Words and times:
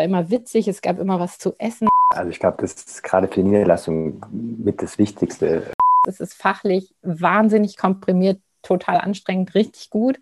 war 0.00 0.04
immer 0.04 0.30
witzig, 0.30 0.66
es 0.66 0.80
gab 0.80 0.98
immer 0.98 1.20
was 1.20 1.38
zu 1.38 1.54
essen. 1.58 1.88
Also 2.14 2.30
ich 2.30 2.40
glaube, 2.40 2.56
das 2.60 2.72
ist 2.72 3.02
gerade 3.02 3.28
für 3.28 3.34
die 3.34 3.42
Niederlassung 3.42 4.24
mit 4.30 4.80
das 4.82 4.96
Wichtigste. 4.96 5.62
Es 6.08 6.20
ist 6.20 6.32
fachlich 6.32 6.94
wahnsinnig 7.02 7.76
komprimiert, 7.76 8.40
total 8.62 8.96
anstrengend, 8.96 9.54
richtig 9.54 9.90
gut. 9.90 10.18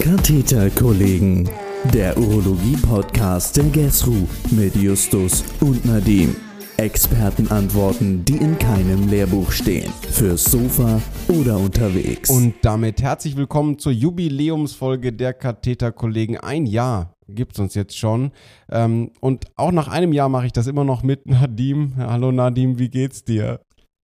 Katheterkollegen, 0.00 1.48
der 1.84 2.18
Urologie-Podcast 2.18 3.56
der 3.56 3.64
GESRU 3.64 4.26
mit 4.50 4.74
Justus 4.74 5.44
und 5.60 5.84
Nadim. 5.86 6.34
Expertenantworten, 6.76 8.24
die 8.24 8.36
in 8.36 8.58
keinem 8.58 9.08
Lehrbuch 9.08 9.52
stehen. 9.52 9.92
Fürs 10.10 10.44
Sofa 10.44 11.00
oder 11.28 11.56
unterwegs. 11.56 12.30
Und 12.30 12.54
damit 12.62 13.00
herzlich 13.00 13.36
willkommen 13.36 13.78
zur 13.78 13.92
Jubiläumsfolge 13.92 15.12
der 15.12 15.34
Katheterkollegen. 15.34 16.36
Ein 16.38 16.66
Jahr 16.66 17.14
gibt 17.28 17.52
es 17.52 17.60
uns 17.60 17.74
jetzt 17.74 17.96
schon. 17.96 18.32
Ähm, 18.70 19.12
und 19.20 19.44
auch 19.56 19.70
nach 19.70 19.86
einem 19.86 20.12
Jahr 20.12 20.28
mache 20.28 20.46
ich 20.46 20.52
das 20.52 20.66
immer 20.66 20.84
noch 20.84 21.04
mit 21.04 21.26
Nadim. 21.26 21.94
Hallo 21.96 22.32
Nadim, 22.32 22.78
wie 22.78 22.88
geht's 22.88 23.24
dir? 23.24 23.60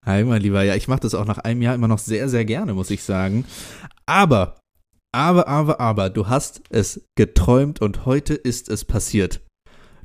Hi, 0.06 0.22
mein 0.22 0.40
Lieber. 0.40 0.62
Ja, 0.62 0.76
ich 0.76 0.86
mache 0.86 1.00
das 1.00 1.14
auch 1.14 1.26
nach 1.26 1.38
einem 1.38 1.62
Jahr 1.62 1.74
immer 1.74 1.88
noch 1.88 1.98
sehr, 1.98 2.28
sehr 2.28 2.44
gerne, 2.44 2.72
muss 2.72 2.90
ich 2.90 3.02
sagen. 3.02 3.44
Aber, 4.06 4.60
aber, 5.12 5.48
aber, 5.48 5.80
aber, 5.80 6.08
du 6.08 6.28
hast 6.28 6.62
es 6.70 7.04
geträumt 7.16 7.82
und 7.82 8.06
heute 8.06 8.34
ist 8.34 8.68
es 8.68 8.84
passiert. 8.84 9.40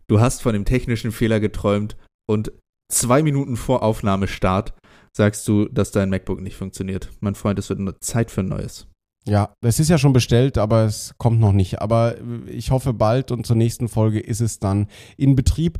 Du 0.08 0.20
hast 0.20 0.42
von 0.42 0.54
dem 0.54 0.66
technischen 0.66 1.12
Fehler 1.12 1.40
geträumt 1.40 1.96
und 2.28 2.52
zwei 2.92 3.24
Minuten 3.24 3.58
vor 3.58 3.84
Aufnahmestart 3.84 4.74
sagst 5.16 5.48
du, 5.48 5.66
dass 5.66 5.92
dein 5.92 6.10
MacBook 6.10 6.42
nicht 6.42 6.56
funktioniert. 6.56 7.10
Mein 7.22 7.36
Freund, 7.36 7.58
es 7.60 7.70
wird 7.70 7.80
eine 7.80 8.00
Zeit 8.00 8.32
für 8.32 8.42
ein 8.42 8.50
neues. 8.50 8.88
Ja, 9.28 9.54
es 9.62 9.80
ist 9.80 9.90
ja 9.90 9.98
schon 9.98 10.14
bestellt, 10.14 10.58
aber 10.58 10.86
es 10.86 11.16
kommt 11.18 11.40
noch 11.40 11.52
nicht. 11.52 11.82
Aber 11.82 12.16
ich 12.48 12.70
hoffe 12.70 12.94
bald 12.94 13.32
und 13.32 13.46
zur 13.46 13.56
nächsten 13.56 13.88
Folge 13.88 14.20
ist 14.20 14.42
es 14.42 14.60
dann 14.60 14.88
in 15.18 15.36
Betrieb. 15.36 15.80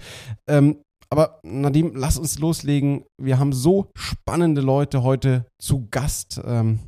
Ähm, 0.50 0.82
aber 1.12 1.40
Nadim, 1.44 1.92
lass 1.96 2.18
uns 2.18 2.40
loslegen. 2.40 3.04
Wir 3.22 3.38
haben 3.38 3.54
so 3.54 3.92
spannende 3.96 4.62
Leute 4.62 5.04
heute 5.04 5.46
zu 5.62 5.88
Gast. 5.92 6.42
Ähm, 6.44 6.80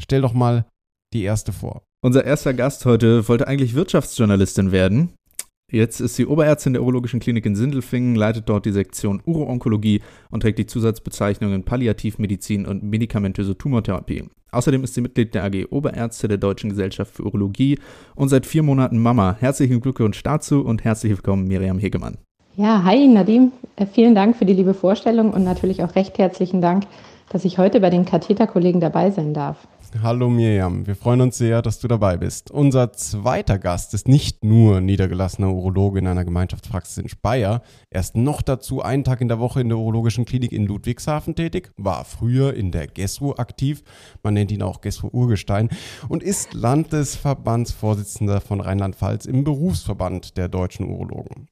stell 0.00 0.20
doch 0.20 0.34
mal 0.34 0.66
die 1.12 1.24
erste 1.24 1.52
vor. 1.52 1.82
Unser 2.04 2.24
erster 2.24 2.54
Gast 2.54 2.84
heute 2.86 3.26
wollte 3.28 3.48
eigentlich 3.48 3.74
Wirtschaftsjournalistin 3.74 4.70
werden. 4.70 5.14
Jetzt 5.70 6.00
ist 6.00 6.16
sie 6.16 6.24
Oberärztin 6.24 6.72
der 6.72 6.80
Urologischen 6.80 7.20
Klinik 7.20 7.44
in 7.44 7.54
Sindelfingen, 7.54 8.14
leitet 8.14 8.48
dort 8.48 8.64
die 8.64 8.72
Sektion 8.72 9.20
Uroonkologie 9.26 10.00
und 10.30 10.40
trägt 10.40 10.58
die 10.58 10.64
Zusatzbezeichnungen 10.64 11.64
Palliativmedizin 11.64 12.64
und 12.64 12.82
medikamentöse 12.82 13.58
Tumortherapie. 13.58 14.24
Außerdem 14.50 14.82
ist 14.82 14.94
sie 14.94 15.02
Mitglied 15.02 15.34
der 15.34 15.44
AG 15.44 15.66
Oberärzte 15.68 16.26
der 16.26 16.38
Deutschen 16.38 16.70
Gesellschaft 16.70 17.14
für 17.14 17.24
Urologie 17.24 17.78
und 18.14 18.30
seit 18.30 18.46
vier 18.46 18.62
Monaten 18.62 18.96
Mama. 18.96 19.36
Herzlichen 19.38 19.82
Glückwunsch 19.82 20.22
dazu 20.22 20.62
und 20.62 20.84
herzlich 20.84 21.12
willkommen, 21.12 21.46
Miriam 21.46 21.78
Hegemann. 21.78 22.16
Ja, 22.56 22.82
hi 22.82 23.06
Nadim. 23.06 23.52
Äh, 23.76 23.84
vielen 23.84 24.14
Dank 24.14 24.36
für 24.36 24.46
die 24.46 24.54
liebe 24.54 24.72
Vorstellung 24.72 25.34
und 25.34 25.44
natürlich 25.44 25.84
auch 25.84 25.94
recht 25.96 26.16
herzlichen 26.16 26.62
Dank, 26.62 26.84
dass 27.28 27.44
ich 27.44 27.58
heute 27.58 27.80
bei 27.80 27.90
den 27.90 28.06
Katheterkollegen 28.06 28.80
dabei 28.80 29.10
sein 29.10 29.34
darf. 29.34 29.68
Hallo 30.02 30.28
Mirjam, 30.28 30.86
wir 30.86 30.94
freuen 30.94 31.22
uns 31.22 31.38
sehr, 31.38 31.62
dass 31.62 31.80
du 31.80 31.88
dabei 31.88 32.18
bist. 32.18 32.50
Unser 32.50 32.92
zweiter 32.92 33.58
Gast 33.58 33.94
ist 33.94 34.06
nicht 34.06 34.44
nur 34.44 34.82
niedergelassener 34.82 35.50
Urologe 35.50 35.98
in 35.98 36.06
einer 36.06 36.26
Gemeinschaftspraxis 36.26 36.98
in 36.98 37.08
Speyer. 37.08 37.62
Er 37.88 38.00
ist 38.00 38.14
noch 38.14 38.42
dazu 38.42 38.82
einen 38.82 39.02
Tag 39.02 39.22
in 39.22 39.28
der 39.28 39.38
Woche 39.38 39.62
in 39.62 39.70
der 39.70 39.78
urologischen 39.78 40.26
Klinik 40.26 40.52
in 40.52 40.66
Ludwigshafen 40.66 41.34
tätig, 41.34 41.72
war 41.78 42.04
früher 42.04 42.52
in 42.52 42.70
der 42.70 42.86
GESRU 42.86 43.32
aktiv, 43.38 43.82
man 44.22 44.34
nennt 44.34 44.52
ihn 44.52 44.62
auch 44.62 44.82
GESRU 44.82 45.08
Urgestein, 45.08 45.70
und 46.08 46.22
ist 46.22 46.52
Landesverbandsvorsitzender 46.52 48.42
von 48.42 48.60
Rheinland-Pfalz 48.60 49.24
im 49.24 49.42
Berufsverband 49.42 50.36
der 50.36 50.48
deutschen 50.48 50.86
Urologen. 50.86 51.48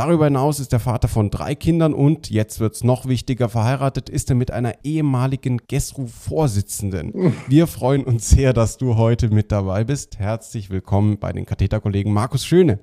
Darüber 0.00 0.24
hinaus 0.24 0.60
ist 0.60 0.72
der 0.72 0.80
Vater 0.80 1.08
von 1.08 1.28
drei 1.28 1.54
Kindern 1.54 1.92
und, 1.92 2.30
jetzt 2.30 2.58
wird 2.58 2.74
es 2.74 2.82
noch 2.82 3.06
wichtiger, 3.06 3.50
verheiratet 3.50 4.08
ist 4.08 4.30
er 4.30 4.34
mit 4.34 4.50
einer 4.50 4.72
ehemaligen 4.82 5.58
GESRU-Vorsitzenden. 5.68 7.34
Wir 7.48 7.66
freuen 7.66 8.04
uns 8.04 8.30
sehr, 8.30 8.54
dass 8.54 8.78
du 8.78 8.96
heute 8.96 9.28
mit 9.28 9.52
dabei 9.52 9.84
bist. 9.84 10.18
Herzlich 10.18 10.70
willkommen 10.70 11.18
bei 11.18 11.34
den 11.34 11.44
Katheterkollegen 11.44 12.14
Markus 12.14 12.46
Schöne. 12.46 12.78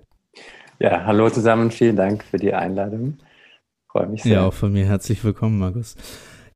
Ja, 0.78 1.06
hallo 1.08 1.28
zusammen, 1.31 1.72
vielen 1.72 1.96
Dank 1.96 2.24
für 2.24 2.38
die 2.38 2.53
Einladung. 2.53 3.18
Freue 3.92 4.06
mich 4.06 4.22
sehr. 4.22 4.34
Ja, 4.34 4.46
auch 4.46 4.53
von 4.53 4.72
mir 4.72 4.86
herzlich 4.86 5.24
willkommen, 5.24 5.58
Markus. 5.58 5.96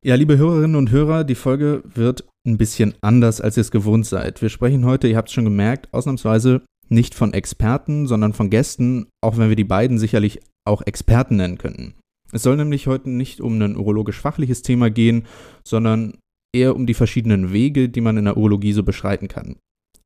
Ja, 0.04 0.14
liebe 0.14 0.38
Hörerinnen 0.38 0.76
und 0.76 0.92
Hörer, 0.92 1.24
die 1.24 1.34
Folge 1.34 1.82
wird 1.86 2.24
ein 2.46 2.60
bisschen 2.60 2.94
anders, 3.02 3.42
als 3.42 3.58
ihr 3.58 3.62
es 3.62 3.72
gewohnt 3.72 4.06
seid. 4.06 4.44
Wir 4.44 4.50
sprechen 4.50 4.86
heute, 4.86 5.08
ihr 5.08 5.18
habt 5.18 5.30
es 5.30 5.34
schon 5.34 5.46
gemerkt, 5.46 5.92
ausnahmsweise 5.92 6.62
nicht 6.88 7.16
von 7.16 7.34
Experten, 7.34 8.06
sondern 8.06 8.34
von 8.34 8.50
Gästen, 8.52 9.08
auch 9.22 9.38
wenn 9.38 9.50
wir 9.50 9.56
die 9.56 9.64
beiden 9.64 9.98
sicherlich 9.98 10.42
auch 10.66 10.82
Experten 10.86 11.38
nennen 11.38 11.58
könnten. 11.58 11.94
Es 12.32 12.44
soll 12.44 12.56
nämlich 12.58 12.88
heute 12.88 13.10
nicht 13.10 13.42
um 13.42 13.62
ein 13.62 13.76
urologisch-fachliches 13.76 14.62
Thema 14.62 14.90
gehen, 14.90 15.26
sondern 15.64 16.18
eher 16.54 16.76
um 16.76 16.86
die 16.86 16.94
verschiedenen 16.94 17.52
Wege, 17.52 17.90
die 17.90 18.02
man 18.02 18.18
in 18.18 18.26
der 18.26 18.38
Urologie 18.38 18.74
so 18.74 18.84
beschreiten 18.84 19.28
kann. 19.28 19.58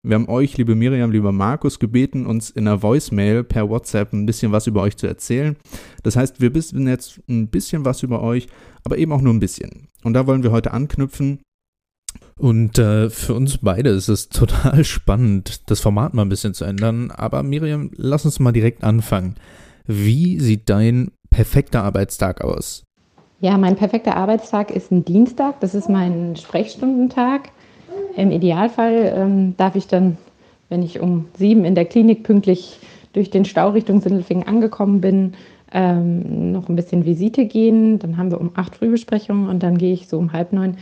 Wir 0.04 0.16
haben 0.16 0.30
euch, 0.30 0.56
liebe 0.58 0.76
Miriam, 0.76 1.12
lieber 1.12 1.32
Markus, 1.32 1.80
gebeten, 1.80 2.28
uns 2.28 2.52
in 2.52 2.68
einer 2.68 2.84
Voicemail 2.84 3.44
per 3.44 3.70
WhatsApp 3.70 4.14
ein 4.14 4.28
bisschen 4.28 4.52
was 4.52 4.68
über 4.68 4.84
euch 4.84 4.98
zu 4.98 5.08
erzählen. 5.08 5.56
Das 6.04 6.16
heißt, 6.16 6.42
wir 6.42 6.54
wissen 6.54 6.88
jetzt 6.88 7.22
ein 7.28 7.48
bisschen 7.48 7.86
was 7.86 8.04
über 8.04 8.22
euch, 8.22 8.48
aber 8.84 9.00
eben 9.00 9.12
auch 9.12 9.22
nur 9.22 9.34
ein 9.34 9.40
bisschen. 9.40 9.88
Und 10.04 10.14
da 10.14 10.28
wollen 10.28 10.44
wir 10.44 10.52
heute 10.52 10.74
anknüpfen 10.74 11.40
und 12.38 12.78
äh, 12.78 13.10
für 13.10 13.34
uns 13.34 13.60
beide 13.60 13.90
ist 13.90 14.10
es 14.10 14.30
total 14.30 14.84
spannend, 14.84 15.70
das 15.70 15.80
Format 15.80 16.14
mal 16.14 16.24
ein 16.24 16.30
bisschen 16.30 16.54
zu 16.54 16.66
ändern. 16.66 17.12
Aber 17.12 17.44
Miriam, 17.44 17.92
lass 17.96 18.26
uns 18.26 18.40
mal 18.40 18.52
direkt 18.52 18.84
anfangen. 18.84 19.36
Wie 19.88 20.40
sieht 20.40 20.70
dein 20.70 21.12
perfekter 21.30 21.84
Arbeitstag 21.84 22.44
aus? 22.44 22.84
Ja, 23.40 23.58
mein 23.58 23.76
perfekter 23.76 24.16
Arbeitstag 24.16 24.72
ist 24.72 24.92
ein 24.92 25.06
Dienstag. 25.06 25.60
Das 25.60 25.76
ist 25.76 25.90
mein 25.90 26.36
Sprechstundentag. 26.36 27.50
Im 28.16 28.32
Idealfall 28.32 29.14
ähm, 29.16 29.58
darf 29.58 29.76
ich 29.76 29.88
dann, 29.88 30.18
wenn 30.70 30.82
ich 30.82 31.00
um 31.00 31.28
sieben 31.38 31.66
in 31.66 31.76
der 31.76 31.86
Klinik 31.86 32.24
pünktlich 32.24 32.80
durch 33.14 33.30
den 33.30 33.46
Stau 33.46 33.70
Richtung 33.70 34.02
Sindelfingen 34.02 34.48
angekommen 34.48 35.02
bin, 35.02 35.34
ähm, 35.72 36.52
noch 36.52 36.70
ein 36.70 36.76
bisschen 36.76 37.06
Visite 37.06 37.46
gehen. 37.46 38.00
Dann 38.00 38.18
haben 38.18 38.32
wir 38.32 38.42
um 38.42 38.52
acht 38.56 38.76
Frühbesprechungen 38.76 39.50
und 39.50 39.62
dann 39.62 39.78
gehe 39.78 39.94
ich 39.94 40.08
so 40.08 40.18
um 40.18 40.34
halb 40.34 40.54
neun 40.54 40.78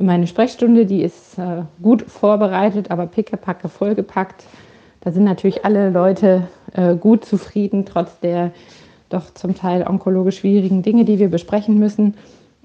meine 0.00 0.26
Sprechstunde, 0.26 0.86
die 0.86 1.02
ist 1.02 1.38
äh, 1.38 1.62
gut 1.82 2.02
vorbereitet, 2.02 2.90
aber 2.90 3.06
pickepacke 3.06 3.68
vollgepackt. 3.68 4.44
Da 5.00 5.10
sind 5.10 5.24
natürlich 5.24 5.64
alle 5.64 5.90
Leute 5.90 6.46
äh, 6.72 6.94
gut 6.94 7.24
zufrieden, 7.24 7.84
trotz 7.84 8.20
der 8.20 8.52
doch 9.08 9.32
zum 9.34 9.54
Teil 9.54 9.86
onkologisch 9.86 10.38
schwierigen 10.38 10.82
Dinge, 10.82 11.04
die 11.04 11.18
wir 11.18 11.28
besprechen 11.28 11.78
müssen. 11.78 12.14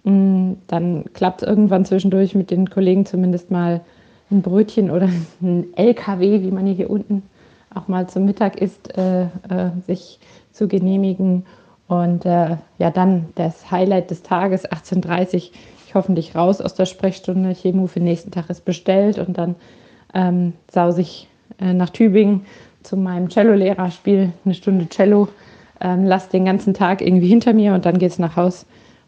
Mm, 0.04 0.54
dann 0.68 1.06
klappt 1.14 1.42
es 1.42 1.48
irgendwann 1.48 1.86
zwischendurch 1.86 2.36
mit 2.36 2.52
den 2.52 2.70
Kollegen 2.70 3.06
zumindest 3.06 3.52
mal 3.52 3.82
ein 4.30 4.42
Brötchen 4.42 4.92
oder 4.92 5.10
ein 5.42 5.66
LKW, 5.76 6.42
wie 6.42 6.52
man 6.52 6.66
hier 6.66 6.90
unten 6.90 7.24
auch 7.74 7.88
mal 7.88 8.08
zum 8.08 8.26
Mittag 8.26 8.62
isst, 8.62 8.96
äh, 8.98 9.24
äh, 9.24 9.72
sich 9.88 10.20
zu 10.52 10.68
genehmigen. 10.68 11.46
Und 11.88 12.26
äh, 12.26 12.58
ja, 12.78 12.92
dann 12.92 13.28
das 13.36 13.72
Highlight 13.72 14.12
des 14.12 14.24
Tages, 14.24 14.70
18.30 14.70 15.36
Uhr, 15.36 15.42
hoffentlich 15.96 16.36
raus 16.36 16.62
aus 16.62 16.74
der 16.74 16.86
Sprechstunde. 16.86 17.54
Chemo 17.54 17.88
für 17.88 18.00
den 18.00 18.06
nächsten 18.06 18.32
Tag 18.32 18.50
ist 18.50 18.66
bestellt 18.66 19.20
und 19.20 19.38
dann 19.38 19.56
ähm, 20.14 20.54
sause 20.72 21.02
ich 21.02 21.28
äh, 21.60 21.74
nach 21.74 21.90
Tübingen 21.90 22.46
zu 22.84 22.98
meinem 22.98 23.30
Cello-Lehrer, 23.30 23.92
spiele 23.92 24.34
eine 24.46 24.54
Stunde 24.54 24.88
Cello, 24.90 25.30
ähm, 25.82 26.06
lasse 26.06 26.30
den 26.30 26.46
ganzen 26.46 26.74
Tag 26.74 27.02
irgendwie 27.02 27.28
hinter 27.28 27.54
mir 27.54 27.74
und 27.74 27.86
dann 27.86 27.98
geht 27.98 28.12
es 28.12 28.20
nach 28.20 28.36
Haus 28.36 28.66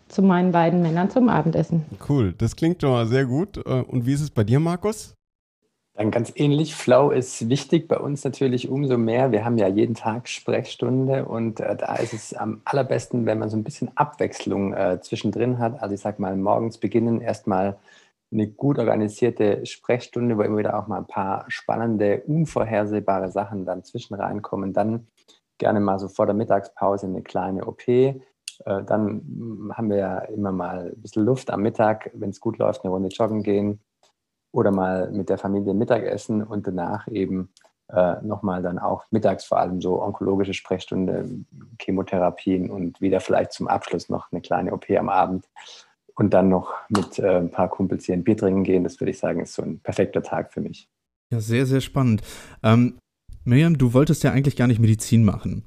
zu 0.07 0.21
meinen 0.21 0.51
beiden 0.51 0.81
Männern 0.81 1.09
zum 1.09 1.29
Abendessen. 1.29 1.85
Cool, 2.07 2.33
das 2.37 2.55
klingt 2.55 2.81
schon 2.81 2.91
mal 2.91 3.07
sehr 3.07 3.25
gut. 3.25 3.57
Äh, 3.57 3.81
und 3.81 4.05
wie 4.05 4.13
ist 4.13 4.21
es 4.21 4.29
bei 4.29 4.43
dir, 4.43 4.59
Markus? 4.59 5.15
Dann 5.95 6.11
ganz 6.11 6.31
ähnlich. 6.35 6.75
Flow 6.75 7.09
ist 7.09 7.49
wichtig 7.49 7.87
bei 7.87 7.97
uns 7.97 8.25
natürlich 8.25 8.67
umso 8.67 8.97
mehr. 8.97 9.31
Wir 9.31 9.45
haben 9.45 9.57
ja 9.57 9.69
jeden 9.69 9.95
Tag 9.95 10.27
Sprechstunde 10.27 11.23
und 11.23 11.61
äh, 11.61 11.75
da 11.77 11.95
ist 11.95 12.13
es 12.13 12.33
am 12.33 12.61
allerbesten, 12.65 13.25
wenn 13.25 13.39
man 13.39 13.49
so 13.49 13.55
ein 13.55 13.63
bisschen 13.63 13.89
Abwechslung 13.95 14.73
äh, 14.73 14.99
zwischendrin 15.01 15.57
hat. 15.57 15.81
Also 15.81 15.95
ich 15.95 16.01
sage 16.01 16.21
mal, 16.21 16.35
morgens 16.35 16.77
beginnen 16.77 17.21
erstmal 17.21 17.77
eine 18.35 18.47
gut 18.47 18.77
organisierte 18.77 19.65
Sprechstunde, 19.65 20.37
wo 20.37 20.41
immer 20.41 20.57
wieder 20.57 20.77
auch 20.77 20.87
mal 20.87 20.97
ein 20.97 21.07
paar 21.07 21.45
spannende, 21.47 22.21
unvorhersehbare 22.27 23.31
Sachen 23.31 23.65
dann 23.65 23.83
zwischen 23.83 24.13
reinkommen. 24.13 24.73
Dann 24.73 25.07
gerne 25.57 25.79
mal 25.79 25.99
so 25.99 26.09
vor 26.09 26.25
der 26.25 26.35
Mittagspause 26.35 27.07
eine 27.07 27.23
kleine 27.23 27.65
OP. 27.65 27.87
Äh, 27.87 28.13
dann 28.65 29.71
haben 29.73 29.89
wir 29.89 29.97
ja 29.97 30.17
immer 30.19 30.51
mal 30.51 30.91
ein 30.93 31.01
bisschen 31.01 31.23
Luft 31.25 31.49
am 31.49 31.61
Mittag, 31.61 32.11
wenn 32.13 32.29
es 32.29 32.41
gut 32.41 32.57
läuft, 32.57 32.83
eine 32.83 32.91
Runde 32.91 33.09
joggen 33.09 33.41
gehen 33.41 33.79
oder 34.51 34.71
mal 34.71 35.11
mit 35.11 35.29
der 35.29 35.37
Familie 35.37 35.73
Mittagessen 35.73 36.43
und 36.43 36.67
danach 36.67 37.07
eben 37.07 37.51
äh, 37.89 38.15
nochmal 38.21 38.61
dann 38.61 38.79
auch 38.79 39.05
mittags 39.11 39.45
vor 39.45 39.59
allem 39.59 39.79
so 39.79 40.01
onkologische 40.01 40.53
Sprechstunde, 40.53 41.29
Chemotherapien 41.79 42.69
und 42.69 42.99
wieder 42.99 43.19
vielleicht 43.19 43.53
zum 43.53 43.67
Abschluss 43.67 44.09
noch 44.09 44.31
eine 44.31 44.41
kleine 44.41 44.73
OP 44.73 44.89
am 44.91 45.09
Abend 45.09 45.47
und 46.15 46.33
dann 46.33 46.49
noch 46.49 46.73
mit 46.89 47.19
äh, 47.19 47.37
ein 47.37 47.51
paar 47.51 47.69
Kumpels 47.69 48.05
hier 48.05 48.15
ein 48.15 48.23
Bier 48.23 48.37
trinken 48.37 48.63
gehen. 48.63 48.83
Das 48.83 48.99
würde 48.99 49.11
ich 49.11 49.19
sagen, 49.19 49.41
ist 49.41 49.53
so 49.53 49.61
ein 49.61 49.79
perfekter 49.79 50.23
Tag 50.23 50.53
für 50.53 50.61
mich. 50.61 50.87
Ja, 51.31 51.39
sehr, 51.39 51.65
sehr 51.65 51.81
spannend. 51.81 52.21
Ähm, 52.63 52.97
Miriam, 53.43 53.77
du 53.77 53.93
wolltest 53.93 54.23
ja 54.23 54.31
eigentlich 54.31 54.55
gar 54.55 54.67
nicht 54.67 54.79
Medizin 54.79 55.23
machen. 55.23 55.65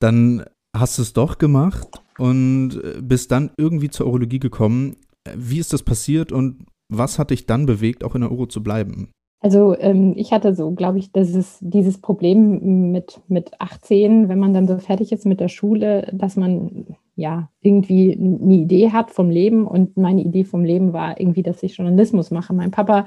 Dann 0.00 0.44
hast 0.76 0.98
du 0.98 1.02
es 1.02 1.12
doch 1.12 1.38
gemacht 1.38 1.88
und 2.18 2.80
äh, 2.82 3.00
bist 3.00 3.30
dann 3.30 3.50
irgendwie 3.56 3.90
zur 3.90 4.06
Urologie 4.06 4.40
gekommen. 4.40 4.96
Wie 5.36 5.58
ist 5.58 5.72
das 5.72 5.82
passiert 5.82 6.32
und 6.32 6.66
was 6.92 7.18
hat 7.18 7.30
dich 7.30 7.46
dann 7.46 7.66
bewegt, 7.66 8.04
auch 8.04 8.14
in 8.14 8.22
der 8.22 8.30
Uro 8.30 8.46
zu 8.46 8.62
bleiben? 8.62 9.10
Also 9.40 9.76
ähm, 9.78 10.14
ich 10.16 10.32
hatte 10.32 10.54
so, 10.54 10.70
glaube 10.70 10.98
ich, 10.98 11.12
dieses, 11.12 11.58
dieses 11.60 11.98
Problem 11.98 12.92
mit, 12.92 13.20
mit 13.28 13.60
18, 13.60 14.28
wenn 14.28 14.38
man 14.38 14.54
dann 14.54 14.66
so 14.66 14.78
fertig 14.78 15.12
ist 15.12 15.26
mit 15.26 15.40
der 15.40 15.48
Schule, 15.48 16.10
dass 16.14 16.36
man 16.36 16.96
ja 17.16 17.48
irgendwie 17.60 18.14
eine 18.14 18.54
Idee 18.54 18.90
hat 18.90 19.10
vom 19.10 19.30
Leben. 19.30 19.66
Und 19.66 19.96
meine 19.96 20.22
Idee 20.22 20.44
vom 20.44 20.64
Leben 20.64 20.92
war 20.92 21.20
irgendwie, 21.20 21.42
dass 21.42 21.62
ich 21.62 21.76
Journalismus 21.76 22.30
mache. 22.30 22.52
Mein 22.52 22.70
Papa 22.70 23.06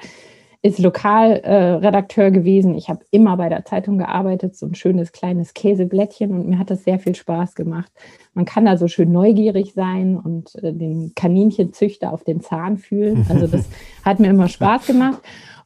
ist 0.62 0.80
Lokalredakteur 0.80 2.26
äh, 2.26 2.32
gewesen. 2.32 2.76
Ich 2.76 2.90
habe 2.90 3.06
immer 3.12 3.38
bei 3.38 3.48
der 3.50 3.66
Zeitung 3.66 3.98
gearbeitet, 3.98 4.56
so 4.56 4.66
ein 4.66 4.76
schönes 4.76 5.12
kleines 5.12 5.54
Käseblättchen 5.54 6.32
und 6.32 6.48
mir 6.48 6.58
hat 6.58 6.72
das 6.72 6.84
sehr 6.84 7.00
viel 7.00 7.16
Spaß 7.16 7.56
gemacht. 7.56 7.92
Man 8.34 8.46
kann 8.46 8.66
da 8.66 8.78
so 8.78 8.88
schön 8.88 9.12
neugierig 9.12 9.74
sein 9.74 10.18
und 10.18 10.56
äh, 10.64 10.74
den 10.74 11.14
Kaninchenzüchter 11.16 12.12
auf 12.12 12.24
den 12.24 12.42
Zahn 12.42 12.78
fühlen. 12.78 13.26
Also 13.38 13.46
das 13.46 13.68
hat 14.04 14.20
mir 14.20 14.30
immer 14.30 14.48
Spaß 14.48 14.88
gemacht. 14.88 15.22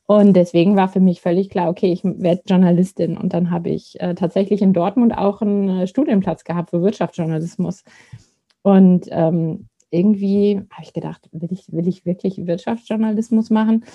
Und 0.07 0.33
deswegen 0.33 0.75
war 0.75 0.89
für 0.89 0.99
mich 0.99 1.21
völlig 1.21 1.49
klar, 1.49 1.69
okay, 1.69 1.93
ich 1.93 2.03
werde 2.03 2.41
Journalistin. 2.45 3.15
Und 3.15 3.33
dann 3.33 3.49
habe 3.49 3.69
ich 3.69 3.99
äh, 4.01 4.13
tatsächlich 4.13 4.61
in 4.61 4.73
Dortmund 4.73 5.17
auch 5.17 5.41
einen 5.41 5.69
äh, 5.69 5.87
Studienplatz 5.87 6.43
gehabt 6.43 6.71
für 6.71 6.81
Wirtschaftsjournalismus. 6.81 7.85
Und 8.63 9.07
ähm, 9.09 9.67
irgendwie 9.89 10.61
habe 10.71 10.83
ich 10.83 10.93
gedacht, 10.93 11.29
will 11.31 11.51
ich, 11.51 11.71
will 11.71 11.87
ich 11.87 12.05
wirklich 12.05 12.45
Wirtschaftsjournalismus 12.45 13.49
machen? 13.49 13.85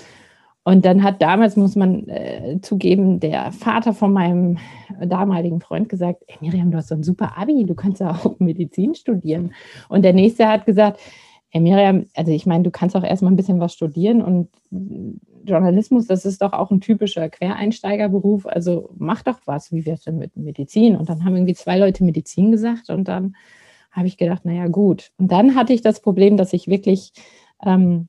Und 0.65 0.85
dann 0.85 1.05
hat 1.05 1.23
damals, 1.23 1.57
muss 1.57 1.77
man 1.77 2.09
äh, 2.09 2.59
zugeben, 2.61 3.21
der 3.21 3.53
Vater 3.53 3.93
von 3.93 4.13
meinem 4.13 4.59
damaligen 5.01 5.61
Freund 5.61 5.89
gesagt, 5.89 6.25
hey 6.27 6.39
Miriam, 6.41 6.73
du 6.73 6.77
hast 6.77 6.89
so 6.89 6.97
ein 6.97 7.05
super 7.05 7.39
Abi, 7.39 7.65
du 7.65 7.77
kannst 7.77 8.01
ja 8.01 8.11
auch 8.11 8.41
Medizin 8.41 8.97
studieren. 8.97 9.55
Und 9.89 10.03
der 10.03 10.13
nächste 10.13 10.49
hat 10.49 10.67
gesagt, 10.67 10.99
hey 11.51 11.61
Miriam, 11.61 12.07
also 12.15 12.33
ich 12.33 12.47
meine, 12.47 12.65
du 12.65 12.73
kannst 12.73 12.97
auch 12.97 13.05
erstmal 13.05 13.33
ein 13.33 13.37
bisschen 13.37 13.61
was 13.61 13.75
studieren 13.75 14.21
und 14.23 14.49
Journalismus, 15.45 16.09
das 16.09 16.27
ist 16.27 16.43
doch 16.43 16.53
auch 16.53 16.73
ein 16.73 16.81
typischer 16.81 17.29
Quereinsteigerberuf. 17.29 18.47
Also 18.47 18.91
mach 18.99 19.23
doch 19.23 19.39
was. 19.45 19.71
Wie 19.73 19.87
wär's 19.87 20.03
denn 20.03 20.19
mit 20.19 20.37
Medizin? 20.37 20.97
Und 20.97 21.09
dann 21.09 21.25
haben 21.25 21.37
irgendwie 21.37 21.55
zwei 21.55 21.79
Leute 21.79 22.03
Medizin 22.03 22.51
gesagt 22.51 22.91
und 22.91 23.07
dann 23.07 23.37
habe 23.97 24.07
ich 24.07 24.17
gedacht, 24.17 24.45
naja, 24.45 24.69
gut. 24.69 25.11
Und 25.19 25.33
dann 25.33 25.55
hatte 25.55 25.73
ich 25.73 25.81
das 25.81 26.01
Problem, 26.01 26.37
dass 26.37 26.53
ich 26.53 26.69
wirklich 26.69 27.13
ähm, 27.65 28.09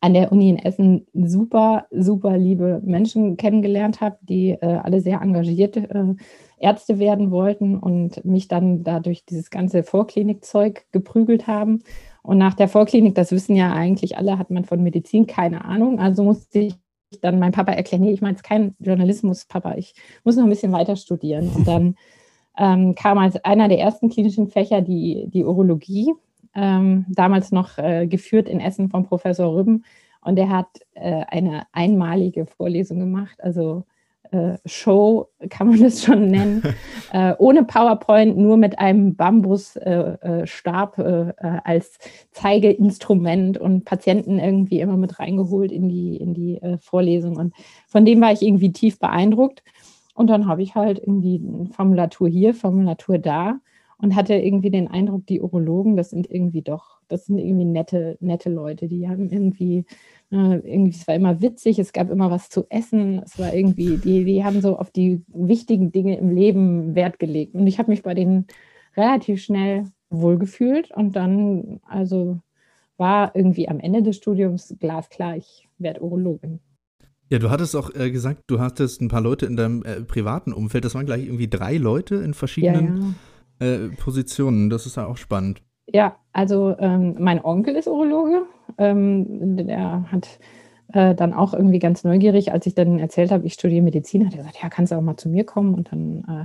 an 0.00 0.14
der 0.14 0.32
Uni 0.32 0.48
in 0.48 0.58
Essen 0.58 1.06
super, 1.12 1.86
super 1.90 2.36
liebe 2.38 2.80
Menschen 2.84 3.36
kennengelernt 3.36 4.00
habe, 4.00 4.16
die 4.22 4.50
äh, 4.50 4.80
alle 4.82 5.00
sehr 5.00 5.20
engagierte 5.20 5.90
äh, 5.90 6.14
Ärzte 6.58 6.98
werden 6.98 7.30
wollten 7.30 7.76
und 7.76 8.24
mich 8.24 8.48
dann 8.48 8.84
dadurch 8.84 9.24
dieses 9.24 9.50
ganze 9.50 9.82
Vorklinikzeug 9.82 10.86
geprügelt 10.92 11.46
haben. 11.46 11.82
Und 12.22 12.38
nach 12.38 12.54
der 12.54 12.68
Vorklinik, 12.68 13.14
das 13.14 13.32
wissen 13.32 13.56
ja 13.56 13.72
eigentlich 13.72 14.16
alle, 14.16 14.38
hat 14.38 14.50
man 14.50 14.64
von 14.64 14.82
Medizin 14.82 15.26
keine 15.26 15.64
Ahnung. 15.64 15.98
Also 15.98 16.22
musste 16.22 16.60
ich 16.60 16.76
dann 17.20 17.38
meinem 17.38 17.52
Papa 17.52 17.72
erklären, 17.72 18.02
nee, 18.02 18.12
ich 18.12 18.22
meine 18.22 18.36
es 18.36 18.42
kein 18.42 18.74
Journalismus, 18.78 19.44
Papa, 19.44 19.74
ich 19.76 19.94
muss 20.24 20.36
noch 20.36 20.44
ein 20.44 20.50
bisschen 20.50 20.72
weiter 20.72 20.96
studieren. 20.96 21.50
Und 21.54 21.68
dann 21.68 21.96
ähm, 22.58 22.94
kam 22.94 23.18
als 23.18 23.42
einer 23.44 23.68
der 23.68 23.78
ersten 23.78 24.10
klinischen 24.10 24.48
Fächer 24.48 24.80
die, 24.82 25.28
die 25.28 25.44
Urologie, 25.44 26.12
ähm, 26.54 27.06
damals 27.08 27.52
noch 27.52 27.78
äh, 27.78 28.06
geführt 28.06 28.48
in 28.48 28.60
Essen 28.60 28.88
von 28.88 29.04
Professor 29.04 29.54
Rübben. 29.54 29.84
Und 30.20 30.38
er 30.38 30.50
hat 30.50 30.68
äh, 30.94 31.24
eine 31.28 31.66
einmalige 31.72 32.46
Vorlesung 32.46 33.00
gemacht, 33.00 33.42
also 33.42 33.84
äh, 34.32 34.56
Show, 34.64 35.28
kann 35.50 35.68
man 35.68 35.80
das 35.80 36.04
schon 36.04 36.28
nennen, 36.28 36.62
äh, 37.12 37.34
ohne 37.38 37.64
PowerPoint, 37.64 38.36
nur 38.38 38.56
mit 38.56 38.78
einem 38.78 39.14
Bambusstab 39.14 40.98
äh, 40.98 41.28
äh, 41.28 41.60
als 41.64 41.98
Zeigeinstrument 42.30 43.58
und 43.58 43.84
Patienten 43.84 44.38
irgendwie 44.38 44.80
immer 44.80 44.96
mit 44.96 45.18
reingeholt 45.18 45.70
in 45.70 45.88
die, 45.88 46.16
in 46.16 46.34
die 46.34 46.60
Vorlesung. 46.80 47.36
Und 47.36 47.54
von 47.86 48.04
dem 48.04 48.20
war 48.20 48.32
ich 48.32 48.42
irgendwie 48.42 48.72
tief 48.72 48.98
beeindruckt. 48.98 49.62
Und 50.14 50.28
dann 50.28 50.46
habe 50.46 50.62
ich 50.62 50.74
halt 50.74 50.98
irgendwie 50.98 51.40
eine 51.40 51.66
Formulatur 51.66 52.28
hier, 52.28 52.54
Formulatur 52.54 53.18
da 53.18 53.60
und 53.98 54.16
hatte 54.16 54.34
irgendwie 54.34 54.70
den 54.70 54.88
Eindruck, 54.88 55.26
die 55.26 55.40
Urologen, 55.40 55.96
das 55.96 56.10
sind 56.10 56.30
irgendwie 56.30 56.62
doch, 56.62 57.00
das 57.08 57.26
sind 57.26 57.38
irgendwie 57.38 57.64
nette, 57.64 58.16
nette 58.20 58.50
Leute. 58.50 58.88
Die 58.88 59.08
haben 59.08 59.30
irgendwie 59.30 59.84
äh, 60.32 60.56
irgendwie, 60.56 60.90
es 60.90 61.06
war 61.06 61.14
immer 61.14 61.40
witzig, 61.40 61.78
es 61.78 61.92
gab 61.92 62.10
immer 62.10 62.30
was 62.30 62.48
zu 62.48 62.66
essen, 62.68 63.22
es 63.24 63.38
war 63.38 63.54
irgendwie, 63.54 63.98
die, 63.98 64.24
die 64.24 64.44
haben 64.44 64.60
so 64.60 64.76
auf 64.78 64.90
die 64.90 65.22
wichtigen 65.28 65.92
Dinge 65.92 66.18
im 66.18 66.30
Leben 66.34 66.94
Wert 66.94 67.18
gelegt. 67.18 67.54
Und 67.54 67.66
ich 67.66 67.78
habe 67.78 67.90
mich 67.90 68.02
bei 68.02 68.14
denen 68.14 68.46
relativ 68.96 69.40
schnell 69.42 69.84
wohlgefühlt 70.10 70.90
und 70.90 71.16
dann, 71.16 71.80
also 71.86 72.38
war 72.96 73.34
irgendwie 73.34 73.68
am 73.68 73.80
Ende 73.80 74.02
des 74.02 74.16
Studiums 74.16 74.74
glasklar, 74.80 75.36
ich 75.36 75.68
werde 75.78 76.02
Urologin. 76.02 76.60
Ja, 77.32 77.38
du 77.38 77.48
hattest 77.48 77.74
auch 77.76 77.88
äh, 77.94 78.10
gesagt, 78.10 78.42
du 78.46 78.60
hattest 78.60 79.00
ein 79.00 79.08
paar 79.08 79.22
Leute 79.22 79.46
in 79.46 79.56
deinem 79.56 79.82
äh, 79.84 80.02
privaten 80.02 80.52
Umfeld. 80.52 80.84
Das 80.84 80.94
waren 80.94 81.06
gleich 81.06 81.24
irgendwie 81.24 81.48
drei 81.48 81.78
Leute 81.78 82.16
in 82.16 82.34
verschiedenen 82.34 83.14
ja, 83.58 83.66
ja. 83.66 83.74
Äh, 83.74 83.88
Positionen. 83.88 84.68
Das 84.68 84.84
ist 84.84 84.98
ja 84.98 85.06
auch 85.06 85.16
spannend. 85.16 85.62
Ja, 85.86 86.16
also 86.34 86.76
ähm, 86.78 87.16
mein 87.18 87.42
Onkel 87.42 87.74
ist 87.76 87.88
Urologe. 87.88 88.42
Ähm, 88.76 89.56
der 89.56 90.12
hat 90.12 90.40
äh, 90.92 91.14
dann 91.14 91.32
auch 91.32 91.54
irgendwie 91.54 91.78
ganz 91.78 92.04
neugierig, 92.04 92.52
als 92.52 92.66
ich 92.66 92.74
dann 92.74 92.98
erzählt 92.98 93.30
habe, 93.30 93.46
ich 93.46 93.54
studiere 93.54 93.80
Medizin, 93.80 94.26
hat 94.26 94.34
er 94.34 94.40
gesagt, 94.40 94.58
ja, 94.62 94.68
kannst 94.68 94.92
du 94.92 94.96
auch 94.96 95.00
mal 95.00 95.16
zu 95.16 95.30
mir 95.30 95.44
kommen. 95.44 95.72
Und 95.72 95.90
dann 95.90 96.24
äh, 96.28 96.44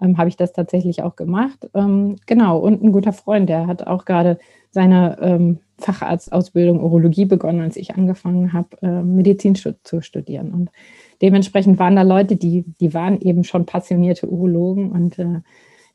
ähm, 0.00 0.18
habe 0.18 0.28
ich 0.28 0.36
das 0.36 0.52
tatsächlich 0.52 1.02
auch 1.02 1.16
gemacht. 1.16 1.68
Ähm, 1.74 2.16
genau, 2.26 2.58
und 2.58 2.82
ein 2.82 2.92
guter 2.92 3.12
Freund, 3.12 3.48
der 3.48 3.66
hat 3.66 3.86
auch 3.86 4.04
gerade 4.04 4.38
seine 4.70 5.18
ähm, 5.20 5.58
Facharztausbildung 5.78 6.82
Urologie 6.82 7.24
begonnen, 7.24 7.60
als 7.60 7.76
ich 7.76 7.94
angefangen 7.94 8.52
habe, 8.52 8.68
äh, 8.82 9.02
Medizin 9.02 9.54
zu 9.54 10.00
studieren. 10.00 10.52
Und 10.52 10.70
dementsprechend 11.22 11.78
waren 11.78 11.96
da 11.96 12.02
Leute, 12.02 12.36
die, 12.36 12.64
die 12.80 12.94
waren 12.94 13.20
eben 13.20 13.44
schon 13.44 13.66
passionierte 13.66 14.28
Urologen 14.28 14.90
und 14.90 15.18
äh, 15.18 15.40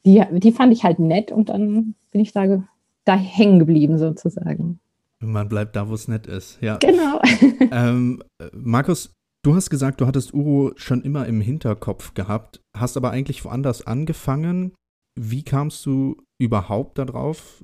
die, 0.06 0.24
die 0.40 0.52
fand 0.52 0.74
ich 0.74 0.84
halt 0.84 1.00
nett 1.00 1.32
und 1.32 1.50
dann 1.50 1.96
bin 2.12 2.22
ich 2.22 2.32
da, 2.32 2.64
da 3.06 3.16
hängen 3.16 3.60
geblieben 3.60 3.98
sozusagen. 3.98 4.80
Man 5.20 5.50
bleibt 5.50 5.76
da, 5.76 5.90
wo 5.90 5.94
es 5.94 6.08
nett 6.08 6.28
ist, 6.28 6.60
ja. 6.62 6.78
Genau. 6.78 7.22
ähm, 7.72 8.24
Markus, 8.54 9.14
du 9.44 9.56
hast 9.56 9.70
gesagt, 9.70 10.02
du 10.02 10.08
hattest 10.08 10.34
Uro 10.34 10.72
schon 10.76 11.02
immer 11.02 11.26
im 11.26 11.42
Hinterkopf 11.42 12.14
gehabt, 12.14 12.62
hast 12.76 12.98
aber 12.98 13.12
eigentlich 13.12 13.44
woanders 13.46 13.86
angefangen. 13.86 14.74
Wie 15.20 15.44
kamst 15.44 15.86
du 15.86 16.18
überhaupt 16.42 16.98
darauf, 16.98 17.64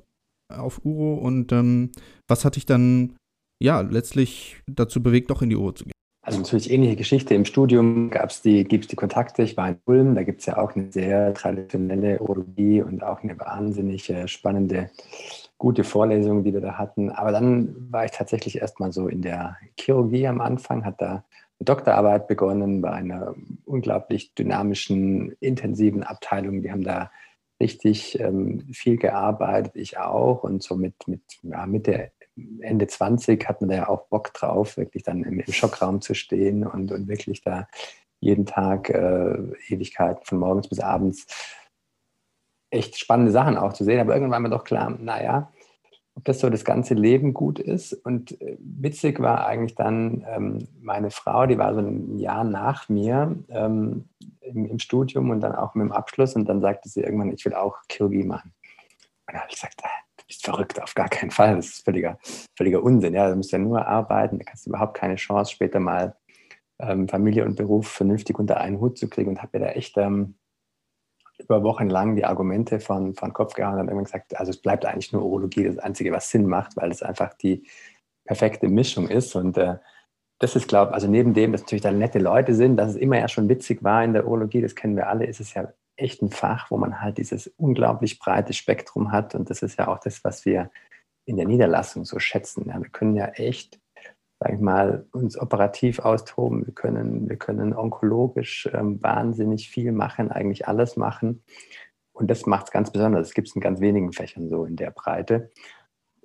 auf 0.52 0.84
Uro 0.84 1.14
und 1.14 1.52
ähm, 1.52 1.92
was 2.28 2.44
hat 2.44 2.56
dich 2.56 2.66
dann 2.66 3.16
ja 3.62 3.80
letztlich 3.80 4.62
dazu 4.70 5.02
bewegt, 5.02 5.30
doch 5.30 5.42
in 5.42 5.50
die 5.50 5.56
Uro 5.56 5.72
zu 5.72 5.84
gehen? 5.84 5.92
Also 6.26 6.40
natürlich 6.40 6.72
ähnliche 6.72 6.96
Geschichte. 6.96 7.34
Im 7.34 7.44
Studium 7.44 8.10
gab 8.10 8.30
es 8.30 8.42
die, 8.42 8.64
die 8.64 8.96
Kontakte. 8.96 9.44
Ich 9.44 9.56
war 9.56 9.68
in 9.68 9.78
Ulm, 9.84 10.16
da 10.16 10.24
gibt 10.24 10.40
es 10.40 10.46
ja 10.46 10.58
auch 10.58 10.74
eine 10.74 10.90
sehr 10.90 11.32
traditionelle 11.34 12.18
Urologie 12.18 12.82
und 12.82 13.04
auch 13.04 13.22
eine 13.22 13.38
wahnsinnig 13.38 14.10
äh, 14.10 14.26
spannende, 14.26 14.90
gute 15.56 15.84
Vorlesung, 15.84 16.42
die 16.42 16.52
wir 16.52 16.60
da 16.60 16.78
hatten. 16.78 17.10
Aber 17.10 17.30
dann 17.30 17.76
war 17.92 18.04
ich 18.04 18.10
tatsächlich 18.10 18.58
erstmal 18.58 18.92
so 18.92 19.06
in 19.06 19.22
der 19.22 19.56
Chirurgie 19.78 20.26
am 20.26 20.40
Anfang, 20.40 20.84
hat 20.84 21.00
da 21.00 21.24
Doktorarbeit 21.58 22.28
begonnen 22.28 22.82
bei 22.82 22.90
einer 22.90 23.34
unglaublich 23.64 24.34
dynamischen, 24.34 25.32
intensiven 25.40 26.02
Abteilung. 26.02 26.62
Die 26.62 26.70
haben 26.70 26.84
da 26.84 27.10
richtig 27.60 28.20
ähm, 28.20 28.66
viel 28.72 28.98
gearbeitet, 28.98 29.72
ich 29.74 29.98
auch. 29.98 30.42
Und 30.42 30.62
so 30.62 30.76
mit, 30.76 30.94
mit 31.06 31.22
ja, 31.42 31.66
Mitte, 31.66 32.12
Ende 32.60 32.86
20 32.86 33.48
hat 33.48 33.60
man 33.60 33.70
da 33.70 33.76
ja 33.76 33.88
auch 33.88 34.08
Bock 34.08 34.34
drauf, 34.34 34.76
wirklich 34.76 35.02
dann 35.02 35.24
im, 35.24 35.40
im 35.40 35.52
Schockraum 35.52 36.02
zu 36.02 36.14
stehen 36.14 36.66
und, 36.66 36.92
und 36.92 37.08
wirklich 37.08 37.40
da 37.40 37.66
jeden 38.20 38.46
Tag 38.46 38.90
äh, 38.90 39.38
Ewigkeiten 39.68 40.24
von 40.24 40.38
morgens 40.38 40.68
bis 40.68 40.80
abends 40.80 41.26
echt 42.70 42.98
spannende 42.98 43.32
Sachen 43.32 43.56
auch 43.56 43.72
zu 43.72 43.84
sehen. 43.84 44.00
Aber 44.00 44.12
irgendwann 44.12 44.32
war 44.32 44.40
mir 44.40 44.50
doch 44.50 44.64
klar, 44.64 44.90
naja, 44.90 45.50
ob 46.16 46.24
das 46.24 46.40
so 46.40 46.50
das 46.50 46.64
ganze 46.64 46.94
Leben 46.94 47.34
gut 47.34 47.58
ist. 47.58 47.92
Und 47.92 48.40
äh, 48.40 48.56
witzig 48.58 49.20
war 49.20 49.46
eigentlich 49.46 49.74
dann 49.74 50.24
ähm, 50.28 50.68
meine 50.80 51.10
Frau, 51.10 51.46
die 51.46 51.58
war 51.58 51.74
so 51.74 51.80
ein 51.80 52.18
Jahr 52.18 52.42
nach 52.42 52.88
mir 52.88 53.36
ähm, 53.50 54.08
im, 54.40 54.66
im, 54.66 54.78
Studium 54.78 55.30
und 55.30 55.40
dann 55.40 55.54
auch 55.54 55.74
mit 55.74 55.84
dem 55.84 55.92
Abschluss. 55.92 56.34
Und 56.34 56.48
dann 56.48 56.60
sagte 56.60 56.88
sie 56.88 57.02
irgendwann, 57.02 57.32
ich 57.32 57.44
will 57.44 57.54
auch 57.54 57.76
Chirurgie 57.90 58.24
machen. 58.24 58.52
Und 59.26 59.34
dann 59.34 59.42
habe 59.42 59.48
ich 59.50 59.56
gesagt, 59.56 59.80
ah, 59.84 60.06
bist 60.26 60.44
verrückt, 60.44 60.82
auf 60.82 60.94
gar 60.94 61.08
keinen 61.08 61.30
Fall. 61.30 61.56
Das 61.56 61.66
ist 61.66 61.84
völliger, 61.84 62.18
völliger 62.56 62.82
Unsinn. 62.82 63.14
Ja, 63.14 63.28
du 63.28 63.36
musst 63.36 63.52
ja 63.52 63.58
nur 63.58 63.86
arbeiten, 63.86 64.38
da 64.38 64.44
hast 64.50 64.66
du 64.66 64.70
überhaupt 64.70 64.96
keine 64.96 65.16
Chance, 65.16 65.52
später 65.52 65.80
mal 65.80 66.16
ähm, 66.78 67.08
Familie 67.08 67.44
und 67.44 67.56
Beruf 67.56 67.88
vernünftig 67.88 68.38
unter 68.38 68.58
einen 68.58 68.80
Hut 68.80 68.98
zu 68.98 69.08
kriegen 69.08 69.30
und 69.30 69.42
habe 69.42 69.58
mir 69.58 69.66
da 69.66 69.72
echt 69.72 69.96
ähm, 69.96 70.34
über 71.38 71.62
Wochen 71.62 71.88
lang 71.88 72.16
die 72.16 72.24
Argumente 72.24 72.80
von, 72.80 73.14
von 73.14 73.32
Kopf 73.32 73.54
gehauen 73.54 73.74
und 73.74 73.88
irgendwann 73.88 74.04
gesagt, 74.04 74.38
also 74.38 74.50
es 74.50 74.60
bleibt 74.60 74.84
eigentlich 74.84 75.12
nur 75.12 75.22
Urologie 75.22 75.64
das 75.64 75.78
Einzige, 75.78 76.12
was 76.12 76.30
Sinn 76.30 76.46
macht, 76.46 76.76
weil 76.76 76.90
es 76.90 77.02
einfach 77.02 77.34
die 77.34 77.66
perfekte 78.24 78.68
Mischung 78.68 79.08
ist 79.08 79.34
und 79.36 79.56
äh, 79.58 79.76
das 80.38 80.54
ist, 80.54 80.68
glaube 80.68 80.90
ich, 80.90 80.94
also 80.94 81.08
neben 81.08 81.32
dem, 81.32 81.52
dass 81.52 81.62
natürlich 81.62 81.82
da 81.82 81.92
nette 81.92 82.18
Leute 82.18 82.54
sind, 82.54 82.76
dass 82.76 82.90
es 82.90 82.96
immer 82.96 83.18
ja 83.18 83.28
schon 83.28 83.48
witzig 83.48 83.82
war 83.82 84.04
in 84.04 84.12
der 84.12 84.26
Urologie, 84.26 84.60
das 84.60 84.74
kennen 84.74 84.96
wir 84.96 85.08
alle, 85.08 85.26
ist 85.26 85.40
es 85.40 85.54
ja 85.54 85.72
echt 85.96 86.22
ein 86.22 86.30
Fach, 86.30 86.70
wo 86.70 86.76
man 86.76 87.00
halt 87.00 87.18
dieses 87.18 87.46
unglaublich 87.56 88.18
breite 88.18 88.52
Spektrum 88.52 89.12
hat. 89.12 89.34
Und 89.34 89.48
das 89.50 89.62
ist 89.62 89.78
ja 89.78 89.88
auch 89.88 89.98
das, 89.98 90.22
was 90.24 90.44
wir 90.44 90.70
in 91.24 91.36
der 91.36 91.46
Niederlassung 91.46 92.04
so 92.04 92.18
schätzen. 92.18 92.68
Ja, 92.68 92.78
wir 92.80 92.90
können 92.90 93.16
ja 93.16 93.26
echt, 93.28 93.80
sage 94.38 94.54
ich 94.54 94.60
mal, 94.60 95.06
uns 95.12 95.38
operativ 95.38 95.98
austoben. 95.98 96.66
Wir 96.66 96.74
können, 96.74 97.28
wir 97.28 97.36
können 97.36 97.74
onkologisch 97.74 98.68
ähm, 98.72 99.02
wahnsinnig 99.02 99.70
viel 99.70 99.92
machen, 99.92 100.30
eigentlich 100.30 100.68
alles 100.68 100.96
machen. 100.96 101.42
Und 102.12 102.30
das 102.30 102.46
macht 102.46 102.66
es 102.66 102.72
ganz 102.72 102.90
besonders. 102.90 103.28
Das 103.28 103.34
gibt 103.34 103.48
es 103.48 103.54
in 103.54 103.60
ganz 103.60 103.80
wenigen 103.80 104.12
Fächern 104.12 104.48
so 104.48 104.64
in 104.64 104.76
der 104.76 104.90
Breite. 104.90 105.50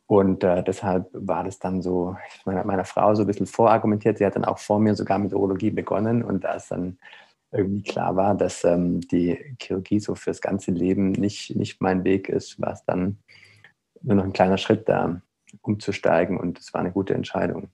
Und 0.08 0.44
äh, 0.44 0.62
deshalb 0.64 1.10
war 1.14 1.44
das 1.46 1.60
dann 1.60 1.82
so, 1.82 2.18
ich 2.38 2.46
meine, 2.46 2.64
meiner 2.66 2.84
Frau 2.84 3.16
so 3.16 3.24
ein 3.24 3.28
bisschen 3.28 3.46
vorargumentiert. 3.46 4.18
Sie 4.18 4.26
hat 4.26 4.36
dann 4.36 4.46
auch 4.46 4.60
vor 4.60 4.80
mir 4.80 4.94
sogar 4.96 5.20
mit 5.20 5.34
Urologie 5.34 5.72
begonnen. 5.72 6.24
Und 6.24 6.44
da 6.44 6.56
es 6.56 6.68
dann 6.68 6.98
irgendwie 7.52 7.84
klar 7.84 8.16
war, 8.18 8.36
dass 8.36 8.64
ähm, 8.66 9.00
die 9.02 9.38
Chirurgie 9.62 10.00
so 10.00 10.16
fürs 10.16 10.42
ganze 10.42 10.72
Leben 10.72 11.12
nicht, 11.14 11.56
nicht 11.56 11.82
mein 11.82 12.04
Weg 12.04 12.28
ist, 12.28 12.60
war 12.60 12.74
es 12.74 12.84
dann 12.84 13.20
nur 14.02 14.16
noch 14.16 14.26
ein 14.26 14.34
kleiner 14.34 14.58
Schritt 14.58 14.90
da, 14.90 15.22
umzusteigen. 15.62 16.38
Und 16.38 16.60
es 16.60 16.74
war 16.74 16.82
eine 16.82 16.92
gute 16.92 17.14
Entscheidung. 17.14 17.70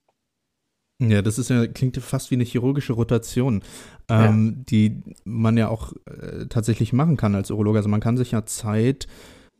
Ja, 0.99 1.21
das 1.21 1.37
ist 1.37 1.49
ja, 1.49 1.67
klingt 1.67 1.97
fast 1.97 2.31
wie 2.31 2.35
eine 2.35 2.43
chirurgische 2.43 2.93
Rotation, 2.93 3.61
ähm, 4.09 4.55
ja. 4.57 4.63
die 4.69 5.03
man 5.25 5.55
ja 5.55 5.67
auch 5.67 5.93
äh, 6.05 6.47
tatsächlich 6.47 6.91
machen 6.91 7.17
kann 7.17 7.35
als 7.35 7.51
Urologe. 7.51 7.77
Also 7.77 7.89
man 7.89 7.99
kann 7.99 8.17
sich 8.17 8.31
ja 8.31 8.45
Zeit 8.45 9.07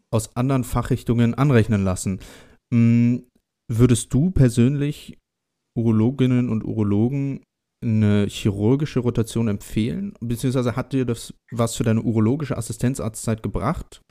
aus 0.09 0.35
anderen 0.35 0.63
Fachrichtungen 0.63 1.35
anrechnen 1.35 1.83
lassen. 1.83 2.19
Hm, 2.73 3.23
würdest 3.67 4.13
du 4.13 4.31
persönlich 4.31 5.19
Urologinnen 5.75 6.49
und 6.49 6.63
Urologen 6.63 7.43
eine 7.83 8.25
chirurgische 8.27 9.01
Rotation 9.01 9.47
empfehlen? 9.47 10.13
Beziehungsweise 10.19 10.75
hat 10.75 10.93
dir 10.93 11.05
das 11.05 11.35
was 11.51 11.75
für 11.75 11.83
deine 11.83 12.01
urologische 12.01 12.57
Assistenzarztzeit 12.57 13.43
gebracht? 13.43 14.01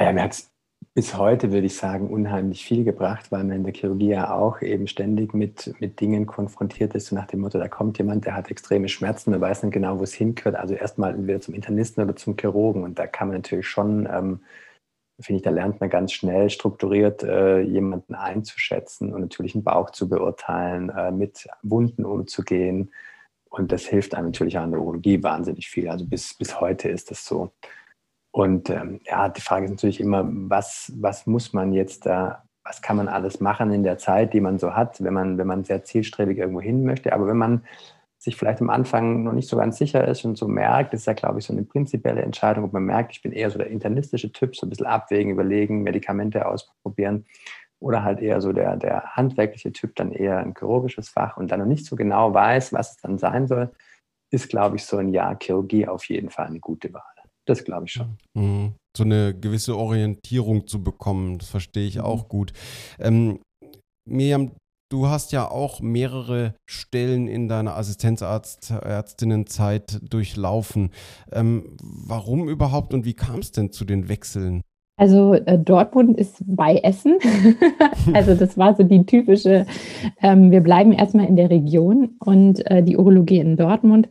Ja, 0.00 0.10
mir 0.12 0.22
hat 0.22 0.32
es 0.32 0.51
bis 0.94 1.16
heute, 1.16 1.52
würde 1.52 1.66
ich 1.66 1.76
sagen, 1.76 2.10
unheimlich 2.10 2.64
viel 2.64 2.84
gebracht, 2.84 3.32
weil 3.32 3.44
man 3.44 3.56
in 3.56 3.64
der 3.64 3.72
Chirurgie 3.72 4.10
ja 4.10 4.34
auch 4.34 4.60
eben 4.60 4.86
ständig 4.86 5.32
mit, 5.32 5.74
mit 5.80 6.00
Dingen 6.00 6.26
konfrontiert 6.26 6.94
ist, 6.94 7.06
so 7.06 7.16
nach 7.16 7.26
dem 7.26 7.40
Motto, 7.40 7.58
da 7.58 7.68
kommt 7.68 7.98
jemand, 7.98 8.26
der 8.26 8.34
hat 8.36 8.50
extreme 8.50 8.88
Schmerzen, 8.88 9.30
man 9.30 9.40
weiß 9.40 9.62
nicht 9.62 9.72
genau, 9.72 9.98
wo 9.98 10.02
es 10.02 10.12
hingehört. 10.12 10.56
Also 10.56 10.74
erstmal 10.74 11.14
entweder 11.14 11.40
zum 11.40 11.54
Internisten 11.54 12.04
oder 12.04 12.14
zum 12.16 12.36
Chirurgen. 12.36 12.84
Und 12.84 12.98
da 12.98 13.06
kann 13.06 13.28
man 13.28 13.38
natürlich 13.38 13.68
schon 13.68 14.06
ähm, 14.06 14.40
finde 15.22 15.38
ich, 15.38 15.42
da 15.42 15.50
lernt 15.50 15.80
man 15.80 15.90
ganz 15.90 16.12
schnell 16.12 16.50
strukturiert 16.50 17.22
äh, 17.22 17.60
jemanden 17.60 18.14
einzuschätzen 18.14 19.12
und 19.12 19.20
natürlich 19.20 19.54
einen 19.54 19.64
Bauch 19.64 19.90
zu 19.90 20.08
beurteilen, 20.08 20.90
äh, 20.90 21.10
mit 21.10 21.48
Wunden 21.62 22.04
umzugehen. 22.04 22.92
Und 23.50 23.72
das 23.72 23.86
hilft 23.86 24.14
einem 24.14 24.26
natürlich 24.26 24.58
auch 24.58 24.64
in 24.64 24.72
der 24.72 24.80
Urologie 24.80 25.22
wahnsinnig 25.22 25.68
viel. 25.68 25.88
Also 25.88 26.06
bis, 26.06 26.34
bis 26.34 26.60
heute 26.60 26.88
ist 26.88 27.10
das 27.10 27.24
so. 27.24 27.52
Und 28.32 28.70
ähm, 28.70 29.00
ja, 29.04 29.28
die 29.28 29.42
Frage 29.42 29.66
ist 29.66 29.72
natürlich 29.72 30.00
immer, 30.00 30.24
was, 30.26 30.90
was 30.96 31.26
muss 31.26 31.52
man 31.52 31.72
jetzt 31.72 32.06
da, 32.06 32.42
was 32.64 32.80
kann 32.80 32.96
man 32.96 33.08
alles 33.08 33.40
machen 33.40 33.72
in 33.72 33.84
der 33.84 33.98
Zeit, 33.98 34.32
die 34.32 34.40
man 34.40 34.58
so 34.58 34.74
hat, 34.74 35.02
wenn 35.04 35.12
man, 35.12 35.36
wenn 35.36 35.46
man 35.46 35.64
sehr 35.64 35.84
zielstrebig 35.84 36.38
irgendwo 36.38 36.62
hin 36.62 36.84
möchte. 36.84 37.12
Aber 37.12 37.26
wenn 37.26 37.36
man 37.36 37.62
sich 38.18 38.36
vielleicht 38.36 38.60
am 38.62 38.70
Anfang 38.70 39.24
noch 39.24 39.32
nicht 39.32 39.48
so 39.48 39.56
ganz 39.56 39.76
sicher 39.76 40.06
ist 40.08 40.24
und 40.24 40.38
so 40.38 40.48
merkt, 40.48 40.94
ist 40.94 41.06
ja, 41.06 41.12
glaube 41.12 41.40
ich, 41.40 41.44
so 41.44 41.52
eine 41.52 41.64
prinzipielle 41.64 42.22
Entscheidung, 42.22 42.64
ob 42.64 42.72
man 42.72 42.84
merkt, 42.84 43.12
ich 43.12 43.20
bin 43.20 43.32
eher 43.32 43.50
so 43.50 43.58
der 43.58 43.66
internistische 43.66 44.32
Typ, 44.32 44.56
so 44.56 44.64
ein 44.64 44.70
bisschen 44.70 44.86
abwägen, 44.86 45.32
überlegen, 45.32 45.82
Medikamente 45.82 46.46
ausprobieren 46.46 47.26
oder 47.80 48.04
halt 48.04 48.20
eher 48.20 48.40
so 48.40 48.52
der, 48.52 48.76
der 48.76 49.16
handwerkliche 49.16 49.72
Typ, 49.72 49.96
dann 49.96 50.12
eher 50.12 50.38
ein 50.38 50.54
chirurgisches 50.56 51.08
Fach 51.08 51.36
und 51.36 51.50
dann 51.50 51.60
noch 51.60 51.66
nicht 51.66 51.84
so 51.84 51.96
genau 51.96 52.32
weiß, 52.32 52.72
was 52.72 52.92
es 52.92 52.96
dann 52.98 53.18
sein 53.18 53.48
soll, 53.48 53.72
ist, 54.30 54.48
glaube 54.48 54.76
ich, 54.76 54.84
so 54.84 54.96
ein 54.98 55.08
Jahr 55.08 55.36
Chirurgie 55.38 55.88
auf 55.88 56.04
jeden 56.04 56.30
Fall 56.30 56.46
eine 56.46 56.60
gute 56.60 56.94
Wahl. 56.94 57.11
Das 57.46 57.64
glaube 57.64 57.86
ich 57.86 57.92
schon. 57.92 58.16
Mhm. 58.34 58.74
So 58.96 59.04
eine 59.04 59.34
gewisse 59.34 59.76
Orientierung 59.76 60.66
zu 60.66 60.82
bekommen, 60.82 61.38
das 61.38 61.48
verstehe 61.48 61.86
ich 61.86 61.96
mhm. 61.96 62.02
auch 62.02 62.28
gut. 62.28 62.52
Ähm, 62.98 63.40
Miriam, 64.08 64.52
Du 64.92 65.08
hast 65.08 65.32
ja 65.32 65.50
auch 65.50 65.80
mehrere 65.80 66.54
Stellen 66.68 67.26
in 67.26 67.48
deiner 67.48 67.78
Assistenzärztinnenzeit 67.78 69.98
durchlaufen. 70.02 70.90
Ähm, 71.32 71.78
warum 71.82 72.46
überhaupt 72.46 72.92
und 72.92 73.06
wie 73.06 73.14
kam 73.14 73.38
es 73.38 73.52
denn 73.52 73.72
zu 73.72 73.86
den 73.86 74.10
Wechseln? 74.10 74.60
Also 75.00 75.32
äh, 75.32 75.58
Dortmund 75.58 76.18
ist 76.18 76.42
bei 76.46 76.76
Essen. 76.76 77.18
also 78.12 78.34
das 78.34 78.58
war 78.58 78.76
so 78.76 78.82
die 78.82 79.06
typische, 79.06 79.64
ähm, 80.20 80.50
wir 80.50 80.60
bleiben 80.60 80.92
erstmal 80.92 81.24
in 81.24 81.36
der 81.36 81.48
Region 81.48 82.16
und 82.18 82.70
äh, 82.70 82.82
die 82.82 82.98
Urologie 82.98 83.38
in 83.38 83.56
Dortmund 83.56 84.10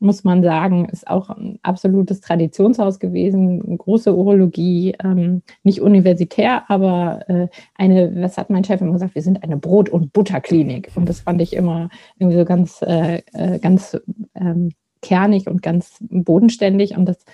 muss 0.00 0.24
man 0.24 0.42
sagen, 0.42 0.86
ist 0.86 1.06
auch 1.06 1.28
ein 1.28 1.58
absolutes 1.62 2.20
Traditionshaus 2.20 2.98
gewesen, 2.98 3.76
große 3.76 4.14
Urologie, 4.14 4.96
ähm, 5.04 5.42
nicht 5.62 5.80
universitär, 5.80 6.68
aber 6.68 7.28
äh, 7.28 7.48
eine, 7.74 8.22
was 8.22 8.38
hat 8.38 8.48
mein 8.48 8.64
Chef 8.64 8.80
immer 8.80 8.92
gesagt, 8.92 9.14
wir 9.14 9.22
sind 9.22 9.42
eine 9.44 9.58
Brot- 9.58 9.90
und 9.90 10.12
Butterklinik. 10.12 10.90
Und 10.94 11.08
das 11.08 11.20
fand 11.20 11.42
ich 11.42 11.54
immer 11.54 11.90
irgendwie 12.18 12.38
so 12.38 12.44
ganz, 12.46 12.80
äh, 12.82 13.22
äh, 13.34 13.58
ganz 13.58 13.96
ähm, 14.34 14.70
kernig 15.02 15.46
und 15.46 15.62
ganz 15.62 15.98
bodenständig. 16.00 16.96
Und 16.96 17.06
das 17.06 17.24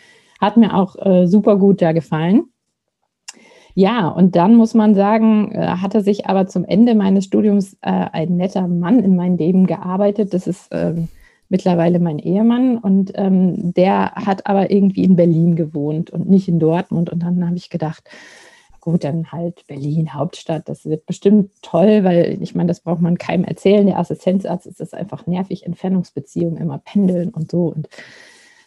hat 0.40 0.56
mir 0.56 0.74
auch 0.74 0.96
äh, 0.96 1.26
super 1.26 1.56
gut 1.56 1.80
da 1.80 1.92
gefallen. 1.92 2.44
Ja, 3.74 4.08
und 4.08 4.36
dann 4.36 4.56
muss 4.56 4.74
man 4.74 4.94
sagen, 4.94 5.52
äh, 5.52 5.66
hatte 5.66 6.00
sich 6.00 6.26
aber 6.26 6.46
zum 6.46 6.64
Ende 6.64 6.94
meines 6.94 7.26
Studiums 7.26 7.74
äh, 7.82 7.90
ein 7.90 8.36
netter 8.36 8.66
Mann 8.66 9.00
in 9.00 9.14
mein 9.14 9.36
Leben 9.36 9.66
gearbeitet. 9.66 10.32
Das 10.32 10.46
ist 10.46 10.68
ähm, 10.72 11.08
mittlerweile 11.48 11.98
mein 11.98 12.18
Ehemann 12.18 12.78
und 12.78 13.12
ähm, 13.14 13.72
der 13.74 14.12
hat 14.12 14.46
aber 14.46 14.70
irgendwie 14.70 15.04
in 15.04 15.16
Berlin 15.16 15.56
gewohnt 15.56 16.10
und 16.10 16.28
nicht 16.28 16.48
in 16.48 16.58
Dortmund. 16.58 17.10
Und 17.10 17.22
dann 17.22 17.44
habe 17.46 17.56
ich 17.56 17.70
gedacht, 17.70 18.04
gut, 18.80 19.04
dann 19.04 19.32
halt 19.32 19.66
Berlin, 19.66 20.14
Hauptstadt, 20.14 20.68
das 20.68 20.84
wird 20.84 21.06
bestimmt 21.06 21.50
toll, 21.62 22.04
weil 22.04 22.38
ich 22.40 22.54
meine, 22.54 22.68
das 22.68 22.80
braucht 22.80 23.00
man 23.00 23.18
keinem 23.18 23.44
erzählen. 23.44 23.86
Der 23.86 23.98
Assistenzarzt 23.98 24.66
ist 24.66 24.80
das 24.80 24.92
einfach 24.92 25.26
nervig, 25.26 25.66
Entfernungsbeziehungen, 25.66 26.56
immer 26.58 26.78
pendeln 26.78 27.30
und 27.30 27.50
so. 27.50 27.66
Und 27.66 27.88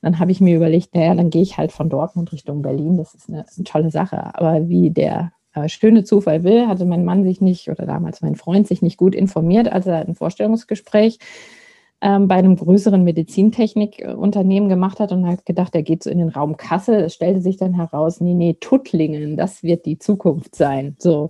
dann 0.01 0.19
habe 0.19 0.31
ich 0.31 0.41
mir 0.41 0.55
überlegt, 0.55 0.95
naja, 0.95 1.15
dann 1.15 1.29
gehe 1.29 1.41
ich 1.41 1.57
halt 1.57 1.71
von 1.71 1.89
Dortmund 1.89 2.31
Richtung 2.31 2.61
Berlin. 2.61 2.97
Das 2.97 3.13
ist 3.13 3.29
eine, 3.29 3.45
eine 3.55 3.63
tolle 3.65 3.91
Sache. 3.91 4.35
Aber 4.35 4.67
wie 4.69 4.89
der 4.89 5.31
äh, 5.53 5.67
schöne 5.67 6.03
Zufall 6.03 6.43
will, 6.43 6.67
hatte 6.67 6.85
mein 6.85 7.05
Mann 7.05 7.23
sich 7.23 7.41
nicht 7.41 7.69
oder 7.69 7.85
damals 7.85 8.21
mein 8.21 8.35
Freund 8.35 8.67
sich 8.67 8.81
nicht 8.81 8.97
gut 8.97 9.15
informiert, 9.15 9.71
als 9.71 9.87
er 9.87 10.05
ein 10.05 10.15
Vorstellungsgespräch 10.15 11.19
ähm, 12.01 12.27
bei 12.27 12.35
einem 12.35 12.55
größeren 12.55 13.03
Medizintechnikunternehmen 13.03 14.69
gemacht 14.69 14.99
hat 14.99 15.11
und 15.11 15.27
hat 15.27 15.45
gedacht, 15.45 15.75
er 15.75 15.83
geht 15.83 16.03
so 16.03 16.09
in 16.09 16.17
den 16.17 16.29
Raum 16.29 16.55
Kassel. 16.55 16.95
Es 16.95 17.13
stellte 17.13 17.41
sich 17.41 17.57
dann 17.57 17.73
heraus, 17.73 18.21
nee, 18.21 18.33
nee, 18.33 18.55
Tuttlingen, 18.59 19.35
das 19.35 19.63
wird 19.63 19.85
die 19.85 19.99
Zukunft 19.99 20.55
sein. 20.55 20.95
So. 20.99 21.29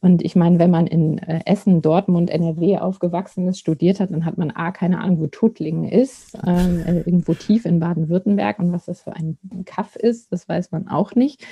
Und 0.00 0.22
ich 0.22 0.36
meine, 0.36 0.58
wenn 0.58 0.70
man 0.70 0.86
in 0.86 1.18
äh, 1.18 1.40
Essen, 1.46 1.80
Dortmund, 1.80 2.30
NRW 2.30 2.78
aufgewachsen 2.78 3.48
ist, 3.48 3.58
studiert 3.58 4.00
hat, 4.00 4.10
dann 4.10 4.26
hat 4.26 4.36
man 4.36 4.50
A, 4.50 4.72
keine 4.72 5.00
Ahnung, 5.00 5.20
wo 5.20 5.26
Tuttlingen 5.26 5.84
ist, 5.84 6.36
ähm, 6.46 6.82
äh, 6.86 6.98
irgendwo 6.98 7.32
tief 7.34 7.64
in 7.64 7.80
Baden-Württemberg 7.80 8.58
und 8.58 8.72
was 8.72 8.86
das 8.86 9.02
für 9.02 9.14
ein 9.14 9.38
Kaff 9.64 9.96
ist, 9.96 10.32
das 10.32 10.48
weiß 10.48 10.70
man 10.70 10.88
auch 10.88 11.14
nicht. 11.14 11.46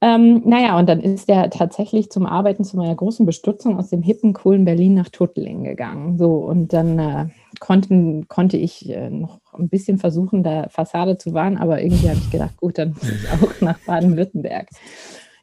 Ähm, 0.00 0.42
naja, 0.44 0.78
und 0.78 0.88
dann 0.88 1.00
ist 1.00 1.28
er 1.28 1.50
tatsächlich 1.50 2.10
zum 2.10 2.24
Arbeiten 2.24 2.62
zu 2.62 2.76
meiner 2.76 2.94
großen 2.94 3.26
Bestürzung 3.26 3.78
aus 3.78 3.90
dem 3.90 4.00
hippen, 4.00 4.32
coolen 4.32 4.64
Berlin 4.64 4.94
nach 4.94 5.08
Tuttlingen 5.08 5.64
gegangen. 5.64 6.18
So, 6.18 6.36
und 6.36 6.72
dann 6.72 6.98
äh, 7.00 7.26
konnten, 7.58 8.28
konnte 8.28 8.56
ich 8.56 8.88
äh, 8.88 9.10
noch 9.10 9.40
ein 9.54 9.68
bisschen 9.68 9.98
versuchen, 9.98 10.44
da 10.44 10.68
Fassade 10.68 11.18
zu 11.18 11.34
wahren, 11.34 11.56
aber 11.56 11.82
irgendwie 11.82 12.08
habe 12.08 12.18
ich 12.18 12.30
gedacht, 12.30 12.56
gut, 12.58 12.78
dann 12.78 12.90
muss 12.90 13.10
ich 13.10 13.28
auch 13.30 13.52
nach 13.60 13.78
Baden-Württemberg. 13.80 14.68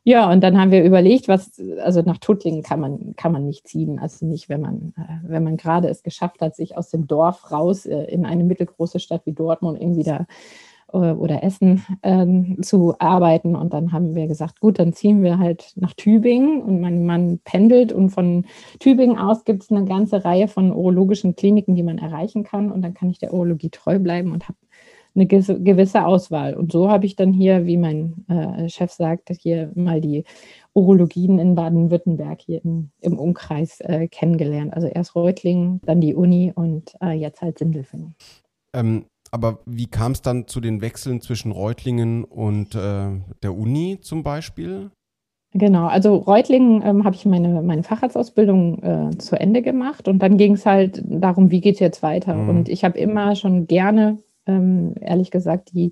Ja, 0.08 0.32
und 0.32 0.42
dann 0.42 0.58
haben 0.58 0.72
wir 0.72 0.84
überlegt, 0.84 1.28
was, 1.28 1.60
also 1.84 2.02
nach 2.04 2.20
Tuttlingen 2.20 2.62
kann 2.62 2.80
man, 2.80 3.16
kann 3.18 3.32
man 3.34 3.46
nicht 3.46 3.68
ziehen. 3.68 4.00
Also 4.00 4.26
nicht, 4.26 4.48
wenn 4.48 4.62
man, 4.62 4.94
äh, 4.98 5.28
wenn 5.28 5.44
man 5.44 5.58
gerade 5.58 5.90
es 5.90 6.02
geschafft 6.02 6.40
hat, 6.40 6.56
sich 6.56 6.78
aus 6.78 6.92
dem 6.92 7.08
Dorf 7.08 7.52
raus 7.52 7.86
äh, 7.86 8.04
in 8.04 8.26
eine 8.26 8.46
mittelgroße 8.46 9.00
Stadt 9.00 9.26
wie 9.26 9.34
Dortmund 9.34 9.82
irgendwie 9.82 10.04
da 10.04 10.28
oder 10.92 11.44
Essen 11.44 11.84
ähm, 12.04 12.58
zu 12.62 12.96
arbeiten. 13.00 13.56
Und 13.56 13.74
dann 13.74 13.92
haben 13.92 14.16
wir 14.16 14.28
gesagt, 14.28 14.60
gut, 14.60 14.80
dann 14.80 14.94
ziehen 14.94 15.24
wir 15.24 15.40
halt 15.40 15.74
nach 15.76 15.94
Tübingen 15.94 16.62
und 16.62 16.80
mein 16.82 17.06
Mann 17.06 17.40
pendelt 17.44 17.92
und 17.92 18.10
von 18.10 18.46
Tübingen 18.80 19.18
aus 19.18 19.44
gibt 19.44 19.64
es 19.64 19.72
eine 19.72 19.86
ganze 19.86 20.24
Reihe 20.24 20.48
von 20.48 20.72
urologischen 20.72 21.36
Kliniken, 21.36 21.76
die 21.76 21.84
man 21.84 21.98
erreichen 21.98 22.44
kann. 22.44 22.72
Und 22.72 22.82
dann 22.82 22.94
kann 22.94 23.10
ich 23.10 23.20
der 23.20 23.34
Urologie 23.34 23.70
treu 23.70 24.00
bleiben 24.00 24.32
und 24.32 24.48
habe 24.48 24.58
eine 25.16 25.28
gewisse 25.28 26.06
Auswahl. 26.06 26.56
Und 26.56 26.72
so 26.72 26.90
habe 26.90 27.06
ich 27.06 27.16
dann 27.16 27.32
hier, 27.32 27.66
wie 27.66 27.78
mein 27.78 28.26
äh, 28.28 28.68
Chef 28.68 28.92
sagt, 28.92 29.30
hier 29.40 29.72
mal 29.74 30.02
die 30.02 30.26
Urologien 30.74 31.40
in 31.40 31.56
Baden-Württemberg 31.56 32.42
hier 32.42 32.64
im, 32.64 32.92
im 33.00 33.18
Umkreis 33.18 33.80
äh, 33.80 34.10
kennengelernt. 34.10 34.74
Also 34.74 34.88
erst 34.88 35.16
Reutlingen, 35.16 35.80
dann 35.86 36.02
die 36.02 36.16
Uni 36.16 36.52
und 36.54 36.96
äh, 37.02 37.14
jetzt 37.14 37.42
halt 37.42 37.58
Sindelfingen. 37.58 38.16
Ähm, 38.74 39.06
aber 39.36 39.60
wie 39.66 39.88
kam 39.88 40.14
es 40.14 40.22
dann 40.22 40.48
zu 40.48 40.62
den 40.62 40.80
Wechseln 40.80 41.20
zwischen 41.20 41.52
Reutlingen 41.52 42.24
und 42.24 42.74
äh, 42.74 43.10
der 43.44 43.54
Uni 43.54 44.00
zum 44.00 44.24
Beispiel? 44.24 44.92
Genau, 45.52 45.88
also 45.88 46.16
Reutlingen 46.16 46.82
ähm, 46.86 47.04
habe 47.04 47.18
ich 47.18 47.26
meine, 47.26 47.62
meine 47.62 47.84
Facharztausbildung 47.84 48.82
äh, 48.82 49.18
zu 49.18 49.38
Ende 49.38 49.62
gemacht 49.62 50.08
und 50.08 50.20
dann 50.20 50.38
ging 50.38 50.54
es 50.54 50.66
halt 50.66 51.04
darum, 51.06 51.52
wie 51.52 51.60
geht 51.60 51.74
es 51.74 51.80
jetzt 51.82 52.02
weiter. 52.02 52.34
Mhm. 52.34 52.50
Und 52.50 52.70
ich 52.70 52.86
habe 52.86 52.98
immer 52.98 53.36
schon 53.36 53.68
gerne, 53.68 54.20
ähm, 54.48 54.96
ehrlich 55.02 55.32
gesagt, 55.32 55.74
die, 55.74 55.92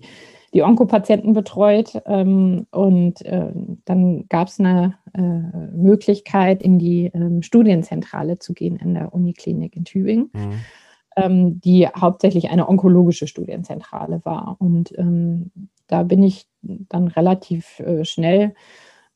die 0.53 0.63
Onkopatienten 0.63 1.33
betreut. 1.33 2.01
Ähm, 2.05 2.65
und 2.71 3.25
äh, 3.25 3.51
dann 3.83 4.25
gab 4.29 4.47
es 4.47 4.57
eine 4.57 4.95
äh, 5.13 5.21
Möglichkeit, 5.21 6.63
in 6.63 6.79
die 6.79 7.11
ähm, 7.13 7.41
Studienzentrale 7.41 8.39
zu 8.39 8.53
gehen 8.53 8.77
in 8.77 8.93
der 8.93 9.13
Uniklinik 9.13 9.75
in 9.75 9.83
Tübingen. 9.83 10.29
Mhm. 10.33 10.61
Ähm, 11.15 11.61
die 11.61 11.87
hauptsächlich 11.87 12.49
eine 12.49 12.67
onkologische 12.67 13.27
Studienzentrale 13.27 14.21
war. 14.23 14.55
Und 14.59 14.97
ähm, 14.97 15.51
da 15.87 16.03
bin 16.03 16.23
ich 16.23 16.47
dann 16.61 17.07
relativ 17.07 17.79
äh, 17.79 18.03
schnell 18.03 18.55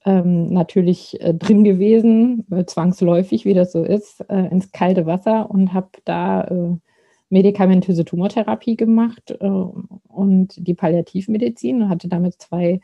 ähm, 0.05 0.53
natürlich 0.53 1.19
äh, 1.21 1.33
drin 1.33 1.63
gewesen, 1.63 2.45
äh, 2.51 2.65
zwangsläufig, 2.65 3.45
wie 3.45 3.53
das 3.53 3.71
so 3.71 3.83
ist, 3.83 4.21
äh, 4.29 4.47
ins 4.47 4.71
kalte 4.71 5.05
Wasser 5.05 5.49
und 5.49 5.73
habe 5.73 5.89
da 6.05 6.43
äh, 6.43 6.77
medikamentöse 7.29 8.05
Tumortherapie 8.05 8.77
gemacht 8.77 9.31
äh, 9.31 9.45
und 9.45 10.53
die 10.55 10.73
Palliativmedizin 10.73 11.81
und 11.81 11.89
hatte 11.89 12.07
damit 12.07 12.35
zwei 12.41 12.79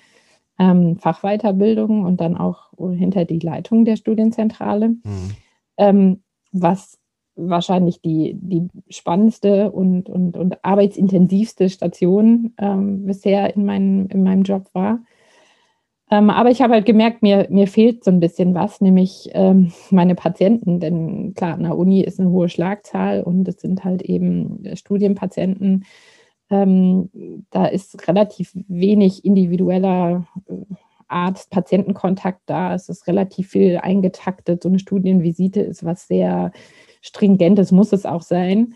ähm, 0.59 0.97
Fachweiterbildungen 0.97 2.05
und 2.05 2.19
dann 2.19 2.35
auch 2.35 2.71
hinter 2.77 3.25
die 3.25 3.39
Leitung 3.39 3.85
der 3.85 3.95
Studienzentrale, 3.95 4.89
mhm. 4.89 5.31
ähm, 5.77 6.23
was 6.51 6.99
wahrscheinlich 7.35 8.01
die, 8.01 8.37
die 8.39 8.67
spannendste 8.89 9.71
und, 9.71 10.09
und, 10.09 10.37
und 10.37 10.63
arbeitsintensivste 10.63 11.69
Station 11.69 12.53
ähm, 12.57 13.05
bisher 13.05 13.55
in, 13.55 13.65
mein, 13.65 14.07
in 14.07 14.23
meinem 14.23 14.43
Job 14.43 14.69
war. 14.73 14.99
Ähm, 16.11 16.29
aber 16.29 16.51
ich 16.51 16.61
habe 16.61 16.73
halt 16.73 16.85
gemerkt, 16.85 17.23
mir, 17.23 17.47
mir 17.49 17.67
fehlt 17.67 18.03
so 18.03 18.11
ein 18.11 18.19
bisschen 18.19 18.53
was, 18.53 18.81
nämlich 18.81 19.29
ähm, 19.33 19.71
meine 19.89 20.15
Patienten. 20.15 20.79
Denn 20.79 21.33
klar, 21.33 21.55
an 21.55 21.63
der 21.63 21.77
Uni 21.77 22.01
ist 22.01 22.19
eine 22.19 22.29
hohe 22.29 22.49
Schlagzahl 22.49 23.23
und 23.23 23.47
es 23.47 23.61
sind 23.61 23.83
halt 23.83 24.03
eben 24.03 24.63
Studienpatienten. 24.75 25.85
Ähm, 26.51 27.09
da 27.49 27.65
ist 27.65 28.07
relativ 28.07 28.51
wenig 28.67 29.25
individueller 29.25 30.27
äh, 30.47 30.75
Arzt-Patientenkontakt 31.07 32.41
da. 32.45 32.75
Es 32.75 32.89
ist 32.89 33.07
relativ 33.07 33.49
viel 33.49 33.77
eingetaktet. 33.77 34.63
So 34.63 34.69
eine 34.69 34.79
Studienvisite 34.79 35.61
ist 35.61 35.83
was 35.83 36.07
sehr 36.07 36.51
Stringentes, 37.03 37.71
muss 37.71 37.93
es 37.93 38.05
auch 38.05 38.21
sein. 38.21 38.75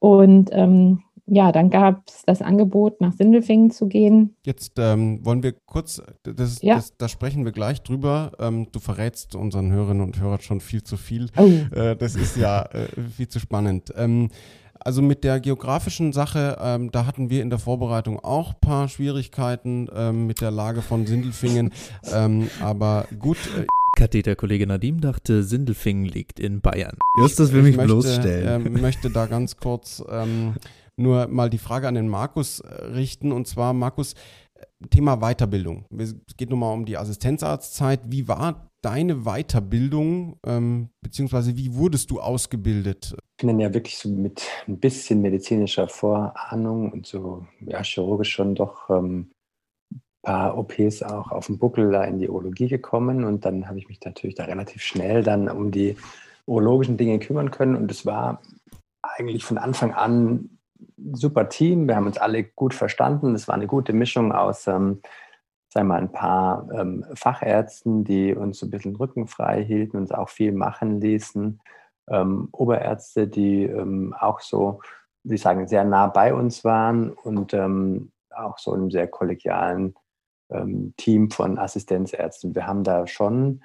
Und 0.00 0.50
ähm, 0.52 1.02
ja, 1.26 1.52
dann 1.52 1.70
gab 1.70 2.02
es 2.08 2.22
das 2.24 2.40
Angebot, 2.40 3.00
nach 3.00 3.12
Sindelfingen 3.12 3.70
zu 3.70 3.86
gehen. 3.86 4.34
Jetzt 4.44 4.72
ähm, 4.78 5.24
wollen 5.24 5.42
wir 5.42 5.52
kurz, 5.52 6.00
das, 6.22 6.62
ja. 6.62 6.76
das, 6.76 6.96
da 6.96 7.08
sprechen 7.08 7.44
wir 7.44 7.52
gleich 7.52 7.82
drüber. 7.82 8.32
Ähm, 8.38 8.68
du 8.72 8.78
verrätst 8.78 9.34
unseren 9.34 9.72
Hörerinnen 9.72 10.02
und 10.02 10.20
Hörern 10.20 10.40
schon 10.40 10.60
viel 10.60 10.82
zu 10.82 10.96
viel. 10.96 11.28
Oh. 11.36 11.76
Äh, 11.76 11.96
das 11.96 12.14
ist 12.14 12.36
ja 12.36 12.62
äh, 12.62 12.86
viel 13.16 13.28
zu 13.28 13.40
spannend. 13.40 13.92
Ähm, 13.96 14.30
also 14.78 15.02
mit 15.02 15.24
der 15.24 15.40
geografischen 15.40 16.12
Sache, 16.12 16.58
ähm, 16.60 16.92
da 16.92 17.06
hatten 17.06 17.28
wir 17.28 17.42
in 17.42 17.50
der 17.50 17.58
Vorbereitung 17.58 18.20
auch 18.20 18.54
ein 18.54 18.60
paar 18.60 18.88
Schwierigkeiten 18.88 19.88
ähm, 19.94 20.26
mit 20.28 20.40
der 20.40 20.52
Lage 20.52 20.80
von 20.80 21.06
Sindelfingen. 21.06 21.72
Ähm, 22.14 22.48
aber 22.62 23.06
gut. 23.18 23.38
Äh, 23.58 23.66
Katheterkollege 23.96 24.66
Nadim 24.66 25.00
dachte, 25.00 25.42
Sindelfingen 25.42 26.04
liegt 26.04 26.38
in 26.38 26.60
Bayern. 26.60 26.96
Justus 27.18 27.52
will 27.52 27.62
mich 27.62 27.76
möchte, 27.76 27.92
bloßstellen. 27.92 28.76
Ich 28.76 28.82
möchte 28.82 29.10
da 29.10 29.26
ganz 29.26 29.56
kurz 29.56 30.04
ähm, 30.08 30.54
nur 30.96 31.26
mal 31.26 31.50
die 31.50 31.58
Frage 31.58 31.88
an 31.88 31.94
den 31.94 32.08
Markus 32.08 32.60
äh, 32.60 32.84
richten. 32.84 33.32
Und 33.32 33.48
zwar, 33.48 33.72
Markus, 33.72 34.14
äh, 34.54 34.86
Thema 34.90 35.16
Weiterbildung. 35.16 35.86
Es 35.98 36.14
geht 36.36 36.50
nun 36.50 36.60
mal 36.60 36.72
um 36.72 36.84
die 36.84 36.96
Assistenzarztzeit. 36.96 38.00
Wie 38.06 38.28
war 38.28 38.70
deine 38.82 39.24
Weiterbildung, 39.24 40.38
ähm, 40.46 40.90
beziehungsweise 41.00 41.56
wie 41.56 41.74
wurdest 41.74 42.10
du 42.10 42.20
ausgebildet? 42.20 43.16
Ich 43.32 43.38
bin 43.38 43.48
dann 43.48 43.60
ja 43.60 43.74
wirklich 43.74 43.98
so 43.98 44.08
mit 44.08 44.42
ein 44.68 44.78
bisschen 44.78 45.22
medizinischer 45.22 45.88
Vorahnung 45.88 46.92
und 46.92 47.06
so 47.06 47.46
ja, 47.60 47.82
chirurgisch 47.82 48.30
schon 48.30 48.54
doch 48.54 48.88
ähm, 48.90 49.30
paar 50.26 50.58
OPs 50.58 51.04
auch 51.04 51.30
auf 51.30 51.46
dem 51.46 51.56
Buckel 51.56 51.92
da 51.92 52.02
in 52.02 52.18
die 52.18 52.28
Urologie 52.28 52.66
gekommen 52.66 53.22
und 53.22 53.44
dann 53.44 53.68
habe 53.68 53.78
ich 53.78 53.88
mich 53.88 54.00
natürlich 54.04 54.34
da 54.34 54.44
relativ 54.44 54.82
schnell 54.82 55.22
dann 55.22 55.48
um 55.48 55.70
die 55.70 55.96
urologischen 56.46 56.96
Dinge 56.96 57.20
kümmern 57.20 57.52
können 57.52 57.76
und 57.76 57.92
es 57.92 58.04
war 58.04 58.42
eigentlich 59.02 59.44
von 59.44 59.56
Anfang 59.56 59.94
an 59.94 60.58
super 61.12 61.48
Team. 61.48 61.86
Wir 61.86 61.94
haben 61.94 62.06
uns 62.06 62.18
alle 62.18 62.42
gut 62.42 62.74
verstanden. 62.74 63.36
Es 63.36 63.46
war 63.46 63.54
eine 63.54 63.68
gute 63.68 63.92
Mischung 63.92 64.32
aus, 64.32 64.66
ähm, 64.66 65.00
sagen 65.72 65.86
wir 65.86 65.94
mal, 65.94 66.00
ein 66.00 66.10
paar 66.10 66.68
ähm, 66.72 67.04
Fachärzten, 67.14 68.02
die 68.02 68.34
uns 68.34 68.58
so 68.58 68.66
ein 68.66 68.70
bisschen 68.70 68.96
Rücken 68.96 69.28
frei 69.28 69.62
hielten, 69.64 69.96
uns 69.96 70.10
auch 70.10 70.28
viel 70.28 70.50
machen 70.50 71.00
ließen. 71.00 71.60
Ähm, 72.10 72.48
Oberärzte, 72.50 73.28
die 73.28 73.62
ähm, 73.62 74.12
auch 74.18 74.40
so, 74.40 74.80
wie 75.22 75.36
ich 75.36 75.42
sagen, 75.42 75.68
sehr 75.68 75.84
nah 75.84 76.08
bei 76.08 76.34
uns 76.34 76.64
waren 76.64 77.10
und 77.10 77.54
ähm, 77.54 78.10
auch 78.34 78.58
so 78.58 78.72
einem 78.72 78.90
sehr 78.90 79.06
kollegialen 79.06 79.94
ähm, 80.50 80.94
Team 80.96 81.30
von 81.30 81.58
Assistenzärzten. 81.58 82.54
Wir 82.54 82.66
haben 82.66 82.84
da 82.84 83.06
schon, 83.06 83.62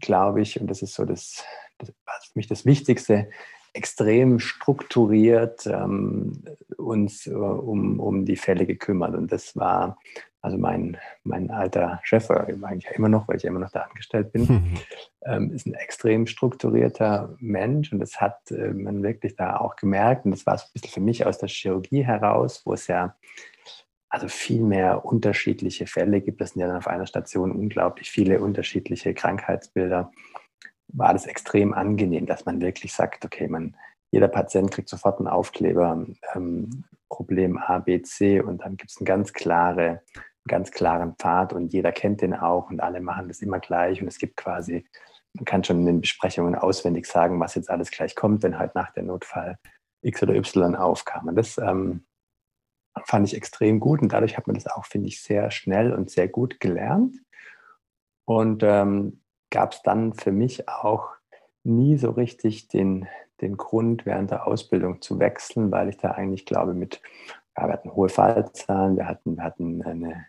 glaube 0.00 0.40
ich, 0.40 0.60
und 0.60 0.66
das 0.66 0.82
ist 0.82 0.94
so 0.94 1.04
das, 1.04 1.44
das 1.78 1.90
für 2.24 2.32
mich 2.34 2.48
das 2.48 2.66
Wichtigste, 2.66 3.28
extrem 3.72 4.38
strukturiert 4.38 5.66
ähm, 5.66 6.42
uns 6.76 7.26
äh, 7.26 7.30
um, 7.30 8.00
um 8.00 8.24
die 8.24 8.36
Fälle 8.36 8.66
gekümmert. 8.66 9.14
Und 9.14 9.30
das 9.30 9.56
war 9.56 9.98
also 10.42 10.56
mein, 10.56 10.96
mein 11.22 11.50
alter 11.50 12.00
Chef, 12.02 12.30
eigentlich 12.30 12.86
immer 12.94 13.10
noch, 13.10 13.28
weil 13.28 13.36
ich 13.36 13.42
ja 13.42 13.50
immer 13.50 13.60
noch 13.60 13.70
da 13.70 13.80
angestellt 13.80 14.32
bin, 14.32 14.42
mhm. 14.42 14.76
ähm, 15.26 15.52
ist 15.52 15.66
ein 15.66 15.74
extrem 15.74 16.26
strukturierter 16.26 17.36
Mensch 17.40 17.92
und 17.92 17.98
das 17.98 18.20
hat 18.22 18.50
äh, 18.50 18.72
man 18.72 19.02
wirklich 19.02 19.36
da 19.36 19.58
auch 19.58 19.76
gemerkt. 19.76 20.24
Und 20.24 20.30
das 20.30 20.46
war 20.46 20.56
so 20.56 20.64
ein 20.64 20.70
bisschen 20.72 20.90
für 20.90 21.00
mich 21.00 21.26
aus 21.26 21.38
der 21.38 21.50
Chirurgie 21.50 22.04
heraus, 22.04 22.62
wo 22.64 22.72
es 22.72 22.86
ja 22.86 23.14
also 24.10 24.28
viel 24.28 24.60
mehr 24.60 25.04
unterschiedliche 25.04 25.86
Fälle 25.86 26.20
gibt. 26.20 26.40
Es 26.40 26.54
ja 26.56 26.66
dann 26.66 26.76
auf 26.76 26.88
einer 26.88 27.06
Station 27.06 27.52
unglaublich 27.52 28.10
viele 28.10 28.40
unterschiedliche 28.40 29.14
Krankheitsbilder 29.14 30.10
war 30.92 31.12
das 31.12 31.26
extrem 31.26 31.72
angenehm, 31.72 32.26
dass 32.26 32.44
man 32.44 32.60
wirklich 32.60 32.92
sagt, 32.92 33.24
okay, 33.24 33.46
man, 33.46 33.76
jeder 34.10 34.26
Patient 34.26 34.72
kriegt 34.72 34.88
sofort 34.88 35.18
einen 35.18 35.28
Aufkleber, 35.28 36.04
ähm, 36.34 36.84
Problem 37.08 37.58
A, 37.58 37.78
B, 37.78 38.02
C 38.02 38.40
und 38.40 38.62
dann 38.62 38.76
gibt 38.76 38.90
es 38.90 38.98
einen 38.98 39.04
ganz, 39.04 39.32
klare, 39.32 40.02
ganz 40.48 40.72
klaren 40.72 41.14
Pfad 41.16 41.52
und 41.52 41.72
jeder 41.72 41.92
kennt 41.92 42.22
den 42.22 42.34
auch 42.34 42.70
und 42.70 42.80
alle 42.80 43.00
machen 43.00 43.28
das 43.28 43.40
immer 43.40 43.60
gleich 43.60 44.02
und 44.02 44.08
es 44.08 44.18
gibt 44.18 44.36
quasi, 44.36 44.84
man 45.34 45.44
kann 45.44 45.62
schon 45.62 45.80
in 45.80 45.86
den 45.86 46.00
Besprechungen 46.00 46.54
auswendig 46.54 47.06
sagen, 47.06 47.38
was 47.38 47.54
jetzt 47.54 47.70
alles 47.70 47.90
gleich 47.90 48.16
kommt, 48.16 48.42
wenn 48.42 48.58
halt 48.58 48.74
nach 48.74 48.90
der 48.92 49.04
Notfall 49.04 49.58
X 50.02 50.22
oder 50.22 50.34
Y 50.34 50.74
aufkam. 50.74 51.28
Und 51.28 51.36
das 51.36 51.58
ähm, 51.58 52.04
fand 53.04 53.26
ich 53.26 53.36
extrem 53.36 53.80
gut 53.80 54.02
und 54.02 54.12
dadurch 54.12 54.36
hat 54.36 54.46
man 54.46 54.54
das 54.54 54.66
auch, 54.66 54.84
finde 54.84 55.08
ich, 55.08 55.22
sehr 55.22 55.50
schnell 55.50 55.92
und 55.92 56.10
sehr 56.10 56.28
gut 56.28 56.60
gelernt. 56.60 57.16
Und 58.24 58.62
ähm, 58.62 59.20
gab 59.50 59.72
es 59.72 59.82
dann 59.82 60.14
für 60.14 60.32
mich 60.32 60.68
auch 60.68 61.08
nie 61.64 61.98
so 61.98 62.10
richtig 62.10 62.68
den, 62.68 63.08
den 63.40 63.56
Grund, 63.56 64.06
während 64.06 64.30
der 64.30 64.46
Ausbildung 64.46 65.00
zu 65.00 65.18
wechseln, 65.18 65.70
weil 65.70 65.88
ich 65.88 65.96
da 65.96 66.12
eigentlich 66.12 66.46
glaube, 66.46 66.74
mit, 66.74 67.02
ja, 67.56 67.66
wir 67.66 67.72
hatten 67.72 67.92
hohe 67.92 68.08
Fallzahlen, 68.08 68.96
wir 68.96 69.06
hatten, 69.06 69.36
wir 69.36 69.44
hatten 69.44 69.82
eine 69.82 70.26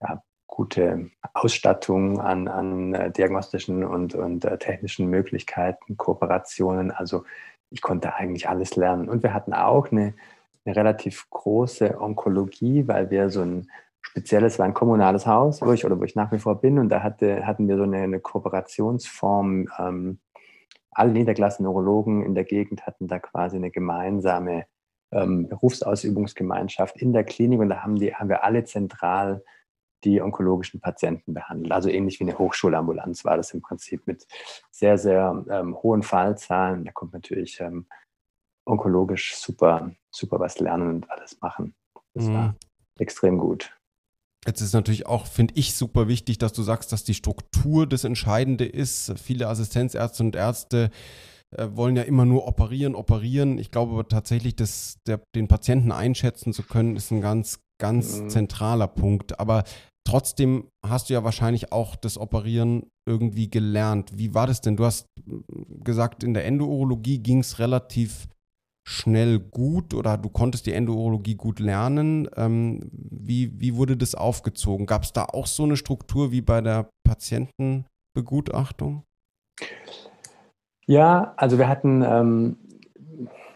ja, 0.00 0.22
gute 0.46 1.10
Ausstattung 1.32 2.20
an, 2.20 2.48
an 2.48 2.94
äh, 2.94 3.10
diagnostischen 3.10 3.84
und, 3.84 4.14
und 4.14 4.44
äh, 4.44 4.58
technischen 4.58 5.08
Möglichkeiten, 5.08 5.96
Kooperationen. 5.96 6.90
Also 6.90 7.24
ich 7.70 7.82
konnte 7.82 8.14
eigentlich 8.14 8.48
alles 8.48 8.76
lernen. 8.76 9.08
Und 9.08 9.22
wir 9.22 9.34
hatten 9.34 9.52
auch 9.52 9.90
eine, 9.90 10.14
eine 10.64 10.76
relativ 10.76 11.28
große 11.30 12.00
Onkologie, 12.00 12.88
weil 12.88 13.10
wir 13.10 13.30
so 13.30 13.42
ein 13.42 13.68
spezielles, 14.00 14.58
war 14.58 14.66
ein 14.66 14.74
kommunales 14.74 15.26
Haus, 15.26 15.62
wo 15.62 15.72
ich 15.72 15.84
oder 15.84 15.98
wo 15.98 16.04
ich 16.04 16.14
nach 16.14 16.30
wie 16.32 16.38
vor 16.38 16.60
bin. 16.60 16.78
Und 16.78 16.88
da 16.88 17.02
hatte, 17.02 17.46
hatten 17.46 17.68
wir 17.68 17.76
so 17.76 17.82
eine, 17.84 17.98
eine 17.98 18.20
Kooperationsform. 18.20 19.68
Ähm, 19.78 20.18
alle 20.90 21.12
niedergelassenen 21.12 21.70
Neurologen 21.70 22.24
in 22.24 22.34
der 22.34 22.44
Gegend 22.44 22.86
hatten 22.86 23.08
da 23.08 23.18
quasi 23.18 23.56
eine 23.56 23.70
gemeinsame 23.70 24.66
ähm, 25.10 25.48
Berufsausübungsgemeinschaft 25.48 26.96
in 27.00 27.12
der 27.12 27.24
Klinik. 27.24 27.60
Und 27.60 27.70
da 27.70 27.82
haben, 27.82 27.96
die, 27.96 28.14
haben 28.14 28.28
wir 28.28 28.44
alle 28.44 28.64
zentral 28.64 29.42
die 30.04 30.20
onkologischen 30.20 30.80
Patienten 30.80 31.34
behandelt. 31.34 31.72
Also 31.72 31.88
ähnlich 31.88 32.20
wie 32.20 32.24
eine 32.24 32.38
Hochschulambulanz 32.38 33.24
war 33.24 33.36
das 33.36 33.52
im 33.52 33.62
Prinzip 33.62 34.06
mit 34.06 34.26
sehr, 34.70 34.98
sehr 34.98 35.44
ähm, 35.50 35.76
hohen 35.82 36.02
Fallzahlen. 36.02 36.84
Da 36.84 36.92
kommt 36.92 37.14
natürlich 37.14 37.60
ähm, 37.60 37.86
onkologisch 38.64 39.34
super, 39.36 39.90
super 40.10 40.40
was 40.40 40.58
lernen 40.58 40.96
und 40.96 41.10
alles 41.10 41.40
machen. 41.40 41.74
Das 42.14 42.24
mhm. 42.24 42.34
war 42.34 42.56
extrem 42.98 43.38
gut. 43.38 43.76
Jetzt 44.46 44.60
ist 44.60 44.74
natürlich 44.74 45.06
auch, 45.06 45.26
finde 45.26 45.54
ich, 45.56 45.74
super 45.74 46.06
wichtig, 46.06 46.38
dass 46.38 46.52
du 46.52 46.62
sagst, 46.62 46.92
dass 46.92 47.04
die 47.04 47.14
Struktur 47.14 47.86
das 47.86 48.04
Entscheidende 48.04 48.66
ist. 48.66 49.18
Viele 49.18 49.48
Assistenzärzte 49.48 50.22
und 50.22 50.36
Ärzte 50.36 50.90
äh, 51.56 51.68
wollen 51.72 51.96
ja 51.96 52.02
immer 52.02 52.26
nur 52.26 52.46
operieren, 52.46 52.94
operieren. 52.94 53.58
Ich 53.58 53.70
glaube 53.70 53.92
aber 53.92 54.08
tatsächlich, 54.08 54.54
dass 54.54 54.98
der, 55.06 55.20
den 55.34 55.48
Patienten 55.48 55.92
einschätzen 55.92 56.52
zu 56.52 56.62
können, 56.62 56.96
ist 56.96 57.10
ein 57.10 57.22
ganz, 57.22 57.60
ganz 57.80 58.20
mhm. 58.20 58.28
zentraler 58.28 58.88
Punkt. 58.88 59.40
Aber 59.40 59.64
Trotzdem 60.06 60.68
hast 60.84 61.08
du 61.08 61.14
ja 61.14 61.24
wahrscheinlich 61.24 61.72
auch 61.72 61.96
das 61.96 62.18
Operieren 62.18 62.90
irgendwie 63.08 63.48
gelernt. 63.48 64.18
Wie 64.18 64.34
war 64.34 64.46
das 64.46 64.60
denn? 64.60 64.76
Du 64.76 64.84
hast 64.84 65.06
gesagt, 65.82 66.22
in 66.22 66.34
der 66.34 66.44
Endourologie 66.44 67.18
ging 67.18 67.38
es 67.38 67.58
relativ 67.58 68.28
schnell 68.86 69.38
gut 69.38 69.94
oder 69.94 70.18
du 70.18 70.28
konntest 70.28 70.66
die 70.66 70.72
Endourologie 70.72 71.36
gut 71.36 71.58
lernen. 71.58 72.28
Ähm, 72.36 72.80
wie, 72.92 73.58
wie 73.58 73.76
wurde 73.76 73.96
das 73.96 74.14
aufgezogen? 74.14 74.86
Gab 74.86 75.04
es 75.04 75.12
da 75.12 75.24
auch 75.24 75.46
so 75.46 75.64
eine 75.64 75.76
Struktur 75.76 76.32
wie 76.32 76.42
bei 76.42 76.60
der 76.60 76.90
Patientenbegutachtung? 77.02 79.04
Ja, 80.86 81.32
also 81.36 81.58
wir 81.58 81.68
hatten, 81.68 82.02
ähm, 82.02 82.58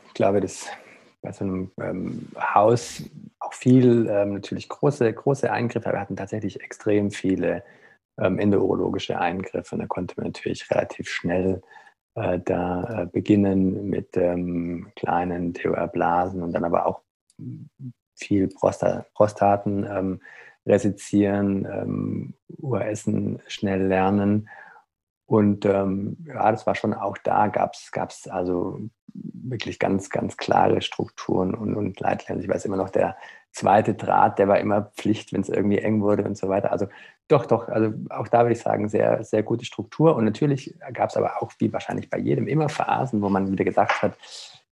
ich 0.07 0.14
glaube, 0.14 0.41
das 0.41 0.67
bei 1.21 1.33
so 1.33 1.45
einem 1.45 1.71
ähm, 1.81 2.29
Haus 2.55 3.03
auch 3.41 3.53
viel 3.53 4.09
ähm, 4.11 4.35
natürlich 4.35 4.69
große, 4.69 5.12
große 5.12 5.51
Eingriffe. 5.51 5.93
Wir 5.93 6.01
hatten 6.01 6.17
tatsächlich 6.17 6.61
extrem 6.61 7.11
viele 7.11 7.64
ähm, 8.19 8.38
endourologische 8.38 9.19
Eingriffe 9.19 9.75
und 9.75 9.81
da 9.81 9.87
konnte 9.87 10.14
man 10.17 10.27
natürlich 10.27 10.71
relativ 10.71 11.09
schnell 11.09 11.62
äh, 12.21 12.41
da 12.45 13.03
äh, 13.03 13.07
beginnen 13.07 13.89
mit 13.89 14.17
ähm, 14.17 14.91
kleinen 14.97 15.55
TOR-Blasen 15.55 16.43
und 16.43 16.53
dann 16.53 16.65
aber 16.65 16.87
auch 16.87 17.01
viel 18.15 18.49
Prostat 18.49 19.13
Prostaten 19.15 19.87
ähm, 19.89 20.21
resizieren, 20.67 21.67
ähm, 21.71 22.35
URSen 22.59 23.41
schnell 23.47 23.87
lernen. 23.87 24.49
Und 25.27 25.65
ähm, 25.67 26.17
ja, 26.27 26.51
das 26.51 26.67
war 26.67 26.75
schon 26.75 26.95
auch 26.95 27.19
da, 27.19 27.49
gab 27.49 27.75
es 27.75 28.29
also 28.29 28.81
wirklich 29.15 29.79
ganz, 29.79 30.11
ganz 30.11 30.37
klare 30.37 30.81
Strukturen 30.83 31.55
und, 31.55 31.75
und 31.75 32.01
Leitlinien. 32.01 32.45
Ich 32.45 32.51
weiß 32.51 32.65
immer 32.65 32.77
noch, 32.77 32.91
der 32.91 33.17
zweite 33.53 33.95
Draht, 33.95 34.39
der 34.39 34.49
war 34.49 34.59
immer 34.59 34.83
Pflicht, 34.97 35.33
wenn 35.33 35.41
es 35.41 35.49
irgendwie 35.49 35.79
eng 35.79 36.03
wurde 36.03 36.25
und 36.25 36.37
so 36.37 36.49
weiter. 36.49 36.73
Also 36.73 36.87
doch, 37.29 37.47
doch, 37.47 37.69
also 37.69 37.93
auch 38.11 38.29
da 38.29 38.41
würde 38.41 38.53
ich 38.53 38.61
sagen, 38.61 38.89
sehr, 38.89 39.23
sehr 39.25 39.43
gute 39.43 39.65
Struktur. 39.65 40.17
Und 40.17 40.25
natürlich 40.25 40.75
gab 40.93 41.11
es 41.11 41.17
aber 41.17 41.43
auch, 41.43 41.53
wie 41.59 41.73
wahrscheinlich 41.73 42.09
bei 42.09 42.19
jedem, 42.19 42.49
immer 42.49 42.69
Phasen, 42.69 43.21
wo 43.21 43.29
man 43.29 43.51
wieder 43.53 43.65
gedacht 43.65 44.03
hat, 44.03 44.17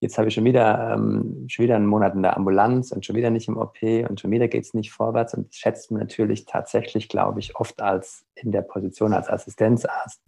jetzt 0.00 0.16
habe 0.18 0.28
ich 0.28 0.34
schon 0.34 0.44
wieder, 0.44 0.94
ähm, 0.94 1.46
schon 1.48 1.64
wieder 1.64 1.76
einen 1.76 1.86
Monat 1.86 2.14
in 2.14 2.22
der 2.22 2.36
Ambulanz 2.36 2.92
und 2.92 3.04
schon 3.04 3.16
wieder 3.16 3.30
nicht 3.30 3.48
im 3.48 3.56
OP 3.56 3.82
und 4.08 4.20
schon 4.20 4.30
wieder 4.30 4.48
geht 4.48 4.64
es 4.64 4.74
nicht 4.74 4.92
vorwärts. 4.92 5.34
Und 5.34 5.48
das 5.48 5.56
schätzt 5.56 5.90
man 5.90 6.00
natürlich 6.00 6.46
tatsächlich, 6.46 7.08
glaube 7.08 7.40
ich, 7.40 7.56
oft 7.56 7.82
als 7.82 8.24
in 8.34 8.52
der 8.52 8.62
Position 8.62 9.12
als 9.12 9.28
Assistenzarzt 9.28 10.22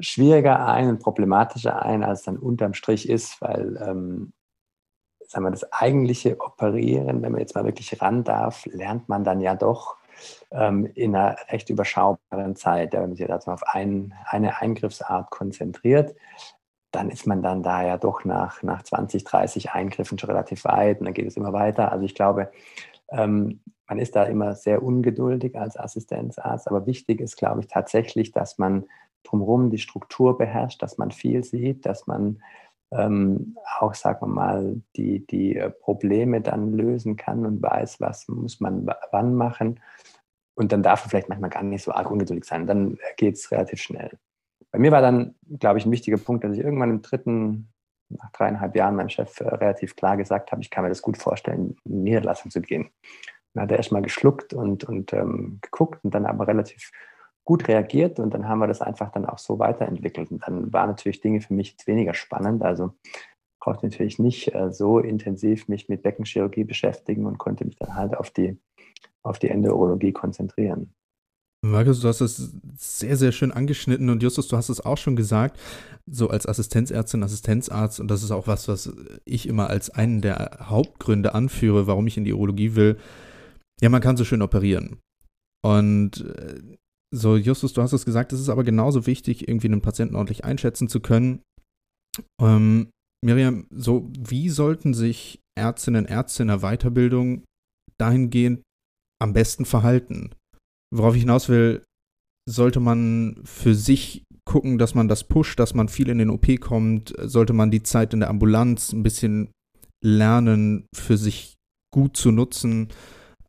schwieriger 0.00 0.66
ein 0.66 0.88
und 0.88 0.98
problematischer 0.98 1.82
ein, 1.82 2.02
als 2.02 2.22
dann 2.22 2.36
unterm 2.36 2.74
Strich 2.74 3.08
ist, 3.08 3.40
weil 3.40 3.80
ähm, 3.80 4.32
sagen 5.34 5.46
wir, 5.46 5.50
das 5.50 5.72
eigentliche 5.72 6.40
Operieren, 6.40 7.22
wenn 7.22 7.32
man 7.32 7.40
jetzt 7.40 7.54
mal 7.54 7.64
wirklich 7.64 8.00
ran 8.00 8.24
darf, 8.24 8.66
lernt 8.66 9.08
man 9.08 9.24
dann 9.24 9.40
ja 9.40 9.54
doch 9.54 9.96
ähm, 10.50 10.86
in 10.94 11.14
einer 11.14 11.36
recht 11.50 11.68
überschaubaren 11.70 12.56
Zeit. 12.56 12.92
Wenn 12.92 13.00
man 13.00 13.16
sich 13.16 13.26
jetzt 13.26 13.48
auf 13.48 13.62
ein, 13.66 14.14
eine 14.26 14.60
Eingriffsart 14.60 15.30
konzentriert, 15.30 16.14
dann 16.92 17.10
ist 17.10 17.26
man 17.26 17.42
dann 17.42 17.62
da 17.62 17.84
ja 17.84 17.96
doch 17.96 18.24
nach, 18.24 18.62
nach 18.62 18.84
20, 18.84 19.24
30 19.24 19.72
Eingriffen 19.72 20.18
schon 20.18 20.30
relativ 20.30 20.64
weit 20.64 21.00
und 21.00 21.06
dann 21.06 21.14
geht 21.14 21.26
es 21.26 21.36
immer 21.36 21.52
weiter. 21.52 21.90
Also 21.90 22.04
ich 22.04 22.14
glaube, 22.14 22.52
ähm, 23.10 23.60
man 23.88 23.98
ist 23.98 24.14
da 24.14 24.24
immer 24.24 24.54
sehr 24.54 24.82
ungeduldig 24.82 25.56
als 25.58 25.76
Assistenzarzt, 25.76 26.68
aber 26.68 26.86
wichtig 26.86 27.20
ist, 27.20 27.36
glaube 27.36 27.60
ich, 27.60 27.66
tatsächlich, 27.66 28.30
dass 28.30 28.58
man 28.58 28.84
drumherum 29.24 29.70
die 29.70 29.78
Struktur 29.78 30.38
beherrscht, 30.38 30.82
dass 30.82 30.96
man 30.96 31.10
viel 31.10 31.42
sieht, 31.42 31.84
dass 31.84 32.06
man 32.06 32.40
ähm, 32.94 33.56
auch, 33.78 33.94
sagen 33.94 34.20
wir 34.22 34.28
mal, 34.28 34.80
die, 34.96 35.26
die 35.26 35.56
äh, 35.56 35.70
Probleme 35.70 36.40
dann 36.40 36.72
lösen 36.72 37.16
kann 37.16 37.44
und 37.44 37.62
weiß, 37.62 38.00
was 38.00 38.28
muss 38.28 38.60
man 38.60 38.86
wann 39.10 39.34
machen. 39.34 39.80
Und 40.54 40.72
dann 40.72 40.82
darf 40.82 41.02
man 41.02 41.10
vielleicht 41.10 41.28
manchmal 41.28 41.50
gar 41.50 41.62
nicht 41.62 41.82
so 41.82 41.92
arg 41.92 42.10
ungeduldig 42.10 42.44
sein. 42.44 42.66
Dann 42.66 42.98
geht 43.16 43.34
es 43.34 43.50
relativ 43.50 43.80
schnell. 43.80 44.18
Bei 44.70 44.78
mir 44.78 44.92
war 44.92 45.02
dann, 45.02 45.34
glaube 45.58 45.78
ich, 45.78 45.86
ein 45.86 45.92
wichtiger 45.92 46.16
Punkt, 46.16 46.44
dass 46.44 46.56
ich 46.56 46.64
irgendwann 46.64 46.90
im 46.90 47.02
dritten, 47.02 47.68
nach 48.08 48.30
dreieinhalb 48.32 48.76
Jahren 48.76 48.96
meinem 48.96 49.08
Chef 49.08 49.40
äh, 49.40 49.48
relativ 49.48 49.96
klar 49.96 50.16
gesagt 50.16 50.52
habe, 50.52 50.62
ich 50.62 50.70
kann 50.70 50.84
mir 50.84 50.90
das 50.90 51.02
gut 51.02 51.16
vorstellen, 51.16 51.76
in 51.84 52.04
Niederlassung 52.04 52.50
zu 52.50 52.60
gehen. 52.60 52.90
Dann 53.52 53.64
hat 53.64 53.70
er 53.70 53.78
erstmal 53.78 54.02
geschluckt 54.02 54.52
und, 54.52 54.84
und 54.84 55.12
ähm, 55.12 55.58
geguckt 55.62 56.04
und 56.04 56.14
dann 56.14 56.26
aber 56.26 56.46
relativ 56.46 56.90
gut 57.44 57.68
reagiert 57.68 58.18
und 58.18 58.32
dann 58.32 58.48
haben 58.48 58.58
wir 58.58 58.66
das 58.66 58.80
einfach 58.80 59.12
dann 59.12 59.26
auch 59.26 59.38
so 59.38 59.58
weiterentwickelt. 59.58 60.30
Und 60.30 60.46
dann 60.46 60.72
waren 60.72 60.88
natürlich 60.88 61.20
Dinge 61.20 61.40
für 61.40 61.54
mich 61.54 61.72
jetzt 61.72 61.86
weniger 61.86 62.14
spannend. 62.14 62.62
Also 62.62 62.92
brauchte 63.60 63.86
natürlich 63.86 64.18
nicht 64.18 64.54
äh, 64.54 64.72
so 64.72 64.98
intensiv 64.98 65.68
mich 65.68 65.88
mit 65.88 66.02
Beckenchirurgie 66.02 66.64
beschäftigen 66.64 67.26
und 67.26 67.38
konnte 67.38 67.64
mich 67.64 67.76
dann 67.76 67.94
halt 67.94 68.16
auf 68.16 68.30
die, 68.30 68.58
auf 69.22 69.38
die 69.38 69.48
Endourologie 69.48 70.12
konzentrieren. 70.12 70.92
Markus, 71.64 72.00
du 72.00 72.08
hast 72.08 72.20
es 72.20 72.52
sehr, 72.76 73.16
sehr 73.16 73.32
schön 73.32 73.50
angeschnitten 73.50 74.10
und 74.10 74.22
Justus, 74.22 74.48
du 74.48 74.56
hast 74.58 74.68
es 74.68 74.84
auch 74.84 74.98
schon 74.98 75.16
gesagt, 75.16 75.58
so 76.06 76.28
als 76.28 76.46
Assistenzärztin, 76.46 77.22
Assistenzarzt 77.22 78.00
und 78.00 78.10
das 78.10 78.22
ist 78.22 78.32
auch 78.32 78.46
was, 78.46 78.68
was 78.68 78.94
ich 79.24 79.48
immer 79.48 79.70
als 79.70 79.88
einen 79.88 80.20
der 80.20 80.58
Hauptgründe 80.60 81.34
anführe, 81.34 81.86
warum 81.86 82.06
ich 82.06 82.18
in 82.18 82.24
die 82.24 82.34
Urologie 82.34 82.74
will. 82.74 82.98
Ja, 83.80 83.88
man 83.88 84.02
kann 84.02 84.18
so 84.18 84.24
schön 84.24 84.42
operieren. 84.42 84.98
Und 85.64 86.20
äh, 86.20 86.60
so, 87.12 87.36
Justus, 87.36 87.72
du 87.72 87.82
hast 87.82 87.92
es 87.92 88.04
gesagt, 88.04 88.32
es 88.32 88.40
ist 88.40 88.48
aber 88.48 88.64
genauso 88.64 89.06
wichtig, 89.06 89.48
irgendwie 89.48 89.68
einen 89.68 89.82
Patienten 89.82 90.16
ordentlich 90.16 90.44
einschätzen 90.44 90.88
zu 90.88 91.00
können. 91.00 91.42
Ähm, 92.40 92.90
Miriam, 93.24 93.66
so, 93.70 94.10
wie 94.18 94.48
sollten 94.50 94.94
sich 94.94 95.40
Ärztinnen 95.58 96.04
und 96.04 96.10
Ärzte 96.10 96.42
in 96.42 96.48
der 96.48 96.60
Weiterbildung 96.60 97.44
dahingehend 97.98 98.62
am 99.22 99.32
besten 99.32 99.64
verhalten? 99.64 100.30
Worauf 100.94 101.14
ich 101.14 101.22
hinaus 101.22 101.48
will, 101.48 101.82
sollte 102.48 102.80
man 102.80 103.40
für 103.44 103.74
sich 103.74 104.24
gucken, 104.44 104.78
dass 104.78 104.94
man 104.94 105.08
das 105.08 105.24
pusht, 105.24 105.58
dass 105.58 105.74
man 105.74 105.88
viel 105.88 106.08
in 106.08 106.18
den 106.18 106.30
OP 106.30 106.60
kommt, 106.60 107.14
sollte 107.18 107.52
man 107.52 107.70
die 107.70 107.82
Zeit 107.82 108.12
in 108.12 108.20
der 108.20 108.28
Ambulanz 108.28 108.92
ein 108.92 109.02
bisschen 109.02 109.50
lernen, 110.04 110.86
für 110.94 111.16
sich 111.16 111.54
gut 111.92 112.16
zu 112.16 112.30
nutzen, 112.30 112.88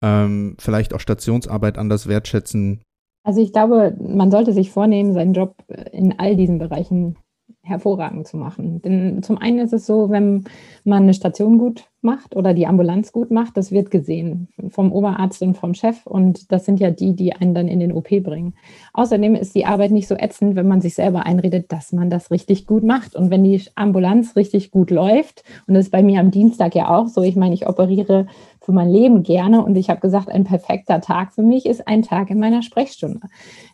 ähm, 0.02 0.56
vielleicht 0.60 0.94
auch 0.94 1.00
Stationsarbeit 1.00 1.78
anders 1.78 2.08
wertschätzen. 2.08 2.82
Also 3.26 3.42
ich 3.42 3.52
glaube, 3.52 3.98
man 4.00 4.30
sollte 4.30 4.54
sich 4.54 4.70
vornehmen, 4.70 5.14
seinen 5.14 5.34
Job 5.34 5.56
in 5.92 6.20
all 6.20 6.36
diesen 6.36 6.60
Bereichen 6.60 7.18
hervorragend 7.66 8.28
zu 8.28 8.38
machen. 8.38 8.82
Denn 8.84 9.24
zum 9.24 9.40
einen 9.40 9.60
ist 9.60 9.74
es 9.74 9.88
so, 9.88 10.12
wenn 10.12 10.44
man 10.84 11.04
eine 11.04 11.16
Station 11.16 11.58
gut 11.58 11.86
macht 12.02 12.36
oder 12.36 12.54
die 12.54 12.68
Ambulanz 12.68 13.12
gut 13.12 13.32
macht, 13.32 13.58
das 13.58 13.72
wird 13.72 13.90
gesehen 13.90 14.48
vom 14.70 14.94
Oberarzt 14.94 15.42
und 15.42 15.58
vom 15.58 15.74
Chef 15.74 16.06
und 16.06 16.52
das 16.52 16.66
sind 16.66 16.80
ja 16.80 16.92
die, 16.92 17.16
die 17.16 17.34
einen 17.34 17.56
dann 17.56 17.68
in 17.68 17.80
den 17.80 17.92
OP 17.92 18.10
bringen. 18.22 18.54
Außerdem 18.94 19.34
ist 19.34 19.56
die 19.56 19.66
Arbeit 19.66 19.90
nicht 19.90 20.08
so 20.08 20.16
ätzend, 20.16 20.56
wenn 20.56 20.68
man 20.68 20.82
sich 20.82 20.94
selber 20.94 21.26
einredet, 21.26 21.72
dass 21.72 21.92
man 21.92 22.12
das 22.12 22.30
richtig 22.30 22.68
gut 22.68 22.84
macht 22.84 23.16
und 23.16 23.32
wenn 23.32 23.44
die 23.44 23.60
Ambulanz 23.74 24.36
richtig 24.36 24.70
gut 24.70 24.92
läuft 24.92 25.44
und 25.68 25.74
das 25.74 25.86
ist 25.86 25.92
bei 25.92 26.04
mir 26.04 26.20
am 26.20 26.30
Dienstag 26.30 26.76
ja 26.76 26.96
auch 26.96 27.08
so, 27.08 27.24
ich 27.24 27.36
meine, 27.36 27.56
ich 27.56 27.68
operiere 27.68 28.28
für 28.66 28.72
mein 28.72 28.90
Leben 28.90 29.22
gerne. 29.22 29.64
Und 29.64 29.76
ich 29.76 29.90
habe 29.90 30.00
gesagt, 30.00 30.28
ein 30.30 30.44
perfekter 30.44 31.00
Tag 31.00 31.34
für 31.34 31.44
mich 31.44 31.68
ist 31.68 31.88
ein 31.88 32.02
Tag 32.02 32.32
in 32.32 32.40
meiner 32.40 32.64
Sprechstunde. 32.64 33.22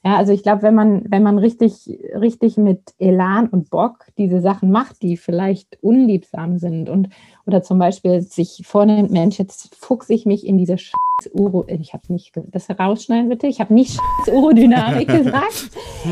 Ja, 0.03 0.17
also 0.17 0.33
ich 0.33 0.43
glaube, 0.43 0.63
wenn 0.63 0.75
man, 0.75 1.03
wenn 1.09 1.23
man 1.23 1.37
richtig, 1.37 1.97
richtig 2.13 2.57
mit 2.57 2.81
Elan 2.99 3.47
und 3.47 3.69
Bock 3.69 4.07
diese 4.17 4.41
Sachen 4.41 4.69
macht, 4.69 5.01
die 5.01 5.15
vielleicht 5.15 5.81
unliebsam 5.81 6.57
sind 6.57 6.89
und 6.89 7.09
oder 7.47 7.63
zum 7.63 7.79
Beispiel 7.79 8.21
sich 8.21 8.61
vornimmt, 8.65 9.11
Mensch, 9.11 9.39
jetzt 9.39 9.75
fuchse 9.75 10.13
ich 10.13 10.25
mich 10.25 10.45
in 10.45 10.57
diese 10.57 10.77
Scheiß 10.77 11.31
Uro, 11.33 11.65
ich 11.67 11.93
habe 11.93 12.03
nicht, 12.09 12.31
das 12.51 12.69
rausschneiden 12.69 13.29
bitte, 13.29 13.47
ich 13.47 13.59
habe 13.59 13.73
nicht 13.73 13.91
Scheiß 13.91 14.33
Urodynamik 14.33 15.07
gesagt, 15.23 15.71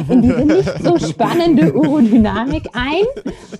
in 0.09 0.21
diese 0.21 0.45
nicht 0.45 0.83
so 0.83 0.97
spannende 0.97 1.73
Urodynamik 1.73 2.69
ein. 2.73 3.03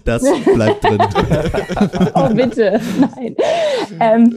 Das 0.03 0.23
bleibt 0.53 0.83
drin. 0.83 0.99
oh 2.15 2.33
bitte, 2.33 2.81
nein. 2.99 3.35
Ähm, 3.99 4.35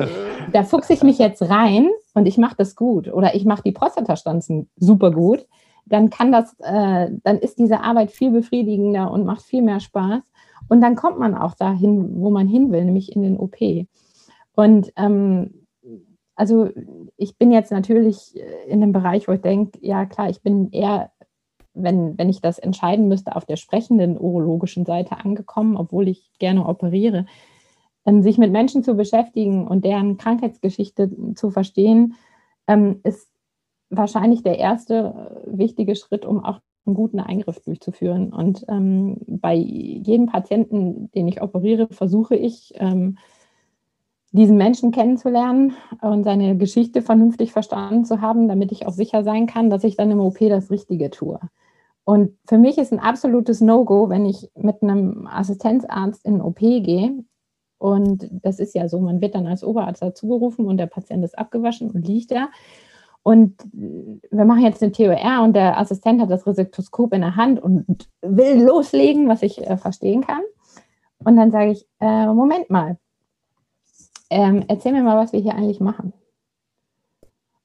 da 0.53 0.65
fuchse 0.65 0.93
ich 0.93 1.03
mich 1.03 1.19
jetzt 1.19 1.43
rein 1.43 1.91
und 2.15 2.27
ich 2.27 2.39
mache 2.39 2.57
das 2.57 2.77
gut 2.77 3.13
oder 3.13 3.35
ich 3.35 3.45
mache 3.45 3.63
die 3.63 3.73
Prostatastanzen 3.73 4.69
super 4.77 5.11
gut, 5.11 5.47
dann 5.87 6.11
kann 6.11 6.33
das, 6.33 6.55
äh, 6.61 7.11
dann 7.23 7.39
ist 7.39 7.59
diese 7.59 7.81
Arbeit 7.81 8.11
viel 8.11 8.31
befriedigender 8.31 9.11
und 9.11 9.25
macht 9.25 9.43
viel 9.43 9.63
mehr 9.63 9.81
Spaß. 9.81 10.23
Und 10.69 10.81
dann 10.81 10.97
kommt 10.97 11.19
man 11.19 11.35
auch 11.35 11.55
dahin, 11.55 12.21
wo 12.21 12.31
man 12.31 12.47
hin 12.47 12.73
will, 12.73 12.85
nämlich 12.85 13.15
in 13.15 13.23
den 13.23 13.37
OP. 13.37 13.57
Und 14.55 14.93
ähm, 14.97 15.67
also 16.35 16.71
ich 17.17 17.37
bin 17.37 17.51
jetzt 17.51 17.73
natürlich 17.73 18.35
in 18.67 18.83
einem 18.83 18.93
Bereich, 18.93 19.29
wo 19.29 19.33
ich 19.33 19.41
denke, 19.41 19.79
ja 19.83 20.07
klar, 20.07 20.31
ich 20.31 20.43
bin 20.43 20.71
eher, 20.71 21.11
wenn, 21.75 22.17
wenn 22.17 22.29
ich 22.29 22.41
das 22.41 22.59
entscheiden 22.59 23.09
müsste, 23.09 23.37
auf 23.37 23.45
der 23.45 23.57
sprechenden 23.57 24.19
urologischen 24.19 24.85
Seite 24.85 25.19
angekommen, 25.19 25.77
obwohl 25.77 26.09
ich 26.09 26.31
gerne 26.39 26.67
operiere. 26.67 27.27
Ähm, 28.05 28.23
sich 28.23 28.39
mit 28.39 28.53
Menschen 28.53 28.83
zu 28.83 28.95
beschäftigen 28.95 29.67
und 29.67 29.85
deren 29.85 30.17
Krankheitsgeschichte 30.17 31.35
zu 31.35 31.51
verstehen, 31.51 32.15
ähm, 32.67 33.01
ist 33.05 33.29
wahrscheinlich 33.91 34.43
der 34.43 34.59
erste 34.59 35.45
äh, 35.47 35.59
wichtige 35.59 35.95
Schritt, 35.95 36.25
um 36.25 36.45
auch 36.45 36.61
einen 36.85 36.97
guten 36.97 37.21
Eingriff 37.21 37.61
durchzuführen. 37.61 38.33
Und 38.33 38.65
ähm, 38.69 39.19
bei 39.27 39.55
jedem 39.55 40.27
Patienten, 40.27 41.11
den 41.13 41.29
ich 41.29 41.43
operiere, 41.43 41.89
versuche 41.89 42.35
ich, 42.35 42.73
ähm, 42.77 43.19
diesen 44.33 44.57
Menschen 44.57 44.93
kennenzulernen 44.93 45.75
und 46.01 46.25
seine 46.25 46.57
Geschichte 46.57 47.03
vernünftig 47.03 47.53
verstanden 47.53 48.07
zu 48.07 48.23
haben, 48.23 48.49
damit 48.49 48.73
ich 48.73 48.87
auch 48.87 48.93
sicher 48.93 49.23
sein 49.25 49.47
kann, 49.47 49.69
dass 49.69 49.85
ich 49.85 49.97
dann 49.97 50.11
im 50.11 50.21
OP 50.21 50.39
das 50.39 50.71
Richtige 50.71 51.11
tue. 51.11 51.39
Und 52.05 52.37
für 52.49 52.59
mich 52.59 52.79
ist 52.79 52.93
ein 52.93 52.99
absolutes 52.99 53.61
No-Go, 53.61 54.09
wenn 54.09 54.25
ich 54.25 54.51
mit 54.57 54.83
einem 54.83 55.29
Assistenzarzt 55.29 56.25
in 56.25 56.35
den 56.35 56.43
OP 56.43 56.59
gehe. 56.59 57.25
Und 57.83 58.29
das 58.31 58.61
ist 58.61 58.77
ja 58.77 58.89
so, 58.89 59.01
man 59.01 59.21
wird 59.21 59.35
dann 59.35 59.49
als 59.49 59.65
Oberarzt 59.65 60.03
dazugerufen 60.03 60.67
und 60.67 60.77
der 60.77 60.87
Patient 60.87 61.25
ist 61.25 61.37
abgewaschen 61.37 61.91
und 61.91 62.07
liegt 62.07 62.31
da. 62.31 62.49
Und 63.25 63.57
wir 63.73 64.45
machen 64.45 64.63
jetzt 64.63 64.85
eine 64.85 64.93
TOR 64.93 65.43
und 65.43 65.55
der 65.55 65.77
Assistent 65.79 66.21
hat 66.21 66.31
das 66.31 66.47
Resektoskop 66.47 67.13
in 67.13 67.23
der 67.23 67.35
Hand 67.35 67.61
und 67.61 68.09
will 68.21 68.63
loslegen, 68.63 69.29
was 69.29 69.43
ich 69.43 69.67
äh, 69.67 69.77
verstehen 69.77 70.25
kann. 70.25 70.43
Und 71.25 71.37
dann 71.37 71.51
sage 71.51 71.73
ich, 71.73 71.85
äh, 71.99 72.27
Moment 72.27 72.71
mal, 72.71 72.99
ähm, 74.31 74.65
erzähl 74.69 74.93
mir 74.93 75.03
mal, 75.03 75.17
was 75.17 75.33
wir 75.33 75.41
hier 75.41 75.57
eigentlich 75.57 75.81
machen. 75.81 76.13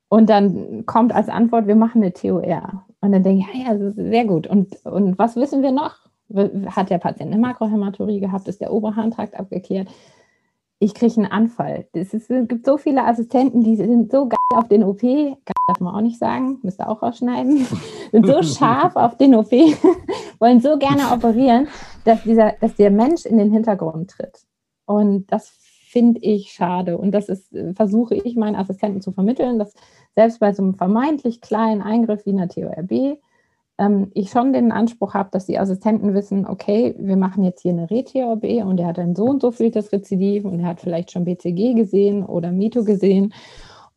Und 0.10 0.32
dann 0.32 0.88
kommt 0.88 1.14
als 1.14 1.30
Antwort, 1.30 1.68
wir 1.68 1.76
machen 1.76 2.02
eine 2.02 2.12
TOR. 2.12 2.86
Und 3.02 3.12
dann 3.12 3.22
denke 3.22 3.46
ich, 3.48 3.60
ja, 3.60 3.72
ja, 3.72 3.92
sehr 3.94 4.26
gut. 4.26 4.48
Und, 4.48 4.84
und 4.84 5.20
was 5.20 5.36
wissen 5.36 5.62
wir 5.62 5.72
noch? 5.72 6.07
Hat 6.68 6.90
der 6.90 6.98
Patient 6.98 7.32
eine 7.32 7.42
Makrohämaturie 7.42 8.20
gehabt? 8.20 8.48
Ist 8.48 8.62
der 8.62 8.74
Oberharntrakt 8.74 9.40
abgeklärt? 9.40 9.88
Ich 10.80 10.94
kriege 10.94 11.16
einen 11.18 11.32
Anfall. 11.32 11.88
Es, 11.94 12.12
gibt 12.12 12.66
so 12.66 12.78
viele 12.78 13.06
Assistenten, 13.06 13.64
die 13.64 13.76
sind 13.76 14.12
so 14.12 14.28
geil 14.28 14.38
auf 14.54 14.68
den 14.68 14.84
OP, 14.84 15.02
geil 15.02 15.36
darf 15.68 15.80
man 15.80 15.96
auch 15.96 16.02
nicht 16.02 16.20
sagen, 16.20 16.60
müsste 16.62 16.88
auch 16.88 17.02
rausschneiden, 17.02 17.66
sind 18.12 18.28
so 18.28 18.42
scharf 18.44 18.96
auf 18.96 19.18
den 19.18 19.36
OP, 19.36 19.52
wollen 20.40 20.62
so 20.62 20.78
gerne 20.78 21.12
operieren, 21.12 21.68
dass, 22.06 22.24
dieser, 22.24 22.54
dass 22.62 22.76
der 22.76 22.92
Mensch 22.92 23.26
in 23.26 23.38
den 23.38 23.52
Hintergrund 23.52 24.12
tritt. 24.12 24.46
Und 24.86 25.32
das 25.32 25.50
finde 25.50 26.20
ich 26.22 26.52
schade. 26.52 26.98
Und 26.98 27.12
das 27.12 27.28
ist, 27.28 27.50
versuche 27.74 28.16
ich 28.16 28.36
meinen 28.36 28.56
Assistenten 28.56 29.02
zu 29.02 29.12
vermitteln, 29.12 29.58
dass 29.58 29.74
selbst 30.16 30.40
bei 30.40 30.54
so 30.54 30.62
einem 30.64 30.76
vermeintlich 30.76 31.42
kleinen 31.42 31.82
Eingriff 31.82 32.26
wie 32.26 32.32
einer 32.32 32.48
TORB 32.48 33.18
ähm, 33.78 34.12
ich 34.14 34.30
schon 34.30 34.54
den 34.54 34.72
Anspruch 34.72 35.14
habe, 35.14 35.30
dass 35.32 35.46
die 35.46 35.60
Assistenten 35.60 36.14
wissen, 36.14 36.48
okay, 36.48 36.96
wir 36.98 37.18
machen 37.18 37.44
jetzt 37.44 37.62
hier 37.62 37.72
eine 37.72 37.90
Re-TORB 37.90 38.66
und 38.66 38.80
er 38.80 38.88
hat 38.88 39.00
ein 39.00 39.16
so 39.16 39.26
und 39.26 39.42
so 39.42 39.52
viel 39.52 39.72
das 39.72 39.92
Rezidiv 39.92 40.46
und 40.46 40.60
er 40.60 40.68
hat 40.68 40.82
vielleicht 40.82 41.12
schon 41.12 41.26
BCG 41.26 41.74
gesehen 41.76 42.26
oder 42.26 42.52
Mito 42.52 42.84
gesehen 42.84 43.34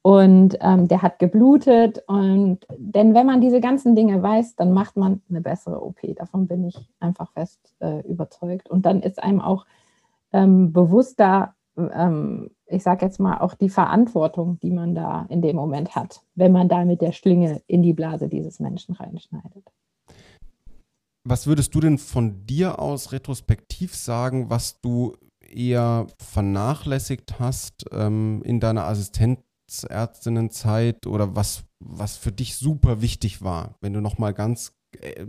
und 0.03 0.57
ähm, 0.61 0.89
der 0.89 1.03
hat 1.03 1.19
geblutet. 1.19 2.03
Und 2.07 2.67
denn 2.77 3.15
wenn 3.15 3.27
man 3.27 3.41
diese 3.41 3.61
ganzen 3.61 3.95
Dinge 3.95 4.23
weiß, 4.23 4.57
dann 4.57 4.73
macht 4.73 4.97
man 4.97 5.21
eine 5.29 5.41
bessere 5.41 5.83
OP. 5.83 5.99
Davon 6.17 6.47
bin 6.47 6.65
ich 6.65 6.77
einfach 7.01 7.31
fest 7.33 7.75
äh, 7.81 8.01
überzeugt. 8.09 8.71
Und 8.71 8.87
dann 8.87 9.03
ist 9.03 9.23
einem 9.23 9.41
auch 9.41 9.67
ähm, 10.33 10.73
bewusster, 10.73 11.55
ähm, 11.77 12.51
ich 12.71 12.83
sage 12.83 13.05
jetzt 13.05 13.21
mal, 13.21 13.39
auch 13.39 13.55
die 13.55 13.69
Verantwortung, 13.69 14.59
die 14.61 14.71
man 14.71 14.95
da 14.95 15.27
in 15.29 15.43
dem 15.43 15.57
Moment 15.57 15.95
hat, 15.95 16.23
wenn 16.35 16.53
man 16.53 16.69
da 16.69 16.85
mit 16.85 17.01
der 17.01 17.13
Schlinge 17.13 17.63
in 17.67 17.83
die 17.83 17.93
Blase 17.93 18.29
dieses 18.29 18.61
Menschen 18.61 18.95
reinschneidet. 18.95 19.65
Was 21.25 21.47
würdest 21.47 21.75
du 21.75 21.81
denn 21.81 21.99
von 21.99 22.47
dir 22.47 22.79
aus 22.79 23.13
retrospektiv 23.13 23.95
sagen, 23.95 24.49
was 24.49 24.81
du 24.81 25.17
eher 25.41 26.07
vernachlässigt 26.19 27.39
hast 27.39 27.85
ähm, 27.93 28.43
in 28.45 28.61
deiner 28.61 28.85
Assistenzärztinnenzeit 28.85 31.07
oder 31.07 31.37
was, 31.37 31.65
was 31.79 32.17
für 32.17 32.33
dich 32.33 32.57
super 32.57 33.03
wichtig 33.03 33.43
war, 33.43 33.75
wenn 33.81 33.93
du 33.93 34.01
nochmal 34.01 34.33
ganz 34.33 34.73
äh, 34.99 35.27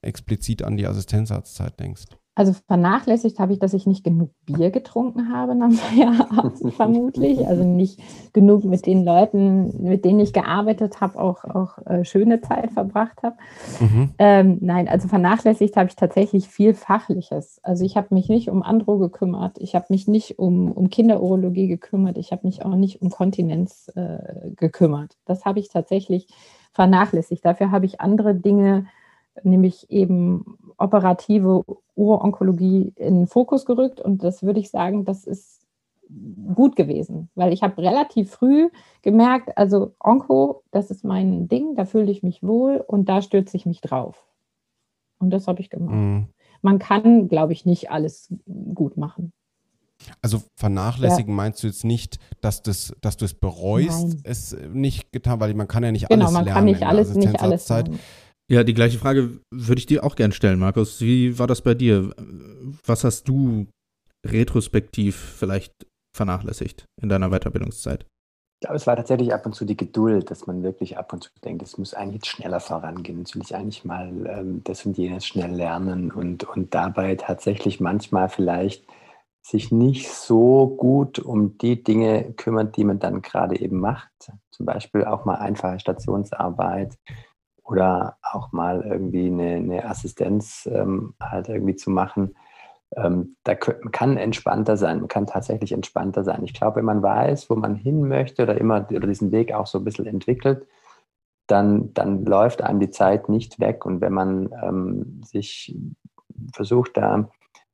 explizit 0.00 0.62
an 0.62 0.76
die 0.76 0.86
Assistenzarztzeit 0.86 1.78
denkst? 1.78 2.06
Also 2.38 2.52
vernachlässigt 2.52 3.40
habe 3.40 3.52
ich, 3.52 3.58
dass 3.58 3.74
ich 3.74 3.84
nicht 3.84 4.04
genug 4.04 4.30
Bier 4.46 4.70
getrunken 4.70 5.32
habe 5.32 5.56
nach 5.56 5.72
Feierabend 5.72 6.72
vermutlich. 6.76 7.44
Also 7.44 7.64
nicht 7.64 7.98
genug 8.32 8.62
mit 8.62 8.86
den 8.86 9.04
Leuten, 9.04 9.82
mit 9.82 10.04
denen 10.04 10.20
ich 10.20 10.32
gearbeitet 10.32 11.00
habe, 11.00 11.20
auch, 11.20 11.42
auch 11.42 11.84
äh, 11.86 12.04
schöne 12.04 12.40
Zeit 12.40 12.70
verbracht 12.70 13.24
habe. 13.24 13.34
Mhm. 13.80 14.10
Ähm, 14.18 14.58
nein, 14.60 14.86
also 14.86 15.08
vernachlässigt 15.08 15.76
habe 15.76 15.88
ich 15.88 15.96
tatsächlich 15.96 16.46
viel 16.46 16.74
Fachliches. 16.74 17.58
Also 17.64 17.84
ich 17.84 17.96
habe 17.96 18.14
mich 18.14 18.28
nicht 18.28 18.50
um 18.50 18.62
Andro 18.62 18.98
gekümmert, 18.98 19.58
ich 19.58 19.74
habe 19.74 19.86
mich 19.88 20.06
nicht 20.06 20.38
um, 20.38 20.70
um 20.70 20.90
Kinderurologie 20.90 21.66
gekümmert, 21.66 22.18
ich 22.18 22.30
habe 22.30 22.46
mich 22.46 22.64
auch 22.64 22.76
nicht 22.76 23.02
um 23.02 23.10
Kontinenz 23.10 23.90
äh, 23.96 24.52
gekümmert. 24.54 25.16
Das 25.24 25.44
habe 25.44 25.58
ich 25.58 25.70
tatsächlich 25.70 26.28
vernachlässigt. 26.70 27.44
Dafür 27.44 27.72
habe 27.72 27.86
ich 27.86 28.00
andere 28.00 28.36
Dinge 28.36 28.86
nämlich 29.42 29.90
eben 29.90 30.58
operative 30.78 31.64
Uro-Onkologie 31.94 32.92
in 32.96 33.14
den 33.14 33.26
Fokus 33.26 33.66
gerückt. 33.66 34.00
Und 34.00 34.22
das 34.22 34.42
würde 34.42 34.60
ich 34.60 34.70
sagen, 34.70 35.04
das 35.04 35.24
ist 35.24 35.58
gut 36.54 36.76
gewesen, 36.76 37.28
weil 37.34 37.52
ich 37.52 37.62
habe 37.62 37.82
relativ 37.82 38.30
früh 38.30 38.70
gemerkt, 39.02 39.56
also 39.58 39.94
Onko, 40.00 40.62
das 40.70 40.90
ist 40.90 41.04
mein 41.04 41.48
Ding, 41.48 41.74
da 41.74 41.84
fühle 41.84 42.10
ich 42.10 42.22
mich 42.22 42.42
wohl 42.42 42.82
und 42.86 43.08
da 43.08 43.20
stürze 43.20 43.56
ich 43.56 43.66
mich 43.66 43.80
drauf. 43.80 44.26
Und 45.18 45.30
das 45.30 45.48
habe 45.48 45.60
ich 45.60 45.68
gemacht. 45.68 45.94
Mhm. 45.94 46.28
Man 46.62 46.78
kann, 46.78 47.28
glaube 47.28 47.52
ich, 47.52 47.66
nicht 47.66 47.90
alles 47.90 48.32
gut 48.74 48.96
machen. 48.96 49.32
Also 50.22 50.42
vernachlässigen 50.54 51.32
ja. 51.32 51.36
meinst 51.36 51.62
du 51.62 51.66
jetzt 51.66 51.84
nicht, 51.84 52.18
dass, 52.40 52.62
das, 52.62 52.94
dass 53.00 53.16
du 53.16 53.24
es 53.24 53.34
bereust, 53.34 54.08
Nein. 54.08 54.20
es 54.24 54.56
nicht 54.72 55.12
getan, 55.12 55.40
weil 55.40 55.54
man 55.54 55.66
kann 55.66 55.82
ja 55.82 55.92
nicht 55.92 56.08
genau, 56.08 56.26
alles 56.26 56.34
lernen. 56.34 56.44
Genau, 56.44 56.54
man 56.54 56.64
kann 56.64 56.64
nicht 56.64 56.86
alles, 56.86 57.14
nicht 57.14 57.40
alles 57.40 57.68
lernen. 57.68 57.98
Ja, 58.50 58.64
die 58.64 58.74
gleiche 58.74 58.98
Frage 58.98 59.40
würde 59.50 59.78
ich 59.78 59.86
dir 59.86 60.04
auch 60.04 60.16
gerne 60.16 60.32
stellen, 60.32 60.58
Markus. 60.58 61.02
Wie 61.02 61.38
war 61.38 61.46
das 61.46 61.60
bei 61.60 61.74
dir? 61.74 62.14
Was 62.86 63.04
hast 63.04 63.28
du 63.28 63.66
retrospektiv 64.26 65.16
vielleicht 65.16 65.74
vernachlässigt 66.16 66.86
in 67.00 67.10
deiner 67.10 67.28
Weiterbildungszeit? 67.28 68.06
Ich 68.60 68.66
glaube, 68.66 68.76
es 68.76 68.86
war 68.86 68.96
tatsächlich 68.96 69.32
ab 69.32 69.46
und 69.46 69.54
zu 69.54 69.64
die 69.64 69.76
Geduld, 69.76 70.30
dass 70.30 70.46
man 70.46 70.62
wirklich 70.62 70.98
ab 70.98 71.12
und 71.12 71.22
zu 71.22 71.30
denkt, 71.44 71.62
es 71.62 71.78
muss 71.78 71.94
eigentlich 71.94 72.14
jetzt 72.16 72.26
schneller 72.26 72.58
vorangehen. 72.58 73.18
Jetzt 73.18 73.34
will 73.36 73.42
ich 73.42 73.54
eigentlich 73.54 73.84
mal 73.84 74.08
ähm, 74.26 74.62
das 74.64 74.84
und 74.84 74.98
jenes 74.98 75.26
schnell 75.26 75.52
lernen 75.52 76.10
und, 76.10 76.42
und 76.42 76.74
dabei 76.74 77.14
tatsächlich 77.14 77.78
manchmal 77.78 78.28
vielleicht 78.28 78.84
sich 79.42 79.70
nicht 79.70 80.10
so 80.10 80.66
gut 80.66 81.18
um 81.18 81.56
die 81.58 81.84
Dinge 81.84 82.32
kümmert, 82.32 82.76
die 82.76 82.84
man 82.84 82.98
dann 82.98 83.22
gerade 83.22 83.60
eben 83.60 83.78
macht. 83.78 84.10
Zum 84.50 84.66
Beispiel 84.66 85.04
auch 85.04 85.24
mal 85.24 85.36
einfache 85.36 85.78
Stationsarbeit, 85.78 86.98
oder 87.68 88.16
auch 88.22 88.52
mal 88.52 88.82
irgendwie 88.82 89.26
eine, 89.26 89.56
eine 89.56 89.84
Assistenz 89.84 90.68
ähm, 90.72 91.14
halt 91.20 91.48
irgendwie 91.48 91.76
zu 91.76 91.90
machen. 91.90 92.34
Ähm, 92.96 93.36
da 93.44 93.54
kann 93.54 94.16
entspannter 94.16 94.78
sein, 94.78 95.00
man 95.00 95.08
kann 95.08 95.26
tatsächlich 95.26 95.72
entspannter 95.72 96.24
sein. 96.24 96.42
Ich 96.44 96.54
glaube, 96.54 96.76
wenn 96.76 96.86
man 96.86 97.02
weiß, 97.02 97.50
wo 97.50 97.56
man 97.56 97.74
hin 97.74 98.08
möchte 98.08 98.42
oder 98.42 98.58
immer 98.58 98.86
oder 98.90 99.06
diesen 99.06 99.32
Weg 99.32 99.52
auch 99.52 99.66
so 99.66 99.78
ein 99.78 99.84
bisschen 99.84 100.06
entwickelt, 100.06 100.66
dann, 101.46 101.92
dann 101.92 102.24
läuft 102.24 102.62
einem 102.62 102.80
die 102.80 102.90
Zeit 102.90 103.28
nicht 103.28 103.60
weg. 103.60 103.84
Und 103.84 104.00
wenn 104.00 104.14
man 104.14 104.50
ähm, 104.62 105.20
sich 105.22 105.76
versucht, 106.54 106.96
da 106.96 107.28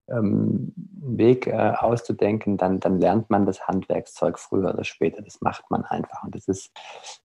ähm, 0.08 0.72
Weg 0.76 1.46
äh, 1.46 1.72
auszudenken, 1.78 2.56
dann, 2.56 2.80
dann 2.80 3.00
lernt 3.00 3.30
man 3.30 3.46
das 3.46 3.66
Handwerkszeug 3.66 4.38
früher 4.38 4.70
oder 4.70 4.84
später. 4.84 5.22
Das 5.22 5.40
macht 5.40 5.70
man 5.70 5.84
einfach. 5.84 6.24
Und 6.24 6.34
das 6.34 6.48
ist, 6.48 6.70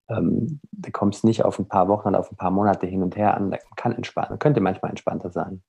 ähm, 0.10 0.60
da 0.72 0.90
kommt 0.92 1.16
es 1.16 1.24
nicht 1.24 1.44
auf 1.44 1.60
ein 1.60 1.68
paar 1.68 1.88
Wochen 1.88 2.10
oder 2.10 2.20
auf 2.20 2.32
ein 2.32 2.38
paar 2.38 2.52
Monate 2.52 2.88
hin 2.88 3.04
und 3.04 3.16
her 3.16 3.36
an. 3.36 3.50
Man 3.50 3.60
kann 3.76 3.94
entspannen, 3.94 4.40
könnte 4.40 4.62
manchmal 4.62 4.92
entspannter 4.92 5.30
sein. 5.30 5.62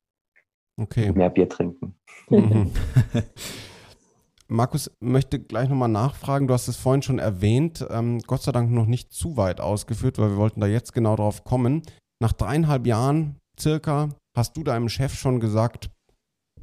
Okay. 0.81 1.13
Mehr 1.13 1.31
Bier 1.31 1.49
trinken. 1.49 1.95
Mhm. 2.29 2.73
Markus 4.49 4.91
möchte 4.99 5.39
gleich 5.39 5.69
nochmal 5.69 5.89
nachfragen. 5.89 6.49
Du 6.49 6.55
hast 6.55 6.67
es 6.67 6.77
vorhin 6.77 7.03
schon 7.03 7.21
erwähnt, 7.21 7.87
ähm, 7.91 8.19
Gott 8.27 8.43
sei 8.43 8.51
Dank 8.51 8.71
noch 8.71 8.87
nicht 8.87 9.13
zu 9.13 9.37
weit 9.37 9.61
ausgeführt, 9.61 10.19
weil 10.19 10.31
wir 10.31 10.37
wollten 10.39 10.61
da 10.61 10.67
jetzt 10.67 10.93
genau 10.93 11.15
drauf 11.15 11.45
kommen. 11.45 11.83
Nach 12.21 12.33
dreieinhalb 12.33 12.87
Jahren 12.87 13.37
circa 13.59 14.09
hast 14.37 14.57
du 14.57 14.65
deinem 14.65 14.89
Chef 14.89 15.15
schon 15.15 15.39
gesagt, 15.39 15.91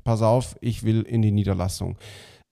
pass 0.08 0.22
auf, 0.22 0.56
ich 0.62 0.84
will 0.84 1.02
in 1.02 1.22
die 1.22 1.34
Niederlassung. 1.34 1.98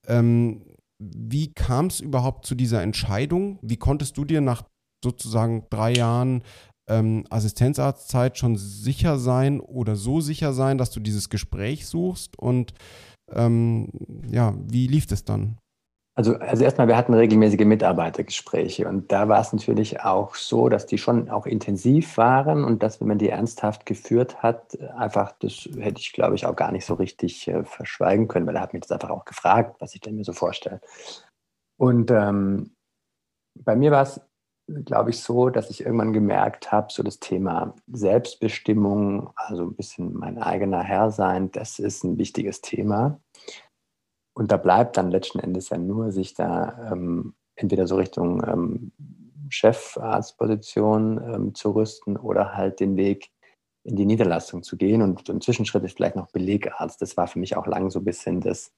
Ähm, 0.07 0.65
wie 0.99 1.53
kam 1.53 1.85
es 1.85 2.01
überhaupt 2.01 2.45
zu 2.45 2.53
dieser 2.53 2.83
Entscheidung? 2.83 3.59
Wie 3.61 3.77
konntest 3.77 4.17
du 4.17 4.25
dir 4.25 4.41
nach 4.41 4.63
sozusagen 5.01 5.63
drei 5.69 5.93
Jahren 5.93 6.43
ähm, 6.89 7.23
Assistenzarztzeit 7.29 8.37
schon 8.37 8.57
sicher 8.57 9.17
sein 9.17 9.61
oder 9.61 9.95
so 9.95 10.19
sicher 10.19 10.51
sein, 10.51 10.77
dass 10.77 10.91
du 10.91 10.99
dieses 10.99 11.29
Gespräch 11.29 11.87
suchst? 11.87 12.37
Und 12.37 12.73
ähm, 13.31 13.87
ja, 14.29 14.53
wie 14.69 14.87
lief 14.87 15.09
es 15.09 15.23
dann? 15.23 15.57
Also, 16.17 16.35
also 16.37 16.63
erstmal, 16.63 16.87
wir 16.87 16.95
hatten 16.95 17.13
regelmäßige 17.13 17.65
Mitarbeitergespräche 17.65 18.87
und 18.87 19.11
da 19.11 19.27
war 19.27 19.41
es 19.41 19.51
natürlich 19.51 19.99
auch 19.99 20.35
so, 20.35 20.69
dass 20.69 20.85
die 20.85 20.97
schon 20.97 21.29
auch 21.29 21.45
intensiv 21.45 22.15
waren 22.15 22.63
und 22.63 22.83
dass, 22.83 23.01
wenn 23.01 23.09
man 23.09 23.17
die 23.17 23.27
ernsthaft 23.27 23.85
geführt 23.85 24.41
hat, 24.41 24.79
einfach, 24.95 25.33
das 25.39 25.67
hätte 25.77 25.99
ich, 25.99 26.13
glaube 26.13 26.35
ich, 26.35 26.45
auch 26.45 26.55
gar 26.55 26.71
nicht 26.71 26.85
so 26.85 26.93
richtig 26.93 27.49
äh, 27.49 27.65
verschweigen 27.65 28.29
können, 28.29 28.47
weil 28.47 28.55
er 28.55 28.61
hat 28.61 28.71
mich 28.71 28.83
das 28.83 28.93
einfach 28.93 29.09
auch 29.09 29.25
gefragt, 29.25 29.75
was 29.81 29.93
ich 29.93 29.99
denn 29.99 30.15
mir 30.15 30.23
so 30.23 30.31
vorstelle. 30.31 30.79
Und 31.77 32.09
ähm, 32.11 32.71
bei 33.53 33.75
mir 33.75 33.91
war 33.91 34.03
es, 34.03 34.21
glaube 34.85 35.09
ich, 35.09 35.19
so, 35.19 35.49
dass 35.49 35.69
ich 35.69 35.81
irgendwann 35.81 36.13
gemerkt 36.13 36.71
habe, 36.71 36.87
so 36.91 37.03
das 37.03 37.19
Thema 37.19 37.75
Selbstbestimmung, 37.91 39.31
also 39.35 39.63
ein 39.63 39.75
bisschen 39.75 40.13
mein 40.13 40.37
eigener 40.41 40.81
Herr 40.81 41.11
sein, 41.11 41.51
das 41.51 41.77
ist 41.77 42.05
ein 42.05 42.17
wichtiges 42.17 42.61
Thema. 42.61 43.19
Und 44.35 44.51
da 44.51 44.57
bleibt 44.57 44.97
dann 44.97 45.11
letzten 45.11 45.39
Endes 45.39 45.69
ja 45.69 45.77
nur, 45.77 46.11
sich 46.11 46.33
da 46.33 46.91
ähm, 46.91 47.33
entweder 47.55 47.87
so 47.87 47.95
Richtung 47.95 48.43
ähm, 48.45 48.91
Chefarztposition 49.49 51.17
ähm, 51.17 51.55
zu 51.55 51.71
rüsten 51.71 52.17
oder 52.17 52.53
halt 52.53 52.81
den 52.81 52.97
Weg 52.97 53.31
in 53.83 53.95
die 53.95 54.05
Niederlassung 54.05 54.61
zu 54.61 54.75
gehen. 54.75 55.01
Und 55.01 55.29
ein 55.29 55.39
Zwischenschritt 55.39 55.83
ist 55.85 55.95
vielleicht 55.95 56.17
noch 56.17 56.31
Belegarzt. 56.31 57.01
Das 57.01 57.15
war 57.15 57.27
für 57.27 57.39
mich 57.39 57.55
auch 57.55 57.65
lang 57.65 57.89
so 57.89 57.99
ein 57.99 58.05
bisschen 58.05 58.41
das, 58.41 58.73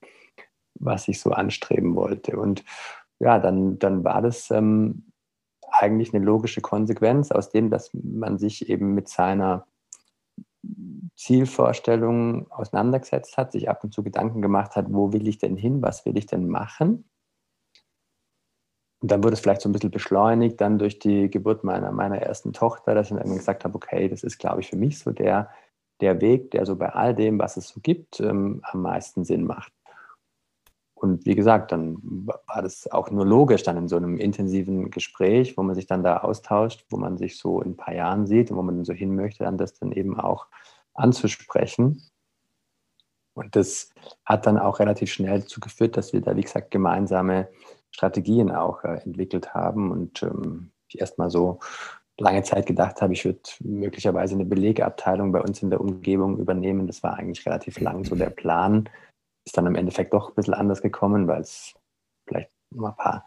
was 0.76 1.08
ich 1.08 1.20
so 1.20 1.32
anstreben 1.32 1.96
wollte. 1.96 2.38
Und 2.38 2.64
ja, 3.20 3.40
dann, 3.40 3.80
dann 3.80 4.04
war 4.04 4.22
das 4.22 4.52
ähm, 4.52 5.12
eigentlich 5.72 6.14
eine 6.14 6.24
logische 6.24 6.62
Konsequenz 6.62 7.32
aus 7.32 7.50
dem, 7.50 7.72
dass 7.72 7.90
man 7.94 8.38
sich 8.38 8.70
eben 8.70 8.94
mit 8.94 9.08
seiner 9.10 9.66
Zielvorstellung 11.18 12.50
auseinandergesetzt 12.52 13.38
hat, 13.38 13.52
sich 13.52 13.70
ab 13.70 13.84
und 13.84 13.94
zu 13.94 14.04
Gedanken 14.04 14.42
gemacht 14.42 14.76
hat, 14.76 14.86
wo 14.90 15.12
will 15.12 15.28
ich 15.28 15.38
denn 15.38 15.58
hin, 15.58 15.82
was 15.82 16.06
will 16.06 16.18
ich 16.18 16.28
denn 16.28 16.48
machen 16.48 17.04
und 19.00 19.12
dann 19.12 19.24
wurde 19.24 19.34
es 19.34 19.40
vielleicht 19.40 19.62
so 19.62 19.70
ein 19.70 19.74
bisschen 19.74 19.92
beschleunigt, 19.92 20.60
dann 20.60 20.80
durch 20.80 20.98
die 20.98 21.30
Geburt 21.30 21.64
meiner, 21.64 21.92
meiner 21.92 22.18
ersten 22.18 22.52
Tochter, 22.54 22.96
dass 22.96 23.12
ich 23.12 23.18
dann 23.18 23.36
gesagt 23.36 23.64
habe, 23.64 23.76
okay, 23.76 24.10
das 24.10 24.24
ist, 24.24 24.40
glaube 24.40 24.62
ich, 24.62 24.70
für 24.70 24.76
mich 24.76 24.98
so 25.00 25.12
der, 25.12 25.50
der 26.02 26.20
Weg, 26.20 26.52
der 26.52 26.66
so 26.66 26.76
bei 26.76 26.90
all 26.90 27.14
dem, 27.14 27.38
was 27.38 27.58
es 27.58 27.68
so 27.70 27.80
gibt, 27.80 28.20
ähm, 28.20 28.62
am 28.64 28.82
meisten 28.82 29.24
Sinn 29.24 29.46
macht. 29.46 29.72
Und 30.96 31.28
wie 31.28 31.36
gesagt, 31.36 31.72
dann 31.72 32.00
war 32.02 32.64
das 32.64 32.90
auch 32.90 33.12
nur 33.12 33.24
logisch, 33.24 33.62
dann 33.62 33.78
in 33.78 33.88
so 33.88 33.98
einem 33.98 34.18
intensiven 34.18 34.90
Gespräch, 34.90 35.56
wo 35.56 35.62
man 35.62 35.76
sich 35.76 35.86
dann 35.86 36.02
da 36.02 36.18
austauscht, 36.18 36.88
wo 36.90 36.98
man 36.98 37.20
sich 37.20 37.38
so 37.38 37.62
in 37.62 37.74
ein 37.74 37.78
paar 37.78 37.94
Jahren 37.94 38.26
sieht 38.26 38.50
und 38.50 38.58
wo 38.58 38.64
man 38.64 38.78
dann 38.78 38.86
so 38.86 38.94
hin 38.94 39.16
möchte, 39.16 39.44
dann 39.44 39.60
das 39.60 39.76
dann 39.76 39.92
eben 39.92 40.20
auch 40.20 40.48
anzusprechen. 40.98 42.04
Und 43.34 43.56
das 43.56 43.94
hat 44.26 44.48
dann 44.48 44.58
auch 44.58 44.80
relativ 44.80 45.12
schnell 45.12 45.42
dazu 45.42 45.60
geführt, 45.60 45.96
dass 45.96 46.12
wir 46.12 46.22
da, 46.22 46.36
wie 46.36 46.42
gesagt, 46.42 46.72
gemeinsame 46.72 47.50
Strategien 47.92 48.52
auch 48.52 48.84
äh, 48.84 49.00
entwickelt 49.04 49.54
haben 49.54 49.92
und 49.92 50.24
ähm, 50.24 50.72
ich 50.88 51.00
erstmal 51.00 51.30
so 51.30 51.60
lange 52.20 52.44
Zeit 52.44 52.66
gedacht 52.66 53.02
habe, 53.02 53.14
ich 53.14 53.26
würde 53.26 53.42
möglicherweise 53.60 54.36
eine 54.36 54.46
Belegabteilung 54.46 55.32
bei 55.32 55.42
uns 55.42 55.62
in 55.62 55.70
der 55.70 55.82
Umgebung 55.82 56.40
übernehmen. 56.40 56.88
Das 56.88 57.04
war 57.04 57.16
eigentlich 57.16 57.46
relativ 57.46 57.80
lang 57.80 58.04
so 58.06 58.16
der 58.16 58.32
Plan. 58.32 58.90
Ist 59.46 59.58
dann 59.58 59.68
im 59.68 59.76
Endeffekt 59.76 60.14
doch 60.14 60.30
ein 60.30 60.36
bisschen 60.36 60.56
anders 60.56 60.82
gekommen, 60.82 61.28
weil 61.28 61.42
es 61.42 61.76
vielleicht 62.28 62.50
ein 62.74 62.96
paar 62.96 63.26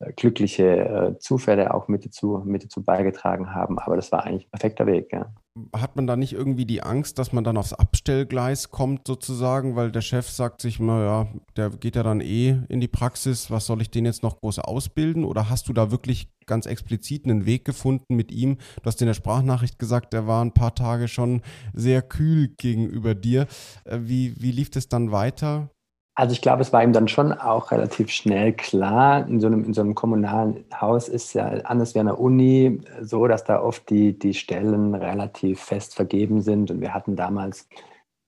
äh, 0.00 0.12
glückliche 0.12 0.64
äh, 0.64 1.18
Zufälle 1.18 1.74
auch 1.74 1.88
mit 1.88 2.04
dazu, 2.04 2.42
mit 2.44 2.64
dazu 2.64 2.82
beigetragen 2.82 3.54
haben. 3.54 3.78
Aber 3.78 3.96
das 3.96 4.10
war 4.10 4.24
eigentlich 4.24 4.46
ein 4.46 4.50
perfekter 4.50 4.86
Weg. 4.86 5.12
Ja. 5.12 5.32
Hat 5.74 5.96
man 5.96 6.06
da 6.06 6.16
nicht 6.16 6.32
irgendwie 6.32 6.64
die 6.64 6.82
Angst, 6.82 7.18
dass 7.18 7.32
man 7.32 7.42
dann 7.42 7.56
aufs 7.56 7.72
Abstellgleis 7.72 8.70
kommt 8.70 9.06
sozusagen, 9.06 9.74
weil 9.74 9.90
der 9.90 10.00
Chef 10.00 10.28
sagt 10.28 10.62
sich, 10.62 10.78
naja, 10.78 11.26
der 11.56 11.70
geht 11.70 11.96
ja 11.96 12.04
dann 12.04 12.20
eh 12.20 12.60
in 12.68 12.80
die 12.80 12.88
Praxis, 12.88 13.50
was 13.50 13.66
soll 13.66 13.82
ich 13.82 13.90
den 13.90 14.04
jetzt 14.04 14.22
noch 14.22 14.40
groß 14.40 14.60
ausbilden? 14.60 15.24
Oder 15.24 15.50
hast 15.50 15.68
du 15.68 15.72
da 15.72 15.90
wirklich 15.90 16.28
ganz 16.46 16.66
explizit 16.66 17.24
einen 17.24 17.46
Weg 17.46 17.64
gefunden 17.64 18.14
mit 18.14 18.30
ihm? 18.30 18.58
Du 18.76 18.84
hast 18.84 19.00
in 19.02 19.08
der 19.08 19.14
Sprachnachricht 19.14 19.78
gesagt, 19.78 20.14
er 20.14 20.26
war 20.26 20.44
ein 20.44 20.54
paar 20.54 20.74
Tage 20.74 21.08
schon 21.08 21.42
sehr 21.72 22.02
kühl 22.02 22.54
gegenüber 22.56 23.14
dir. 23.16 23.46
Äh, 23.84 23.98
wie, 24.02 24.40
wie 24.40 24.52
lief 24.52 24.70
es 24.74 24.88
dann 24.88 25.10
weiter? 25.10 25.70
Also 26.20 26.34
ich 26.34 26.42
glaube, 26.42 26.60
es 26.60 26.70
war 26.70 26.84
ihm 26.84 26.92
dann 26.92 27.08
schon 27.08 27.32
auch 27.32 27.70
relativ 27.70 28.10
schnell 28.10 28.52
klar, 28.52 29.26
in 29.26 29.40
so 29.40 29.46
einem, 29.46 29.64
in 29.64 29.72
so 29.72 29.80
einem 29.80 29.94
kommunalen 29.94 30.66
Haus 30.78 31.08
ist 31.08 31.32
ja 31.32 31.46
anders 31.64 31.94
wie 31.94 32.00
an 32.00 32.06
der 32.06 32.20
Uni 32.20 32.82
so, 33.00 33.26
dass 33.26 33.44
da 33.44 33.62
oft 33.62 33.88
die, 33.88 34.18
die 34.18 34.34
Stellen 34.34 34.94
relativ 34.94 35.62
fest 35.62 35.94
vergeben 35.94 36.42
sind. 36.42 36.70
Und 36.70 36.82
wir 36.82 36.92
hatten 36.92 37.16
damals 37.16 37.70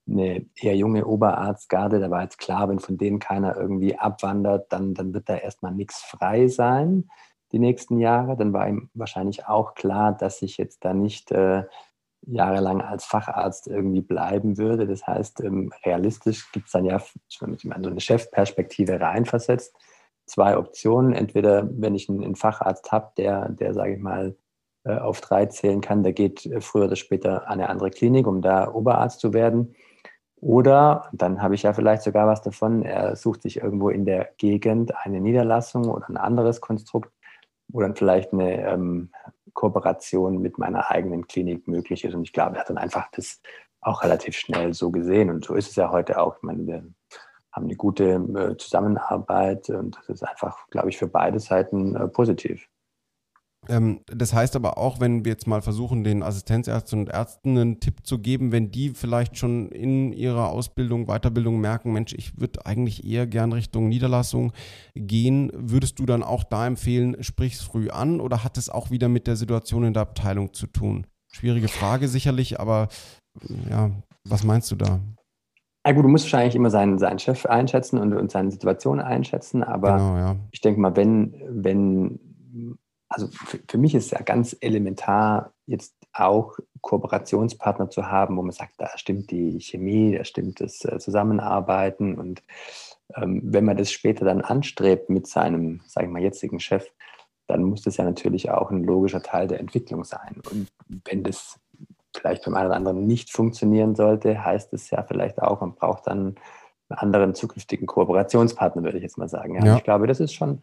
eine 0.08 0.46
eher 0.56 0.74
junge 0.74 1.04
Oberarztgarde, 1.04 2.00
da 2.00 2.10
war 2.10 2.22
jetzt 2.22 2.38
klar, 2.38 2.70
wenn 2.70 2.78
von 2.78 2.96
denen 2.96 3.18
keiner 3.18 3.58
irgendwie 3.58 3.98
abwandert, 3.98 4.72
dann, 4.72 4.94
dann 4.94 5.12
wird 5.12 5.28
da 5.28 5.36
erstmal 5.36 5.72
nichts 5.72 6.00
frei 6.00 6.48
sein 6.48 7.10
die 7.52 7.58
nächsten 7.58 7.98
Jahre. 7.98 8.38
Dann 8.38 8.54
war 8.54 8.66
ihm 8.70 8.88
wahrscheinlich 8.94 9.46
auch 9.48 9.74
klar, 9.74 10.16
dass 10.16 10.40
ich 10.40 10.56
jetzt 10.56 10.82
da 10.86 10.94
nicht 10.94 11.30
äh, 11.30 11.64
jahrelang 12.26 12.80
als 12.80 13.04
Facharzt 13.04 13.66
irgendwie 13.66 14.00
bleiben 14.00 14.58
würde. 14.58 14.86
Das 14.86 15.06
heißt, 15.06 15.40
ähm, 15.40 15.72
realistisch 15.84 16.50
gibt 16.52 16.66
es 16.66 16.72
dann 16.72 16.84
ja, 16.84 17.02
wenn 17.40 17.56
man 17.64 17.82
so 17.82 17.90
eine 17.90 18.00
Chefperspektive 18.00 19.00
reinversetzt, 19.00 19.74
zwei 20.26 20.56
Optionen. 20.56 21.12
Entweder, 21.12 21.68
wenn 21.72 21.94
ich 21.94 22.08
einen, 22.08 22.36
Facharzt 22.36 22.92
habe, 22.92 23.12
der, 23.16 23.48
der 23.48 23.74
sage 23.74 23.94
ich 23.94 24.00
mal, 24.00 24.36
äh, 24.84 24.96
auf 24.96 25.20
drei 25.20 25.46
zählen 25.46 25.80
kann, 25.80 26.02
der 26.02 26.12
geht 26.12 26.46
äh, 26.46 26.60
früher 26.60 26.86
oder 26.86 26.96
später 26.96 27.48
an 27.48 27.60
eine 27.60 27.68
andere 27.68 27.90
Klinik, 27.90 28.26
um 28.26 28.42
da 28.42 28.72
Oberarzt 28.72 29.20
zu 29.20 29.32
werden. 29.32 29.74
Oder, 30.36 31.08
dann 31.12 31.40
habe 31.40 31.54
ich 31.54 31.62
ja 31.62 31.72
vielleicht 31.72 32.02
sogar 32.02 32.26
was 32.26 32.42
davon, 32.42 32.82
er 32.82 33.14
sucht 33.14 33.42
sich 33.42 33.58
irgendwo 33.58 33.90
in 33.90 34.04
der 34.04 34.30
Gegend 34.38 34.92
eine 35.04 35.20
Niederlassung 35.20 35.88
oder 35.88 36.08
ein 36.08 36.16
anderes 36.16 36.60
Konstrukt, 36.60 37.12
dann 37.68 37.94
vielleicht 37.94 38.32
eine 38.32 38.68
ähm, 38.68 39.10
Kooperation 39.54 40.40
mit 40.40 40.58
meiner 40.58 40.90
eigenen 40.90 41.26
Klinik 41.26 41.68
möglich 41.68 42.04
ist. 42.04 42.14
Und 42.14 42.22
ich 42.22 42.32
glaube, 42.32 42.56
er 42.56 42.60
hat 42.60 42.70
dann 42.70 42.78
einfach 42.78 43.10
das 43.12 43.40
auch 43.80 44.02
relativ 44.02 44.36
schnell 44.36 44.72
so 44.72 44.90
gesehen. 44.90 45.30
Und 45.30 45.44
so 45.44 45.54
ist 45.54 45.70
es 45.70 45.76
ja 45.76 45.90
heute 45.90 46.20
auch. 46.20 46.36
Ich 46.36 46.42
meine, 46.42 46.66
wir 46.66 46.84
haben 47.52 47.64
eine 47.64 47.76
gute 47.76 48.04
äh, 48.04 48.56
Zusammenarbeit 48.56 49.68
und 49.68 49.96
das 49.96 50.08
ist 50.08 50.22
einfach, 50.22 50.68
glaube 50.70 50.88
ich, 50.88 50.98
für 50.98 51.08
beide 51.08 51.38
Seiten 51.38 51.94
äh, 51.96 52.08
positiv. 52.08 52.66
Ähm, 53.68 54.00
das 54.06 54.32
heißt 54.32 54.56
aber 54.56 54.76
auch, 54.76 54.98
wenn 54.98 55.24
wir 55.24 55.32
jetzt 55.32 55.46
mal 55.46 55.62
versuchen, 55.62 56.02
den 56.02 56.22
Assistenzärzten 56.22 57.00
und 57.00 57.08
Ärzten 57.08 57.56
einen 57.56 57.80
Tipp 57.80 58.04
zu 58.04 58.18
geben, 58.18 58.50
wenn 58.50 58.72
die 58.72 58.90
vielleicht 58.90 59.38
schon 59.38 59.68
in 59.68 60.12
ihrer 60.12 60.50
Ausbildung, 60.50 61.06
Weiterbildung 61.06 61.60
merken, 61.60 61.92
Mensch, 61.92 62.12
ich 62.12 62.40
würde 62.40 62.66
eigentlich 62.66 63.06
eher 63.06 63.26
gern 63.26 63.52
Richtung 63.52 63.88
Niederlassung 63.88 64.52
gehen, 64.94 65.52
würdest 65.54 66.00
du 66.00 66.06
dann 66.06 66.24
auch 66.24 66.42
da 66.42 66.66
empfehlen, 66.66 67.22
sprich 67.22 67.54
es 67.54 67.62
früh 67.62 67.88
an 67.88 68.20
oder 68.20 68.42
hat 68.42 68.58
es 68.58 68.68
auch 68.68 68.90
wieder 68.90 69.08
mit 69.08 69.26
der 69.28 69.36
Situation 69.36 69.84
in 69.84 69.94
der 69.94 70.02
Abteilung 70.02 70.52
zu 70.52 70.66
tun? 70.66 71.06
Schwierige 71.32 71.68
Frage 71.68 72.08
sicherlich, 72.08 72.58
aber 72.58 72.88
ja, 73.70 73.90
was 74.28 74.42
meinst 74.42 74.70
du 74.72 74.76
da? 74.76 75.00
Ja 75.86 75.92
gut, 75.92 76.04
du 76.04 76.08
musst 76.08 76.24
wahrscheinlich 76.26 76.54
immer 76.54 76.70
seinen, 76.70 76.98
seinen 76.98 77.18
Chef 77.18 77.46
einschätzen 77.46 77.98
und, 77.98 78.12
und 78.12 78.30
seine 78.30 78.50
Situation 78.50 79.00
einschätzen, 79.00 79.62
aber 79.62 79.96
genau, 79.96 80.16
ja. 80.16 80.36
ich 80.50 80.60
denke 80.60 80.80
mal, 80.80 80.94
wenn, 80.96 81.34
wenn 81.48 82.20
also 83.12 83.28
für, 83.28 83.58
für, 83.68 83.78
mich 83.78 83.94
ist 83.94 84.06
es 84.06 84.10
ja 84.12 84.22
ganz 84.22 84.56
elementar, 84.60 85.52
jetzt 85.66 85.94
auch 86.12 86.58
Kooperationspartner 86.80 87.90
zu 87.90 88.06
haben, 88.08 88.36
wo 88.36 88.42
man 88.42 88.52
sagt, 88.52 88.74
da 88.78 88.90
stimmt 88.96 89.30
die 89.30 89.60
Chemie, 89.60 90.16
da 90.16 90.24
stimmt 90.24 90.60
das 90.60 90.84
äh, 90.84 90.98
Zusammenarbeiten. 90.98 92.18
Und 92.18 92.42
ähm, 93.14 93.40
wenn 93.44 93.64
man 93.64 93.76
das 93.76 93.92
später 93.92 94.24
dann 94.24 94.40
anstrebt 94.40 95.10
mit 95.10 95.26
seinem, 95.26 95.80
sage 95.86 96.06
ich 96.06 96.12
mal, 96.12 96.22
jetzigen 96.22 96.60
Chef, 96.60 96.86
dann 97.46 97.62
muss 97.64 97.82
das 97.82 97.96
ja 97.96 98.04
natürlich 98.04 98.50
auch 98.50 98.70
ein 98.70 98.84
logischer 98.84 99.22
Teil 99.22 99.48
der 99.48 99.60
Entwicklung 99.60 100.04
sein. 100.04 100.40
Und 100.50 100.68
wenn 101.04 101.22
das 101.22 101.58
vielleicht 102.14 102.44
beim 102.44 102.54
einen 102.54 102.66
oder 102.66 102.76
anderen 102.76 103.06
nicht 103.06 103.30
funktionieren 103.30 103.94
sollte, 103.94 104.44
heißt 104.44 104.72
es 104.72 104.90
ja 104.90 105.02
vielleicht 105.02 105.40
auch, 105.40 105.60
man 105.60 105.74
braucht 105.74 106.06
dann 106.06 106.36
einen 106.88 106.98
anderen 106.98 107.34
zukünftigen 107.34 107.86
Kooperationspartner, 107.86 108.82
würde 108.82 108.98
ich 108.98 109.02
jetzt 109.02 109.18
mal 109.18 109.28
sagen. 109.28 109.56
Ja, 109.56 109.64
ja. 109.64 109.76
Ich 109.76 109.84
glaube, 109.84 110.06
das 110.06 110.20
ist 110.20 110.34
schon 110.34 110.62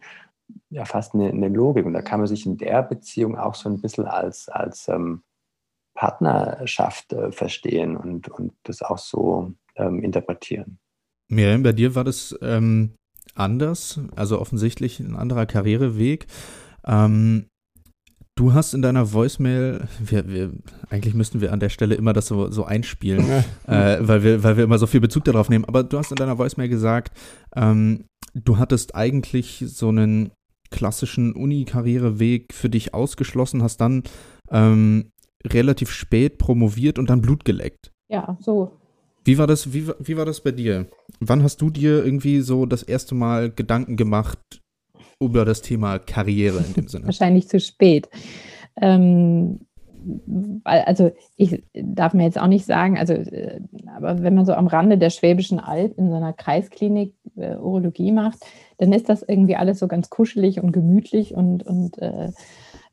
ja 0.70 0.84
fast 0.84 1.14
eine, 1.14 1.30
eine, 1.30 1.48
Logik. 1.48 1.86
Und 1.86 1.92
da 1.92 2.02
kann 2.02 2.20
man 2.20 2.26
sich 2.26 2.46
in 2.46 2.56
der 2.56 2.82
Beziehung 2.82 3.38
auch 3.38 3.54
so 3.54 3.68
ein 3.68 3.80
bisschen 3.80 4.06
als, 4.06 4.48
als 4.48 4.88
ähm, 4.88 5.22
Partnerschaft 5.94 7.12
äh, 7.12 7.32
verstehen 7.32 7.96
und, 7.96 8.28
und 8.28 8.52
das 8.62 8.82
auch 8.82 8.98
so 8.98 9.52
ähm, 9.76 10.02
interpretieren. 10.02 10.78
Miriam, 11.28 11.62
bei 11.62 11.72
dir 11.72 11.94
war 11.94 12.04
das 12.04 12.36
ähm, 12.42 12.94
anders, 13.34 14.00
also 14.16 14.40
offensichtlich 14.40 15.00
ein 15.00 15.16
anderer 15.16 15.46
Karriereweg. 15.46 16.26
Ähm, 16.84 17.46
du 18.36 18.54
hast 18.54 18.74
in 18.74 18.82
deiner 18.82 19.12
Voicemail, 19.12 19.86
wir, 19.98 20.28
wir, 20.28 20.52
eigentlich 20.88 21.14
müssten 21.14 21.40
wir 21.40 21.52
an 21.52 21.60
der 21.60 21.68
Stelle 21.68 21.94
immer 21.94 22.12
das 22.12 22.26
so, 22.26 22.50
so 22.50 22.64
einspielen, 22.64 23.28
äh, 23.66 23.98
weil, 24.00 24.22
wir, 24.22 24.42
weil 24.42 24.56
wir 24.56 24.64
immer 24.64 24.78
so 24.78 24.86
viel 24.86 25.00
Bezug 25.00 25.24
darauf 25.24 25.48
nehmen, 25.48 25.64
aber 25.66 25.84
du 25.84 25.98
hast 25.98 26.10
in 26.10 26.16
deiner 26.16 26.38
Voicemail 26.38 26.68
gesagt, 26.68 27.12
ähm, 27.54 28.04
du 28.34 28.58
hattest 28.58 28.94
eigentlich 28.94 29.64
so 29.66 29.88
einen 29.88 30.32
klassischen 30.70 31.34
Uni-Karriereweg 31.34 32.54
für 32.54 32.70
dich 32.70 32.94
ausgeschlossen, 32.94 33.62
hast 33.62 33.78
dann 33.78 34.04
ähm, 34.50 35.12
relativ 35.44 35.90
spät 35.90 36.38
promoviert 36.38 36.98
und 36.98 37.10
dann 37.10 37.22
Blut 37.22 37.44
geleckt. 37.44 37.92
Ja, 38.08 38.36
so. 38.40 38.72
Wie 39.24 39.38
war 39.38 39.46
das, 39.46 39.72
wie, 39.72 39.88
wie 39.98 40.16
war 40.16 40.24
das 40.24 40.40
bei 40.40 40.52
dir? 40.52 40.88
Wann 41.20 41.42
hast 41.42 41.60
du 41.60 41.70
dir 41.70 42.04
irgendwie 42.04 42.40
so 42.40 42.66
das 42.66 42.82
erste 42.82 43.14
Mal 43.14 43.50
Gedanken 43.50 43.96
gemacht 43.96 44.38
über 45.20 45.44
das 45.44 45.60
Thema 45.60 45.98
Karriere 45.98 46.64
in 46.66 46.74
dem 46.74 46.88
Sinne? 46.88 47.04
Wahrscheinlich 47.06 47.48
zu 47.48 47.60
spät. 47.60 48.08
Ähm, 48.80 49.60
also 50.64 51.10
ich 51.36 51.62
darf 51.72 52.14
mir 52.14 52.24
jetzt 52.24 52.40
auch 52.40 52.46
nicht 52.46 52.66
sagen, 52.66 52.98
also 52.98 53.12
äh, 53.12 53.60
aber 53.96 54.22
wenn 54.22 54.34
man 54.34 54.46
so 54.46 54.52
am 54.54 54.66
Rande 54.66 54.98
der 54.98 55.10
Schwäbischen 55.10 55.60
Alb 55.60 55.98
in 55.98 56.10
so 56.10 56.16
einer 56.16 56.32
Kreisklinik 56.32 57.14
äh, 57.36 57.56
Urologie 57.56 58.12
macht, 58.12 58.38
dann 58.78 58.92
ist 58.92 59.08
das 59.08 59.22
irgendwie 59.22 59.56
alles 59.56 59.78
so 59.78 59.88
ganz 59.88 60.10
kuschelig 60.10 60.60
und 60.60 60.72
gemütlich 60.72 61.34
und, 61.34 61.64
und 61.64 61.98
äh, 61.98 62.30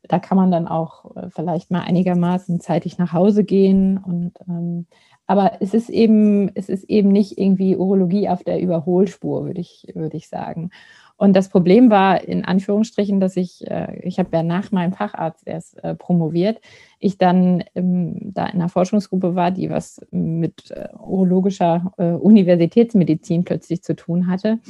da 0.02 0.18
kann 0.18 0.36
man 0.36 0.50
dann 0.50 0.68
auch 0.68 1.16
äh, 1.16 1.28
vielleicht 1.30 1.70
mal 1.70 1.82
einigermaßen 1.82 2.60
zeitig 2.60 2.98
nach 2.98 3.12
Hause 3.12 3.44
gehen. 3.44 3.98
Und 3.98 4.32
ähm, 4.48 4.86
aber 5.26 5.60
es 5.60 5.74
ist 5.74 5.90
eben, 5.90 6.50
es 6.54 6.68
ist 6.68 6.84
eben 6.84 7.10
nicht 7.10 7.38
irgendwie 7.38 7.76
Urologie 7.76 8.28
auf 8.28 8.42
der 8.42 8.60
Überholspur, 8.60 9.44
würde 9.44 9.60
ich, 9.60 9.86
würde 9.94 10.16
ich 10.16 10.28
sagen. 10.28 10.70
Und 11.18 11.34
das 11.34 11.48
Problem 11.48 11.90
war 11.90 12.22
in 12.22 12.44
Anführungsstrichen, 12.44 13.18
dass 13.18 13.36
ich, 13.36 13.68
äh, 13.68 13.98
ich 14.02 14.20
habe 14.20 14.30
ja 14.32 14.44
nach 14.44 14.70
meinem 14.70 14.92
Facharzt 14.92 15.46
erst 15.46 15.82
äh, 15.82 15.96
promoviert, 15.96 16.60
ich 17.00 17.18
dann 17.18 17.64
ähm, 17.74 18.32
da 18.32 18.46
in 18.46 18.54
einer 18.54 18.68
Forschungsgruppe 18.68 19.34
war, 19.34 19.50
die 19.50 19.68
was 19.68 20.00
mit 20.12 20.70
äh, 20.70 20.88
urologischer 20.96 21.92
äh, 21.98 22.12
Universitätsmedizin 22.12 23.44
plötzlich 23.44 23.82
zu 23.82 23.96
tun 23.96 24.28
hatte. 24.28 24.60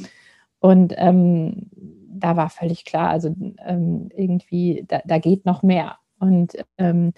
Und 0.59 0.93
ähm, 0.97 1.69
da 2.09 2.35
war 2.35 2.49
völlig 2.49 2.83
klar, 2.83 3.09
also 3.09 3.33
ähm, 3.63 4.09
irgendwie, 4.15 4.85
da, 4.87 5.01
da, 5.05 5.19
geht 5.19 5.45
noch 5.45 5.61
mehr. 5.61 5.97
Und 6.19 6.53
ähm, 6.79 7.13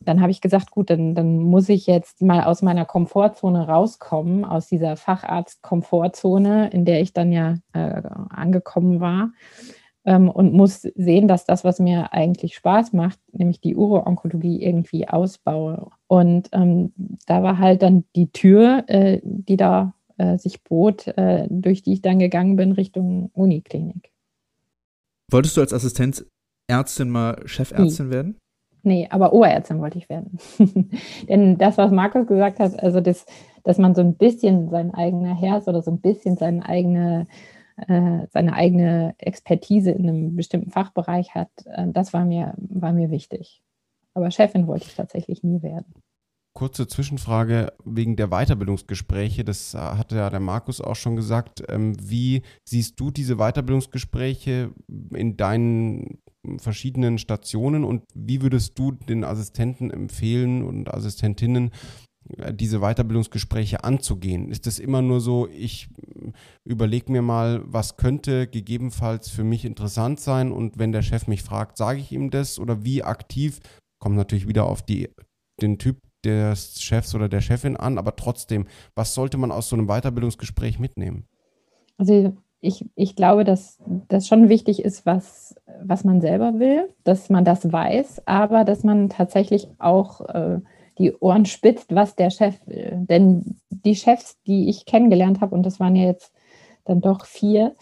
dann 0.00 0.20
habe 0.20 0.30
ich 0.30 0.40
gesagt, 0.40 0.70
gut, 0.70 0.90
dann, 0.90 1.14
dann 1.14 1.38
muss 1.38 1.68
ich 1.68 1.86
jetzt 1.86 2.22
mal 2.22 2.44
aus 2.44 2.62
meiner 2.62 2.84
Komfortzone 2.84 3.66
rauskommen, 3.66 4.44
aus 4.44 4.68
dieser 4.68 4.96
Facharzt-Komfortzone, 4.96 6.70
in 6.70 6.84
der 6.84 7.00
ich 7.00 7.12
dann 7.12 7.32
ja 7.32 7.56
äh, 7.72 8.02
angekommen 8.30 9.00
war. 9.00 9.32
Ähm, 10.04 10.30
und 10.30 10.52
muss 10.52 10.82
sehen, 10.82 11.26
dass 11.26 11.46
das, 11.46 11.64
was 11.64 11.80
mir 11.80 12.12
eigentlich 12.12 12.54
Spaß 12.54 12.92
macht, 12.92 13.18
nämlich 13.32 13.60
die 13.60 13.74
Uro-Onkologie, 13.74 14.62
irgendwie 14.62 15.08
ausbaue. 15.08 15.88
Und 16.06 16.48
ähm, 16.52 16.92
da 17.26 17.42
war 17.42 17.58
halt 17.58 17.82
dann 17.82 18.04
die 18.14 18.30
Tür, 18.30 18.84
äh, 18.86 19.20
die 19.24 19.56
da 19.56 19.94
äh, 20.18 20.38
sich 20.38 20.62
bot, 20.62 21.08
äh, 21.08 21.46
durch 21.50 21.82
die 21.82 21.94
ich 21.94 22.02
dann 22.02 22.18
gegangen 22.18 22.56
bin 22.56 22.72
Richtung 22.72 23.30
Uniklinik. 23.32 24.12
Wolltest 25.30 25.56
du 25.56 25.60
als 25.60 25.72
Assistenzärztin 25.72 27.10
mal 27.10 27.42
Chefärztin 27.46 28.06
nee. 28.06 28.14
werden? 28.14 28.38
Nee, 28.86 29.08
aber 29.10 29.32
Oberärztin 29.32 29.80
wollte 29.80 29.98
ich 29.98 30.08
werden. 30.08 30.38
Denn 31.28 31.58
das, 31.58 31.76
was 31.76 31.90
Markus 31.90 32.28
gesagt 32.28 32.60
hat, 32.60 32.80
also 32.80 33.00
das, 33.00 33.26
dass 33.64 33.78
man 33.78 33.96
so 33.96 34.00
ein 34.00 34.14
bisschen 34.14 34.70
sein 34.70 34.94
eigener 34.94 35.36
ist 35.58 35.66
oder 35.66 35.82
so 35.82 35.90
ein 35.90 36.00
bisschen 36.00 36.36
seine 36.36 36.64
eigene, 36.64 37.26
äh, 37.88 38.28
seine 38.30 38.52
eigene 38.52 39.16
Expertise 39.18 39.90
in 39.90 40.08
einem 40.08 40.36
bestimmten 40.36 40.70
Fachbereich 40.70 41.34
hat, 41.34 41.50
äh, 41.64 41.88
das 41.88 42.12
war 42.12 42.24
mir, 42.24 42.54
war 42.58 42.92
mir 42.92 43.10
wichtig. 43.10 43.60
Aber 44.14 44.30
Chefin 44.30 44.68
wollte 44.68 44.86
ich 44.86 44.94
tatsächlich 44.94 45.42
nie 45.42 45.62
werden 45.62 45.92
kurze 46.56 46.88
Zwischenfrage 46.88 47.72
wegen 47.84 48.16
der 48.16 48.28
Weiterbildungsgespräche. 48.28 49.44
Das 49.44 49.74
hatte 49.74 50.16
ja 50.16 50.30
der 50.30 50.40
Markus 50.40 50.80
auch 50.80 50.96
schon 50.96 51.14
gesagt. 51.14 51.62
Ähm, 51.68 51.94
wie 52.00 52.42
siehst 52.64 52.98
du 52.98 53.12
diese 53.12 53.36
Weiterbildungsgespräche 53.36 54.72
in 55.14 55.36
deinen 55.36 56.18
verschiedenen 56.58 57.18
Stationen 57.18 57.84
und 57.84 58.04
wie 58.14 58.42
würdest 58.42 58.78
du 58.78 58.92
den 58.92 59.22
Assistenten 59.22 59.90
empfehlen 59.90 60.64
und 60.64 60.92
Assistentinnen, 60.92 61.72
äh, 62.38 62.54
diese 62.54 62.80
Weiterbildungsgespräche 62.80 63.84
anzugehen? 63.84 64.48
Ist 64.48 64.66
es 64.66 64.78
immer 64.78 65.02
nur 65.02 65.20
so, 65.20 65.48
ich 65.48 65.88
überlege 66.64 67.12
mir 67.12 67.22
mal, 67.22 67.62
was 67.66 67.96
könnte 67.96 68.46
gegebenenfalls 68.46 69.28
für 69.28 69.44
mich 69.44 69.66
interessant 69.66 70.20
sein 70.20 70.52
und 70.52 70.78
wenn 70.78 70.92
der 70.92 71.02
Chef 71.02 71.26
mich 71.26 71.42
fragt, 71.42 71.76
sage 71.76 72.00
ich 72.00 72.12
ihm 72.12 72.30
das 72.30 72.58
oder 72.58 72.82
wie 72.82 73.02
aktiv, 73.02 73.60
kommt 74.00 74.16
natürlich 74.16 74.48
wieder 74.48 74.64
auf 74.64 74.82
die, 74.82 75.10
den 75.60 75.78
Typ 75.78 75.98
des 76.26 76.80
Chefs 76.80 77.14
oder 77.14 77.28
der 77.28 77.40
Chefin 77.40 77.76
an, 77.76 77.98
aber 77.98 78.16
trotzdem, 78.16 78.66
was 78.94 79.14
sollte 79.14 79.38
man 79.38 79.52
aus 79.52 79.68
so 79.68 79.76
einem 79.76 79.86
Weiterbildungsgespräch 79.86 80.78
mitnehmen? 80.78 81.24
Also 81.98 82.36
ich, 82.60 82.84
ich 82.94 83.16
glaube, 83.16 83.44
dass 83.44 83.78
das 84.08 84.26
schon 84.26 84.48
wichtig 84.48 84.82
ist, 84.82 85.06
was, 85.06 85.54
was 85.82 86.04
man 86.04 86.20
selber 86.20 86.58
will, 86.58 86.88
dass 87.04 87.30
man 87.30 87.44
das 87.44 87.72
weiß, 87.72 88.22
aber 88.26 88.64
dass 88.64 88.82
man 88.82 89.08
tatsächlich 89.08 89.68
auch 89.78 90.20
äh, 90.22 90.60
die 90.98 91.14
Ohren 91.14 91.44
spitzt, 91.44 91.94
was 91.94 92.16
der 92.16 92.30
Chef 92.30 92.54
will. 92.66 93.04
Denn 93.08 93.56
die 93.70 93.94
Chefs, 93.94 94.38
die 94.46 94.68
ich 94.68 94.86
kennengelernt 94.86 95.40
habe, 95.40 95.54
und 95.54 95.64
das 95.64 95.78
waren 95.78 95.94
ja 95.94 96.06
jetzt 96.06 96.32
dann 96.84 97.00
doch 97.00 97.26
vier, 97.26 97.74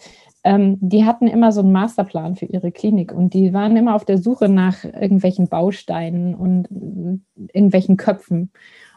ähm, 0.45 0.77
die 0.79 1.05
hatten 1.05 1.25
immer 1.25 1.51
so 1.51 1.61
einen 1.61 1.71
Masterplan 1.71 2.35
für 2.35 2.45
ihre 2.45 2.71
Klinik 2.71 3.11
und 3.11 3.33
die 3.33 3.51
waren 3.51 3.75
immer 3.75 3.95
auf 3.95 4.05
der 4.05 4.19
Suche 4.19 4.47
nach 4.47 4.83
irgendwelchen 4.83 5.49
Bausteinen 5.49 6.35
und 6.35 6.69
irgendwelchen 7.51 7.97
Köpfen. 7.97 8.51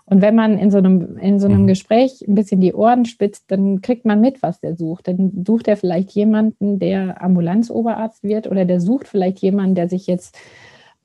Und 0.04 0.20
wenn 0.20 0.34
man 0.34 0.58
in 0.58 0.70
so 0.70 0.76
einem, 0.76 1.16
in 1.16 1.40
so 1.40 1.48
einem 1.48 1.62
mhm. 1.62 1.66
Gespräch 1.68 2.22
ein 2.28 2.34
bisschen 2.34 2.60
die 2.60 2.74
Ohren 2.74 3.06
spitzt, 3.06 3.50
dann 3.50 3.80
kriegt 3.80 4.04
man 4.04 4.20
mit, 4.20 4.42
was 4.42 4.60
der 4.60 4.76
sucht. 4.76 5.08
Dann 5.08 5.42
sucht 5.46 5.68
er 5.68 5.78
vielleicht 5.78 6.10
jemanden, 6.10 6.78
der 6.78 7.22
Ambulanzoberarzt 7.22 8.24
wird 8.24 8.46
oder 8.46 8.66
der 8.66 8.80
sucht 8.80 9.08
vielleicht 9.08 9.38
jemanden, 9.38 9.74
der 9.74 9.88
sich 9.88 10.06
jetzt 10.06 10.36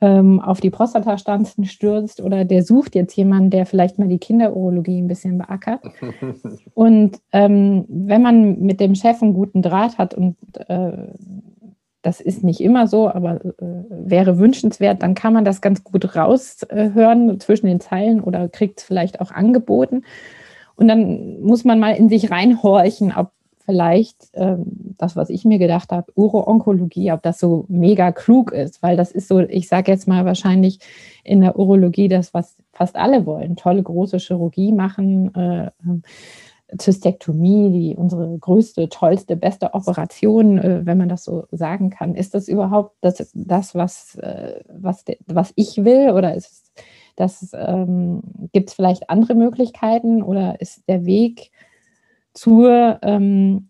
ähm, 0.04 0.42
auf 0.42 0.60
die 0.60 0.70
Prostatastanzen 0.70 1.64
stürzt 1.64 2.22
oder 2.22 2.44
der 2.44 2.64
sucht 2.64 2.94
jetzt 2.94 3.16
jemanden, 3.16 3.52
der 3.52 3.66
vielleicht 3.66 4.00
mal 4.00 4.10
die 4.10 4.18
Kinderurologie 4.18 5.02
ein 5.02 5.08
bisschen 5.08 5.38
beackert. 5.38 5.82
Und 6.74 7.22
ähm, 7.32 7.86
wenn 7.88 8.22
man 8.22 8.60
mit 8.60 8.82
dem 8.82 8.96
Chef 8.96 9.24
einen 9.24 9.34
guten 9.34 9.62
Draht 9.62 9.98
hat 9.98 10.14
und 10.14 10.36
äh, 10.68 11.08
das 12.02 12.20
ist 12.20 12.44
nicht 12.44 12.60
immer 12.60 12.88
so, 12.88 13.10
aber 13.10 13.46
äh, 13.46 13.86
wäre 13.90 14.40
wünschenswert, 14.40 15.02
dann 15.02 15.14
kann 15.16 15.32
man 15.32 15.46
das 15.46 15.62
ganz 15.62 15.86
gut 15.86 16.18
raushören 16.18 17.30
äh, 17.30 17.38
zwischen 17.38 17.68
den 17.68 17.80
Zeilen 17.80 18.20
oder 18.20 18.50
kriegt 18.50 18.80
es 18.80 18.86
vielleicht 18.86 19.22
auch 19.22 19.32
angeboten. 19.32 20.04
Und 20.76 20.90
dann 20.90 21.40
muss 21.40 21.64
man 21.64 21.80
mal 21.80 21.96
in 21.96 22.10
sich 22.10 22.30
reinhorchen, 22.30 23.14
ob 23.16 23.32
vielleicht 23.66 24.30
ähm, 24.34 24.96
das, 24.98 25.16
was 25.16 25.30
ich 25.30 25.46
mir 25.46 25.58
gedacht 25.58 25.92
habe, 25.92 26.12
Uro-Onkologie, 26.16 27.12
ob 27.12 27.22
das 27.24 27.40
so 27.40 27.66
mega 27.68 28.12
klug 28.12 28.52
ist, 28.52 28.84
weil 28.84 28.98
das 28.98 29.12
ist 29.12 29.28
so, 29.28 29.40
ich 29.40 29.68
sage 29.68 29.92
jetzt 29.92 30.08
mal 30.08 30.26
wahrscheinlich 30.26 30.80
in 31.24 31.42
der 31.42 31.58
Urologie 31.58 32.08
das, 32.08 32.34
was 32.34 32.56
fast 32.74 32.96
alle 32.96 33.26
wollen, 33.26 33.56
tolle 33.56 33.84
große 33.84 34.18
Chirurgie 34.18 34.72
machen, 34.72 35.34
äh, 35.36 35.72
Zystektomie, 36.78 37.72
die 37.72 37.96
unsere 37.96 38.38
größte, 38.38 38.90
tollste, 38.90 39.36
beste 39.36 39.74
Operation, 39.74 40.58
äh, 40.58 40.86
wenn 40.86 40.98
man 40.98 41.10
das 41.10 41.24
so 41.24 41.46
sagen 41.52 41.90
kann. 41.90 42.16
Ist 42.16 42.34
das 42.34 42.48
überhaupt 42.48 42.96
das, 43.02 43.32
das 43.34 43.76
was, 43.76 44.16
äh, 44.16 44.62
was, 44.70 45.06
was 45.28 45.54
ich 45.56 45.84
will 45.84 46.12
oder 46.12 46.36
ist 46.36 46.72
das, 47.16 47.52
ähm, 47.54 48.22
gibt 48.54 48.70
es 48.70 48.76
vielleicht 48.76 49.10
andere 49.10 49.36
Möglichkeiten 49.36 50.24
oder 50.24 50.60
ist 50.62 50.82
der 50.88 51.06
Weg 51.06 51.52
zur 52.34 53.00
ähm, 53.02 53.70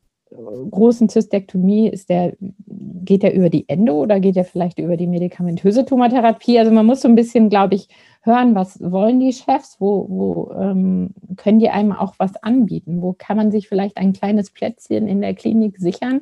großen 0.72 1.10
Zystektomie, 1.10 1.90
ist 1.90 2.10
der, 2.10 2.34
geht 2.38 3.24
der 3.24 3.36
über 3.36 3.50
die 3.50 3.68
Endo 3.70 4.02
oder 4.02 4.20
geht 4.20 4.36
der 4.36 4.46
vielleicht 4.46 4.80
über 4.80 4.98
die 4.98 5.08
medikamentöse 5.08 5.86
Tumortherapie? 5.86 6.60
Also 6.60 6.72
man 6.72 6.86
muss 6.86 7.02
so 7.02 7.08
ein 7.08 7.16
bisschen, 7.16 7.50
glaube 7.50 7.76
ich, 7.76 7.88
hören, 8.22 8.56
was 8.56 8.80
wollen 8.80 9.20
die 9.20 9.34
Chefs, 9.34 9.78
wo, 9.80 10.08
wo 10.10 10.52
ähm, 10.58 11.12
können 11.36 11.60
die 11.60 11.70
einem 11.70 11.92
auch 11.92 12.16
was 12.18 12.36
anbieten, 12.42 13.02
wo 13.02 13.14
kann 13.14 13.38
man 13.38 13.52
sich 13.52 13.68
vielleicht 13.68 13.98
ein 13.98 14.14
kleines 14.14 14.52
Plätzchen 14.52 15.08
in 15.08 15.22
der 15.22 15.34
Klinik 15.34 15.78
sichern 15.78 16.22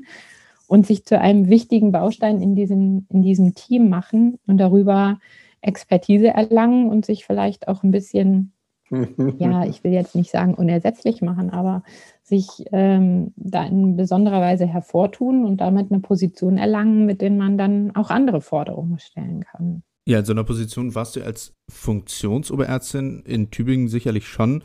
und 0.67 0.85
sich 0.85 1.05
zu 1.05 1.19
einem 1.19 1.49
wichtigen 1.49 1.91
Baustein 1.91 2.41
in 2.41 2.55
diesem, 2.55 3.05
in 3.09 3.21
diesem 3.21 3.55
Team 3.55 3.89
machen 3.89 4.39
und 4.47 4.57
darüber 4.57 5.19
Expertise 5.61 6.29
erlangen 6.29 6.89
und 6.89 7.05
sich 7.05 7.25
vielleicht 7.25 7.67
auch 7.67 7.83
ein 7.83 7.91
bisschen 7.91 8.53
ja, 9.39 9.65
ich 9.65 9.83
will 9.83 9.93
jetzt 9.93 10.15
nicht 10.15 10.31
sagen 10.31 10.53
unersetzlich 10.53 11.21
machen, 11.21 11.49
aber 11.49 11.83
sich 12.31 12.47
ähm, 12.71 13.33
da 13.35 13.65
in 13.65 13.97
besonderer 13.97 14.39
Weise 14.39 14.65
hervortun 14.65 15.45
und 15.45 15.59
damit 15.59 15.91
eine 15.91 15.99
Position 15.99 16.57
erlangen, 16.57 17.05
mit 17.05 17.21
denen 17.21 17.37
man 17.37 17.57
dann 17.57 17.93
auch 17.93 18.09
andere 18.09 18.39
Forderungen 18.39 18.99
stellen 18.99 19.43
kann. 19.43 19.83
Ja, 20.07 20.19
in 20.19 20.25
so 20.25 20.31
einer 20.31 20.45
Position 20.45 20.95
warst 20.95 21.17
du 21.17 21.23
als 21.23 21.53
Funktionsoberärztin 21.69 23.23
in 23.25 23.51
Tübingen 23.51 23.89
sicherlich 23.89 24.27
schon. 24.27 24.63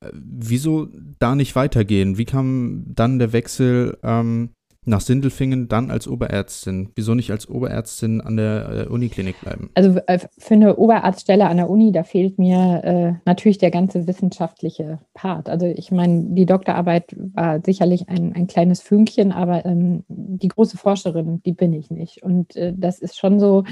Äh, 0.00 0.10
wieso 0.12 0.88
da 1.18 1.34
nicht 1.34 1.56
weitergehen? 1.56 2.16
Wie 2.16 2.24
kam 2.26 2.84
dann 2.94 3.18
der 3.18 3.32
Wechsel 3.32 3.98
ähm, 4.04 4.50
nach 4.86 5.00
Sindelfingen 5.00 5.68
dann 5.68 5.90
als 5.90 6.06
Oberärztin? 6.08 6.90
Wieso 6.94 7.14
nicht 7.14 7.30
als 7.30 7.48
Oberärztin 7.48 8.20
an 8.20 8.36
der 8.36 8.86
äh, 8.86 8.88
Uniklinik 8.88 9.40
bleiben? 9.40 9.70
Also 9.74 9.98
äh, 10.06 10.18
für 10.38 10.54
eine 10.54 10.76
Oberarztstelle 10.76 11.46
an 11.46 11.56
der 11.56 11.70
Uni, 11.70 11.92
da 11.92 12.02
fehlt 12.02 12.38
mir 12.38 12.84
äh, 12.84 13.12
natürlich 13.24 13.58
der 13.58 13.70
ganze 13.70 14.06
wissenschaftliche 14.06 14.98
Part. 15.14 15.48
Also 15.48 15.66
ich 15.66 15.90
meine, 15.90 16.24
die 16.34 16.46
Doktorarbeit 16.46 17.14
war 17.34 17.60
sicherlich 17.64 18.08
ein, 18.08 18.34
ein 18.34 18.46
kleines 18.46 18.80
Fünkchen, 18.80 19.32
aber 19.32 19.64
ähm, 19.64 20.04
die 20.08 20.48
große 20.48 20.76
Forscherin, 20.76 21.42
die 21.44 21.52
bin 21.52 21.72
ich 21.72 21.90
nicht. 21.90 22.22
Und 22.22 22.56
äh, 22.56 22.72
das 22.76 22.98
ist 22.98 23.18
schon 23.18 23.40
so. 23.40 23.64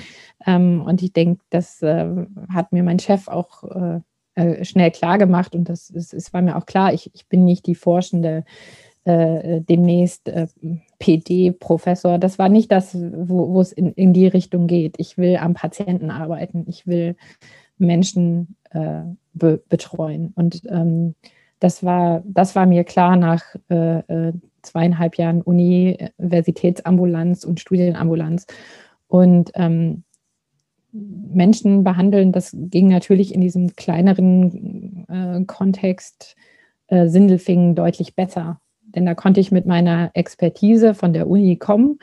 Ähm, 0.46 0.82
und 0.86 1.02
ich 1.02 1.12
denke, 1.12 1.42
das 1.50 1.82
äh, 1.82 2.06
hat 2.48 2.72
mir 2.72 2.82
mein 2.82 2.98
Chef 2.98 3.28
auch 3.28 3.64
äh, 4.34 4.64
schnell 4.64 4.90
klar 4.90 5.18
gemacht 5.18 5.54
und 5.54 5.68
das, 5.68 5.90
ist, 5.90 6.32
war 6.32 6.40
mir 6.40 6.56
auch 6.56 6.64
klar, 6.64 6.94
ich, 6.94 7.10
ich 7.14 7.28
bin 7.28 7.44
nicht 7.44 7.66
die 7.66 7.74
Forschende 7.74 8.44
äh, 9.04 9.60
demnächst 9.62 10.28
äh, 10.28 10.46
PD-Professor. 11.00 12.18
Das 12.18 12.38
war 12.38 12.48
nicht 12.48 12.70
das, 12.70 12.96
wo, 12.96 13.60
es 13.60 13.72
in, 13.72 13.92
in 13.94 14.12
die 14.12 14.28
Richtung 14.28 14.68
geht. 14.68 14.94
Ich 14.98 15.18
will 15.18 15.38
am 15.38 15.54
Patienten 15.54 16.10
arbeiten. 16.10 16.66
Ich 16.68 16.86
will 16.86 17.16
Menschen 17.78 18.54
äh, 18.70 19.00
be 19.32 19.60
betreuen. 19.68 20.32
Und 20.36 20.62
ähm, 20.68 21.16
das, 21.58 21.82
war, 21.82 22.22
das 22.24 22.54
war 22.54 22.66
mir 22.66 22.84
klar 22.84 23.16
nach 23.16 23.42
äh, 23.70 23.98
äh, 23.98 24.32
zweieinhalb 24.62 25.16
Jahren 25.16 25.42
Universitätsambulanz 25.42 27.42
und 27.44 27.58
Studienambulanz. 27.58 28.46
Und 29.08 29.50
ähm, 29.54 30.04
Menschen 30.92 31.82
behandeln, 31.82 32.30
das 32.30 32.56
ging 32.56 32.86
natürlich 32.88 33.34
in 33.34 33.40
diesem 33.40 33.74
kleineren 33.74 35.06
äh, 35.08 35.44
Kontext 35.46 36.36
Sindelfingen 36.88 37.74
deutlich 37.74 38.14
besser. 38.14 38.61
Denn 38.94 39.06
da 39.06 39.14
konnte 39.14 39.40
ich 39.40 39.52
mit 39.52 39.66
meiner 39.66 40.10
Expertise 40.14 40.94
von 40.94 41.12
der 41.12 41.28
Uni 41.28 41.56
kommen 41.56 41.98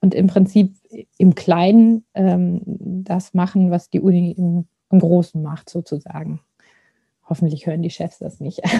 und 0.00 0.14
im 0.14 0.26
Prinzip 0.26 0.74
im 1.18 1.34
Kleinen 1.34 2.04
ähm, 2.14 2.62
das 2.64 3.34
machen, 3.34 3.70
was 3.70 3.90
die 3.90 4.00
Uni 4.00 4.32
im, 4.32 4.66
im 4.90 4.98
Großen 4.98 5.42
macht, 5.42 5.68
sozusagen. 5.70 6.40
Hoffentlich 7.28 7.66
hören 7.66 7.82
die 7.82 7.90
Chefs 7.90 8.18
das 8.18 8.40
nicht. 8.40 8.60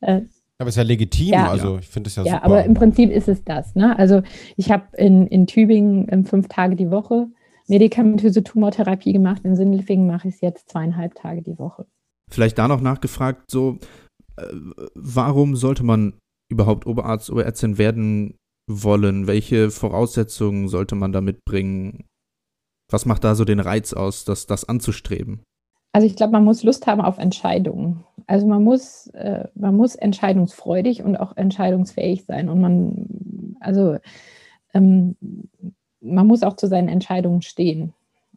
Äh, 0.00 0.20
aber 0.58 0.68
es 0.68 0.74
ist 0.74 0.76
ja 0.76 0.82
legitim, 0.82 1.28
ja, 1.28 1.50
also 1.50 1.78
ich 1.78 1.88
finde 1.88 2.08
es 2.08 2.16
ja, 2.16 2.24
ja 2.24 2.32
super. 2.34 2.36
Ja, 2.36 2.44
aber 2.44 2.64
im 2.64 2.74
Prinzip 2.74 3.10
ist 3.10 3.26
es 3.26 3.42
das. 3.42 3.74
Ne? 3.74 3.98
Also 3.98 4.22
ich 4.56 4.70
habe 4.70 4.84
in, 4.98 5.26
in 5.26 5.46
Tübingen 5.46 6.06
ähm, 6.10 6.24
fünf 6.26 6.48
Tage 6.48 6.76
die 6.76 6.90
Woche 6.90 7.28
medikamentöse 7.68 8.42
Tumortherapie 8.42 9.12
gemacht. 9.12 9.44
In 9.44 9.56
Sindelfingen 9.56 10.06
mache 10.06 10.28
ich 10.28 10.34
es 10.34 10.40
jetzt 10.40 10.68
zweieinhalb 10.70 11.14
Tage 11.14 11.42
die 11.42 11.58
Woche. 11.58 11.86
Vielleicht 12.30 12.58
da 12.58 12.68
noch 12.68 12.80
nachgefragt, 12.80 13.50
so 13.50 13.78
warum 14.94 15.56
sollte 15.56 15.84
man 15.84 16.14
überhaupt 16.50 16.86
Oberarzt, 16.86 17.30
Oberärztin 17.30 17.78
werden 17.78 18.36
wollen? 18.66 19.26
Welche 19.26 19.70
Voraussetzungen 19.70 20.68
sollte 20.68 20.94
man 20.94 21.12
da 21.12 21.20
mitbringen? 21.20 22.04
Was 22.90 23.06
macht 23.06 23.24
da 23.24 23.34
so 23.34 23.44
den 23.44 23.60
Reiz 23.60 23.92
aus, 23.92 24.24
das, 24.24 24.46
das 24.46 24.68
anzustreben? 24.68 25.42
Also 25.92 26.06
ich 26.06 26.16
glaube, 26.16 26.32
man 26.32 26.44
muss 26.44 26.64
Lust 26.64 26.86
haben 26.86 27.00
auf 27.00 27.18
Entscheidungen. 27.18 28.04
Also 28.26 28.46
man 28.46 28.64
muss, 28.64 29.06
äh, 29.08 29.48
man 29.54 29.76
muss 29.76 29.94
entscheidungsfreudig 29.94 31.02
und 31.02 31.16
auch 31.16 31.36
entscheidungsfähig 31.36 32.24
sein. 32.24 32.48
Und 32.48 32.60
man, 32.60 33.56
also 33.60 33.98
ähm, 34.72 35.16
man 36.00 36.26
muss 36.26 36.42
auch 36.42 36.56
zu 36.56 36.66
seinen 36.66 36.88
Entscheidungen 36.88 37.42
stehen. 37.42 37.94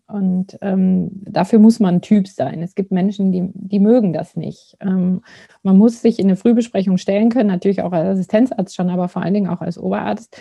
Und 0.07 0.57
ähm, 0.61 1.09
dafür 1.25 1.59
muss 1.59 1.79
man 1.79 2.01
Typ 2.01 2.27
sein. 2.27 2.61
Es 2.61 2.75
gibt 2.75 2.91
Menschen, 2.91 3.31
die, 3.31 3.49
die 3.53 3.79
mögen 3.79 4.13
das 4.13 4.35
nicht. 4.35 4.77
Ähm, 4.79 5.21
man 5.63 5.77
muss 5.77 6.01
sich 6.01 6.19
in 6.19 6.27
eine 6.27 6.37
Frühbesprechung 6.37 6.97
stellen 6.97 7.29
können, 7.29 7.49
natürlich 7.49 7.81
auch 7.81 7.91
als 7.91 8.07
Assistenzarzt 8.07 8.75
schon, 8.75 8.89
aber 8.89 9.09
vor 9.09 9.21
allen 9.21 9.33
Dingen 9.33 9.49
auch 9.49 9.61
als 9.61 9.77
Oberarzt, 9.77 10.37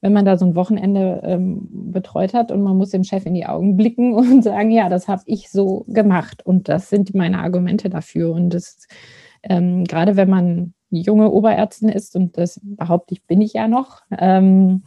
wenn 0.00 0.14
man 0.14 0.24
da 0.24 0.38
so 0.38 0.46
ein 0.46 0.54
Wochenende 0.54 1.20
ähm, 1.22 1.68
betreut 1.92 2.32
hat 2.32 2.50
und 2.50 2.62
man 2.62 2.78
muss 2.78 2.90
dem 2.90 3.04
Chef 3.04 3.26
in 3.26 3.34
die 3.34 3.44
Augen 3.44 3.76
blicken 3.76 4.14
und 4.14 4.42
sagen, 4.42 4.70
ja, 4.70 4.88
das 4.88 5.06
habe 5.06 5.22
ich 5.26 5.50
so 5.50 5.84
gemacht 5.88 6.44
und 6.46 6.68
das 6.70 6.88
sind 6.88 7.14
meine 7.14 7.40
Argumente 7.40 7.90
dafür. 7.90 8.32
Und 8.32 8.54
das 8.54 8.86
ähm, 9.42 9.84
gerade 9.84 10.16
wenn 10.16 10.30
man 10.30 10.74
junge 10.90 11.30
Oberärztin 11.30 11.88
ist, 11.88 12.16
und 12.16 12.36
das 12.36 12.60
behaupte 12.62 13.14
ich, 13.14 13.24
bin 13.24 13.40
ich 13.40 13.54
ja 13.54 13.68
noch, 13.68 14.02
ähm, 14.18 14.82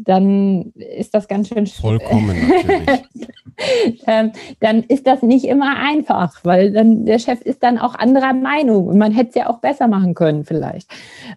dann 0.00 0.72
ist 0.74 1.12
das 1.12 1.26
ganz 1.26 1.48
schön 1.48 1.66
Vollkommen 1.66 2.36
natürlich. 2.48 3.04
ähm, 4.06 4.32
dann 4.60 4.84
ist 4.84 5.06
das 5.08 5.22
nicht 5.22 5.44
immer 5.44 5.76
einfach, 5.76 6.44
weil 6.44 6.72
dann 6.72 7.04
der 7.04 7.18
Chef 7.18 7.40
ist 7.42 7.64
dann 7.64 7.78
auch 7.78 7.96
anderer 7.96 8.32
Meinung 8.32 8.86
und 8.86 8.96
man 8.96 9.12
hätte 9.12 9.30
es 9.30 9.34
ja 9.34 9.50
auch 9.50 9.58
besser 9.58 9.88
machen 9.88 10.14
können 10.14 10.44
vielleicht. 10.44 10.88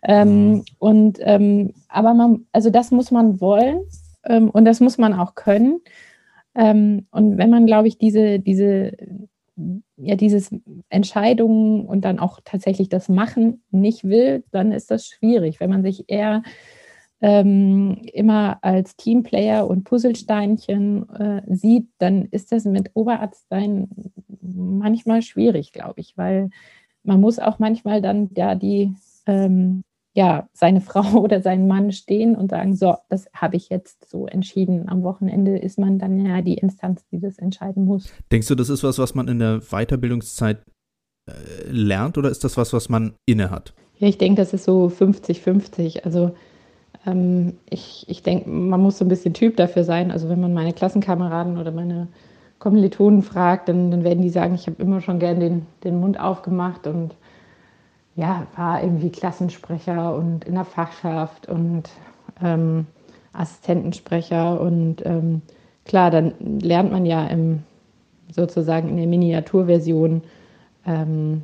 Ähm, 0.03 0.51
mhm. 0.51 0.65
Und 0.77 1.19
ähm, 1.21 1.73
aber 1.89 2.13
man, 2.13 2.45
also 2.51 2.69
das 2.69 2.91
muss 2.91 3.09
man 3.09 3.41
wollen 3.41 3.81
ähm, 4.25 4.51
und 4.51 4.65
das 4.65 4.79
muss 4.79 4.99
man 4.99 5.13
auch 5.13 5.33
können. 5.33 5.81
Ähm, 6.53 7.07
und 7.09 7.37
wenn 7.39 7.49
man, 7.49 7.65
glaube 7.65 7.87
ich, 7.87 7.97
diese, 7.97 8.39
diese, 8.39 8.91
ja, 9.97 10.15
dieses 10.15 10.51
Entscheidungen 10.89 11.85
und 11.85 12.05
dann 12.05 12.19
auch 12.19 12.39
tatsächlich 12.45 12.89
das 12.89 13.09
Machen 13.09 13.63
nicht 13.71 14.03
will, 14.03 14.43
dann 14.51 14.71
ist 14.71 14.91
das 14.91 15.07
schwierig. 15.07 15.59
Wenn 15.59 15.69
man 15.69 15.81
sich 15.81 16.05
eher 16.09 16.43
ähm, 17.21 18.01
immer 18.13 18.57
als 18.63 18.95
Teamplayer 18.95 19.67
und 19.67 19.83
Puzzlesteinchen 19.83 21.07
äh, 21.09 21.41
sieht, 21.47 21.87
dann 21.99 22.25
ist 22.25 22.51
das 22.51 22.65
mit 22.65 22.91
Oberarzt 22.95 23.47
sein 23.49 23.87
manchmal 24.41 25.21
schwierig, 25.21 25.71
glaube 25.71 26.01
ich, 26.01 26.17
weil 26.17 26.49
man 27.03 27.21
muss 27.21 27.39
auch 27.39 27.59
manchmal 27.59 28.01
dann 28.01 28.29
ja 28.35 28.55
die 28.55 28.95
ähm, 29.27 29.83
ja 30.13 30.49
seine 30.53 30.81
Frau 30.81 31.19
oder 31.19 31.41
seinen 31.41 31.67
Mann 31.67 31.91
stehen 31.91 32.35
und 32.35 32.49
sagen, 32.49 32.75
so, 32.75 32.95
das 33.09 33.27
habe 33.33 33.55
ich 33.55 33.69
jetzt 33.69 34.09
so 34.09 34.25
entschieden. 34.25 34.89
Am 34.89 35.03
Wochenende 35.03 35.57
ist 35.57 35.77
man 35.77 35.99
dann 35.99 36.25
ja 36.25 36.41
die 36.41 36.55
Instanz, 36.55 37.05
die 37.11 37.19
das 37.19 37.37
entscheiden 37.37 37.85
muss. 37.85 38.11
Denkst 38.31 38.47
du, 38.47 38.55
das 38.55 38.69
ist 38.69 38.83
was, 38.83 38.97
was 38.97 39.13
man 39.13 39.27
in 39.27 39.37
der 39.37 39.59
Weiterbildungszeit 39.59 40.63
äh, 41.27 41.69
lernt 41.69 42.17
oder 42.17 42.29
ist 42.29 42.43
das 42.43 42.57
was, 42.57 42.73
was 42.73 42.89
man 42.89 43.13
inne 43.25 43.51
hat? 43.51 43.73
Ja, 43.99 44.07
ich 44.07 44.17
denke, 44.17 44.41
das 44.41 44.53
ist 44.53 44.63
so 44.63 44.87
50-50. 44.87 46.03
Also 46.03 46.33
ähm, 47.05 47.57
ich 47.69 48.05
ich 48.07 48.23
denke, 48.23 48.49
man 48.49 48.81
muss 48.81 48.97
so 48.97 49.05
ein 49.05 49.09
bisschen 49.09 49.33
Typ 49.33 49.57
dafür 49.57 49.83
sein. 49.83 50.11
Also 50.11 50.29
wenn 50.29 50.41
man 50.41 50.53
meine 50.53 50.73
Klassenkameraden 50.73 51.57
oder 51.57 51.71
meine 51.71 52.07
Kommilitonen 52.59 53.23
fragt, 53.23 53.69
dann, 53.69 53.91
dann 53.91 54.03
werden 54.03 54.21
die 54.21 54.29
sagen, 54.29 54.53
ich 54.55 54.67
habe 54.67 54.81
immer 54.81 55.01
schon 55.01 55.19
gern 55.19 55.39
den, 55.39 55.65
den 55.83 55.99
Mund 55.99 56.19
aufgemacht 56.19 56.85
und 56.87 57.15
ja, 58.15 58.45
war 58.55 58.83
irgendwie 58.83 59.09
Klassensprecher 59.09 60.15
und 60.15 60.45
in 60.45 60.55
der 60.55 60.65
Fachschaft 60.65 61.47
und 61.47 61.89
ähm, 62.43 62.85
Assistentensprecher. 63.33 64.59
Und 64.59 65.05
ähm, 65.05 65.41
klar, 65.85 66.11
dann 66.11 66.33
lernt 66.39 66.91
man 66.91 67.05
ja 67.05 67.25
im, 67.27 67.63
sozusagen 68.31 68.89
in 68.89 68.97
der 68.97 69.07
Miniaturversion 69.07 70.21
ähm, 70.85 71.43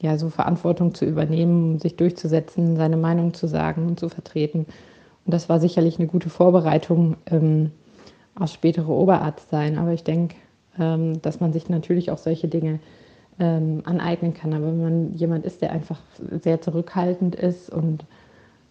ja, 0.00 0.16
so 0.16 0.30
Verantwortung 0.30 0.94
zu 0.94 1.04
übernehmen, 1.04 1.78
sich 1.78 1.96
durchzusetzen, 1.96 2.76
seine 2.76 2.96
Meinung 2.96 3.34
zu 3.34 3.46
sagen 3.46 3.86
und 3.86 4.00
zu 4.00 4.08
vertreten. 4.08 4.66
Und 5.28 5.34
das 5.34 5.50
war 5.50 5.60
sicherlich 5.60 5.98
eine 5.98 6.08
gute 6.08 6.30
Vorbereitung 6.30 7.18
ähm, 7.30 7.70
aus 8.34 8.50
spätere 8.50 8.88
Oberarzt 8.88 9.50
sein. 9.50 9.76
Aber 9.76 9.92
ich 9.92 10.02
denke, 10.02 10.36
ähm, 10.78 11.20
dass 11.20 11.38
man 11.38 11.52
sich 11.52 11.68
natürlich 11.68 12.10
auch 12.10 12.16
solche 12.16 12.48
Dinge 12.48 12.80
ähm, 13.38 13.82
aneignen 13.84 14.32
kann. 14.32 14.54
Aber 14.54 14.68
wenn 14.68 14.80
man 14.80 15.14
jemand 15.16 15.44
ist, 15.44 15.60
der 15.60 15.72
einfach 15.72 16.00
sehr 16.40 16.62
zurückhaltend 16.62 17.34
ist 17.34 17.68
und 17.68 18.06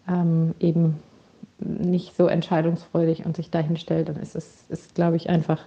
ähm, 0.10 0.55
eben 0.60 0.95
nicht 1.60 2.18
so 2.18 2.26
entscheidungsfreudig 2.26 3.24
und 3.28 3.36
sich 3.36 3.51
dahin 3.51 3.78
stellt, 3.78 4.10
dann 4.10 4.16
ist 4.16 4.36
es, 4.36 4.66
ist, 4.70 4.95
glaube 4.95 5.16
ich, 5.16 5.30
einfach, 5.30 5.64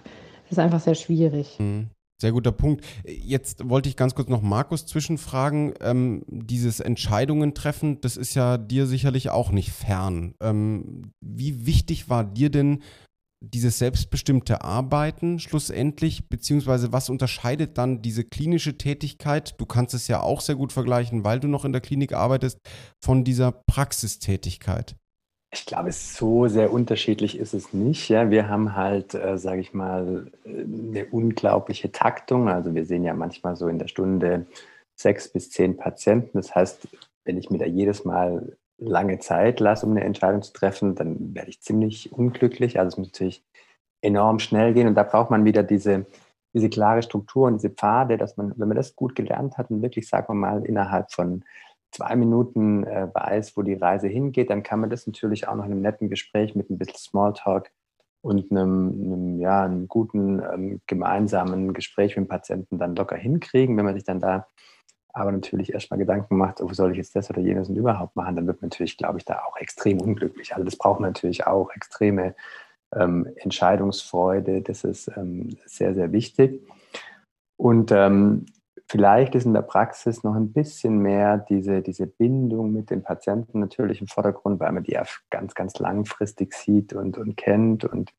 ist 0.49 0.59
einfach 0.59 0.81
sehr 0.81 0.95
schwierig. 0.95 1.57
Mhm. 1.57 1.87
Sehr 2.21 2.33
guter 2.33 2.51
Punkt. 2.51 2.85
Jetzt 3.03 3.67
wollte 3.67 3.89
ich 3.89 3.97
ganz 3.97 4.13
kurz 4.13 4.29
noch 4.29 4.43
Markus 4.43 4.85
zwischenfragen. 4.85 5.73
Ähm, 5.81 6.23
dieses 6.27 6.79
Entscheidungen 6.79 7.55
treffen, 7.55 7.99
das 8.01 8.15
ist 8.15 8.35
ja 8.35 8.59
dir 8.59 8.85
sicherlich 8.85 9.31
auch 9.31 9.49
nicht 9.49 9.71
fern. 9.71 10.35
Ähm, 10.39 11.13
wie 11.19 11.65
wichtig 11.65 12.09
war 12.09 12.23
dir 12.23 12.51
denn 12.51 12.83
dieses 13.43 13.79
selbstbestimmte 13.79 14.63
Arbeiten 14.63 15.39
schlussendlich, 15.39 16.29
beziehungsweise 16.29 16.93
was 16.93 17.09
unterscheidet 17.09 17.79
dann 17.79 18.03
diese 18.03 18.23
klinische 18.23 18.77
Tätigkeit, 18.77 19.59
du 19.59 19.65
kannst 19.65 19.95
es 19.95 20.07
ja 20.07 20.21
auch 20.21 20.41
sehr 20.41 20.53
gut 20.53 20.71
vergleichen, 20.71 21.23
weil 21.23 21.39
du 21.39 21.47
noch 21.47 21.65
in 21.65 21.71
der 21.71 21.81
Klinik 21.81 22.13
arbeitest, 22.13 22.59
von 23.03 23.23
dieser 23.23 23.51
Praxistätigkeit? 23.51 24.95
Ich 25.53 25.65
glaube, 25.65 25.91
so 25.91 26.47
sehr 26.47 26.71
unterschiedlich 26.71 27.37
ist 27.37 27.53
es 27.53 27.73
nicht. 27.73 28.07
Ja, 28.07 28.29
wir 28.29 28.47
haben 28.47 28.75
halt, 28.75 29.13
äh, 29.13 29.37
sage 29.37 29.59
ich 29.59 29.73
mal, 29.73 30.31
eine 30.45 31.05
unglaubliche 31.11 31.91
Taktung. 31.91 32.47
Also 32.47 32.73
wir 32.73 32.85
sehen 32.85 33.03
ja 33.03 33.13
manchmal 33.13 33.57
so 33.57 33.67
in 33.67 33.77
der 33.77 33.89
Stunde 33.89 34.45
sechs 34.95 35.27
bis 35.27 35.49
zehn 35.49 35.75
Patienten. 35.75 36.37
Das 36.37 36.55
heißt, 36.55 36.87
wenn 37.25 37.37
ich 37.37 37.49
mir 37.49 37.57
da 37.57 37.65
jedes 37.65 38.05
Mal 38.05 38.55
lange 38.77 39.19
Zeit 39.19 39.59
lasse, 39.59 39.85
um 39.85 39.91
eine 39.91 40.05
Entscheidung 40.05 40.41
zu 40.41 40.53
treffen, 40.53 40.95
dann 40.95 41.35
werde 41.35 41.49
ich 41.49 41.61
ziemlich 41.61 42.13
unglücklich. 42.13 42.79
Also 42.79 42.87
es 42.87 42.97
muss 42.97 43.07
natürlich 43.09 43.43
enorm 44.01 44.39
schnell 44.39 44.73
gehen 44.73 44.87
und 44.87 44.95
da 44.95 45.03
braucht 45.03 45.31
man 45.31 45.43
wieder 45.43 45.63
diese, 45.63 46.05
diese 46.53 46.69
klare 46.69 47.03
Struktur 47.03 47.47
und 47.47 47.57
diese 47.61 47.69
Pfade, 47.69 48.17
dass 48.17 48.37
man, 48.37 48.53
wenn 48.57 48.69
man 48.69 48.77
das 48.77 48.95
gut 48.95 49.15
gelernt 49.15 49.57
hat 49.57 49.69
und 49.69 49.81
wirklich, 49.81 50.07
sagen 50.07 50.29
wir 50.29 50.35
mal, 50.35 50.65
innerhalb 50.65 51.11
von 51.11 51.43
zwei 51.91 52.15
Minuten 52.15 52.83
äh, 52.83 53.07
weiß, 53.13 53.55
wo 53.57 53.61
die 53.61 53.73
Reise 53.73 54.07
hingeht, 54.07 54.49
dann 54.49 54.63
kann 54.63 54.79
man 54.79 54.89
das 54.89 55.07
natürlich 55.07 55.47
auch 55.47 55.55
noch 55.55 55.65
in 55.65 55.71
einem 55.71 55.81
netten 55.81 56.09
Gespräch 56.09 56.55
mit 56.55 56.69
ein 56.69 56.77
bisschen 56.77 56.97
Smalltalk 56.97 57.71
und 58.21 58.51
einem, 58.51 58.89
einem 58.89 59.39
ja, 59.39 59.63
einem 59.63 59.87
guten 59.87 60.39
ähm, 60.39 60.81
gemeinsamen 60.87 61.73
Gespräch 61.73 62.15
mit 62.15 62.27
dem 62.27 62.29
Patienten 62.29 62.77
dann 62.77 62.95
locker 62.95 63.17
hinkriegen. 63.17 63.75
Wenn 63.77 63.85
man 63.85 63.95
sich 63.95 64.03
dann 64.03 64.19
da 64.19 64.47
aber 65.13 65.31
natürlich 65.31 65.73
erstmal 65.73 65.99
Gedanken 65.99 66.37
macht, 66.37 66.61
oh, 66.61 66.71
soll 66.71 66.91
ich 66.91 66.97
jetzt 66.97 67.15
das 67.15 67.29
oder 67.29 67.41
jenes 67.41 67.67
und 67.67 67.75
überhaupt 67.75 68.15
machen, 68.15 68.35
dann 68.35 68.47
wird 68.47 68.61
man 68.61 68.69
natürlich, 68.69 68.97
glaube 68.97 69.17
ich, 69.19 69.25
da 69.25 69.41
auch 69.43 69.57
extrem 69.57 69.99
unglücklich. 69.99 70.53
Also 70.53 70.63
das 70.63 70.77
braucht 70.77 71.01
man 71.01 71.09
natürlich 71.09 71.45
auch, 71.47 71.69
extreme 71.71 72.35
ähm, 72.95 73.27
Entscheidungsfreude, 73.35 74.61
das 74.61 74.83
ist 74.83 75.11
ähm, 75.17 75.57
sehr, 75.65 75.93
sehr 75.93 76.11
wichtig. 76.11 76.61
Und 77.57 77.91
ähm, 77.91 78.45
Vielleicht 78.91 79.35
ist 79.35 79.45
in 79.45 79.53
der 79.53 79.61
Praxis 79.61 80.21
noch 80.21 80.35
ein 80.35 80.51
bisschen 80.51 80.97
mehr 80.97 81.37
diese, 81.37 81.81
diese 81.81 82.07
Bindung 82.07 82.73
mit 82.73 82.89
den 82.89 83.03
Patienten 83.03 83.61
natürlich 83.61 84.01
im 84.01 84.07
Vordergrund, 84.07 84.59
weil 84.59 84.73
man 84.73 84.83
die 84.83 84.91
ja 84.91 85.05
ganz, 85.29 85.55
ganz 85.55 85.79
langfristig 85.79 86.53
sieht 86.53 86.91
und, 86.91 87.17
und 87.17 87.37
kennt. 87.37 87.85
Und 87.85 88.11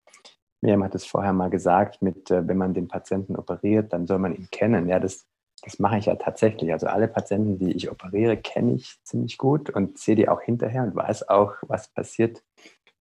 Miriam 0.62 0.82
hat 0.82 0.94
es 0.94 1.04
vorher 1.04 1.34
mal 1.34 1.50
gesagt, 1.50 2.00
mit, 2.00 2.30
äh, 2.30 2.48
wenn 2.48 2.56
man 2.56 2.72
den 2.72 2.88
Patienten 2.88 3.36
operiert, 3.36 3.92
dann 3.92 4.06
soll 4.06 4.18
man 4.18 4.34
ihn 4.34 4.48
kennen. 4.50 4.88
Ja, 4.88 4.98
das, 4.98 5.26
das 5.62 5.78
mache 5.78 5.98
ich 5.98 6.06
ja 6.06 6.14
tatsächlich. 6.14 6.72
Also 6.72 6.86
alle 6.86 7.06
Patienten, 7.06 7.58
die 7.58 7.72
ich 7.72 7.90
operiere, 7.90 8.38
kenne 8.38 8.72
ich 8.72 8.98
ziemlich 9.04 9.36
gut 9.36 9.68
und 9.68 9.98
sehe 9.98 10.16
die 10.16 10.30
auch 10.30 10.40
hinterher 10.40 10.84
und 10.84 10.96
weiß 10.96 11.28
auch, 11.28 11.52
was 11.60 11.88
passiert, 11.88 12.42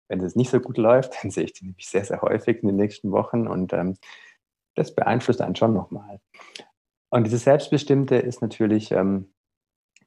wenn 0.09 0.19
es 0.19 0.35
nicht 0.35 0.49
so 0.49 0.59
gut 0.59 0.77
läuft, 0.77 1.13
dann 1.23 1.31
sehe 1.31 1.45
ich 1.45 1.53
die 1.53 1.67
nämlich 1.67 1.87
sehr, 1.87 2.03
sehr 2.03 2.21
häufig 2.21 2.63
in 2.63 2.67
den 2.67 2.75
nächsten 2.75 3.13
Wochen 3.13 3.47
und 3.47 3.71
ähm, 3.71 3.95
das 4.75 4.93
beeinflusst 4.93 5.39
einen 5.39 5.55
schon 5.55 5.73
nochmal. 5.73 6.19
Und 7.11 7.25
dieses 7.25 7.43
Selbstbestimmte 7.43 8.15
ist 8.15 8.41
natürlich 8.41 8.91
ähm, 8.91 9.31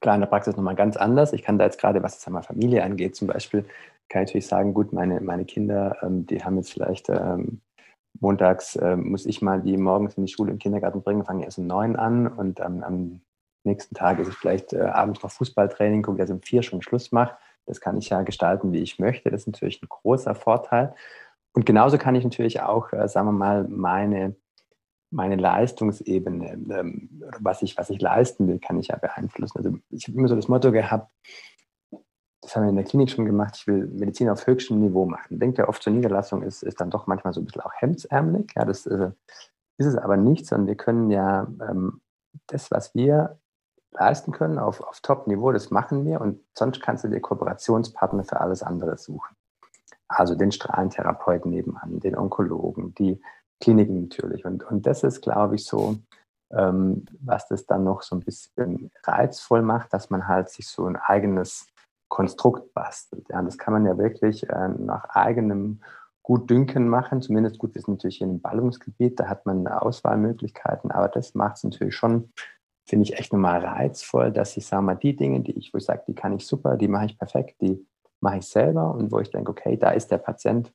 klar 0.01 0.15
in 0.15 0.21
der 0.21 0.27
Praxis 0.27 0.57
nochmal 0.57 0.75
ganz 0.75 0.97
anders. 0.97 1.33
Ich 1.33 1.43
kann 1.43 1.57
da 1.57 1.65
jetzt 1.65 1.79
gerade, 1.79 2.03
was 2.03 2.15
jetzt 2.15 2.27
einmal 2.27 2.43
Familie 2.43 2.83
angeht, 2.83 3.15
zum 3.15 3.27
Beispiel, 3.27 3.63
kann 4.09 4.23
ich 4.23 4.29
natürlich 4.29 4.47
sagen, 4.47 4.73
gut, 4.73 4.91
meine, 4.91 5.21
meine 5.21 5.45
Kinder, 5.45 5.97
ähm, 6.01 6.25
die 6.25 6.43
haben 6.43 6.57
jetzt 6.57 6.73
vielleicht 6.73 7.09
ähm, 7.09 7.61
montags, 8.19 8.75
äh, 8.75 8.95
muss 8.95 9.25
ich 9.25 9.41
mal 9.41 9.61
die 9.61 9.77
morgens 9.77 10.15
in 10.15 10.25
die 10.25 10.31
Schule, 10.31 10.51
im 10.51 10.59
Kindergarten 10.59 11.01
bringen, 11.01 11.25
fange 11.25 11.45
erst 11.45 11.57
um 11.57 11.67
neun 11.67 11.95
an 11.95 12.27
und 12.27 12.59
am 12.59 13.21
nächsten 13.63 13.95
Tag 13.95 14.19
ist 14.19 14.27
es 14.27 14.35
vielleicht 14.35 14.73
äh, 14.73 14.81
abends 14.81 15.21
noch 15.21 15.31
Fußballtraining, 15.31 16.03
gucke, 16.03 16.17
dass 16.17 16.29
ich 16.29 16.35
um 16.35 16.41
vier 16.41 16.63
schon 16.63 16.81
Schluss 16.81 17.11
mache. 17.11 17.35
Das 17.65 17.81
kann 17.81 17.97
ich 17.97 18.09
ja 18.09 18.21
gestalten, 18.21 18.73
wie 18.73 18.81
ich 18.81 18.99
möchte. 18.99 19.31
Das 19.31 19.41
ist 19.41 19.47
natürlich 19.47 19.81
ein 19.81 19.89
großer 19.89 20.35
Vorteil. 20.35 20.93
Und 21.53 21.65
genauso 21.65 21.97
kann 21.97 22.15
ich 22.15 22.23
natürlich 22.23 22.61
auch, 22.61 22.93
äh, 22.93 23.07
sagen 23.07 23.27
wir 23.27 23.31
mal, 23.31 23.63
meine, 23.67 24.35
meine 25.15 25.37
Leistungsebene, 25.37 26.53
ähm, 26.53 27.09
was, 27.39 27.61
ich, 27.61 27.77
was 27.77 27.89
ich 27.89 28.01
leisten 28.01 28.47
will, 28.47 28.59
kann 28.59 28.77
ich 28.77 28.89
ja 28.89 28.97
beeinflussen. 28.97 29.57
Also 29.57 29.77
ich 29.89 30.07
habe 30.07 30.17
immer 30.17 30.27
so 30.27 30.35
das 30.35 30.49
Motto 30.49 30.71
gehabt, 30.71 31.09
das 32.41 32.55
haben 32.55 32.63
wir 32.63 32.69
in 32.69 32.75
der 32.75 32.85
Klinik 32.85 33.09
schon 33.09 33.25
gemacht, 33.25 33.55
ich 33.57 33.65
will 33.65 33.87
Medizin 33.87 34.29
auf 34.29 34.45
höchstem 34.45 34.79
Niveau 34.79 35.05
machen. 35.05 35.39
Denkt 35.39 35.57
ja 35.57 35.67
oft 35.67 35.81
zur 35.81 35.93
Niederlassung 35.93 36.43
ist, 36.43 36.61
ist 36.63 36.79
dann 36.79 36.91
doch 36.91 37.07
manchmal 37.07 37.33
so 37.33 37.41
ein 37.41 37.45
bisschen 37.45 37.61
auch 37.61 37.73
hemdsärmelig. 37.75 38.51
Ja, 38.55 38.65
das 38.65 38.85
äh, 38.85 39.11
ist 39.77 39.87
es 39.87 39.95
aber 39.95 40.17
nicht, 40.17 40.45
sondern 40.45 40.67
wir 40.67 40.75
können 40.75 41.09
ja 41.09 41.47
ähm, 41.61 42.01
das, 42.47 42.69
was 42.69 42.93
wir 42.93 43.39
leisten 43.91 44.33
können 44.33 44.59
auf, 44.59 44.81
auf 44.81 44.99
Top-Niveau, 44.99 45.53
das 45.53 45.71
machen 45.71 46.05
wir 46.05 46.19
und 46.19 46.41
sonst 46.53 46.81
kannst 46.81 47.05
du 47.05 47.07
dir 47.07 47.21
Kooperationspartner 47.21 48.25
für 48.25 48.41
alles 48.41 48.61
andere 48.61 48.97
suchen. 48.97 49.35
Also 50.07 50.35
den 50.35 50.51
Strahlentherapeuten 50.51 51.49
nebenan, 51.49 52.01
den 52.01 52.17
Onkologen, 52.17 52.93
die 52.95 53.21
Kliniken 53.61 54.01
natürlich. 54.01 54.45
Und, 54.45 54.63
und 54.63 54.85
das 54.85 55.03
ist, 55.03 55.21
glaube 55.21 55.55
ich, 55.55 55.65
so, 55.65 55.97
ähm, 56.51 57.05
was 57.21 57.47
das 57.47 57.65
dann 57.65 57.83
noch 57.83 58.01
so 58.01 58.15
ein 58.15 58.21
bisschen 58.21 58.91
reizvoll 59.03 59.61
macht, 59.61 59.93
dass 59.93 60.09
man 60.09 60.27
halt 60.27 60.49
sich 60.49 60.67
so 60.67 60.85
ein 60.85 60.95
eigenes 60.95 61.67
Konstrukt 62.07 62.73
bastelt. 62.73 63.27
Ja, 63.29 63.41
das 63.41 63.57
kann 63.57 63.73
man 63.73 63.85
ja 63.85 63.97
wirklich 63.97 64.47
äh, 64.49 64.67
nach 64.67 65.05
eigenem 65.09 65.81
Gutdünken 66.23 66.87
machen. 66.87 67.21
Zumindest 67.21 67.57
gut, 67.59 67.73
sind 67.73 67.87
natürlich 67.87 68.21
in 68.21 68.29
einem 68.29 68.41
Ballungsgebiet, 68.41 69.19
da 69.19 69.27
hat 69.27 69.45
man 69.45 69.67
Auswahlmöglichkeiten, 69.67 70.91
aber 70.91 71.09
das 71.09 71.35
macht 71.35 71.57
es 71.57 71.63
natürlich 71.63 71.95
schon 71.95 72.31
finde 72.87 73.03
ich 73.03 73.17
echt 73.17 73.33
nochmal 73.33 73.65
reizvoll, 73.65 74.31
dass 74.31 74.55
ich 74.57 74.65
sage 74.65 74.83
mal, 74.83 74.95
die 74.95 75.15
Dinge, 75.15 75.41
die 75.41 75.57
ich, 75.57 75.73
wo 75.73 75.77
ich 75.77 75.85
sage, 75.85 76.03
die 76.07 76.13
kann 76.13 76.33
ich 76.33 76.45
super, 76.45 76.77
die 76.77 76.87
mache 76.87 77.07
ich 77.07 77.17
perfekt, 77.17 77.59
die 77.61 77.85
mache 78.21 78.37
ich 78.37 78.47
selber 78.47 78.93
und 78.93 79.11
wo 79.11 79.19
ich 79.19 79.31
denke, 79.31 79.51
okay, 79.51 79.77
da 79.77 79.91
ist 79.91 80.11
der 80.11 80.19
Patient, 80.19 80.71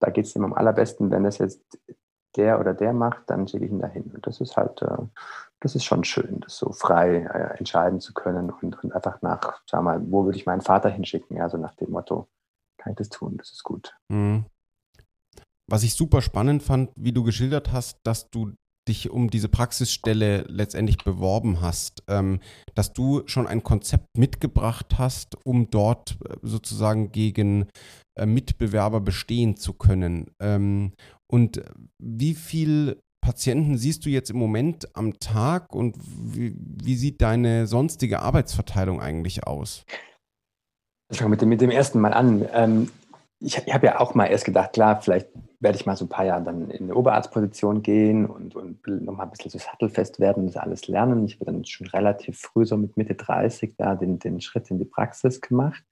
da 0.00 0.10
geht 0.10 0.26
es 0.26 0.36
ihm 0.36 0.44
am 0.44 0.54
allerbesten, 0.54 1.10
wenn 1.10 1.24
das 1.24 1.38
jetzt 1.38 1.78
der 2.36 2.60
oder 2.60 2.74
der 2.74 2.92
macht, 2.92 3.22
dann 3.26 3.48
schicke 3.48 3.64
ich 3.64 3.70
ihn 3.70 3.80
dahin. 3.80 4.04
Und 4.04 4.26
das 4.26 4.40
ist 4.40 4.56
halt, 4.56 4.82
äh, 4.82 4.96
das 5.60 5.74
ist 5.74 5.84
schon 5.84 6.04
schön, 6.04 6.40
das 6.40 6.56
so 6.56 6.72
frei 6.72 7.22
äh, 7.22 7.58
entscheiden 7.58 8.00
zu 8.00 8.14
können 8.14 8.50
und, 8.50 8.82
und 8.82 8.92
einfach 8.92 9.22
nach, 9.22 9.60
sag 9.66 9.82
mal, 9.82 10.00
wo 10.10 10.24
würde 10.24 10.38
ich 10.38 10.46
meinen 10.46 10.60
Vater 10.60 10.88
hinschicken? 10.88 11.36
Ja, 11.36 11.48
so 11.48 11.56
nach 11.56 11.74
dem 11.74 11.90
Motto, 11.90 12.28
kann 12.76 12.92
ich 12.92 12.98
das 12.98 13.08
tun, 13.08 13.36
das 13.36 13.50
ist 13.50 13.64
gut. 13.64 13.96
Mhm. 14.08 14.44
Was 15.66 15.82
ich 15.82 15.94
super 15.94 16.22
spannend 16.22 16.62
fand, 16.62 16.90
wie 16.96 17.12
du 17.12 17.22
geschildert 17.24 17.72
hast, 17.72 17.98
dass 18.04 18.30
du 18.30 18.52
dich 18.88 19.10
um 19.10 19.30
diese 19.30 19.48
Praxisstelle 19.48 20.44
letztendlich 20.48 20.98
beworben 20.98 21.60
hast, 21.60 22.02
ähm, 22.08 22.40
dass 22.74 22.92
du 22.92 23.22
schon 23.26 23.46
ein 23.46 23.62
Konzept 23.62 24.06
mitgebracht 24.16 24.98
hast, 24.98 25.36
um 25.44 25.70
dort 25.70 26.18
äh, 26.28 26.36
sozusagen 26.42 27.12
gegen 27.12 27.68
äh, 28.18 28.26
Mitbewerber 28.26 29.00
bestehen 29.00 29.56
zu 29.56 29.74
können. 29.74 30.30
Ähm, 30.40 30.92
und 31.30 31.62
wie 32.02 32.34
viele 32.34 32.98
Patienten 33.20 33.76
siehst 33.76 34.06
du 34.06 34.10
jetzt 34.10 34.30
im 34.30 34.38
Moment 34.38 34.96
am 34.96 35.18
Tag 35.18 35.74
und 35.74 35.96
wie, 35.98 36.56
wie 36.58 36.94
sieht 36.94 37.20
deine 37.20 37.66
sonstige 37.66 38.20
Arbeitsverteilung 38.20 39.00
eigentlich 39.00 39.46
aus? 39.46 39.84
Ich 41.10 41.18
fange 41.18 41.30
mit 41.30 41.42
dem, 41.42 41.48
mit 41.48 41.60
dem 41.60 41.70
ersten 41.70 42.00
Mal 42.00 42.14
an. 42.14 42.48
Ähm, 42.52 42.90
ich, 43.40 43.58
ich 43.66 43.74
habe 43.74 43.86
ja 43.86 44.00
auch 44.00 44.14
mal 44.14 44.26
erst 44.26 44.44
gedacht, 44.44 44.72
klar, 44.72 45.00
vielleicht 45.00 45.28
werde 45.60 45.76
ich 45.76 45.86
mal 45.86 45.96
so 45.96 46.04
ein 46.04 46.08
paar 46.08 46.24
Jahre 46.24 46.44
dann 46.44 46.70
in 46.70 46.84
eine 46.84 46.94
Oberarztposition 46.94 47.82
gehen 47.82 48.26
und, 48.26 48.54
und 48.54 48.86
nochmal 48.86 49.26
ein 49.26 49.30
bisschen 49.30 49.50
so 49.50 49.58
sattelfest 49.58 50.20
werden 50.20 50.46
das 50.46 50.56
alles 50.56 50.86
lernen. 50.86 51.24
Ich 51.26 51.34
habe 51.34 51.46
dann 51.46 51.64
schon 51.64 51.88
relativ 51.88 52.38
früh, 52.38 52.64
so 52.64 52.76
mit 52.76 52.96
Mitte 52.96 53.14
30, 53.14 53.74
da 53.76 53.94
den, 53.96 54.18
den 54.18 54.40
Schritt 54.40 54.70
in 54.70 54.78
die 54.78 54.84
Praxis 54.84 55.40
gemacht. 55.40 55.82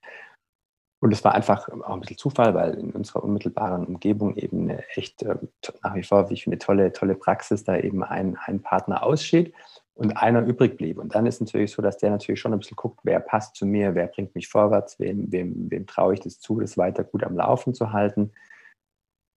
Und 0.99 1.11
es 1.11 1.23
war 1.23 1.35
einfach 1.35 1.69
auch 1.69 1.93
ein 1.93 1.99
bisschen 1.99 2.17
Zufall, 2.17 2.55
weil 2.55 2.73
in 2.73 2.91
unserer 2.91 3.23
unmittelbaren 3.23 3.85
Umgebung 3.85 4.35
eben 4.35 4.63
eine 4.63 4.83
echt 4.95 5.21
äh, 5.21 5.35
nach 5.83 5.95
wie 5.95 6.03
vor, 6.03 6.29
wie 6.29 6.33
ich 6.33 6.43
finde, 6.43 6.57
tolle, 6.57 6.91
tolle 6.91 7.15
Praxis 7.15 7.63
da 7.63 7.77
eben 7.77 8.03
ein, 8.03 8.37
ein 8.45 8.61
Partner 8.61 9.03
ausschied 9.03 9.53
und 9.93 10.17
einer 10.17 10.41
übrig 10.43 10.77
blieb. 10.77 10.97
Und 10.97 11.13
dann 11.13 11.27
ist 11.27 11.35
es 11.35 11.41
natürlich 11.41 11.71
so, 11.71 11.81
dass 11.81 11.97
der 11.97 12.09
natürlich 12.09 12.39
schon 12.39 12.53
ein 12.53 12.59
bisschen 12.59 12.77
guckt, 12.77 12.99
wer 13.03 13.19
passt 13.19 13.55
zu 13.55 13.65
mir, 13.65 13.93
wer 13.93 14.07
bringt 14.07 14.33
mich 14.33 14.47
vorwärts, 14.47 14.99
wem, 14.99 15.31
wem, 15.31 15.69
wem 15.69 15.85
traue 15.85 16.15
ich 16.15 16.19
das 16.21 16.39
zu, 16.39 16.59
das 16.59 16.77
weiter 16.77 17.03
gut 17.03 17.23
am 17.23 17.35
Laufen 17.35 17.75
zu 17.75 17.91
halten. 17.91 18.31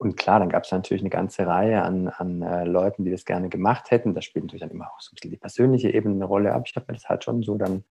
Und 0.10 0.16
klar, 0.18 0.40
dann 0.40 0.50
gab 0.50 0.64
es 0.64 0.72
natürlich 0.72 1.02
eine 1.02 1.10
ganze 1.10 1.46
Reihe 1.48 1.82
an, 1.82 2.08
an 2.08 2.42
äh, 2.42 2.66
Leuten, 2.66 3.06
die 3.06 3.12
das 3.12 3.26
gerne 3.26 3.50
gemacht 3.50 3.92
hätten. 3.92 4.14
Da 4.14 4.22
spielt 4.22 4.46
natürlich 4.46 4.62
dann 4.62 4.72
immer 4.72 4.92
auch 4.92 5.00
so 5.00 5.12
ein 5.12 5.16
bisschen 5.16 5.32
die 5.32 5.38
persönliche 5.38 5.90
Ebene 5.90 6.16
eine 6.16 6.26
Rolle. 6.26 6.54
Aber 6.54 6.64
ich 6.66 6.76
habe 6.76 6.86
mir 6.88 6.94
das 6.94 7.08
halt 7.08 7.24
schon 7.24 7.44
so 7.44 7.58
dann 7.58 7.84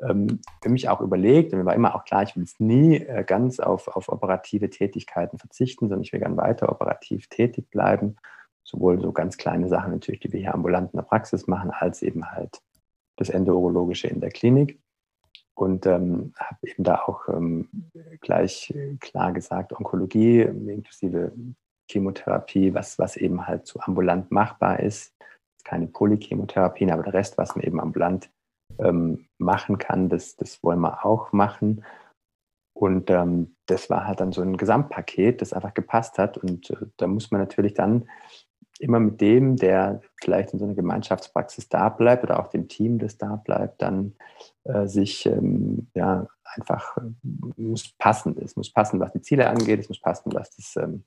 ähm, 0.00 0.40
für 0.62 0.70
mich 0.70 0.88
auch 0.88 1.00
überlegt. 1.00 1.52
Und 1.52 1.58
mir 1.58 1.66
war 1.66 1.74
immer 1.74 1.94
auch 1.94 2.04
klar, 2.04 2.22
ich 2.22 2.36
will 2.36 2.42
jetzt 2.42 2.60
nie 2.60 2.96
äh, 2.96 3.24
ganz 3.24 3.60
auf, 3.60 3.88
auf 3.88 4.08
operative 4.08 4.70
Tätigkeiten 4.70 5.38
verzichten, 5.38 5.88
sondern 5.88 6.02
ich 6.02 6.12
will 6.12 6.20
gerne 6.20 6.36
weiter 6.36 6.70
operativ 6.70 7.28
tätig 7.28 7.70
bleiben 7.70 8.16
sowohl 8.68 9.00
so 9.00 9.12
ganz 9.12 9.38
kleine 9.38 9.68
Sachen 9.68 9.92
natürlich, 9.92 10.20
die 10.20 10.32
wir 10.32 10.40
hier 10.40 10.54
ambulant 10.54 10.92
in 10.92 10.98
der 10.98 11.04
Praxis 11.04 11.46
machen, 11.46 11.70
als 11.70 12.02
eben 12.02 12.30
halt 12.30 12.60
das 13.16 13.30
Endourologische 13.30 14.08
in 14.08 14.20
der 14.20 14.30
Klinik. 14.30 14.78
Und 15.58 15.86
ähm, 15.86 16.32
habe 16.36 16.68
eben 16.68 16.84
da 16.84 17.00
auch 17.00 17.28
ähm, 17.28 17.68
gleich 18.20 18.72
klar 19.00 19.32
gesagt, 19.32 19.72
Onkologie 19.72 20.42
inklusive 20.42 21.32
Chemotherapie, 21.90 22.74
was, 22.74 22.96
was 23.00 23.16
eben 23.16 23.44
halt 23.44 23.66
so 23.66 23.80
ambulant 23.80 24.30
machbar 24.30 24.78
ist. 24.78 25.16
Keine 25.64 25.88
Polychemotherapien, 25.88 26.92
aber 26.92 27.02
der 27.02 27.14
Rest, 27.14 27.38
was 27.38 27.56
man 27.56 27.64
eben 27.64 27.80
ambulant 27.80 28.30
ähm, 28.78 29.26
machen 29.38 29.78
kann, 29.78 30.08
das, 30.08 30.36
das 30.36 30.62
wollen 30.62 30.78
wir 30.78 31.04
auch 31.04 31.32
machen. 31.32 31.84
Und 32.72 33.10
ähm, 33.10 33.56
das 33.66 33.90
war 33.90 34.06
halt 34.06 34.20
dann 34.20 34.30
so 34.30 34.42
ein 34.42 34.58
Gesamtpaket, 34.58 35.42
das 35.42 35.52
einfach 35.52 35.74
gepasst 35.74 36.18
hat. 36.18 36.38
Und 36.38 36.70
äh, 36.70 36.86
da 36.98 37.08
muss 37.08 37.32
man 37.32 37.40
natürlich 37.40 37.74
dann 37.74 38.08
immer 38.80 39.00
mit 39.00 39.20
dem, 39.20 39.56
der 39.56 40.00
vielleicht 40.20 40.52
in 40.52 40.58
so 40.58 40.64
einer 40.64 40.74
Gemeinschaftspraxis 40.74 41.68
da 41.68 41.88
bleibt 41.88 42.22
oder 42.24 42.40
auch 42.40 42.48
dem 42.48 42.68
Team, 42.68 42.98
das 42.98 43.18
da 43.18 43.36
bleibt, 43.36 43.82
dann 43.82 44.14
äh, 44.64 44.86
sich 44.86 45.26
ähm, 45.26 45.88
ja 45.94 46.26
einfach 46.44 46.96
äh, 46.96 47.02
muss 47.56 47.92
passen. 47.98 48.36
Es 48.42 48.56
muss 48.56 48.72
passen, 48.72 49.00
was 49.00 49.12
die 49.12 49.22
Ziele 49.22 49.48
angeht, 49.48 49.80
es 49.80 49.88
muss 49.88 50.00
passen, 50.00 50.32
was 50.32 50.54
das, 50.56 50.76
ähm, 50.76 51.04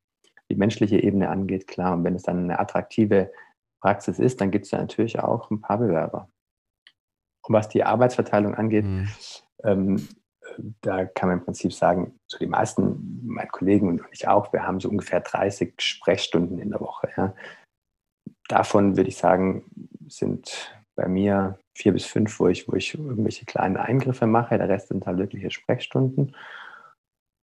die 0.49 0.55
menschliche 0.55 1.01
Ebene 1.01 1.29
angeht, 1.29 1.67
klar. 1.67 1.93
Und 1.93 2.03
wenn 2.03 2.15
es 2.15 2.23
dann 2.23 2.43
eine 2.43 2.59
attraktive 2.59 3.31
Praxis 3.79 4.19
ist, 4.19 4.41
dann 4.41 4.51
gibt 4.51 4.65
es 4.65 4.71
ja 4.71 4.79
natürlich 4.79 5.19
auch 5.19 5.49
ein 5.49 5.61
paar 5.61 5.77
Bewerber. 5.77 6.29
Und 7.43 7.53
was 7.53 7.69
die 7.69 7.83
Arbeitsverteilung 7.83 8.55
angeht, 8.55 8.85
mhm. 8.85 9.07
ähm, 9.63 10.07
da 10.81 11.05
kann 11.05 11.29
man 11.29 11.39
im 11.39 11.45
Prinzip 11.45 11.73
sagen, 11.73 12.19
so 12.27 12.37
die 12.37 12.47
meisten, 12.47 13.21
meine 13.25 13.49
Kollegen 13.49 13.87
und 13.87 14.01
ich 14.11 14.27
auch, 14.27 14.51
wir 14.53 14.63
haben 14.63 14.79
so 14.79 14.89
ungefähr 14.89 15.21
30 15.21 15.81
Sprechstunden 15.81 16.59
in 16.59 16.71
der 16.71 16.81
Woche. 16.81 17.09
Ja. 17.15 17.33
Davon 18.51 18.97
würde 18.97 19.07
ich 19.07 19.15
sagen, 19.15 19.63
sind 20.09 20.75
bei 20.95 21.07
mir 21.07 21.57
vier 21.73 21.93
bis 21.93 22.05
fünf, 22.05 22.37
wo 22.37 22.49
ich, 22.49 22.67
wo 22.67 22.73
ich 22.73 22.93
irgendwelche 22.95 23.45
kleinen 23.45 23.77
Eingriffe 23.77 24.27
mache. 24.27 24.57
Der 24.57 24.67
Rest 24.67 24.89
sind 24.89 25.05
halt 25.05 25.19
wirkliche 25.19 25.51
Sprechstunden. 25.51 26.35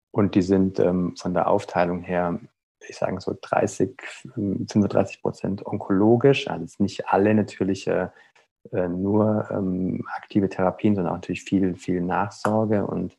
Und 0.10 0.34
die 0.34 0.42
sind 0.42 0.80
ähm, 0.80 1.16
von 1.16 1.36
der 1.36 1.48
Aufteilung 1.48 2.02
her, 2.02 2.40
ich 2.88 2.98
sagen, 2.98 3.20
so 3.20 3.38
30, 3.40 4.02
35 4.34 5.22
Prozent 5.22 5.64
onkologisch. 5.64 6.48
Also 6.48 6.82
nicht 6.82 7.08
alle 7.08 7.36
natürlich 7.36 7.86
äh, 7.86 8.08
äh, 8.72 8.88
nur 8.88 9.48
ähm, 9.52 10.08
aktive 10.16 10.50
Therapien, 10.50 10.96
sondern 10.96 11.14
auch 11.14 11.18
natürlich 11.18 11.44
viel, 11.44 11.76
viel 11.76 12.02
Nachsorge. 12.02 12.84
Und 12.84 13.16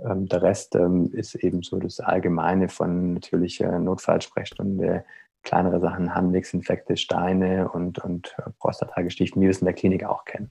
ähm, 0.00 0.26
der 0.26 0.42
Rest 0.42 0.74
ähm, 0.74 1.12
ist 1.12 1.36
eben 1.36 1.62
so 1.62 1.78
das 1.78 2.00
Allgemeine 2.00 2.68
von 2.68 3.14
natürlicher 3.14 3.78
Notfallsprechstunde, 3.78 5.04
kleinere 5.46 5.80
Sachen, 5.80 6.14
Harnwegsinfekte, 6.14 6.96
Steine 6.96 7.70
und, 7.70 7.98
und 8.00 8.36
Prostatageschichten, 8.58 9.40
wie 9.40 9.46
wir 9.46 9.50
es 9.50 9.60
in 9.60 9.66
der 9.66 9.74
Klinik 9.74 10.04
auch 10.04 10.24
kennen. 10.24 10.50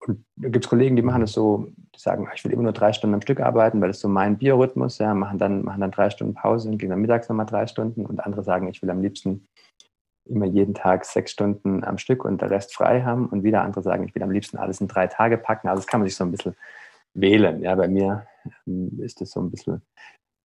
Und 0.00 0.24
da 0.36 0.48
gibt 0.48 0.64
es 0.64 0.68
Kollegen, 0.68 0.96
die 0.96 1.02
machen 1.02 1.20
das 1.20 1.32
so, 1.32 1.68
die 1.94 1.98
sagen, 1.98 2.28
ich 2.34 2.44
will 2.44 2.52
immer 2.52 2.62
nur 2.62 2.72
drei 2.72 2.92
Stunden 2.92 3.14
am 3.14 3.22
Stück 3.22 3.40
arbeiten, 3.40 3.80
weil 3.80 3.88
das 3.88 4.00
so 4.00 4.08
mein 4.08 4.36
Biorhythmus, 4.36 4.98
ja, 4.98 5.14
machen 5.14 5.38
dann, 5.38 5.64
machen 5.64 5.80
dann 5.80 5.90
drei 5.90 6.10
Stunden 6.10 6.34
Pause 6.34 6.68
und 6.68 6.78
gehen 6.78 6.90
dann 6.90 7.00
mittags 7.00 7.28
nochmal 7.28 7.46
drei 7.46 7.66
Stunden. 7.66 8.04
Und 8.04 8.20
andere 8.20 8.42
sagen, 8.42 8.68
ich 8.68 8.82
will 8.82 8.90
am 8.90 9.00
liebsten 9.00 9.46
immer 10.26 10.46
jeden 10.46 10.74
Tag 10.74 11.04
sechs 11.04 11.32
Stunden 11.32 11.84
am 11.84 11.98
Stück 11.98 12.24
und 12.24 12.40
der 12.40 12.50
Rest 12.50 12.74
frei 12.74 13.02
haben. 13.02 13.26
Und 13.28 13.44
wieder 13.44 13.62
andere 13.62 13.82
sagen, 13.82 14.04
ich 14.04 14.14
will 14.14 14.22
am 14.22 14.30
liebsten 14.30 14.58
alles 14.58 14.80
in 14.80 14.88
drei 14.88 15.06
Tage 15.06 15.38
packen. 15.38 15.68
Also 15.68 15.80
das 15.80 15.86
kann 15.86 16.00
man 16.00 16.08
sich 16.08 16.16
so 16.16 16.24
ein 16.24 16.30
bisschen 16.30 16.54
wählen. 17.14 17.62
Ja, 17.62 17.74
bei 17.74 17.88
mir 17.88 18.26
ähm, 18.66 18.98
ist 19.00 19.20
das 19.20 19.30
so 19.30 19.40
ein 19.40 19.50
bisschen 19.50 19.82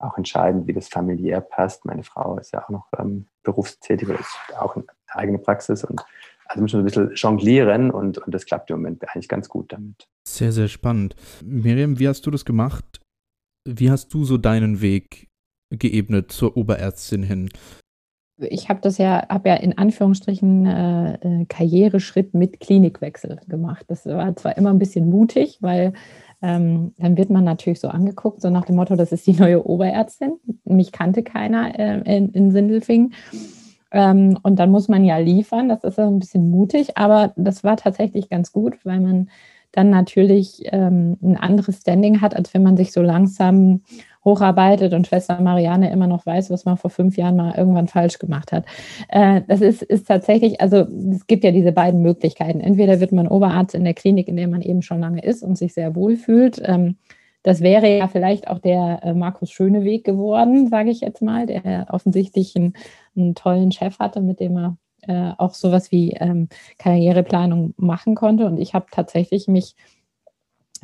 auch 0.00 0.16
entscheidend, 0.16 0.66
wie 0.66 0.72
das 0.72 0.88
familiär 0.88 1.40
passt. 1.40 1.84
Meine 1.84 2.02
Frau 2.02 2.38
ist 2.38 2.52
ja 2.52 2.64
auch 2.64 2.70
noch 2.70 2.88
ähm, 2.98 3.26
berufstätig 3.42 4.08
oder 4.08 4.18
ist 4.18 4.36
auch 4.58 4.74
eine 4.74 4.84
eigene 5.08 5.38
Praxis 5.38 5.84
und 5.84 6.04
also 6.46 6.62
müssen 6.62 6.78
wir 6.78 6.82
ein 6.82 6.84
bisschen 6.84 7.14
jonglieren 7.14 7.90
und, 7.92 8.18
und 8.18 8.34
das 8.34 8.44
klappt 8.44 8.70
im 8.70 8.78
Moment 8.78 9.08
eigentlich 9.08 9.28
ganz 9.28 9.48
gut 9.48 9.72
damit. 9.72 10.08
Sehr, 10.26 10.50
sehr 10.50 10.66
spannend. 10.66 11.14
Miriam, 11.44 12.00
wie 12.00 12.08
hast 12.08 12.26
du 12.26 12.30
das 12.32 12.44
gemacht? 12.44 13.00
Wie 13.68 13.90
hast 13.90 14.12
du 14.14 14.24
so 14.24 14.36
deinen 14.36 14.80
Weg 14.80 15.28
geebnet 15.70 16.32
zur 16.32 16.56
Oberärztin 16.56 17.22
hin? 17.22 17.50
Ich 18.48 18.68
habe 18.68 18.80
das 18.80 18.98
ja, 18.98 19.26
habe 19.28 19.50
ja 19.50 19.56
in 19.56 19.76
Anführungsstrichen 19.76 20.66
äh, 20.66 21.14
äh, 21.14 21.44
Karriereschritt 21.46 22.34
mit 22.34 22.60
Klinikwechsel 22.60 23.40
gemacht. 23.48 23.84
Das 23.88 24.06
war 24.06 24.34
zwar 24.36 24.56
immer 24.56 24.70
ein 24.70 24.78
bisschen 24.78 25.08
mutig, 25.10 25.58
weil 25.60 25.92
ähm, 26.42 26.92
dann 26.98 27.16
wird 27.16 27.30
man 27.30 27.44
natürlich 27.44 27.80
so 27.80 27.88
angeguckt, 27.88 28.40
so 28.40 28.50
nach 28.50 28.64
dem 28.64 28.76
Motto, 28.76 28.96
das 28.96 29.12
ist 29.12 29.26
die 29.26 29.32
neue 29.32 29.66
Oberärztin. 29.66 30.32
Mich 30.64 30.92
kannte 30.92 31.22
keiner 31.22 31.78
äh, 31.78 32.16
in, 32.16 32.30
in 32.30 32.50
Sindelfingen. 32.50 33.14
Ähm, 33.92 34.38
und 34.42 34.58
dann 34.58 34.70
muss 34.70 34.88
man 34.88 35.04
ja 35.04 35.18
liefern. 35.18 35.68
Das 35.68 35.84
ist 35.84 35.98
ein 35.98 36.18
bisschen 36.18 36.50
mutig, 36.50 36.96
aber 36.96 37.32
das 37.36 37.64
war 37.64 37.76
tatsächlich 37.76 38.28
ganz 38.28 38.52
gut, 38.52 38.78
weil 38.84 39.00
man 39.00 39.28
dann 39.72 39.90
natürlich 39.90 40.62
ähm, 40.66 41.16
ein 41.22 41.36
anderes 41.36 41.80
Standing 41.80 42.20
hat, 42.20 42.34
als 42.34 42.54
wenn 42.54 42.62
man 42.62 42.76
sich 42.76 42.92
so 42.92 43.02
langsam 43.02 43.82
hocharbeitet 44.24 44.92
und 44.92 45.06
Schwester 45.06 45.40
Marianne 45.40 45.90
immer 45.90 46.06
noch 46.06 46.26
weiß, 46.26 46.50
was 46.50 46.64
man 46.64 46.76
vor 46.76 46.90
fünf 46.90 47.16
Jahren 47.16 47.36
mal 47.36 47.54
irgendwann 47.56 47.88
falsch 47.88 48.18
gemacht 48.18 48.52
hat. 48.52 48.66
Äh, 49.08 49.42
das 49.48 49.60
ist, 49.60 49.82
ist 49.82 50.06
tatsächlich, 50.06 50.60
also 50.60 50.86
es 51.12 51.26
gibt 51.26 51.44
ja 51.44 51.52
diese 51.52 51.72
beiden 51.72 52.02
Möglichkeiten. 52.02 52.60
Entweder 52.60 53.00
wird 53.00 53.12
man 53.12 53.28
Oberarzt 53.28 53.74
in 53.74 53.84
der 53.84 53.94
Klinik, 53.94 54.28
in 54.28 54.36
der 54.36 54.48
man 54.48 54.62
eben 54.62 54.82
schon 54.82 55.00
lange 55.00 55.22
ist 55.22 55.42
und 55.42 55.56
sich 55.56 55.74
sehr 55.74 55.94
wohl 55.94 56.16
fühlt. 56.16 56.60
Ähm, 56.64 56.96
das 57.42 57.62
wäre 57.62 57.96
ja 57.96 58.08
vielleicht 58.08 58.48
auch 58.48 58.58
der 58.58 59.00
äh, 59.02 59.14
Markus 59.14 59.50
Schöneweg 59.50 60.04
geworden, 60.04 60.68
sage 60.68 60.90
ich 60.90 61.00
jetzt 61.00 61.22
mal, 61.22 61.46
der 61.46 61.86
offensichtlich 61.90 62.54
einen, 62.54 62.74
einen, 63.16 63.34
tollen 63.34 63.72
Chef 63.72 63.98
hatte, 63.98 64.20
mit 64.20 64.40
dem 64.40 64.56
er 64.58 64.76
äh, 65.02 65.32
auch 65.38 65.54
sowas 65.54 65.90
wie 65.90 66.12
ähm, 66.12 66.48
Karriereplanung 66.78 67.72
machen 67.78 68.14
konnte. 68.14 68.44
Und 68.44 68.58
ich 68.58 68.74
habe 68.74 68.86
tatsächlich 68.90 69.48
mich 69.48 69.74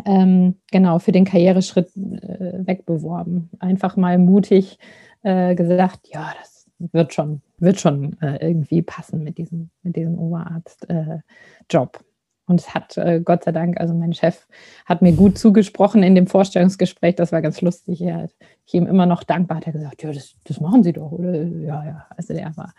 ähm, 0.04 0.56
genau 0.70 0.98
für 0.98 1.12
den 1.12 1.24
Karriereschritt 1.24 1.96
äh, 1.96 2.66
wegbeworben. 2.66 3.50
Einfach 3.58 3.96
mal 3.96 4.18
mutig 4.18 4.78
äh, 5.22 5.54
gesagt, 5.54 6.08
ja, 6.12 6.32
das 6.40 6.66
wird 6.78 7.14
schon, 7.14 7.42
wird 7.58 7.80
schon 7.80 8.20
äh, 8.20 8.36
irgendwie 8.46 8.82
passen 8.82 9.24
mit 9.24 9.38
diesem, 9.38 9.70
mit 9.82 9.96
diesem 9.96 10.18
Oberarzt-Job. 10.18 12.04
Und 12.48 12.60
es 12.60 12.74
hat 12.74 12.96
äh, 12.96 13.20
Gott 13.20 13.42
sei 13.42 13.50
Dank, 13.50 13.80
also 13.80 13.92
mein 13.92 14.12
Chef 14.12 14.46
hat 14.84 15.02
mir 15.02 15.12
gut 15.12 15.36
zugesprochen 15.36 16.04
in 16.04 16.14
dem 16.14 16.28
Vorstellungsgespräch, 16.28 17.16
das 17.16 17.32
war 17.32 17.42
ganz 17.42 17.60
lustig. 17.60 18.00
Er 18.00 18.22
hat 18.22 18.34
ich 18.66 18.74
ihm 18.74 18.86
immer 18.86 19.06
noch 19.06 19.22
dankbar, 19.22 19.58
hat 19.58 19.66
er 19.66 19.72
gesagt, 19.72 20.02
ja, 20.02 20.12
das, 20.12 20.34
das 20.44 20.60
machen 20.60 20.82
Sie 20.82 20.92
doch, 20.92 21.12
oder? 21.12 21.42
Ja, 21.42 21.84
ja. 21.84 22.06
Also 22.16 22.34
der 22.34 22.56
war, 22.56 22.72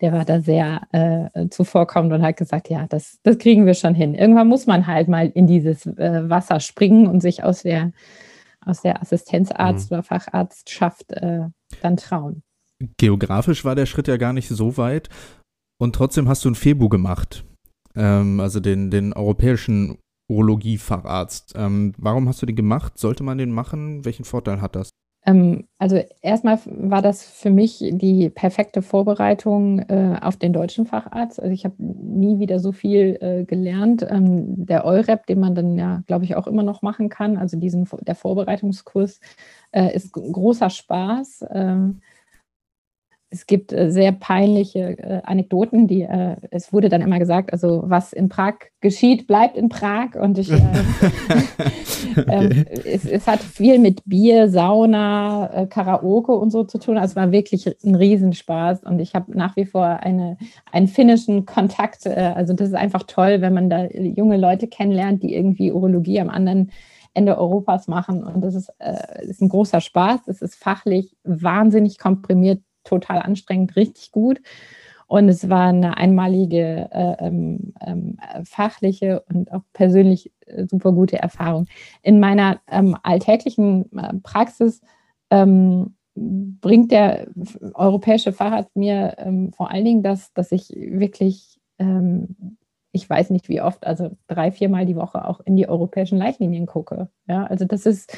der 0.00 0.12
war 0.12 0.24
da 0.24 0.40
sehr 0.40 0.82
äh, 0.92 1.48
zuvorkommend 1.50 2.12
und 2.12 2.22
hat 2.22 2.36
gesagt, 2.36 2.68
ja, 2.68 2.86
das, 2.88 3.18
das 3.22 3.38
kriegen 3.38 3.66
wir 3.66 3.74
schon 3.74 3.94
hin. 3.94 4.14
Irgendwann 4.14 4.48
muss 4.48 4.66
man 4.66 4.86
halt 4.86 5.08
mal 5.08 5.28
in 5.28 5.46
dieses 5.46 5.86
äh, 5.86 6.28
Wasser 6.28 6.60
springen 6.60 7.06
und 7.06 7.20
sich 7.20 7.42
aus 7.42 7.62
der, 7.62 7.92
aus 8.64 8.82
der 8.82 9.02
Assistenzarzt- 9.02 9.90
mhm. 9.90 9.98
oder 9.98 10.02
Facharztschaft 10.02 11.12
äh, 11.12 11.46
dann 11.80 11.96
trauen. 11.96 12.42
Geografisch 12.96 13.64
war 13.64 13.74
der 13.74 13.86
Schritt 13.86 14.08
ja 14.08 14.16
gar 14.16 14.32
nicht 14.32 14.48
so 14.48 14.76
weit. 14.76 15.08
Und 15.78 15.94
trotzdem 15.94 16.28
hast 16.28 16.44
du 16.44 16.50
ein 16.50 16.54
Febu 16.54 16.88
gemacht 16.88 17.44
ähm, 17.96 18.40
also 18.40 18.60
den, 18.60 18.90
den 18.90 19.12
europäischen 19.12 19.98
Urologie-Facharzt. 20.28 21.54
Ähm, 21.56 21.92
warum 21.98 22.28
hast 22.28 22.42
du 22.42 22.46
den 22.46 22.56
gemacht? 22.56 22.98
Sollte 22.98 23.22
man 23.22 23.38
den 23.38 23.50
machen? 23.50 24.04
Welchen 24.04 24.24
Vorteil 24.24 24.60
hat 24.60 24.76
das? 24.76 24.90
Ähm, 25.24 25.68
also 25.78 26.02
erstmal 26.20 26.58
war 26.66 27.00
das 27.00 27.22
für 27.22 27.50
mich 27.50 27.78
die 27.78 28.28
perfekte 28.28 28.82
Vorbereitung 28.82 29.78
äh, 29.80 30.18
auf 30.20 30.36
den 30.36 30.52
deutschen 30.52 30.84
Facharzt. 30.84 31.40
Also 31.40 31.52
ich 31.52 31.64
habe 31.64 31.76
nie 31.78 32.40
wieder 32.40 32.58
so 32.58 32.72
viel 32.72 33.18
äh, 33.20 33.44
gelernt. 33.44 34.04
Ähm, 34.08 34.66
der 34.66 34.84
EUREP, 34.84 35.26
den 35.26 35.38
man 35.38 35.54
dann 35.54 35.78
ja, 35.78 36.02
glaube 36.06 36.24
ich, 36.24 36.34
auch 36.34 36.48
immer 36.48 36.64
noch 36.64 36.82
machen 36.82 37.08
kann, 37.08 37.36
also 37.36 37.56
diesen 37.56 37.88
der 38.00 38.16
Vorbereitungskurs, 38.16 39.20
äh, 39.70 39.94
ist 39.94 40.12
großer 40.12 40.70
Spaß. 40.70 41.44
Ähm, 41.52 42.00
es 43.32 43.46
gibt 43.46 43.72
äh, 43.72 43.90
sehr 43.90 44.12
peinliche 44.12 44.98
äh, 44.98 45.22
Anekdoten, 45.24 45.86
die 45.86 46.02
äh, 46.02 46.36
es 46.50 46.72
wurde 46.72 46.90
dann 46.90 47.00
immer 47.00 47.18
gesagt, 47.18 47.52
also 47.52 47.82
was 47.86 48.12
in 48.12 48.28
Prag 48.28 48.56
geschieht, 48.82 49.26
bleibt 49.26 49.56
in 49.56 49.70
Prag 49.70 50.14
und 50.20 50.36
ich, 50.36 50.50
äh, 50.50 50.56
okay. 52.16 52.26
Ähm, 52.28 52.64
es, 52.84 53.06
es, 53.06 53.26
hat 53.26 53.40
viel 53.40 53.78
mit 53.78 54.02
Bier, 54.04 54.50
Sauna, 54.50 55.62
äh, 55.62 55.66
Karaoke 55.66 56.32
und 56.32 56.50
so 56.50 56.64
zu 56.64 56.78
tun. 56.78 56.98
Also 56.98 57.12
es 57.12 57.16
war 57.16 57.32
wirklich 57.32 57.66
ein 57.82 57.94
Riesenspaß 57.94 58.84
und 58.84 58.98
ich 58.98 59.14
habe 59.14 59.36
nach 59.36 59.56
wie 59.56 59.64
vor 59.64 59.86
eine, 59.86 60.36
einen 60.70 60.88
finnischen 60.88 61.46
Kontakt. 61.46 62.04
Äh, 62.04 62.34
also 62.34 62.52
das 62.52 62.68
ist 62.68 62.74
einfach 62.74 63.04
toll, 63.04 63.40
wenn 63.40 63.54
man 63.54 63.70
da 63.70 63.86
junge 63.86 64.36
Leute 64.36 64.66
kennenlernt, 64.68 65.22
die 65.22 65.34
irgendwie 65.34 65.72
Urologie 65.72 66.20
am 66.20 66.28
anderen 66.28 66.70
Ende 67.14 67.36
Europas 67.36 67.88
machen 67.88 68.24
und 68.24 68.42
das 68.42 68.54
ist, 68.54 68.72
ist 69.20 69.42
ein 69.42 69.50
großer 69.50 69.82
Spaß. 69.82 70.28
Es 70.28 70.40
ist 70.40 70.54
fachlich 70.54 71.14
wahnsinnig 71.24 71.98
komprimiert 71.98 72.62
total 72.84 73.20
anstrengend, 73.20 73.76
richtig 73.76 74.12
gut. 74.12 74.40
Und 75.12 75.28
es 75.28 75.50
war 75.50 75.68
eine 75.68 75.98
einmalige 75.98 76.88
äh, 76.90 77.26
ähm, 77.26 77.74
ähm, 77.86 78.16
fachliche 78.44 79.22
und 79.28 79.52
auch 79.52 79.60
persönlich 79.74 80.32
äh, 80.46 80.66
super 80.66 80.92
gute 80.92 81.18
Erfahrung. 81.18 81.66
In 82.02 82.18
meiner 82.18 82.60
ähm, 82.66 82.96
alltäglichen 83.02 83.92
äh, 83.94 84.14
Praxis 84.22 84.80
ähm, 85.30 85.96
bringt 86.14 86.92
der 86.92 87.26
europäische 87.74 88.32
Facharzt 88.32 88.74
mir 88.74 89.16
ähm, 89.18 89.52
vor 89.52 89.70
allen 89.70 89.84
Dingen 89.84 90.02
das, 90.02 90.32
dass 90.32 90.50
ich 90.50 90.70
wirklich, 90.70 91.60
ähm, 91.78 92.56
ich 92.92 93.08
weiß 93.08 93.30
nicht 93.30 93.50
wie 93.50 93.60
oft, 93.60 93.86
also 93.86 94.16
drei, 94.28 94.50
viermal 94.50 94.86
die 94.86 94.96
Woche 94.96 95.26
auch 95.26 95.40
in 95.40 95.56
die 95.56 95.68
europäischen 95.68 96.16
Leitlinien 96.16 96.64
gucke. 96.64 97.10
Ja, 97.26 97.44
also 97.44 97.66
das 97.66 97.84
ist 97.84 98.16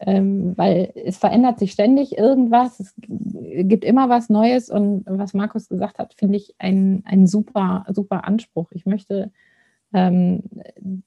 weil 0.00 0.92
es 0.94 1.16
verändert 1.16 1.58
sich 1.58 1.72
ständig 1.72 2.18
irgendwas, 2.18 2.80
es 2.80 2.94
gibt 2.98 3.84
immer 3.84 4.08
was 4.08 4.28
Neues 4.28 4.70
und 4.70 5.04
was 5.06 5.34
Markus 5.34 5.68
gesagt 5.68 5.98
hat, 5.98 6.14
finde 6.14 6.36
ich 6.36 6.54
ein, 6.58 7.02
ein 7.06 7.26
super, 7.26 7.86
super 7.88 8.24
Anspruch. 8.24 8.72
Ich 8.72 8.86
möchte 8.86 9.30
ähm, 9.94 10.42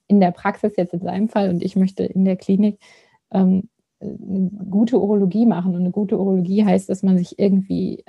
in 0.06 0.20
der 0.20 0.32
Praxis 0.32 0.74
jetzt 0.76 0.94
in 0.94 1.00
seinem 1.00 1.28
Fall 1.28 1.50
und 1.50 1.62
ich 1.62 1.76
möchte 1.76 2.04
in 2.04 2.24
der 2.24 2.36
Klinik 2.36 2.78
ähm, 3.30 3.68
eine 4.00 4.50
gute 4.70 4.98
Urologie 4.98 5.44
machen. 5.44 5.74
Und 5.74 5.82
eine 5.82 5.90
gute 5.90 6.18
Urologie 6.18 6.64
heißt, 6.64 6.88
dass 6.88 7.02
man 7.02 7.18
sich 7.18 7.38
irgendwie 7.38 8.02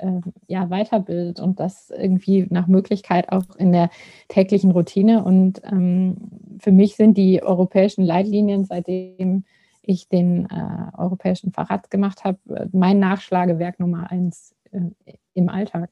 ja, 0.46 0.70
weiterbildet 0.70 1.38
und 1.38 1.60
das 1.60 1.90
irgendwie 1.90 2.46
nach 2.48 2.66
Möglichkeit 2.66 3.30
auch 3.30 3.56
in 3.56 3.72
der 3.72 3.90
täglichen 4.28 4.70
Routine. 4.70 5.22
Und 5.22 5.60
ähm, 5.70 6.16
für 6.58 6.72
mich 6.72 6.96
sind 6.96 7.18
die 7.18 7.42
europäischen 7.42 8.04
Leitlinien, 8.04 8.64
seitdem 8.64 9.44
ich 9.82 10.08
den 10.08 10.48
äh, 10.50 10.96
europäischen 10.96 11.52
Fahrrad 11.52 11.90
gemacht 11.90 12.24
habe, 12.24 12.38
äh, 12.48 12.66
mein 12.72 12.98
Nachschlagewerk 12.98 13.80
Nummer 13.80 14.10
eins 14.10 14.54
äh, 14.70 14.90
im 15.34 15.48
Alltag. 15.48 15.90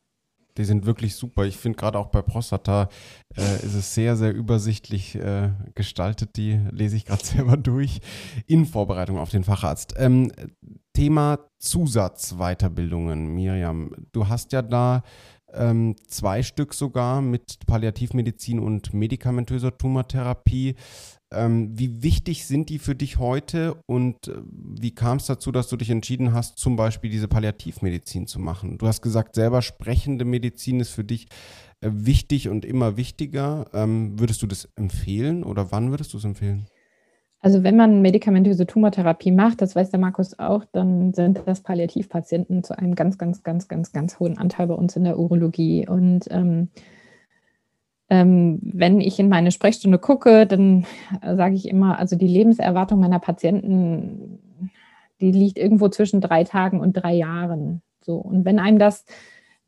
Die 0.57 0.64
sind 0.64 0.84
wirklich 0.84 1.14
super. 1.14 1.45
Ich 1.45 1.57
finde 1.57 1.78
gerade 1.78 1.99
auch 1.99 2.09
bei 2.09 2.22
Prostata 2.22 2.88
äh, 3.36 3.64
ist 3.64 3.74
es 3.74 3.95
sehr, 3.95 4.16
sehr 4.16 4.34
übersichtlich 4.34 5.14
äh, 5.14 5.51
gestaltet. 5.74 6.36
Die 6.36 6.61
lese 6.70 6.97
ich 6.97 7.07
gerade 7.07 7.24
selber 7.24 7.57
durch 7.57 8.01
in 8.47 8.66
Vorbereitung 8.66 9.18
auf 9.18 9.30
den 9.30 9.45
Facharzt. 9.45 9.95
Ähm, 9.97 10.32
Thema 10.93 11.38
Zusatzweiterbildungen, 11.59 13.28
Miriam. 13.28 13.95
Du 14.12 14.28
hast 14.28 14.53
ja 14.53 14.62
da 14.62 15.03
ähm, 15.53 15.97
zwei 16.07 16.43
Stück 16.43 16.74
sogar 16.74 17.22
mit 17.22 17.66
Palliativmedizin 17.66 18.59
und 18.59 18.93
medikamentöser 18.93 19.76
Tumortherapie. 19.76 20.74
Ähm, 21.33 21.78
wie 21.78 22.03
wichtig 22.03 22.45
sind 22.47 22.70
die 22.70 22.78
für 22.78 22.97
dich 22.97 23.18
heute 23.18 23.76
und 23.87 24.26
äh, 24.26 24.35
wie 24.45 24.95
kam 24.95 25.18
es 25.18 25.26
dazu, 25.26 25.53
dass 25.53 25.68
du 25.68 25.76
dich 25.76 25.91
entschieden 25.91 26.35
hast, 26.35 26.59
zum 26.59 26.74
Beispiel 26.74 27.09
diese 27.09 27.28
Palliativmedizin 27.28 28.26
zu 28.26 28.41
machen? 28.41 28.78
Du 28.78 28.89
hast 28.89 29.01
gesagt, 29.01 29.37
selber 29.37 29.62
sprechende 29.62 30.24
Medizin 30.24 30.81
ist 30.81 30.91
für 30.91 31.05
dich 31.05 31.28
äh, 31.81 31.91
wichtig 31.93 32.49
und 32.49 32.64
immer 32.64 32.97
wichtiger. 32.97 33.66
Ähm, 33.72 34.18
würdest 34.18 34.43
du 34.43 34.49
das 34.49 34.68
empfehlen 34.74 35.45
oder 35.45 35.70
wann 35.70 35.91
würdest 35.91 36.12
du 36.14 36.18
es 36.18 36.24
empfehlen? 36.24 36.66
Also 37.43 37.62
wenn 37.62 37.76
man 37.76 38.03
medikamentöse 38.03 38.66
Tumortherapie 38.66 39.31
macht, 39.31 39.62
das 39.62 39.74
weiß 39.74 39.91
der 39.91 40.01
Markus 40.01 40.39
auch, 40.39 40.64
dann 40.72 41.14
sind 41.14 41.41
das 41.47 41.62
Palliativpatienten 41.62 42.62
zu 42.64 42.76
einem 42.76 42.95
ganz, 42.95 43.16
ganz, 43.16 43.43
ganz, 43.43 43.66
ganz, 43.66 43.93
ganz 43.93 44.18
hohen 44.20 44.37
Anteil 44.37 44.66
bei 44.66 44.74
uns 44.74 44.95
in 44.97 45.05
der 45.05 45.18
Urologie. 45.18 45.89
Und 45.89 46.26
ähm, 46.31 46.68
wenn 48.11 49.01
ich 49.01 49.21
in 49.21 49.29
meine 49.29 49.53
Sprechstunde 49.53 49.99
gucke, 49.99 50.45
dann 50.45 50.85
sage 51.23 51.55
ich 51.55 51.69
immer, 51.69 51.99
also 51.99 52.17
die 52.17 52.27
Lebenserwartung 52.27 52.99
meiner 52.99 53.21
Patienten, 53.21 54.41
die 55.21 55.31
liegt 55.31 55.59
irgendwo 55.59 55.89
zwischen 55.89 56.21
drei 56.21 56.43
Tagen 56.43 56.81
und 56.81 56.95
drei 56.95 57.15
Jahren. 57.15 57.83
So. 58.01 58.17
Und 58.17 58.45
wenn 58.45 58.59
einem 58.59 58.81
das 58.81 59.05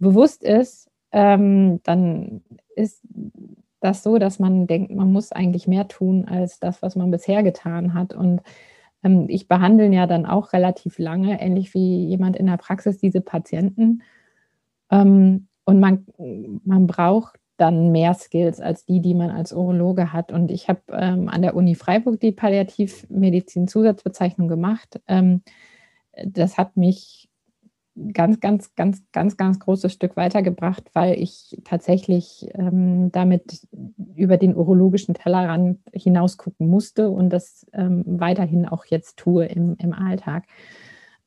bewusst 0.01 0.43
ist, 0.43 0.91
ähm, 1.13 1.81
dann 1.85 2.43
ist 2.75 3.03
das 3.81 4.03
so, 4.03 4.19
dass 4.19 4.41
man 4.41 4.67
denkt, 4.67 4.93
man 4.93 5.13
muss 5.13 5.31
eigentlich 5.31 5.69
mehr 5.69 5.87
tun 5.87 6.25
als 6.27 6.59
das, 6.59 6.83
was 6.83 6.97
man 6.97 7.11
bisher 7.13 7.45
getan 7.45 7.95
hat. 7.95 8.13
Und 8.13 8.43
ähm, 9.05 9.27
ich 9.29 9.47
behandle 9.47 9.87
ja 9.93 10.07
dann 10.09 10.27
auch 10.27 10.53
relativ 10.53 10.99
lange, 10.99 11.41
ähnlich 11.41 11.75
wie 11.75 12.07
jemand 12.07 12.37
in 12.37 12.47
der 12.47 12.57
Praxis, 12.57 12.99
diese 12.99 13.21
Patienten. 13.21 14.03
Ähm, 14.91 15.47
und 15.65 15.79
man, 15.79 16.07
man 16.65 16.89
braucht 16.89 17.39
dann 17.63 17.93
mehr 17.93 18.13
Skills 18.15 18.61
als 18.61 18.85
die, 18.85 19.01
die 19.01 19.15
man 19.15 19.31
als 19.31 19.53
Urologe 19.53 20.13
hat. 20.13 20.33
Und 20.33 20.51
ich 20.51 20.69
habe 20.69 20.81
ähm, 20.91 21.29
an 21.29 21.43
der 21.43 21.55
Uni 21.55 21.77
Freiburg 21.77 22.19
die 22.19 22.33
Palliativmedizin-Zusatzbezeichnung 22.33 24.49
gemacht. 24.49 25.01
Ähm, 25.07 25.43
das 26.27 26.59
hat 26.59 26.77
mich 26.77 27.29
ganz, 28.13 28.41
ganz, 28.41 28.75
ganz, 28.75 29.05
ganz, 29.13 29.37
ganz 29.37 29.61
großes 29.61 29.93
Stück 29.93 30.17
weitergebracht, 30.17 30.91
weil 30.93 31.17
ich 31.21 31.57
tatsächlich 31.63 32.49
ähm, 32.55 33.13
damit 33.13 33.65
über 34.17 34.39
den 34.39 34.57
urologischen 34.57 35.15
Tellerrand 35.15 35.79
hinaus 35.93 36.39
gucken 36.39 36.69
musste 36.69 37.11
und 37.11 37.31
das 37.31 37.65
ähm, 37.73 38.03
weiterhin 38.07 38.67
auch 38.67 38.87
jetzt 38.87 39.19
tue 39.19 39.47
im, 39.47 39.77
im 39.79 39.93
Alltag. 39.93 40.47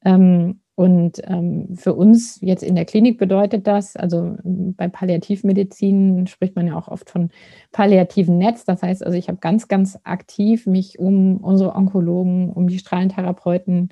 Ähm, 0.04 0.60
und 0.76 1.22
ähm, 1.24 1.70
für 1.76 1.94
uns 1.94 2.40
jetzt 2.42 2.62
in 2.62 2.76
der 2.76 2.84
Klinik 2.84 3.18
bedeutet 3.18 3.66
das, 3.66 3.96
also 3.96 4.36
bei 4.44 4.90
Palliativmedizin 4.90 6.28
spricht 6.28 6.58
man 6.58 6.68
ja 6.68 6.76
auch 6.76 6.90
oft 6.90 7.10
von 7.10 7.30
palliativen 7.72 8.38
Netz. 8.38 8.66
Das 8.66 8.84
heißt 8.84 9.06
also, 9.06 9.18
ich 9.18 9.30
habe 9.30 9.38
ganz, 9.40 9.70
ganz 9.70 9.98
aktiv 10.04 10.68
mich 10.68 11.00
um 11.00 11.38
unsere 11.38 11.76
Onkologen, 11.76 12.52
um 12.52 12.68
die 12.68 12.80
Strahlentherapeuten, 12.80 13.90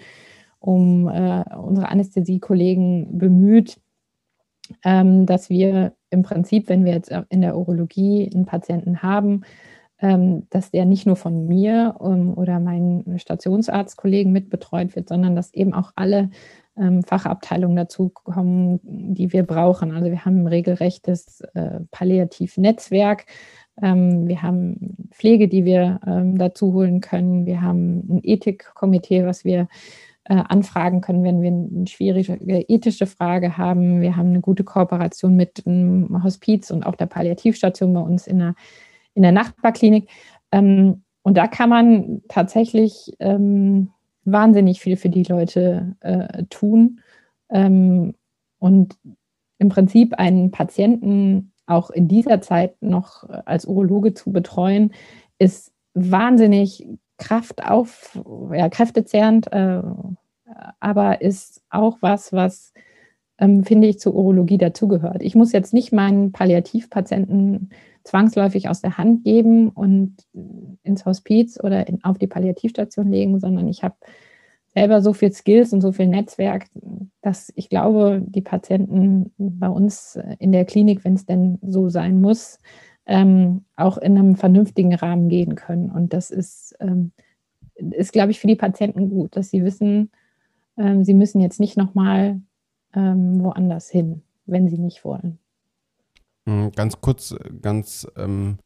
um 0.60 1.08
äh, 1.08 1.46
unsere 1.56 1.88
Anästhesiekollegen 1.88 3.18
bemüht, 3.18 3.80
ähm, 4.84 5.26
dass 5.26 5.50
wir 5.50 5.94
im 6.10 6.22
Prinzip, 6.24 6.68
wenn 6.68 6.84
wir 6.84 6.94
jetzt 6.94 7.14
in 7.30 7.40
der 7.40 7.58
Urologie 7.58 8.30
einen 8.34 8.46
Patienten 8.46 9.02
haben, 9.02 9.44
ähm, 10.00 10.48
dass 10.50 10.70
der 10.70 10.84
nicht 10.84 11.06
nur 11.06 11.16
von 11.16 11.48
mir 11.48 11.96
ähm, 12.02 12.34
oder 12.38 12.60
meinen 12.60 13.20
Stationsarztkollegen 13.20 14.34
mitbetreut 14.34 14.98
wird, 14.98 15.08
sondern 15.08 15.34
dass 15.34 15.54
eben 15.54 15.74
auch 15.74 15.94
alle 15.96 16.30
ähm, 16.78 17.04
Fachabteilungen 17.04 17.76
dazukommen, 17.76 18.80
die 18.84 19.32
wir 19.32 19.44
brauchen. 19.44 19.92
Also 19.92 20.10
wir 20.10 20.26
haben 20.26 20.44
ein 20.44 20.48
regelrechtes 20.48 21.42
äh, 21.54 21.82
Palliativnetzwerk. 21.92 23.26
Ähm, 23.82 24.28
wir 24.28 24.42
haben 24.42 25.10
Pflege, 25.12 25.48
die 25.48 25.66
wir 25.66 26.00
ähm, 26.06 26.38
dazu 26.38 26.74
holen 26.74 27.02
können. 27.02 27.46
Wir 27.46 27.62
haben 27.62 28.00
ein 28.10 28.20
Ethikkomitee, 28.24 29.26
was 29.26 29.46
wir 29.46 29.68
äh, 30.26 30.36
anfragen 30.36 31.02
können, 31.02 31.24
wenn 31.24 31.42
wir 31.42 31.52
eine 31.52 31.88
schwierige 31.88 32.38
ethische 32.68 33.08
Frage 33.08 33.58
haben. 33.58 34.02
Wir 34.02 34.16
haben 34.16 34.30
eine 34.30 34.42
gute 34.42 34.64
Kooperation 34.64 35.36
mit 35.36 35.66
dem 35.66 36.24
Hospiz 36.24 36.72
und 36.72 36.86
auch 36.86 36.96
der 36.96 37.08
Palliativstation 37.08 37.94
bei 37.94 38.02
uns 38.02 38.28
in 38.28 38.40
der, 38.40 38.56
in 39.16 39.24
der 39.24 39.32
Nachbarklinik. 39.32 40.10
Ähm, 40.52 41.04
und 41.24 41.38
da 41.38 41.48
kann 41.48 41.70
man 41.70 42.22
tatsächlich 42.28 43.14
ähm, 43.20 43.90
wahnsinnig 44.26 44.82
viel 44.82 44.98
für 44.98 45.10
die 45.10 45.24
Leute 45.24 45.96
äh, 46.02 46.44
tun. 46.50 47.02
Ähm, 47.50 48.16
und 48.60 48.98
im 49.60 49.70
Prinzip 49.70 50.14
einen 50.16 50.52
Patienten 50.52 51.54
auch 51.66 51.90
in 51.90 52.08
dieser 52.08 52.42
Zeit 52.42 52.82
noch 52.82 53.30
als 53.46 53.66
Urologe 53.66 54.14
zu 54.14 54.32
betreuen, 54.32 54.94
ist 55.40 55.74
wahnsinnig 55.94 56.88
Kraft 57.18 57.66
auf, 57.66 58.20
ja, 58.52 58.70
kräftezehrend, 58.70 59.52
äh, 59.54 59.82
aber 60.80 61.22
ist 61.22 61.64
auch 61.70 61.98
was, 62.02 62.34
was, 62.34 62.74
ähm, 63.44 63.66
finde 63.66 63.90
ich, 63.90 64.00
zur 64.00 64.16
Urologie 64.16 64.58
dazugehört. 64.58 65.22
Ich 65.22 65.36
muss 65.36 65.52
jetzt 65.52 65.74
nicht 65.74 65.92
meinen 65.92 66.32
Palliativpatienten 66.32 67.72
zwangsläufig 68.06 68.70
aus 68.70 68.82
der 68.82 68.98
Hand 68.98 69.26
geben 69.26 69.70
und 69.70 70.16
ins 70.84 71.06
Hospiz 71.06 71.60
oder 71.62 71.88
in, 71.88 72.04
auf 72.04 72.18
die 72.18 72.28
Palliativstation 72.28 73.12
legen, 73.12 73.40
sondern 73.40 73.68
ich 73.68 73.84
habe 73.84 73.96
selber 74.68 75.02
so 75.02 75.12
viel 75.12 75.32
Skills 75.34 75.74
und 75.74 75.82
so 75.82 75.92
viel 75.92 76.08
Netzwerk, 76.08 76.68
dass 77.22 77.52
ich 77.56 77.70
glaube, 77.70 78.24
die 78.26 78.42
Patienten 78.42 79.34
bei 79.38 79.68
uns 79.68 80.18
in 80.40 80.54
der 80.54 80.64
Klinik, 80.64 81.04
wenn 81.04 81.16
es 81.16 81.26
denn 81.26 81.60
so 81.62 81.90
sein 81.90 82.22
muss, 82.22 82.60
ähm, 83.06 83.66
auch 83.76 83.98
in 83.98 84.18
einem 84.18 84.36
vernünftigen 84.36 84.96
Rahmen 84.96 85.28
gehen 85.28 85.56
können. 85.56 85.92
Und 85.92 86.14
das 86.14 86.32
ist, 86.32 86.76
ähm, 86.80 87.12
ist 87.76 88.14
glaube 88.14 88.32
ich, 88.32 88.40
für 88.40 88.48
die 88.48 88.56
Patienten 88.56 89.10
gut, 89.10 89.36
dass 89.36 89.50
sie 89.50 89.66
wissen, 89.66 90.12
ähm, 90.78 91.04
sie 91.04 91.14
müssen 91.14 91.42
jetzt 91.42 91.60
nicht 91.60 91.76
nochmal 91.76 92.40
ähm, 92.96 93.44
woanders 93.44 93.90
hin, 93.90 94.24
wenn 94.46 94.68
sie 94.68 94.78
nicht 94.78 95.04
wollen. 95.06 95.40
Hm, 96.48 96.72
ganz 96.72 97.00
kurz, 97.00 97.36
ganz 97.62 98.08
ähm, 98.18 98.58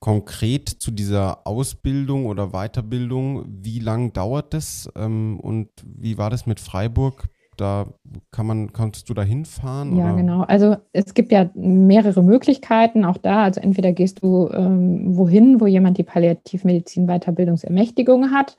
konkret 0.00 0.68
zu 0.68 0.90
dieser 0.90 1.46
Ausbildung 1.46 2.26
oder 2.26 2.48
Weiterbildung. 2.48 3.44
Wie 3.46 3.78
lang 3.78 4.12
dauert 4.12 4.54
das 4.54 4.90
ähm, 4.96 5.38
und 5.40 5.68
wie 5.84 6.18
war 6.18 6.30
das 6.30 6.46
mit 6.46 6.58
Freiburg? 6.58 7.28
Da 7.60 7.86
kann 8.30 8.46
man, 8.46 8.72
kannst 8.72 9.08
du 9.08 9.14
da 9.14 9.22
hinfahren? 9.22 9.96
Ja, 9.96 10.06
oder? 10.06 10.16
genau. 10.16 10.42
Also 10.42 10.76
es 10.92 11.14
gibt 11.14 11.30
ja 11.30 11.50
mehrere 11.54 12.22
Möglichkeiten 12.22 13.04
auch 13.04 13.18
da. 13.18 13.42
Also 13.44 13.60
entweder 13.60 13.92
gehst 13.92 14.22
du 14.22 14.48
ähm, 14.52 15.16
wohin, 15.16 15.60
wo 15.60 15.66
jemand 15.66 15.98
die 15.98 16.02
Palliativmedizin 16.02 17.06
Weiterbildungsermächtigung 17.06 18.30
hat. 18.30 18.56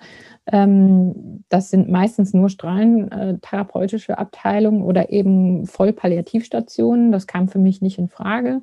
Ähm, 0.51 1.43
das 1.49 1.69
sind 1.71 1.89
meistens 1.89 2.33
nur 2.33 2.49
strahlentherapeutische 2.49 4.17
Abteilungen 4.17 4.83
oder 4.83 5.09
eben 5.09 5.65
Vollpalliativstationen. 5.65 7.11
Das 7.11 7.27
kam 7.27 7.47
für 7.47 7.59
mich 7.59 7.81
nicht 7.81 7.97
in 7.97 8.07
Frage. 8.07 8.61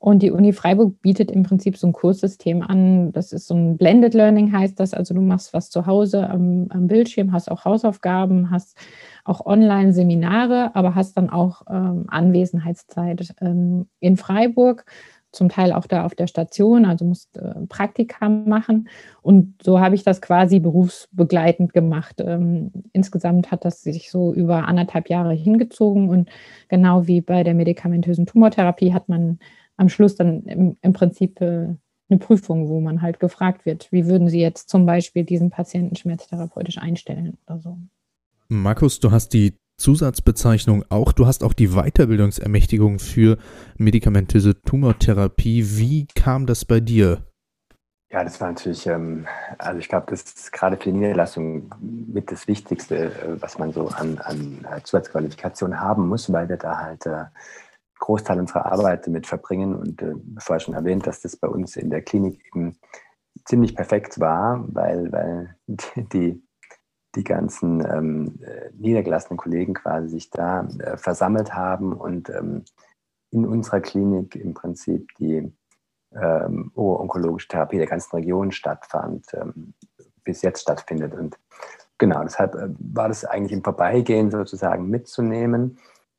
Und 0.00 0.22
die 0.22 0.30
Uni 0.30 0.52
Freiburg 0.52 1.00
bietet 1.02 1.30
im 1.30 1.42
Prinzip 1.42 1.76
so 1.76 1.88
ein 1.88 1.92
Kurssystem 1.92 2.62
an. 2.62 3.10
Das 3.12 3.32
ist 3.32 3.48
so 3.48 3.54
ein 3.54 3.76
Blended 3.76 4.14
Learning, 4.14 4.52
heißt 4.52 4.78
das. 4.78 4.94
Also 4.94 5.12
du 5.12 5.20
machst 5.20 5.52
was 5.52 5.70
zu 5.70 5.86
Hause 5.86 6.30
am, 6.30 6.66
am 6.70 6.86
Bildschirm, 6.86 7.32
hast 7.32 7.50
auch 7.50 7.64
Hausaufgaben, 7.64 8.50
hast 8.50 8.78
auch 9.24 9.44
Online-Seminare, 9.44 10.70
aber 10.74 10.94
hast 10.94 11.16
dann 11.16 11.30
auch 11.30 11.62
ähm, 11.68 12.04
Anwesenheitszeit 12.06 13.34
ähm, 13.40 13.88
in 13.98 14.16
Freiburg, 14.16 14.84
zum 15.32 15.48
Teil 15.48 15.72
auch 15.72 15.86
da 15.86 16.06
auf 16.06 16.14
der 16.14 16.26
Station, 16.26 16.84
also 16.84 17.04
musst 17.04 17.36
äh, 17.36 17.66
Praktika 17.68 18.28
machen. 18.28 18.88
Und 19.20 19.54
so 19.62 19.80
habe 19.80 19.94
ich 19.94 20.02
das 20.02 20.22
quasi 20.22 20.58
berufsbegleitend 20.58 21.72
gemacht. 21.74 22.16
Ähm, 22.20 22.70
insgesamt 22.92 23.50
hat 23.50 23.64
das 23.64 23.82
sich 23.82 24.10
so 24.10 24.32
über 24.32 24.66
anderthalb 24.66 25.10
Jahre 25.10 25.34
hingezogen 25.34 26.08
und 26.08 26.30
genau 26.68 27.06
wie 27.06 27.20
bei 27.20 27.42
der 27.42 27.54
medikamentösen 27.54 28.26
Tumortherapie 28.26 28.94
hat 28.94 29.08
man 29.08 29.38
am 29.78 29.88
Schluss 29.88 30.16
dann 30.16 30.42
im, 30.42 30.76
im 30.82 30.92
Prinzip 30.92 31.40
äh, 31.40 31.74
eine 32.10 32.18
Prüfung, 32.18 32.68
wo 32.68 32.80
man 32.80 33.02
halt 33.02 33.20
gefragt 33.20 33.66
wird, 33.66 33.90
wie 33.90 34.06
würden 34.06 34.28
Sie 34.28 34.40
jetzt 34.40 34.68
zum 34.68 34.86
Beispiel 34.86 35.24
diesen 35.24 35.50
Patienten 35.50 35.96
schmerztherapeutisch 35.96 36.78
einstellen 36.78 37.38
oder 37.46 37.58
so. 37.60 37.78
Markus, 38.48 39.00
du 39.00 39.10
hast 39.10 39.34
die 39.34 39.58
Zusatzbezeichnung 39.76 40.84
auch, 40.88 41.12
du 41.12 41.26
hast 41.26 41.44
auch 41.44 41.52
die 41.52 41.68
Weiterbildungsermächtigung 41.68 42.98
für 42.98 43.38
medikamentöse 43.76 44.60
Tumortherapie. 44.62 45.64
Wie 45.78 46.06
kam 46.14 46.46
das 46.46 46.64
bei 46.64 46.80
dir? 46.80 47.22
Ja, 48.10 48.24
das 48.24 48.40
war 48.40 48.48
natürlich, 48.48 48.86
ähm, 48.86 49.26
also 49.58 49.78
ich 49.78 49.88
glaube, 49.88 50.06
das 50.08 50.22
ist 50.22 50.50
gerade 50.50 50.78
für 50.78 50.84
die 50.84 50.92
Niederlassung 50.92 51.70
mit 51.78 52.32
das 52.32 52.48
Wichtigste, 52.48 53.12
äh, 53.12 53.40
was 53.40 53.58
man 53.58 53.72
so 53.72 53.88
an, 53.88 54.18
an 54.18 54.64
äh, 54.64 54.82
Zusatzqualifikation 54.82 55.78
haben 55.78 56.08
muss, 56.08 56.32
weil 56.32 56.48
wir 56.48 56.56
da 56.56 56.78
halt 56.78 57.04
äh, 57.04 57.24
Großteil 57.98 58.38
unserer 58.38 58.66
Arbeit 58.66 59.06
damit 59.06 59.26
verbringen. 59.26 59.74
Und 59.74 60.02
äh, 60.02 60.14
vorher 60.38 60.60
schon 60.60 60.74
erwähnt, 60.74 61.06
dass 61.06 61.20
das 61.20 61.36
bei 61.36 61.48
uns 61.48 61.76
in 61.76 61.90
der 61.90 62.02
Klinik 62.02 62.40
eben 62.46 62.78
ziemlich 63.44 63.74
perfekt 63.74 64.20
war, 64.20 64.64
weil, 64.68 65.12
weil 65.12 65.56
die, 66.12 66.42
die 67.14 67.24
ganzen 67.24 67.84
ähm, 67.84 68.38
äh, 68.42 68.70
niedergelassenen 68.74 69.38
Kollegen 69.38 69.74
quasi 69.74 70.08
sich 70.08 70.30
da 70.30 70.68
äh, 70.78 70.96
versammelt 70.96 71.54
haben 71.54 71.92
und 71.92 72.30
ähm, 72.30 72.64
in 73.30 73.46
unserer 73.46 73.80
Klinik 73.80 74.36
im 74.36 74.54
Prinzip 74.54 75.08
die 75.18 75.52
ähm, 76.14 76.70
onkologische 76.74 77.48
Therapie 77.48 77.78
der 77.78 77.86
ganzen 77.86 78.16
Region 78.16 78.52
stattfand, 78.52 79.26
ähm, 79.34 79.74
bis 80.24 80.42
jetzt 80.42 80.62
stattfindet. 80.62 81.14
Und 81.14 81.38
genau, 81.98 82.22
deshalb 82.22 82.54
äh, 82.54 82.68
war 82.78 83.08
das 83.08 83.24
eigentlich 83.24 83.52
im 83.52 83.64
Vorbeigehen 83.64 84.30
sozusagen 84.30 84.88
mitzunehmen. 84.88 85.78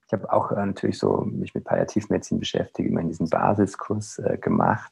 Ich 0.10 0.14
habe 0.14 0.34
auch 0.34 0.52
äh, 0.52 0.66
natürlich 0.66 0.98
so 0.98 1.18
mich 1.18 1.54
mit 1.54 1.66
Palliativmedizin 1.66 2.40
beschäftigt, 2.40 2.90
immer 2.90 3.02
in 3.02 3.10
diesem 3.10 3.30
Basiskurs 3.30 4.18
äh, 4.18 4.40
gemacht. 4.40 4.92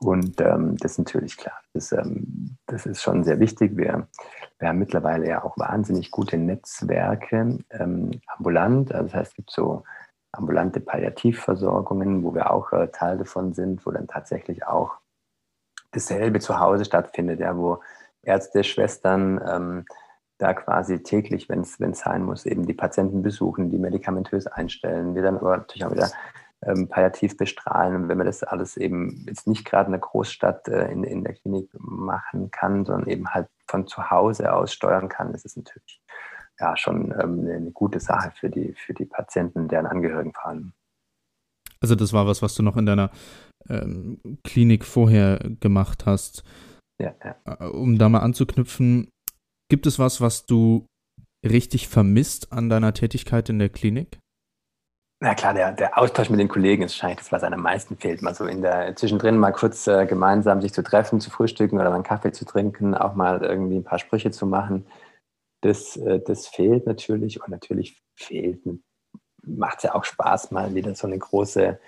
Und 0.00 0.40
ähm, 0.40 0.76
das 0.76 0.92
ist 0.92 0.98
natürlich 0.98 1.36
klar, 1.36 1.60
das, 1.72 1.92
ähm, 1.92 2.56
das, 2.66 2.84
ist 2.84 3.00
schon 3.00 3.22
sehr 3.22 3.38
wichtig. 3.38 3.76
Wir, 3.76 4.08
wir 4.58 4.68
haben 4.68 4.78
mittlerweile 4.78 5.28
ja 5.28 5.44
auch 5.44 5.56
wahnsinnig 5.56 6.10
gute 6.10 6.36
Netzwerke 6.36 7.58
ähm, 7.70 8.10
ambulant. 8.26 8.92
Also 8.92 9.04
das 9.04 9.14
heißt, 9.14 9.30
es 9.30 9.36
gibt 9.36 9.50
so 9.52 9.84
ambulante 10.32 10.80
Palliativversorgungen, 10.80 12.24
wo 12.24 12.34
wir 12.34 12.50
auch 12.50 12.72
äh, 12.72 12.88
Teil 12.88 13.18
davon 13.18 13.54
sind, 13.54 13.86
wo 13.86 13.92
dann 13.92 14.08
tatsächlich 14.08 14.66
auch 14.66 14.96
dasselbe 15.92 16.40
zu 16.40 16.58
Hause 16.58 16.84
stattfindet, 16.84 17.38
ja, 17.38 17.56
wo 17.56 17.80
Ärzte, 18.22 18.64
Schwestern, 18.64 19.40
ähm, 19.48 19.84
da 20.38 20.54
quasi 20.54 21.02
täglich, 21.02 21.48
wenn 21.48 21.60
es 21.60 21.76
sein 21.98 22.22
muss, 22.22 22.46
eben 22.46 22.66
die 22.66 22.74
Patienten 22.74 23.22
besuchen, 23.22 23.70
die 23.70 23.78
medikamentös 23.78 24.46
einstellen, 24.46 25.14
wir 25.14 25.22
dann 25.22 25.36
aber 25.36 25.58
natürlich 25.58 25.84
auch 25.84 25.92
wieder 25.92 26.10
ähm, 26.62 26.88
palliativ 26.88 27.36
bestrahlen. 27.36 27.94
Und 27.96 28.08
wenn 28.08 28.18
man 28.18 28.26
das 28.26 28.42
alles 28.42 28.76
eben 28.76 29.24
jetzt 29.26 29.46
nicht 29.46 29.64
gerade 29.64 29.86
in 29.86 29.92
der 29.92 30.00
Großstadt 30.00 30.68
äh, 30.68 30.90
in, 30.90 31.04
in 31.04 31.24
der 31.24 31.34
Klinik 31.34 31.70
machen 31.78 32.50
kann, 32.50 32.84
sondern 32.84 33.08
eben 33.08 33.28
halt 33.28 33.48
von 33.66 33.86
zu 33.86 34.10
Hause 34.10 34.52
aus 34.52 34.72
steuern 34.72 35.08
kann, 35.08 35.34
ist 35.34 35.44
es 35.44 35.56
natürlich 35.56 36.00
ja 36.60 36.76
schon 36.76 37.14
ähm, 37.20 37.48
eine, 37.48 37.70
gute 37.72 38.00
Sache 38.00 38.32
für 38.38 38.50
die, 38.50 38.74
für 38.74 38.94
die 38.94 39.04
Patienten, 39.04 39.68
deren 39.68 39.86
Angehörigen 39.86 40.32
vor 40.32 40.46
allem. 40.46 40.72
Also 41.80 41.94
das 41.94 42.12
war 42.12 42.26
was, 42.26 42.42
was 42.42 42.54
du 42.54 42.62
noch 42.62 42.76
in 42.76 42.86
deiner 42.86 43.10
ähm, 43.68 44.20
Klinik 44.42 44.84
vorher 44.84 45.38
gemacht 45.60 46.06
hast. 46.06 46.42
Ja, 47.00 47.14
ja. 47.24 47.36
Äh, 47.44 47.66
um 47.66 47.98
da 47.98 48.08
mal 48.08 48.20
anzuknüpfen, 48.20 49.10
gibt 49.68 49.86
es 49.86 49.98
was, 49.98 50.20
was 50.20 50.46
du 50.46 50.86
richtig 51.46 51.88
vermisst 51.88 52.52
an 52.52 52.68
deiner 52.68 52.94
Tätigkeit 52.94 53.48
in 53.48 53.58
der 53.58 53.68
Klinik? 53.68 54.18
Na 55.20 55.34
klar, 55.34 55.52
der, 55.52 55.72
der 55.72 55.98
Austausch 55.98 56.30
mit 56.30 56.38
den 56.38 56.48
Kollegen 56.48 56.84
ist 56.84 56.92
wahrscheinlich 56.94 57.18
das, 57.18 57.32
was 57.32 57.42
einem 57.42 57.54
am 57.54 57.62
meisten 57.62 57.96
fehlt. 57.96 58.22
Mal 58.22 58.34
so 58.34 58.46
in 58.46 58.62
der 58.62 58.94
zwischendrin 58.94 59.36
mal 59.36 59.50
kurz 59.50 59.88
äh, 59.88 60.06
gemeinsam 60.06 60.62
sich 60.62 60.72
zu 60.72 60.82
treffen, 60.82 61.20
zu 61.20 61.30
frühstücken 61.30 61.76
oder 61.76 61.90
mal 61.90 61.96
einen 61.96 62.04
Kaffee 62.04 62.30
zu 62.30 62.44
trinken, 62.44 62.94
auch 62.94 63.14
mal 63.14 63.42
irgendwie 63.42 63.76
ein 63.76 63.84
paar 63.84 63.98
Sprüche 63.98 64.30
zu 64.30 64.46
machen. 64.46 64.86
Das, 65.60 65.96
äh, 65.96 66.20
das 66.20 66.46
fehlt 66.46 66.86
natürlich 66.86 67.42
und 67.42 67.50
natürlich 67.50 68.00
fehlt, 68.14 68.60
macht 69.44 69.78
es 69.78 69.84
ja 69.84 69.94
auch 69.96 70.04
Spaß, 70.04 70.52
mal 70.52 70.72
wieder 70.76 70.94
so 70.94 71.08
eine 71.08 71.18
große, 71.18 71.80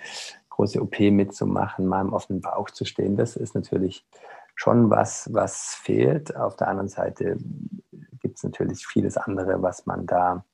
große 0.49 0.81
OP 0.81 0.99
mitzumachen, 0.99 1.87
mal 1.87 2.01
im 2.01 2.11
offenen 2.11 2.41
Bauch 2.41 2.69
zu 2.69 2.83
stehen. 2.83 3.15
Das 3.15 3.37
ist 3.37 3.55
natürlich 3.55 4.05
schon 4.61 4.91
was, 4.91 5.27
was 5.33 5.73
fehlt. 5.73 6.35
Auf 6.35 6.55
der 6.55 6.67
anderen 6.67 6.87
Seite 6.87 7.37
gibt 8.19 8.37
es 8.37 8.43
natürlich 8.43 8.85
vieles 8.85 9.17
andere, 9.17 9.59
was 9.63 9.87
man 9.87 10.05
da 10.05 10.45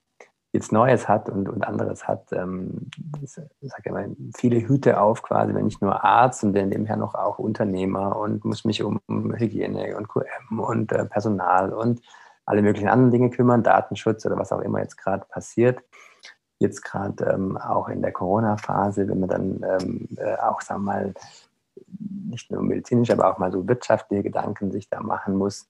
jetzt 0.54 0.72
Neues 0.72 1.10
hat 1.10 1.30
und, 1.30 1.50
und 1.50 1.68
anderes 1.68 2.08
hat. 2.08 2.32
Ähm, 2.32 2.90
ich 3.22 3.32
sage 3.32 3.90
immer, 3.90 4.06
viele 4.34 4.66
Hüte 4.66 5.02
auf 5.02 5.24
quasi, 5.24 5.54
wenn 5.54 5.68
ich 5.68 5.82
nur 5.82 6.06
Arzt 6.06 6.42
und 6.46 6.54
bin 6.54 6.70
nebenher 6.70 6.96
noch 6.96 7.16
auch 7.16 7.38
Unternehmer 7.38 8.16
und 8.16 8.46
muss 8.46 8.64
mich 8.64 8.82
um 8.82 9.02
Hygiene 9.36 9.98
und 9.98 10.08
QM 10.08 10.60
und 10.60 10.94
äh, 10.94 11.04
Personal 11.04 11.74
und 11.74 12.00
alle 12.46 12.62
möglichen 12.62 12.88
anderen 12.88 13.12
Dinge 13.12 13.30
kümmern, 13.30 13.62
Datenschutz 13.62 14.26
oder 14.26 14.38
was 14.38 14.54
auch 14.54 14.62
immer 14.62 14.80
jetzt 14.80 14.96
gerade 14.96 15.26
passiert. 15.28 15.84
Jetzt 16.60 16.82
gerade 16.82 17.26
ähm, 17.26 17.58
auch 17.58 17.90
in 17.90 18.02
der 18.02 18.14
Corona-Phase, 18.14 19.10
wenn 19.10 19.20
man 19.20 19.30
dann 19.30 19.66
ähm, 19.68 20.08
äh, 20.16 20.38
auch, 20.38 20.62
sagen 20.62 20.86
wir 20.86 20.94
mal, 20.94 21.14
nicht 21.88 22.52
nur 22.52 22.62
medizinisch, 22.62 23.12
aber 23.12 23.32
auch 23.32 23.38
mal 23.38 23.52
so 23.52 23.68
wirtschaftliche 23.68 24.24
Gedanken 24.24 24.72
sich 24.72 24.90
da 24.90 25.02
machen 25.02 25.36
muss, 25.36 25.70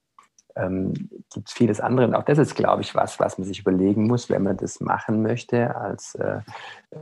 ähm, 0.58 0.94
gibt 1.34 1.48
es 1.48 1.54
vieles 1.54 1.80
andere. 1.80 2.08
Und 2.08 2.16
auch 2.16 2.24
das 2.24 2.38
ist, 2.38 2.56
glaube 2.56 2.82
ich, 2.82 2.96
was, 2.96 3.20
was 3.20 3.38
man 3.38 3.48
sich 3.48 3.60
überlegen 3.60 4.08
muss, 4.08 4.30
wenn 4.30 4.44
man 4.44 4.58
das 4.58 4.80
machen 4.80 5.22
möchte 5.22 5.76
als 5.76 6.16
äh, 6.16 6.42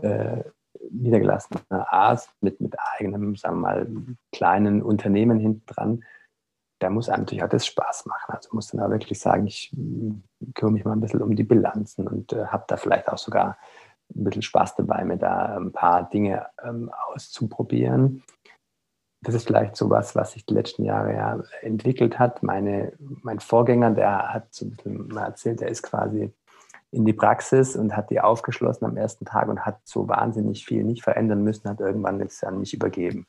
äh, 0.01 0.43
niedergelassener 0.91 1.91
Arzt 1.91 2.29
mit, 2.41 2.59
mit 2.59 2.75
eigenem, 2.97 3.35
sagen 3.35 3.57
wir 3.57 3.61
mal, 3.61 3.87
kleinen 4.31 4.81
Unternehmen 4.81 5.39
hinten 5.39 5.65
dran. 5.65 6.03
Da 6.79 6.89
muss 6.89 7.09
einem 7.09 7.21
natürlich 7.21 7.43
auch 7.43 7.49
das 7.49 7.65
Spaß 7.65 8.05
machen. 8.05 8.33
Also 8.35 8.49
muss 8.51 8.67
dann 8.67 8.81
auch 8.81 8.89
wirklich 8.89 9.19
sagen, 9.19 9.47
ich 9.47 9.73
kümmere 10.53 10.73
mich 10.73 10.85
mal 10.85 10.91
ein 10.91 11.01
bisschen 11.01 11.21
um 11.21 11.35
die 11.35 11.43
Bilanzen 11.43 12.07
und 12.07 12.33
äh, 12.33 12.45
habe 12.47 12.65
da 12.67 12.77
vielleicht 12.77 13.07
auch 13.07 13.17
sogar 13.17 13.57
ein 14.13 14.23
bisschen 14.25 14.41
Spaß 14.43 14.75
dabei, 14.75 15.03
mir 15.03 15.17
da 15.17 15.57
ein 15.57 15.71
paar 15.71 16.07
Dinge 16.09 16.45
ähm, 16.63 16.91
auszuprobieren 17.07 18.21
das 19.25 19.35
ist 19.35 19.47
vielleicht 19.47 19.75
so 19.75 19.89
was, 19.89 20.15
was 20.15 20.33
sich 20.33 20.45
die 20.45 20.53
letzten 20.53 20.83
Jahre 20.83 21.13
ja 21.13 21.39
entwickelt 21.61 22.19
hat. 22.19 22.43
Meine, 22.43 22.93
mein 23.23 23.39
Vorgänger, 23.39 23.91
der 23.91 24.33
hat 24.33 24.53
so 24.53 24.65
ein 24.65 24.71
bisschen 24.71 25.07
mal 25.07 25.25
erzählt, 25.25 25.61
der 25.61 25.69
ist 25.69 25.81
quasi 25.81 26.31
in 26.91 27.05
die 27.05 27.13
Praxis 27.13 27.75
und 27.75 27.97
hat 27.97 28.11
die 28.11 28.21
aufgeschlossen 28.21 28.85
am 28.85 28.97
ersten 28.97 29.25
Tag 29.25 29.49
und 29.49 29.65
hat 29.65 29.79
so 29.83 30.07
wahnsinnig 30.07 30.65
viel 30.65 30.83
nicht 30.83 31.03
verändern 31.03 31.43
müssen, 31.43 31.69
hat 31.69 31.79
irgendwann 31.79 32.19
jetzt 32.19 32.45
an 32.45 32.59
mich 32.59 32.73
übergeben. 32.73 33.25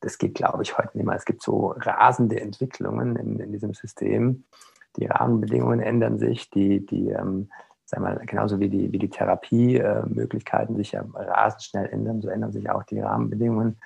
Das 0.00 0.18
geht, 0.18 0.34
glaube 0.34 0.62
ich, 0.62 0.78
heute 0.78 0.96
nicht 0.96 1.06
mehr. 1.06 1.16
Es 1.16 1.24
gibt 1.24 1.42
so 1.42 1.74
rasende 1.76 2.40
Entwicklungen 2.40 3.16
in, 3.16 3.40
in 3.40 3.52
diesem 3.52 3.74
System. 3.74 4.44
Die 4.96 5.06
Rahmenbedingungen 5.06 5.80
ändern 5.80 6.18
sich, 6.18 6.48
die, 6.50 6.86
die 6.86 7.10
ähm, 7.10 7.50
sagen 7.84 8.04
wir, 8.04 8.14
genauso 8.24 8.60
wie 8.60 8.68
die, 8.68 8.92
wie 8.92 8.98
die 8.98 9.10
Therapiemöglichkeiten 9.10 10.76
sich 10.76 10.92
ja 10.92 11.04
rasend 11.12 11.64
schnell 11.64 11.86
ändern, 11.86 12.22
so 12.22 12.28
ändern 12.28 12.52
sich 12.52 12.70
auch 12.70 12.84
die 12.84 13.00
Rahmenbedingungen 13.00 13.76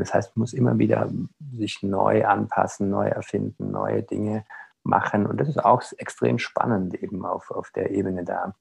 das 0.00 0.12
heißt, 0.12 0.36
man 0.36 0.42
muss 0.42 0.52
immer 0.52 0.78
wieder 0.78 1.10
sich 1.56 1.82
neu 1.82 2.26
anpassen, 2.26 2.90
neu 2.90 3.08
erfinden, 3.08 3.70
neue 3.70 4.02
Dinge 4.02 4.44
machen. 4.82 5.26
Und 5.26 5.38
das 5.38 5.48
ist 5.48 5.64
auch 5.64 5.82
extrem 5.98 6.38
spannend, 6.38 6.94
eben 6.94 7.24
auf, 7.24 7.50
auf 7.50 7.70
der 7.70 7.90
Ebene 7.90 8.24
da 8.24 8.54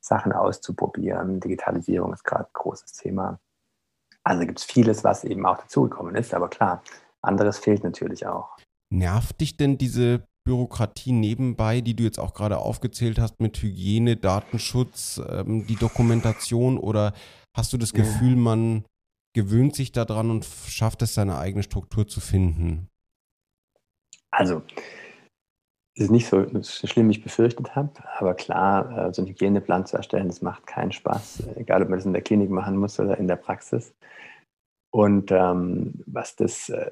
Sachen 0.00 0.32
auszuprobieren. 0.32 1.40
Digitalisierung 1.40 2.12
ist 2.12 2.24
gerade 2.24 2.44
ein 2.44 2.52
großes 2.52 2.92
Thema. 2.94 3.38
Also 4.24 4.46
gibt 4.46 4.58
es 4.58 4.64
vieles, 4.64 5.04
was 5.04 5.24
eben 5.24 5.46
auch 5.46 5.58
dazugekommen 5.58 6.14
ist. 6.14 6.34
Aber 6.34 6.48
klar, 6.48 6.82
anderes 7.22 7.58
fehlt 7.58 7.84
natürlich 7.84 8.26
auch. 8.26 8.56
Nervt 8.92 9.40
dich 9.40 9.56
denn 9.56 9.78
diese 9.78 10.24
Bürokratie 10.44 11.12
nebenbei, 11.12 11.80
die 11.80 11.94
du 11.94 12.02
jetzt 12.02 12.18
auch 12.18 12.34
gerade 12.34 12.58
aufgezählt 12.58 13.18
hast 13.18 13.40
mit 13.40 13.62
Hygiene, 13.62 14.16
Datenschutz, 14.16 15.20
ähm, 15.28 15.66
die 15.66 15.76
Dokumentation 15.76 16.78
oder 16.78 17.12
hast 17.56 17.72
du 17.72 17.78
das 17.78 17.92
Gefühl, 17.92 18.36
man 18.36 18.84
gewöhnt 19.32 19.74
sich 19.74 19.92
daran 19.92 20.30
und 20.30 20.44
schafft 20.44 21.02
es, 21.02 21.14
seine 21.14 21.38
eigene 21.38 21.62
Struktur 21.62 22.06
zu 22.06 22.20
finden? 22.20 22.88
Also, 24.30 24.62
es 25.94 26.04
ist 26.04 26.10
nicht 26.10 26.28
so 26.28 26.46
schlimm, 26.62 27.08
wie 27.08 27.12
ich 27.12 27.22
befürchtet 27.22 27.74
habe, 27.74 27.92
aber 28.18 28.34
klar, 28.34 29.08
äh, 29.08 29.12
so 29.12 29.22
einen 29.22 29.30
Hygieneplan 29.30 29.86
zu 29.86 29.96
erstellen, 29.96 30.28
das 30.28 30.40
macht 30.40 30.66
keinen 30.66 30.92
Spaß, 30.92 31.42
egal 31.56 31.82
ob 31.82 31.88
man 31.88 31.98
das 31.98 32.06
in 32.06 32.12
der 32.12 32.22
Klinik 32.22 32.50
machen 32.50 32.76
muss 32.76 32.98
oder 33.00 33.18
in 33.18 33.28
der 33.28 33.36
Praxis. 33.36 33.94
Und 34.90 35.30
ähm, 35.30 36.02
was 36.06 36.36
das 36.36 36.68
äh, 36.68 36.90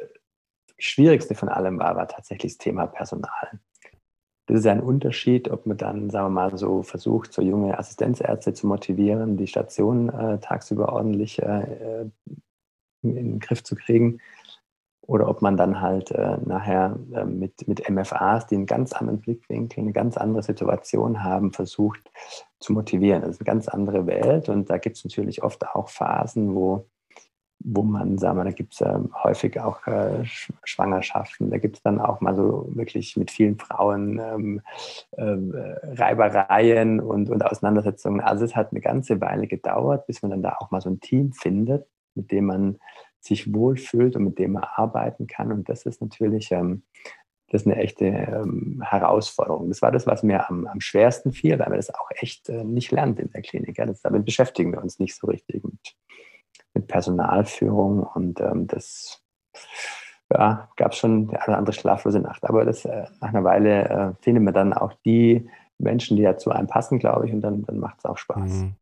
Schwierigste 0.79 1.35
von 1.35 1.49
allem 1.49 1.79
war, 1.79 1.97
war 1.97 2.07
tatsächlich 2.07 2.53
das 2.53 2.59
Thema 2.59 2.87
Personal. 2.87 3.61
Das 4.49 4.61
ist 4.61 4.67
ein 4.67 4.81
Unterschied, 4.81 5.51
ob 5.51 5.67
man 5.67 5.77
dann, 5.77 6.09
sagen 6.09 6.27
wir 6.27 6.31
mal, 6.31 6.57
so 6.57 6.83
versucht, 6.83 7.35
so 7.35 7.43
junge 7.43 7.79
Assistenzärzte 7.79 8.55
zu 8.55 8.67
motivieren, 8.67 9.37
die 9.37 9.47
Station 9.47 10.09
äh, 10.09 10.39
tagsüber 10.39 10.91
ordentlich 10.91 11.43
äh, 11.43 12.07
in, 13.03 13.17
in, 13.17 13.33
den 13.33 13.41
Griff 13.41 13.63
zu 13.63 13.77
kriegen. 13.77 14.21
Oder 15.03 15.29
ob 15.29 15.43
man 15.43 15.59
dann 15.59 15.83
halt 15.83 16.13
äh, 16.13 16.39
nachher 16.47 16.99
äh, 17.15 17.27
mit, 17.27 17.69
mit 17.69 17.91
MFAs, 17.91 18.47
die 18.47 18.55
einen 18.55 18.65
ganz 18.65 18.95
anderen 18.95 19.21
Blickwinkel, 19.21 19.83
eine 19.83 19.93
ganz 19.93 20.17
andere 20.17 20.43
Situation 20.43 21.23
haben, 21.23 21.53
versucht 21.53 22.11
zu 22.59 22.73
motivieren. 22.73 23.21
Das 23.21 23.33
ist 23.33 23.41
eine 23.43 23.47
ganz 23.47 23.69
andere 23.69 24.07
Welt 24.07 24.49
und 24.49 24.71
da 24.71 24.79
gibt 24.79 24.97
es 24.97 25.05
natürlich 25.05 25.43
oft 25.43 25.67
auch 25.67 25.91
Phasen, 25.91 26.55
wo 26.55 26.87
wo 27.61 27.83
man, 27.83 28.19
sagen 28.19 28.39
wir, 28.39 28.45
da 28.45 28.51
gibt 28.53 28.75
es 28.75 28.81
äh, 28.81 28.99
häufig 29.25 29.61
auch 29.61 29.87
äh, 29.87 30.25
Schwangerschaften, 30.65 31.51
da 31.51 31.59
gibt 31.59 31.77
es 31.77 31.83
dann 31.83 32.01
auch 32.01 32.21
mal 32.21 32.35
so 32.35 32.69
wirklich 32.71 33.17
mit 33.17 33.31
vielen 33.31 33.59
Frauen 33.59 34.21
ähm, 34.21 34.61
äh, 35.13 35.23
Reibereien 35.23 37.01
und, 37.01 37.31
und 37.31 37.45
Auseinandersetzungen. 37.45 38.21
Also 38.21 38.45
es 38.45 38.55
hat 38.55 38.71
eine 38.71 38.81
ganze 38.81 39.21
Weile 39.21 39.47
gedauert, 39.47 40.07
bis 40.07 40.23
man 40.23 40.31
dann 40.31 40.43
da 40.43 40.57
auch 40.59 40.71
mal 40.71 40.81
so 40.81 40.91
ein 40.91 41.01
Team 41.01 41.33
findet, 41.33 41.87
mit 42.15 42.31
dem 42.31 42.47
man 42.47 42.79
sich 43.21 43.53
wohlfühlt 43.53 44.15
und 44.15 44.25
mit 44.25 44.39
dem 44.39 44.53
man 44.53 44.65
arbeiten 44.65 45.27
kann. 45.27 45.51
Und 45.51 45.69
das 45.69 45.85
ist 45.85 46.01
natürlich 46.01 46.53
ähm, 46.53 46.85
das 47.51 47.63
ist 47.63 47.67
eine 47.67 47.77
echte 47.77 48.05
ähm, 48.05 48.83
Herausforderung. 48.85 49.69
Das 49.69 49.81
war 49.81 49.91
das, 49.91 50.07
was 50.07 50.23
mir 50.23 50.49
am, 50.51 50.67
am 50.67 50.81
schwersten 50.81 51.33
fiel, 51.33 51.59
weil 51.59 51.69
man 51.71 51.79
das 51.79 51.93
auch 51.95 52.11
echt 52.11 52.49
äh, 52.51 52.63
nicht 52.63 52.93
lernt 52.93 53.19
in 53.19 53.31
der 53.31 53.41
Klinik. 53.41 53.79
Ja. 53.79 53.87
Das, 53.87 54.03
damit 54.03 54.27
beschäftigen 54.27 54.73
wir 54.73 54.83
uns 54.83 54.99
nicht 54.99 55.17
so 55.17 55.27
richtig 55.29 55.65
mit 55.65 55.97
mit 56.75 56.87
Personalführung 56.87 58.03
und 58.03 58.41
ähm, 58.41 58.67
das 58.67 59.23
ja, 60.33 60.69
gab 60.77 60.93
es 60.93 60.99
schon 60.99 61.31
eine 61.31 61.57
andere 61.57 61.73
schlaflose 61.73 62.21
Nacht. 62.21 62.45
Aber 62.45 62.65
das, 62.65 62.85
äh, 62.85 63.05
nach 63.21 63.29
einer 63.29 63.45
Weile 63.45 63.89
äh, 63.89 64.23
findet 64.23 64.45
man 64.45 64.55
dann 64.55 64.73
auch 64.73 64.93
die 65.05 65.49
Menschen, 65.79 66.17
die 66.17 66.23
ja 66.23 66.37
zu 66.37 66.51
einem 66.51 66.67
passen, 66.67 66.99
glaube 66.99 67.27
ich, 67.27 67.33
und 67.33 67.41
dann, 67.41 67.63
dann 67.65 67.79
macht 67.79 67.99
es 67.99 68.05
auch 68.05 68.19
Spaß. 68.19 68.51
Mhm. 68.51 68.75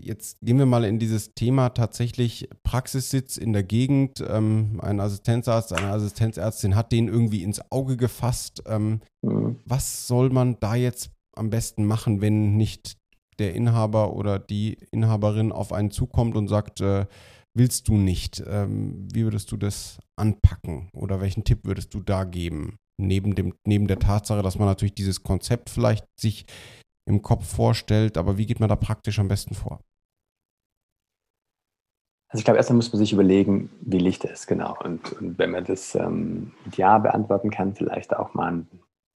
Jetzt 0.00 0.38
gehen 0.40 0.58
wir 0.58 0.66
mal 0.66 0.84
in 0.84 1.00
dieses 1.00 1.34
Thema 1.34 1.70
tatsächlich 1.70 2.48
Praxissitz 2.62 3.36
in 3.36 3.52
der 3.52 3.64
Gegend. 3.64 4.24
Ähm, 4.26 4.80
ein 4.80 5.00
Assistenzarzt, 5.00 5.72
eine 5.72 5.88
Assistenzärztin 5.88 6.76
hat 6.76 6.92
den 6.92 7.08
irgendwie 7.08 7.42
ins 7.42 7.60
Auge 7.72 7.96
gefasst. 7.96 8.62
Ähm, 8.66 9.00
mhm. 9.22 9.56
Was 9.66 10.06
soll 10.06 10.30
man 10.30 10.56
da 10.60 10.76
jetzt 10.76 11.10
am 11.34 11.50
besten 11.50 11.84
machen, 11.84 12.20
wenn 12.20 12.56
nicht 12.56 12.96
der 13.38 13.54
Inhaber 13.54 14.12
oder 14.14 14.38
die 14.38 14.78
Inhaberin 14.90 15.52
auf 15.52 15.72
einen 15.72 15.90
zukommt 15.90 16.36
und 16.36 16.48
sagt, 16.48 16.80
äh, 16.80 17.06
willst 17.54 17.88
du 17.88 17.96
nicht? 17.96 18.42
Ähm, 18.46 19.08
wie 19.12 19.24
würdest 19.24 19.52
du 19.52 19.56
das 19.56 19.98
anpacken 20.16 20.90
oder 20.92 21.20
welchen 21.20 21.44
Tipp 21.44 21.60
würdest 21.64 21.94
du 21.94 22.00
da 22.00 22.24
geben? 22.24 22.76
Neben, 23.00 23.34
dem, 23.34 23.54
neben 23.66 23.86
der 23.86 23.98
Tatsache, 23.98 24.42
dass 24.42 24.58
man 24.58 24.66
natürlich 24.66 24.94
dieses 24.94 25.22
Konzept 25.22 25.70
vielleicht 25.70 26.04
sich 26.18 26.46
im 27.08 27.22
Kopf 27.22 27.46
vorstellt, 27.46 28.18
aber 28.18 28.38
wie 28.38 28.46
geht 28.46 28.60
man 28.60 28.68
da 28.68 28.76
praktisch 28.76 29.18
am 29.18 29.28
besten 29.28 29.54
vor? 29.54 29.80
Also 32.30 32.40
ich 32.40 32.44
glaube, 32.44 32.58
erstmal 32.58 32.76
muss 32.76 32.92
man 32.92 32.98
sich 32.98 33.12
überlegen, 33.12 33.70
wie 33.80 33.98
Licht 33.98 34.24
ist, 34.24 34.46
genau. 34.46 34.76
Und, 34.84 35.12
und 35.14 35.38
wenn 35.38 35.50
man 35.50 35.64
das 35.64 35.94
ähm, 35.94 36.52
mit 36.66 36.76
Ja 36.76 36.98
beantworten 36.98 37.50
kann, 37.50 37.74
vielleicht 37.74 38.14
auch 38.14 38.34
mal 38.34 38.52
ein 38.52 38.68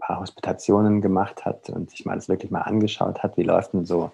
paar 0.03 0.21
Hospitationen 0.21 1.01
gemacht 1.01 1.45
hat 1.45 1.71
und 1.71 1.91
sich 1.91 2.05
mal 2.05 2.17
das 2.17 2.29
wirklich 2.29 2.51
mal 2.51 2.63
angeschaut 2.63 3.23
hat, 3.23 3.37
wie 3.37 3.45
läuft 3.45 3.73
denn 3.73 3.87
so, 3.87 4.11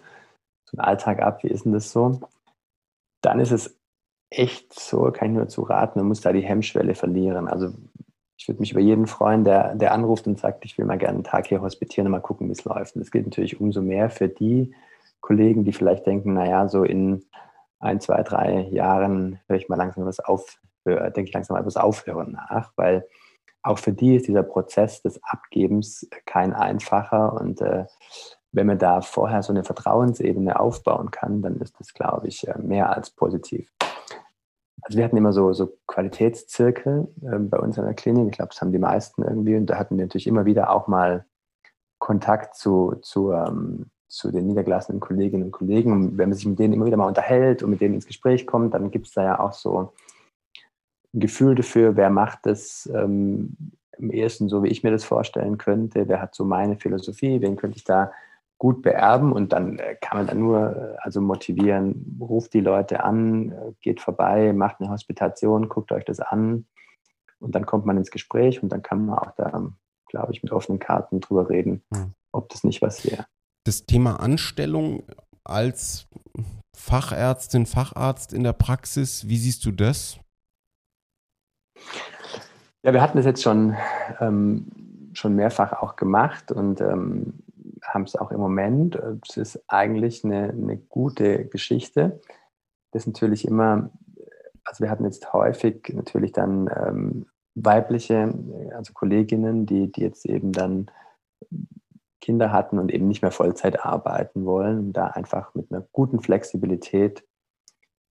so 0.64 0.76
ein 0.76 0.80
Alltag 0.80 1.20
ab, 1.20 1.42
wie 1.42 1.48
ist 1.48 1.64
denn 1.64 1.72
das 1.72 1.90
so, 1.90 2.20
dann 3.22 3.40
ist 3.40 3.50
es 3.50 3.76
echt 4.30 4.78
so, 4.78 5.10
kann 5.10 5.30
ich 5.30 5.36
nur 5.36 5.48
zu 5.48 5.62
raten, 5.62 5.98
man 5.98 6.08
muss 6.08 6.20
da 6.20 6.32
die 6.32 6.42
Hemmschwelle 6.42 6.94
verlieren. 6.94 7.48
Also 7.48 7.72
ich 8.36 8.46
würde 8.46 8.60
mich 8.60 8.72
über 8.72 8.80
jeden 8.80 9.06
freuen, 9.06 9.44
der, 9.44 9.74
der 9.74 9.92
anruft 9.92 10.26
und 10.26 10.38
sagt, 10.38 10.64
ich 10.64 10.76
will 10.78 10.84
mal 10.84 10.98
gerne 10.98 11.16
einen 11.16 11.24
Tag 11.24 11.46
hier 11.46 11.62
hospitieren 11.62 12.06
und 12.06 12.12
mal 12.12 12.20
gucken, 12.20 12.48
wie 12.48 12.52
es 12.52 12.64
läuft. 12.64 12.94
Und 12.94 13.00
das 13.00 13.10
gilt 13.10 13.26
natürlich 13.26 13.60
umso 13.60 13.80
mehr 13.80 14.10
für 14.10 14.28
die 14.28 14.74
Kollegen, 15.20 15.64
die 15.64 15.72
vielleicht 15.72 16.06
denken, 16.06 16.34
naja, 16.34 16.68
so 16.68 16.84
in 16.84 17.24
ein, 17.80 18.00
zwei, 18.00 18.22
drei 18.22 18.68
Jahren 18.70 19.40
höre 19.48 19.56
ich 19.56 19.68
mal 19.68 19.76
langsam 19.76 20.04
was 20.04 20.20
auf, 20.20 20.60
denke 20.84 21.22
ich 21.22 21.32
langsam 21.32 21.56
etwas 21.56 21.76
aufhören 21.76 22.32
nach, 22.32 22.72
weil 22.76 23.06
auch 23.68 23.78
für 23.78 23.92
die 23.92 24.16
ist 24.16 24.26
dieser 24.26 24.42
Prozess 24.42 25.02
des 25.02 25.20
Abgebens 25.22 26.08
kein 26.26 26.52
einfacher 26.52 27.34
und 27.34 27.60
äh, 27.60 27.84
wenn 28.50 28.66
man 28.66 28.78
da 28.78 29.02
vorher 29.02 29.42
so 29.42 29.52
eine 29.52 29.62
Vertrauensebene 29.62 30.58
aufbauen 30.58 31.10
kann, 31.10 31.42
dann 31.42 31.56
ist 31.56 31.78
das, 31.78 31.92
glaube 31.92 32.28
ich, 32.28 32.48
äh, 32.48 32.58
mehr 32.58 32.94
als 32.94 33.10
positiv. 33.10 33.70
Also 34.82 34.96
wir 34.96 35.04
hatten 35.04 35.18
immer 35.18 35.32
so, 35.32 35.52
so 35.52 35.76
Qualitätszirkel 35.86 37.08
äh, 37.22 37.38
bei 37.38 37.58
uns 37.58 37.76
in 37.76 37.84
der 37.84 37.94
Klinik. 37.94 38.28
Ich 38.30 38.36
glaube, 38.36 38.50
das 38.52 38.62
haben 38.62 38.72
die 38.72 38.78
meisten 38.78 39.22
irgendwie. 39.22 39.56
Und 39.56 39.66
da 39.66 39.76
hatten 39.76 39.98
wir 39.98 40.04
natürlich 40.04 40.26
immer 40.26 40.46
wieder 40.46 40.70
auch 40.70 40.86
mal 40.86 41.26
Kontakt 41.98 42.54
zu, 42.54 42.94
zu, 43.02 43.32
ähm, 43.32 43.90
zu 44.08 44.30
den 44.30 44.46
niedergelassenen 44.46 45.00
Kolleginnen 45.00 45.44
und 45.44 45.52
Kollegen. 45.52 45.92
Und 45.92 46.16
wenn 46.16 46.30
man 46.30 46.36
sich 46.36 46.46
mit 46.46 46.58
denen 46.58 46.72
immer 46.72 46.86
wieder 46.86 46.96
mal 46.96 47.08
unterhält 47.08 47.62
und 47.62 47.70
mit 47.70 47.82
denen 47.82 47.96
ins 47.96 48.06
Gespräch 48.06 48.46
kommt, 48.46 48.72
dann 48.72 48.90
gibt 48.90 49.08
es 49.08 49.12
da 49.12 49.24
ja 49.24 49.40
auch 49.40 49.52
so 49.52 49.92
ein 51.14 51.20
Gefühl 51.20 51.54
dafür, 51.54 51.96
wer 51.96 52.10
macht 52.10 52.40
das 52.44 52.90
ähm, 52.94 53.56
am 53.98 54.10
ehesten 54.10 54.48
so, 54.48 54.62
wie 54.62 54.68
ich 54.68 54.82
mir 54.82 54.90
das 54.90 55.04
vorstellen 55.04 55.58
könnte, 55.58 56.08
wer 56.08 56.20
hat 56.20 56.34
so 56.34 56.44
meine 56.44 56.76
Philosophie, 56.76 57.40
wen 57.40 57.56
könnte 57.56 57.78
ich 57.78 57.84
da 57.84 58.12
gut 58.58 58.82
beerben 58.82 59.32
und 59.32 59.52
dann 59.52 59.78
äh, 59.78 59.96
kann 60.00 60.18
man 60.18 60.26
dann 60.26 60.40
nur 60.40 60.76
äh, 60.76 60.96
also 61.00 61.20
motivieren, 61.20 62.18
ruft 62.20 62.54
die 62.54 62.60
Leute 62.60 63.04
an, 63.04 63.52
äh, 63.52 63.72
geht 63.80 64.00
vorbei, 64.00 64.52
macht 64.52 64.80
eine 64.80 64.90
Hospitation, 64.90 65.68
guckt 65.68 65.92
euch 65.92 66.04
das 66.04 66.20
an 66.20 66.66
und 67.38 67.54
dann 67.54 67.66
kommt 67.66 67.86
man 67.86 67.96
ins 67.96 68.10
Gespräch 68.10 68.62
und 68.62 68.70
dann 68.70 68.82
kann 68.82 69.06
man 69.06 69.18
auch 69.18 69.32
da, 69.36 69.70
glaube 70.08 70.32
ich, 70.32 70.42
mit 70.42 70.52
offenen 70.52 70.80
Karten 70.80 71.20
drüber 71.20 71.48
reden, 71.48 71.82
hm. 71.94 72.14
ob 72.32 72.48
das 72.48 72.64
nicht 72.64 72.82
was 72.82 73.04
wäre. 73.04 73.26
Das 73.64 73.86
Thema 73.86 74.18
Anstellung 74.18 75.04
als 75.44 76.08
Fachärztin, 76.76 77.66
Facharzt 77.66 78.32
in 78.32 78.42
der 78.42 78.54
Praxis, 78.54 79.28
wie 79.28 79.38
siehst 79.38 79.64
du 79.64 79.70
das? 79.70 80.18
Ja, 82.82 82.92
wir 82.92 83.02
hatten 83.02 83.16
das 83.16 83.26
jetzt 83.26 83.42
schon, 83.42 83.76
ähm, 84.20 84.66
schon 85.12 85.34
mehrfach 85.34 85.72
auch 85.72 85.96
gemacht 85.96 86.52
und 86.52 86.80
ähm, 86.80 87.34
haben 87.82 88.04
es 88.04 88.16
auch 88.16 88.30
im 88.30 88.40
Moment. 88.40 88.98
Es 89.28 89.36
ist 89.36 89.64
eigentlich 89.68 90.24
eine, 90.24 90.50
eine 90.50 90.76
gute 90.76 91.46
Geschichte. 91.46 92.20
Das 92.92 93.02
ist 93.02 93.08
natürlich 93.08 93.46
immer, 93.46 93.90
also 94.64 94.84
wir 94.84 94.90
hatten 94.90 95.04
jetzt 95.04 95.32
häufig 95.32 95.92
natürlich 95.92 96.32
dann 96.32 96.70
ähm, 96.74 97.26
weibliche, 97.54 98.32
also 98.74 98.92
Kolleginnen, 98.92 99.66
die, 99.66 99.90
die 99.90 100.02
jetzt 100.02 100.24
eben 100.26 100.52
dann 100.52 100.90
Kinder 102.20 102.52
hatten 102.52 102.78
und 102.78 102.92
eben 102.92 103.08
nicht 103.08 103.22
mehr 103.22 103.30
Vollzeit 103.30 103.84
arbeiten 103.84 104.44
wollen, 104.44 104.92
da 104.92 105.08
einfach 105.08 105.54
mit 105.54 105.72
einer 105.72 105.86
guten 105.92 106.20
Flexibilität 106.20 107.24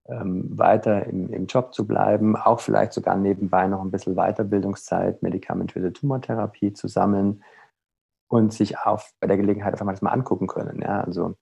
ähm, 0.09 0.57
weiter 0.57 1.05
im, 1.05 1.31
im 1.31 1.47
Job 1.47 1.73
zu 1.73 1.85
bleiben, 1.85 2.35
auch 2.35 2.59
vielleicht 2.59 2.93
sogar 2.93 3.17
nebenbei 3.17 3.67
noch 3.67 3.81
ein 3.81 3.91
bisschen 3.91 4.15
Weiterbildungszeit, 4.15 5.21
medikamentöse 5.21 5.93
Tumortherapie 5.93 6.73
zu 6.73 6.87
sammeln 6.87 7.43
und 8.27 8.53
sich 8.53 8.77
auf, 8.79 9.11
bei 9.19 9.27
der 9.27 9.37
Gelegenheit 9.37 9.73
einfach 9.73 9.85
mal 9.85 9.93
das 9.93 10.01
mal 10.01 10.11
angucken 10.11 10.47
können. 10.47 10.81
Ja? 10.81 11.01
Also 11.01 11.35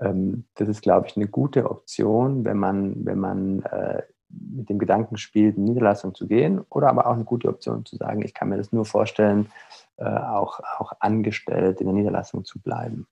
ähm, 0.00 0.44
das 0.54 0.68
ist, 0.68 0.82
glaube 0.82 1.06
ich, 1.06 1.16
eine 1.16 1.28
gute 1.28 1.70
Option, 1.70 2.44
wenn 2.44 2.58
man, 2.58 3.04
wenn 3.04 3.18
man 3.18 3.62
äh, 3.62 4.02
mit 4.28 4.68
dem 4.68 4.78
Gedanken 4.78 5.16
spielt, 5.16 5.56
in 5.56 5.64
Niederlassung 5.64 6.14
zu 6.14 6.26
gehen 6.26 6.60
oder 6.70 6.88
aber 6.88 7.06
auch 7.06 7.14
eine 7.14 7.24
gute 7.24 7.48
Option 7.48 7.84
zu 7.84 7.96
sagen, 7.96 8.22
ich 8.22 8.32
kann 8.32 8.48
mir 8.48 8.56
das 8.56 8.72
nur 8.72 8.84
vorstellen, 8.84 9.50
äh, 9.96 10.04
auch, 10.04 10.60
auch 10.78 10.92
angestellt 11.00 11.80
in 11.80 11.86
der 11.86 11.94
Niederlassung 11.94 12.44
zu 12.44 12.60
bleiben. 12.60 13.06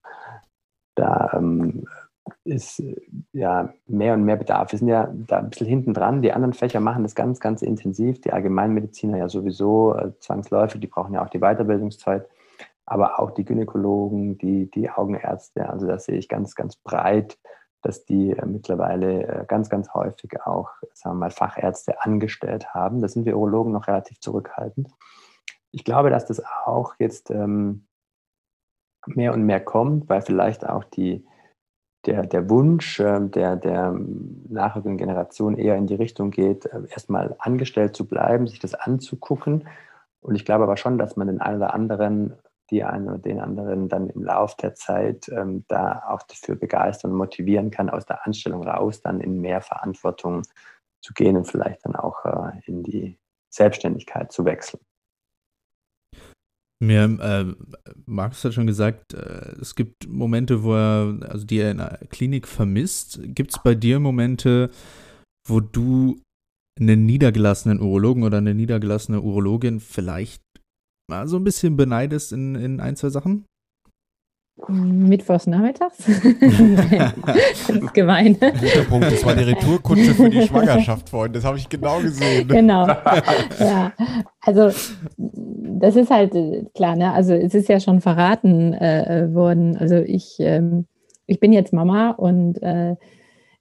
Da 0.95 1.31
ähm, 1.35 1.87
ist 2.45 2.83
ja 3.33 3.73
mehr 3.87 4.15
und 4.15 4.25
mehr 4.25 4.37
Bedarf. 4.37 4.73
Wir 4.73 4.79
sind 4.79 4.89
ja 4.89 5.13
da 5.13 5.39
ein 5.39 5.51
bisschen 5.51 5.67
hinten 5.67 5.95
dran. 5.95 6.23
Die 6.23 6.33
anderen 6.33 6.55
Fächer 6.55 6.81
machen 6.81 7.03
das 7.03 7.15
ganz, 7.15 7.41
ganz 7.41 7.63
intensiv. 7.63 8.21
Die 8.21 8.33
Allgemeinmediziner 8.33 9.19
ja 9.19 9.29
sowieso 9.29 9.95
äh, 9.95 10.13
zwangsläufig, 10.21 10.81
die 10.81 10.87
brauchen 10.87 11.15
ja 11.15 11.25
auch 11.25 11.31
die 11.31 11.41
Weiterbildungszeit 11.41 12.29
aber 12.89 13.19
auch 13.19 13.33
die 13.33 13.45
Gynäkologen, 13.45 14.39
die, 14.39 14.71
die 14.71 14.89
Augenärzte. 14.89 15.69
Also 15.69 15.87
da 15.87 15.99
sehe 15.99 16.17
ich 16.17 16.27
ganz, 16.27 16.55
ganz 16.55 16.77
breit, 16.77 17.39
dass 17.83 18.07
die 18.07 18.31
äh, 18.31 18.47
mittlerweile 18.47 19.27
äh, 19.27 19.45
ganz, 19.47 19.69
ganz 19.69 19.93
häufig 19.93 20.41
auch, 20.47 20.71
sagen 20.95 21.17
wir 21.17 21.21
mal, 21.21 21.31
Fachärzte 21.31 22.03
angestellt 22.03 22.73
haben. 22.73 23.03
Da 23.03 23.09
sind 23.09 23.27
wir 23.27 23.37
Urologen 23.37 23.75
noch 23.75 23.89
relativ 23.89 24.21
zurückhaltend. 24.21 24.89
Ich 25.71 25.85
glaube, 25.85 26.09
dass 26.09 26.25
das 26.25 26.43
auch 26.65 26.95
jetzt 26.99 27.31
ähm, 27.31 27.87
mehr 29.07 29.35
und 29.35 29.45
mehr 29.45 29.61
kommt, 29.61 30.09
weil 30.09 30.23
vielleicht 30.23 30.67
auch 30.67 30.85
die, 30.85 31.27
der, 32.09 32.27
der 32.27 32.49
Wunsch 32.49 33.01
äh, 33.01 33.21
der, 33.21 33.57
der 33.57 33.95
nachfolgenden 34.49 34.99
Generation 34.99 35.57
eher 35.57 35.77
in 35.77 35.87
die 35.87 35.95
Richtung 35.95 36.31
geht, 36.31 36.67
äh, 36.67 36.81
erstmal 36.91 37.37
angestellt 37.39 37.95
zu 37.95 38.07
bleiben, 38.07 38.47
sich 38.47 38.59
das 38.59 38.75
anzugucken. 38.75 39.69
Und 40.21 40.35
ich 40.35 40.45
glaube 40.45 40.65
aber 40.65 40.77
schon, 40.77 40.99
dass 40.99 41.17
man 41.17 41.29
den 41.29 41.41
einen 41.41 41.59
oder 41.59 41.75
anderen 41.75 42.35
die 42.71 42.85
einen 42.85 43.09
oder 43.09 43.19
den 43.19 43.41
anderen 43.41 43.89
dann 43.89 44.11
im 44.11 44.25
Laufe 44.25 44.57
der 44.61 44.75
Zeit 44.75 45.29
ähm, 45.29 45.65
da 45.69 46.03
auch 46.09 46.23
dafür 46.23 46.55
begeistern 46.55 47.13
und 47.13 47.17
motivieren 47.17 47.71
kann, 47.71 47.89
aus 47.89 48.05
der 48.05 48.27
Anstellung 48.27 48.63
raus 48.63 49.01
dann 49.01 49.21
in 49.21 49.41
mehr 49.41 49.63
Verantwortung 49.63 50.43
zu 51.01 51.15
gehen 51.15 51.37
und 51.37 51.47
vielleicht 51.47 51.85
dann 51.87 51.97
auch 51.97 52.25
äh, 52.27 52.61
in 52.67 52.83
die 52.83 53.19
Selbstständigkeit 53.49 54.33
zu 54.33 54.45
wechseln. 54.45 54.81
Mir, 56.81 57.05
äh, 57.21 57.45
Markus 58.07 58.45
hat 58.45 58.55
schon 58.55 58.69
gesagt, 58.69 59.13
äh, 59.13 59.53
es 59.61 59.75
gibt 59.75 60.09
Momente, 60.09 60.63
wo 60.63 60.75
er, 60.75 61.19
also 61.29 61.45
die 61.45 61.59
er 61.59 61.73
in 61.73 61.79
der 61.79 61.99
Klinik 62.09 62.47
vermisst. 62.47 63.21
Gibt 63.23 63.51
es 63.51 63.63
bei 63.63 63.75
dir 63.75 63.99
Momente, 63.99 64.71
wo 65.49 65.59
du 65.59 66.21
einen 66.79 67.05
niedergelassenen 67.05 67.81
Urologen 67.81 68.23
oder 68.23 68.39
eine 68.39 68.55
niedergelassene 68.55 69.21
Urologin 69.21 69.81
vielleicht 69.81 70.43
mal 71.11 71.27
so 71.27 71.37
ein 71.37 71.45
bisschen 71.45 71.77
beneidest 71.77 72.33
in, 72.33 72.55
in 72.55 72.81
ein, 72.81 72.95
zwei 72.95 73.09
Sachen? 73.09 73.45
Mittwochs 74.69 75.47
nachmittags? 75.47 75.99
das 76.05 77.71
ist 77.71 77.95
gemein. 77.95 78.35
Guter 78.35 78.85
Punkt, 78.89 79.07
das 79.13 79.25
war 79.25 79.35
die 79.35 79.45
Retourkutsche 79.45 80.15
für 80.15 80.29
die 80.29 80.43
Schwangerschaft, 80.47 81.09
Freunde. 81.09 81.39
Das 81.39 81.45
habe 81.45 81.59
ich 81.59 81.69
genau 81.69 82.01
gesehen. 82.01 82.49
Genau. 82.49 82.89
Ja, 82.89 83.93
also 84.41 84.73
das 85.79 85.97
ist 85.97 86.11
halt 86.11 86.35
äh, 86.35 86.65
klar, 86.75 86.97
ne? 86.97 87.13
Also 87.13 87.35
es 87.35 87.55
ist 87.55 87.69
ja 87.69 87.81
schon 87.81 88.01
verraten 88.01 88.75
äh, 88.75 89.29
worden. 89.33 89.77
Also 89.77 89.97
ich, 89.97 90.37
ähm, 90.41 90.87
ich 91.27 91.41
bin 91.41 91.53
jetzt 91.53 91.73
Mama 91.73 92.11
und 92.11 92.63
äh, 92.63 92.97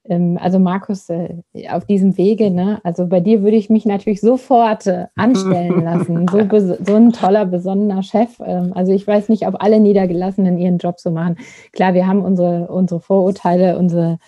ähm, 0.10 0.38
also 0.42 0.60
Markus, 0.60 1.10
äh, 1.10 1.36
auf 1.70 1.86
diesem 1.86 2.18
Wege, 2.18 2.50
ne, 2.52 2.80
also 2.84 3.08
bei 3.08 3.20
dir 3.20 3.42
würde 3.42 3.58
ich 3.58 3.70
mich 3.70 3.86
natürlich 3.86 4.22
sofort 4.22 4.88
äh, 4.88 5.08
anstellen 5.16 5.84
lassen. 5.84 6.28
So, 6.28 6.40
so 6.86 6.96
ein 6.96 7.12
toller, 7.12 7.46
besonderer 7.46 8.04
Chef. 8.04 8.40
Ähm, 8.44 8.72
also 8.74 8.94
ich 8.94 9.06
weiß 9.06 9.30
nicht, 9.30 9.48
ob 9.48 9.62
alle 9.62 9.80
Niedergelassenen 9.80 10.58
ihren 10.58 10.78
Job 10.78 11.00
so 11.00 11.12
machen. 11.12 11.38
Klar, 11.74 11.94
wir 11.94 12.08
haben 12.08 12.24
unsere, 12.24 12.68
unsere 12.68 13.02
Vorurteile, 13.02 13.78
unsere 13.78 14.20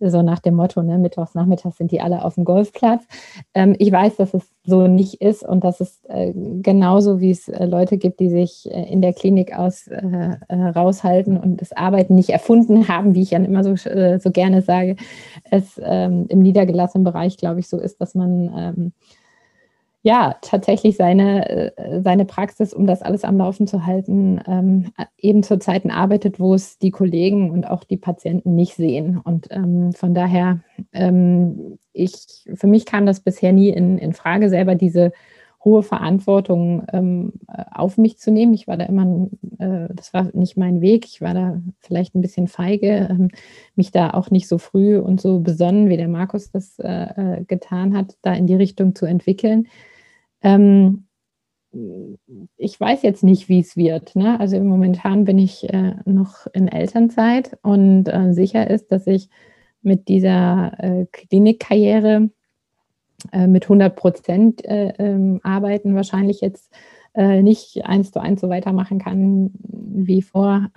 so 0.00 0.22
nach 0.22 0.40
dem 0.40 0.54
Motto, 0.54 0.82
ne, 0.82 0.98
mittwochs, 0.98 1.34
nachmittags 1.34 1.76
sind 1.78 1.90
die 1.90 2.00
alle 2.00 2.24
auf 2.24 2.34
dem 2.34 2.44
Golfplatz. 2.44 3.04
Ähm, 3.54 3.74
ich 3.78 3.90
weiß, 3.90 4.16
dass 4.16 4.34
es 4.34 4.42
so 4.64 4.86
nicht 4.86 5.20
ist 5.20 5.46
und 5.46 5.64
dass 5.64 5.80
es 5.80 6.04
äh, 6.08 6.32
genauso 6.34 7.20
wie 7.20 7.30
es 7.30 7.48
äh, 7.48 7.66
Leute 7.66 7.98
gibt, 7.98 8.20
die 8.20 8.30
sich 8.30 8.70
äh, 8.70 8.90
in 8.90 9.02
der 9.02 9.12
Klinik 9.12 9.56
aus 9.56 9.86
äh, 9.88 10.36
äh, 10.48 10.54
raushalten 10.54 11.36
und 11.38 11.60
das 11.60 11.72
Arbeiten 11.72 12.14
nicht 12.14 12.30
erfunden 12.30 12.88
haben, 12.88 13.14
wie 13.14 13.22
ich 13.22 13.30
dann 13.30 13.44
immer 13.44 13.64
so, 13.64 13.72
äh, 13.88 14.18
so 14.18 14.30
gerne 14.30 14.62
sage, 14.62 14.96
es 15.50 15.80
ähm, 15.82 16.26
im 16.28 16.40
niedergelassenen 16.40 17.04
Bereich, 17.04 17.36
glaube 17.36 17.60
ich, 17.60 17.68
so 17.68 17.78
ist, 17.78 18.00
dass 18.00 18.14
man 18.14 18.52
ähm, 18.56 18.92
ja, 20.06 20.36
tatsächlich 20.42 20.98
seine, 20.98 21.48
äh, 21.78 22.02
seine 22.02 22.26
Praxis, 22.26 22.74
um 22.74 22.86
das 22.86 23.00
alles 23.00 23.24
am 23.24 23.38
Laufen 23.38 23.66
zu 23.66 23.86
halten, 23.86 24.38
ähm, 24.46 24.92
eben 25.16 25.42
zu 25.42 25.58
Zeiten 25.58 25.90
arbeitet, 25.90 26.38
wo 26.38 26.52
es 26.52 26.78
die 26.78 26.90
Kollegen 26.90 27.50
und 27.50 27.66
auch 27.66 27.84
die 27.84 27.96
Patienten 27.96 28.54
nicht 28.54 28.74
sehen. 28.74 29.18
Und 29.18 29.46
ähm, 29.50 29.94
von 29.94 30.12
daher, 30.12 30.60
ähm, 30.92 31.78
ich, 31.94 32.44
für 32.54 32.66
mich 32.66 32.84
kam 32.84 33.06
das 33.06 33.20
bisher 33.20 33.54
nie 33.54 33.70
in, 33.70 33.96
in 33.96 34.12
Frage, 34.12 34.50
selber 34.50 34.74
diese 34.74 35.10
hohe 35.64 35.82
Verantwortung 35.82 36.84
ähm, 36.92 37.32
auf 37.70 37.96
mich 37.96 38.18
zu 38.18 38.30
nehmen. 38.30 38.52
Ich 38.52 38.68
war 38.68 38.76
da 38.76 38.84
immer, 38.84 39.30
äh, 39.58 39.88
das 39.94 40.12
war 40.12 40.28
nicht 40.34 40.58
mein 40.58 40.82
Weg. 40.82 41.06
Ich 41.06 41.22
war 41.22 41.32
da 41.32 41.62
vielleicht 41.78 42.14
ein 42.14 42.20
bisschen 42.20 42.46
feige, 42.46 43.08
ähm, 43.10 43.30
mich 43.74 43.90
da 43.90 44.10
auch 44.10 44.30
nicht 44.30 44.48
so 44.48 44.58
früh 44.58 44.98
und 44.98 45.18
so 45.18 45.40
besonnen, 45.40 45.88
wie 45.88 45.96
der 45.96 46.08
Markus 46.08 46.50
das 46.50 46.78
äh, 46.78 47.38
äh 47.38 47.44
getan 47.46 47.96
hat, 47.96 48.18
da 48.20 48.34
in 48.34 48.46
die 48.46 48.54
Richtung 48.54 48.94
zu 48.94 49.06
entwickeln. 49.06 49.66
Ähm, 50.44 51.06
ich 52.56 52.78
weiß 52.78 53.02
jetzt 53.02 53.24
nicht, 53.24 53.48
wie 53.48 53.58
es 53.58 53.76
wird. 53.76 54.14
Ne? 54.14 54.38
Also 54.38 54.60
momentan 54.60 55.24
bin 55.24 55.38
ich 55.38 55.68
äh, 55.72 55.94
noch 56.04 56.46
in 56.52 56.68
Elternzeit 56.68 57.58
und 57.62 58.06
äh, 58.06 58.32
sicher 58.32 58.70
ist, 58.70 58.92
dass 58.92 59.06
ich 59.08 59.28
mit 59.82 60.08
dieser 60.08 60.72
äh, 60.78 61.06
Klinikkarriere 61.10 62.30
äh, 63.32 63.46
mit 63.46 63.64
100 63.64 63.96
Prozent 63.96 64.64
äh, 64.64 64.92
ähm, 64.98 65.40
arbeiten 65.42 65.94
wahrscheinlich 65.94 66.40
jetzt 66.40 66.72
äh, 67.14 67.42
nicht 67.42 67.84
eins 67.84 68.12
zu 68.12 68.20
eins 68.20 68.40
so 68.40 68.48
weitermachen 68.48 68.98
kann 68.98 69.50
wie 69.58 70.22
vor, 70.22 70.68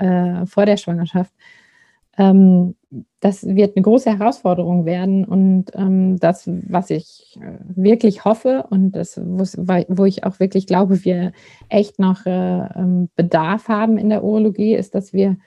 vor 0.45 0.65
der 0.65 0.77
Schwangerschaft. 0.77 1.33
Ähm, 2.17 2.75
das 3.19 3.45
wird 3.45 3.75
eine 3.75 3.83
große 3.83 4.17
Herausforderung 4.17 4.85
werden 4.85 5.25
und 5.25 5.65
ähm, 5.73 6.17
das, 6.19 6.49
was 6.69 6.89
ich 6.89 7.37
äh, 7.41 7.57
wirklich 7.75 8.25
hoffe 8.25 8.65
und 8.69 8.91
das, 8.91 9.19
wo 9.19 10.05
ich 10.05 10.23
auch 10.23 10.39
wirklich 10.39 10.67
glaube, 10.67 11.03
wir 11.03 11.33
echt 11.69 11.99
noch 11.99 12.25
äh, 12.25 12.29
ähm, 12.75 13.09
Bedarf 13.15 13.67
haben 13.67 13.97
in 13.97 14.09
der 14.09 14.23
Urologie, 14.23 14.73
ist, 14.73 14.95
dass 14.95 15.13
wir 15.13 15.37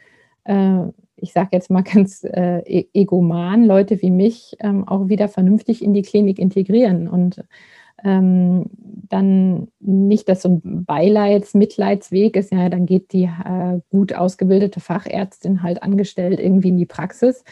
äh, 0.44 0.82
ich 1.20 1.32
sage 1.32 1.50
jetzt 1.52 1.70
mal 1.70 1.82
ganz 1.94 2.24
äh, 2.24 2.60
e-, 2.60 2.88
egoman, 2.94 3.64
Leute 3.64 4.00
wie 4.02 4.10
mich 4.10 4.56
ähm, 4.60 4.86
auch 4.86 5.08
wieder 5.08 5.28
vernünftig 5.28 5.82
in 5.82 5.94
die 5.94 6.02
Klinik 6.02 6.38
integrieren 6.38 7.08
und 7.08 7.44
ähm, 8.04 8.66
dann 9.08 9.68
nicht, 9.80 10.28
dass 10.28 10.42
so 10.42 10.60
ein 10.64 10.84
Beileids-, 10.84 11.54
Mitleidsweg 11.54 12.36
ist, 12.36 12.52
ja, 12.52 12.68
dann 12.68 12.86
geht 12.86 13.12
die 13.12 13.24
äh, 13.24 13.80
gut 13.90 14.14
ausgebildete 14.14 14.80
Fachärztin 14.80 15.62
halt 15.62 15.82
angestellt 15.82 16.38
irgendwie 16.40 16.68
in 16.68 16.78
die 16.78 16.86
Praxis. 16.86 17.44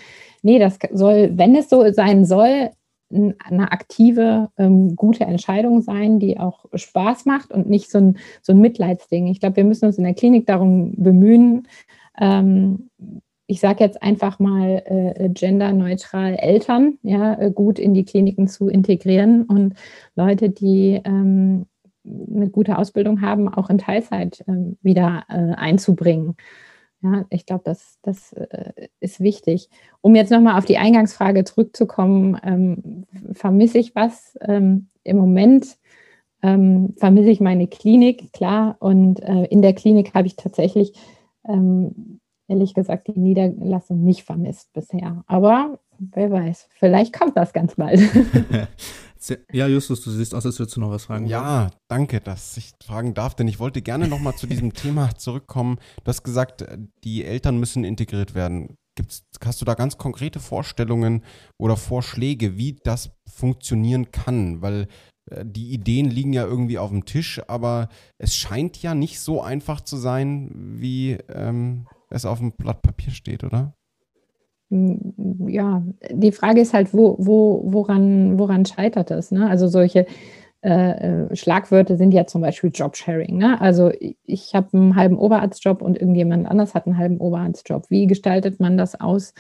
Nee, 0.43 0.59
das 0.59 0.79
soll, 0.93 1.33
wenn 1.35 1.57
es 1.57 1.69
so 1.69 1.91
sein 1.93 2.25
soll, 2.25 2.71
eine 3.11 3.73
aktive, 3.73 4.51
ähm, 4.59 4.95
gute 4.95 5.25
Entscheidung 5.25 5.81
sein, 5.81 6.19
die 6.19 6.39
auch 6.39 6.67
Spaß 6.75 7.25
macht 7.25 7.53
und 7.53 7.69
nicht 7.69 7.91
so 7.91 7.99
ein, 7.99 8.19
so 8.43 8.53
ein 8.53 8.61
Mitleidsding. 8.61 9.29
Ich 9.29 9.41
glaube, 9.41 9.57
wir 9.57 9.65
müssen 9.65 9.87
uns 9.87 9.97
in 9.97 10.05
der 10.05 10.15
Klinik 10.15 10.47
darum 10.47 10.93
bemühen, 10.97 11.67
ähm, 12.21 12.91
ich 13.49 13.61
sage 13.61 13.83
jetzt 13.83 14.03
einfach 14.03 14.39
mal 14.39 14.83
äh, 14.85 15.31
genderneutral 15.31 16.35
Eltern 16.35 16.99
ja, 17.03 17.35
äh, 17.41 17.51
gut 17.51 17.79
in 17.79 17.95
die 17.95 18.05
Kliniken 18.05 18.47
zu 18.47 18.69
integrieren 18.69 19.45
und 19.45 19.75
Leute, 20.15 20.51
die 20.51 21.01
ähm, 21.03 21.65
eine 22.05 22.51
gute 22.51 22.77
Ausbildung 22.77 23.23
haben, 23.23 23.49
auch 23.49 23.71
in 23.71 23.79
Teilzeit 23.79 24.45
ähm, 24.47 24.77
wieder 24.83 25.25
äh, 25.31 25.55
einzubringen. 25.55 26.37
Ja, 27.01 27.25
ich 27.31 27.47
glaube, 27.47 27.63
das, 27.65 27.99
das 28.03 28.35
äh, 28.35 28.89
ist 29.01 29.21
wichtig. 29.21 29.71
Um 30.03 30.15
jetzt 30.15 30.31
nochmal 30.31 30.59
auf 30.59 30.67
die 30.67 30.79
Eingangsfrage 30.79 31.45
zurückzukommen, 31.45 32.39
ähm, 32.43 33.07
vermisse 33.33 33.79
ich 33.79 33.95
was? 33.95 34.37
Ähm, 34.43 34.89
Im 35.05 35.17
Moment 35.17 35.79
ähm, 36.43 36.95
vermisse 36.99 37.31
ich 37.31 37.41
meine 37.41 37.67
Klinik, 37.67 38.33
klar. 38.35 38.77
Und 38.81 39.21
äh, 39.21 39.45
in 39.45 39.63
der 39.63 39.73
Klinik 39.73 40.13
habe 40.13 40.27
ich 40.27 40.37
tatsächlich 40.37 40.93
ähm, 41.49 42.21
ehrlich 42.49 42.75
gesagt 42.75 43.09
die 43.09 43.19
Niederlassung 43.19 44.03
nicht 44.03 44.25
vermisst 44.25 44.73
bisher. 44.73 45.23
Aber 45.27 45.79
wer 45.99 46.31
weiß, 46.31 46.69
vielleicht 46.79 47.17
kommt 47.17 47.37
das 47.37 47.53
ganz 47.53 47.77
bald. 47.77 48.01
ja, 49.53 49.67
Justus, 49.67 50.03
du 50.03 50.11
siehst 50.11 50.35
aus, 50.35 50.47
als 50.47 50.59
würdest 50.59 50.77
du 50.77 50.81
noch 50.81 50.91
was 50.91 51.05
fragen. 51.05 51.27
Ja, 51.27 51.71
danke, 51.89 52.21
dass 52.21 52.57
ich 52.57 52.73
fragen 52.83 53.15
darf, 53.15 53.35
denn 53.35 53.49
ich 53.49 53.61
wollte 53.61 53.83
gerne 53.83 54.09
nochmal 54.09 54.35
zu 54.35 54.47
diesem 54.47 54.73
Thema 54.75 55.15
zurückkommen. 55.17 55.79
Du 56.03 56.09
hast 56.09 56.23
gesagt, 56.23 56.65
die 57.05 57.25
Eltern 57.25 57.59
müssen 57.59 57.85
integriert 57.85 58.35
werden. 58.35 58.77
Gibt's, 58.97 59.25
hast 59.45 59.61
du 59.61 59.65
da 59.65 59.75
ganz 59.75 59.99
konkrete 59.99 60.41
Vorstellungen 60.41 61.23
oder 61.57 61.77
Vorschläge, 61.77 62.57
wie 62.57 62.77
das 62.83 63.11
funktionieren 63.29 64.11
kann? 64.11 64.61
Weil 64.61 64.89
äh, 65.31 65.45
die 65.45 65.73
Ideen 65.73 66.11
liegen 66.11 66.33
ja 66.33 66.45
irgendwie 66.45 66.79
auf 66.79 66.91
dem 66.91 67.05
Tisch, 67.05 67.41
aber 67.47 67.89
es 68.17 68.35
scheint 68.35 68.83
ja 68.83 68.95
nicht 68.95 69.21
so 69.21 69.41
einfach 69.43 69.83
zu 69.83 69.97
sein, 69.97 70.51
wie 70.55 71.13
ähm, 71.29 71.87
es 72.11 72.25
auf 72.25 72.39
dem 72.39 72.53
Blatt 72.53 72.83
Papier 72.83 73.13
steht, 73.13 73.45
oder? 73.45 73.75
Hm, 74.71 75.49
ja, 75.49 75.83
die 76.11 76.33
Frage 76.33 76.61
ist 76.61 76.75
halt, 76.75 76.93
wo, 76.93 77.17
wo, 77.19 77.63
woran, 77.65 78.39
woran 78.39 78.67
scheitert 78.67 79.11
es? 79.11 79.31
Ne? 79.31 79.49
Also 79.49 79.69
solche 79.69 80.07
äh, 80.61 81.27
äh, 81.29 81.37
Schlagwörter 81.37 81.97
sind 81.97 82.13
ja 82.13 82.27
zum 82.27 82.41
Beispiel 82.41 82.71
Jobsharing. 82.75 83.39
Ne? 83.39 83.61
Also 83.61 83.93
ich 84.25 84.55
habe 84.55 84.77
einen 84.77 84.97
halben 84.97 85.17
Oberarztjob 85.17 85.83
und 85.83 85.99
irgendjemand 85.99 86.47
anders 86.49 86.75
hat 86.75 86.87
einen 86.87 86.99
halben 86.99 87.19
Oberarztjob. 87.19 87.89
Wie 87.91 88.07
gestaltet 88.07 88.59
man 88.61 88.77
das 88.77 89.01
aus? 89.01 89.35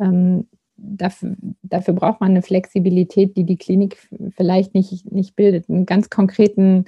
Ähm, 0.00 0.46
dafür, 0.76 1.36
dafür, 1.62 1.94
braucht 1.94 2.20
man 2.20 2.30
eine 2.30 2.42
Flexibilität, 2.42 3.36
die 3.36 3.44
die 3.44 3.56
Klinik 3.56 4.08
vielleicht 4.36 4.74
nicht, 4.74 5.10
nicht 5.10 5.36
bildet. 5.36 5.68
Einen 5.68 5.86
ganz 5.86 6.08
konkreten 6.08 6.84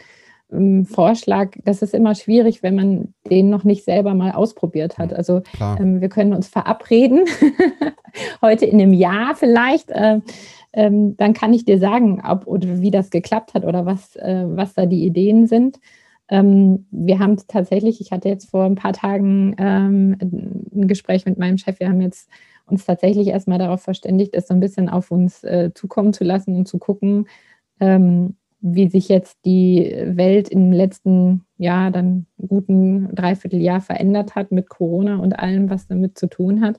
Vorschlag, 0.86 1.56
das 1.64 1.82
ist 1.82 1.94
immer 1.94 2.14
schwierig, 2.14 2.62
wenn 2.62 2.74
man 2.74 3.14
den 3.30 3.48
noch 3.48 3.64
nicht 3.64 3.84
selber 3.84 4.14
mal 4.14 4.32
ausprobiert 4.32 4.98
hat. 4.98 5.12
Also 5.12 5.42
ähm, 5.60 6.00
wir 6.00 6.08
können 6.08 6.34
uns 6.34 6.48
verabreden, 6.48 7.24
heute 8.42 8.66
in 8.66 8.80
einem 8.80 8.92
Jahr 8.92 9.34
vielleicht, 9.34 9.90
äh, 9.90 10.20
ähm, 10.74 11.16
dann 11.16 11.32
kann 11.32 11.52
ich 11.52 11.64
dir 11.64 11.78
sagen, 11.78 12.22
ob 12.26 12.46
oder 12.46 12.80
wie 12.80 12.90
das 12.90 13.10
geklappt 13.10 13.54
hat 13.54 13.64
oder 13.64 13.86
was, 13.86 14.16
äh, 14.16 14.44
was 14.46 14.74
da 14.74 14.86
die 14.86 15.04
Ideen 15.04 15.46
sind. 15.46 15.80
Ähm, 16.28 16.86
wir 16.90 17.18
haben 17.18 17.36
tatsächlich, 17.48 18.00
ich 18.00 18.12
hatte 18.12 18.28
jetzt 18.28 18.50
vor 18.50 18.64
ein 18.64 18.74
paar 18.74 18.92
Tagen 18.92 19.54
ähm, 19.58 20.16
ein 20.74 20.88
Gespräch 20.88 21.24
mit 21.24 21.38
meinem 21.38 21.58
Chef, 21.58 21.80
wir 21.80 21.88
haben 21.88 22.00
jetzt 22.00 22.28
uns 22.66 22.84
tatsächlich 22.84 23.28
erstmal 23.28 23.58
darauf 23.58 23.82
verständigt, 23.82 24.34
es 24.34 24.48
so 24.48 24.54
ein 24.54 24.60
bisschen 24.60 24.88
auf 24.88 25.10
uns 25.10 25.44
äh, 25.44 25.72
zukommen 25.74 26.12
zu 26.12 26.24
lassen 26.24 26.56
und 26.56 26.68
zu 26.68 26.78
gucken, 26.78 27.26
ähm, 27.80 28.36
wie 28.62 28.88
sich 28.88 29.08
jetzt 29.08 29.38
die 29.44 29.92
Welt 30.06 30.48
im 30.48 30.72
letzten 30.72 31.44
Jahr, 31.58 31.90
dann 31.90 32.26
guten 32.38 33.12
Dreivierteljahr 33.14 33.80
verändert 33.80 34.36
hat 34.36 34.52
mit 34.52 34.68
Corona 34.68 35.16
und 35.16 35.38
allem, 35.38 35.68
was 35.68 35.88
damit 35.88 36.16
zu 36.16 36.28
tun 36.28 36.62
hat. 36.62 36.78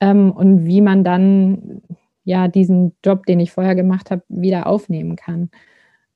Ähm, 0.00 0.32
und 0.32 0.66
wie 0.66 0.80
man 0.80 1.04
dann 1.04 1.82
ja 2.24 2.48
diesen 2.48 2.94
Job, 3.04 3.26
den 3.26 3.38
ich 3.38 3.52
vorher 3.52 3.74
gemacht 3.74 4.10
habe, 4.10 4.22
wieder 4.28 4.66
aufnehmen 4.66 5.16
kann. 5.16 5.50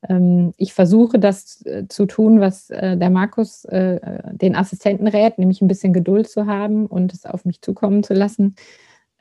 Ähm, 0.08 0.52
ich 0.56 0.72
versuche 0.72 1.18
das 1.18 1.64
äh, 1.66 1.86
zu 1.88 2.06
tun, 2.06 2.40
was 2.40 2.70
äh, 2.70 2.96
der 2.96 3.10
Markus 3.10 3.66
äh, 3.66 4.00
den 4.32 4.56
Assistenten 4.56 5.06
rät, 5.06 5.38
nämlich 5.38 5.60
ein 5.60 5.68
bisschen 5.68 5.92
Geduld 5.92 6.28
zu 6.28 6.46
haben 6.46 6.86
und 6.86 7.12
es 7.12 7.26
auf 7.26 7.44
mich 7.44 7.60
zukommen 7.60 8.02
zu 8.02 8.14
lassen. 8.14 8.54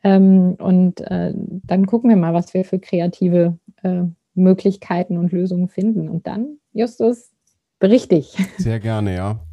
Ähm, 0.04 0.56
und 0.60 1.02
äh, 1.02 1.34
dann 1.36 1.86
gucken 1.88 2.10
wir 2.10 2.18
mal, 2.18 2.34
was 2.34 2.54
wir 2.54 2.64
für 2.64 2.80
kreative 2.80 3.58
äh, 3.84 4.04
Möglichkeiten 4.38 5.18
und 5.18 5.32
Lösungen 5.32 5.68
finden. 5.68 6.10
Und 6.10 6.28
dann, 6.28 6.60
Justus, 6.74 7.32
berichte 7.80 8.16
ich. 8.16 8.38
Sehr 8.58 8.80
gerne, 8.80 9.16
ja. 9.16 9.44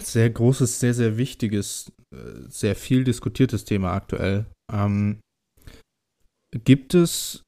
Sehr 0.00 0.30
großes, 0.30 0.80
sehr, 0.80 0.94
sehr 0.94 1.16
wichtiges, 1.16 1.92
äh, 2.12 2.48
sehr 2.48 2.74
viel 2.74 3.04
diskutiertes 3.04 3.64
Thema 3.64 3.92
aktuell. 3.92 4.46
Ähm, 4.72 5.20
gibt 6.64 6.94
es 6.94 7.42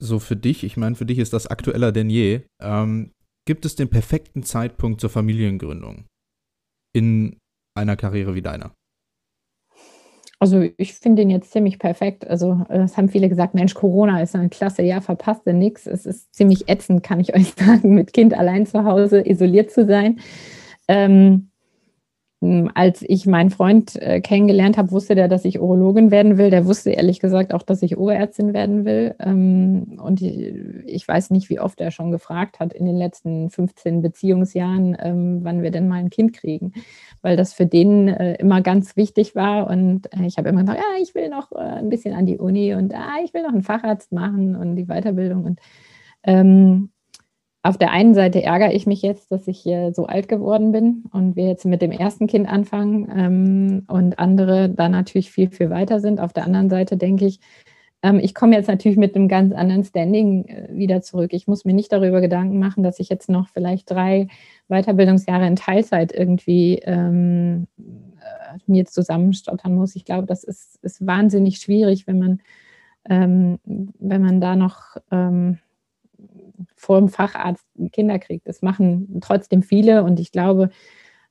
so 0.00 0.18
für 0.18 0.36
dich, 0.36 0.62
ich 0.62 0.76
meine, 0.76 0.94
für 0.94 1.06
dich 1.06 1.18
ist 1.18 1.32
das 1.32 1.46
aktueller 1.46 1.90
denn 1.90 2.10
je, 2.10 2.42
ähm, 2.62 3.10
gibt 3.46 3.64
es 3.64 3.74
den 3.74 3.88
perfekten 3.88 4.42
Zeitpunkt 4.42 5.00
zur 5.00 5.10
Familiengründung 5.10 6.06
in 6.94 7.38
einer 7.76 7.96
Karriere 7.96 8.34
wie 8.34 8.42
deiner? 8.42 8.74
Also 10.40 10.64
ich 10.76 10.94
finde 10.94 11.22
ihn 11.22 11.30
jetzt 11.30 11.50
ziemlich 11.50 11.78
perfekt. 11.80 12.26
Also 12.26 12.64
es 12.68 12.96
haben 12.96 13.08
viele 13.08 13.28
gesagt, 13.28 13.54
Mensch, 13.54 13.74
Corona 13.74 14.22
ist 14.22 14.36
ein 14.36 14.50
klasse 14.50 14.82
Jahr, 14.82 15.02
verpasst 15.02 15.42
ihr 15.46 15.52
nichts. 15.52 15.86
Es 15.86 16.06
ist 16.06 16.32
ziemlich 16.32 16.68
ätzend, 16.68 17.02
kann 17.02 17.18
ich 17.20 17.34
euch 17.36 17.54
sagen, 17.54 17.94
mit 17.94 18.12
Kind 18.12 18.34
allein 18.34 18.66
zu 18.66 18.84
Hause 18.84 19.26
isoliert 19.28 19.70
zu 19.70 19.86
sein. 19.86 20.20
Ähm, 20.86 21.10
hm, 21.10 21.47
als 22.40 23.02
ich 23.02 23.26
meinen 23.26 23.50
Freund 23.50 23.96
äh, 23.96 24.20
kennengelernt 24.20 24.78
habe, 24.78 24.92
wusste 24.92 25.16
der, 25.16 25.26
dass 25.26 25.44
ich 25.44 25.60
Urologin 25.60 26.12
werden 26.12 26.38
will. 26.38 26.50
Der 26.50 26.66
wusste 26.66 26.90
ehrlich 26.90 27.18
gesagt 27.18 27.52
auch, 27.52 27.62
dass 27.62 27.82
ich 27.82 27.98
Oberärztin 27.98 28.54
werden 28.54 28.84
will. 28.84 29.16
Ähm, 29.18 29.98
und 30.00 30.22
ich, 30.22 30.54
ich, 30.86 31.08
weiß 31.08 31.30
nicht, 31.30 31.48
wie 31.50 31.58
oft 31.58 31.80
er 31.80 31.90
schon 31.90 32.12
gefragt 32.12 32.60
hat 32.60 32.72
in 32.72 32.86
den 32.86 32.96
letzten 32.96 33.50
15 33.50 34.02
Beziehungsjahren, 34.02 34.96
ähm, 35.00 35.40
wann 35.42 35.62
wir 35.62 35.72
denn 35.72 35.88
mal 35.88 35.96
ein 35.96 36.10
Kind 36.10 36.32
kriegen. 36.32 36.74
Weil 37.22 37.36
das 37.36 37.54
für 37.54 37.66
den 37.66 38.06
äh, 38.06 38.34
immer 38.36 38.62
ganz 38.62 38.96
wichtig 38.96 39.34
war. 39.34 39.68
Und 39.68 40.12
äh, 40.12 40.24
ich 40.24 40.38
habe 40.38 40.48
immer 40.48 40.60
gesagt, 40.60 40.78
ja, 40.78 41.02
ich 41.02 41.16
will 41.16 41.30
noch 41.30 41.50
äh, 41.50 41.56
ein 41.56 41.88
bisschen 41.88 42.14
an 42.14 42.26
die 42.26 42.38
Uni 42.38 42.72
und 42.74 42.94
ah, 42.94 43.16
ich 43.24 43.34
will 43.34 43.42
noch 43.42 43.52
einen 43.52 43.64
Facharzt 43.64 44.12
machen 44.12 44.54
und 44.54 44.76
die 44.76 44.86
Weiterbildung. 44.86 45.44
Und 45.44 45.60
ähm, 46.22 46.90
auf 47.62 47.76
der 47.76 47.90
einen 47.90 48.14
Seite 48.14 48.42
ärgere 48.42 48.72
ich 48.72 48.86
mich 48.86 49.02
jetzt, 49.02 49.32
dass 49.32 49.48
ich 49.48 49.58
hier 49.58 49.92
so 49.92 50.06
alt 50.06 50.28
geworden 50.28 50.72
bin 50.72 51.04
und 51.12 51.36
wir 51.36 51.48
jetzt 51.48 51.64
mit 51.64 51.82
dem 51.82 51.90
ersten 51.90 52.26
Kind 52.26 52.48
anfangen 52.48 53.08
ähm, 53.14 53.84
und 53.88 54.18
andere 54.18 54.68
da 54.68 54.88
natürlich 54.88 55.30
viel, 55.30 55.50
viel 55.50 55.68
weiter 55.70 56.00
sind. 56.00 56.20
Auf 56.20 56.32
der 56.32 56.44
anderen 56.44 56.70
Seite 56.70 56.96
denke 56.96 57.26
ich, 57.26 57.40
ähm, 58.02 58.20
ich 58.20 58.34
komme 58.34 58.54
jetzt 58.54 58.68
natürlich 58.68 58.96
mit 58.96 59.16
einem 59.16 59.26
ganz 59.28 59.52
anderen 59.52 59.84
Standing 59.84 60.44
äh, 60.46 60.68
wieder 60.72 61.02
zurück. 61.02 61.32
Ich 61.32 61.48
muss 61.48 61.64
mir 61.64 61.74
nicht 61.74 61.92
darüber 61.92 62.20
Gedanken 62.20 62.58
machen, 62.58 62.84
dass 62.84 63.00
ich 63.00 63.08
jetzt 63.08 63.28
noch 63.28 63.48
vielleicht 63.48 63.90
drei 63.90 64.28
Weiterbildungsjahre 64.68 65.46
in 65.46 65.56
Teilzeit 65.56 66.12
irgendwie 66.12 66.76
ähm, 66.84 67.66
äh, 67.76 68.58
mir 68.66 68.86
zusammenstottern 68.86 69.74
muss. 69.74 69.96
Ich 69.96 70.04
glaube, 70.04 70.26
das 70.26 70.44
ist, 70.44 70.78
ist 70.82 71.04
wahnsinnig 71.04 71.58
schwierig, 71.58 72.06
wenn 72.06 72.20
man, 72.20 72.40
ähm, 73.08 73.58
wenn 73.64 74.22
man 74.22 74.40
da 74.40 74.54
noch 74.54 74.96
ähm, 75.10 75.58
vor 76.76 76.98
dem 76.98 77.08
Facharzt 77.08 77.66
Kinder 77.92 78.18
kriegt. 78.18 78.46
Das 78.46 78.62
machen 78.62 79.20
trotzdem 79.20 79.62
viele 79.62 80.02
und 80.02 80.20
ich 80.20 80.32
glaube, 80.32 80.70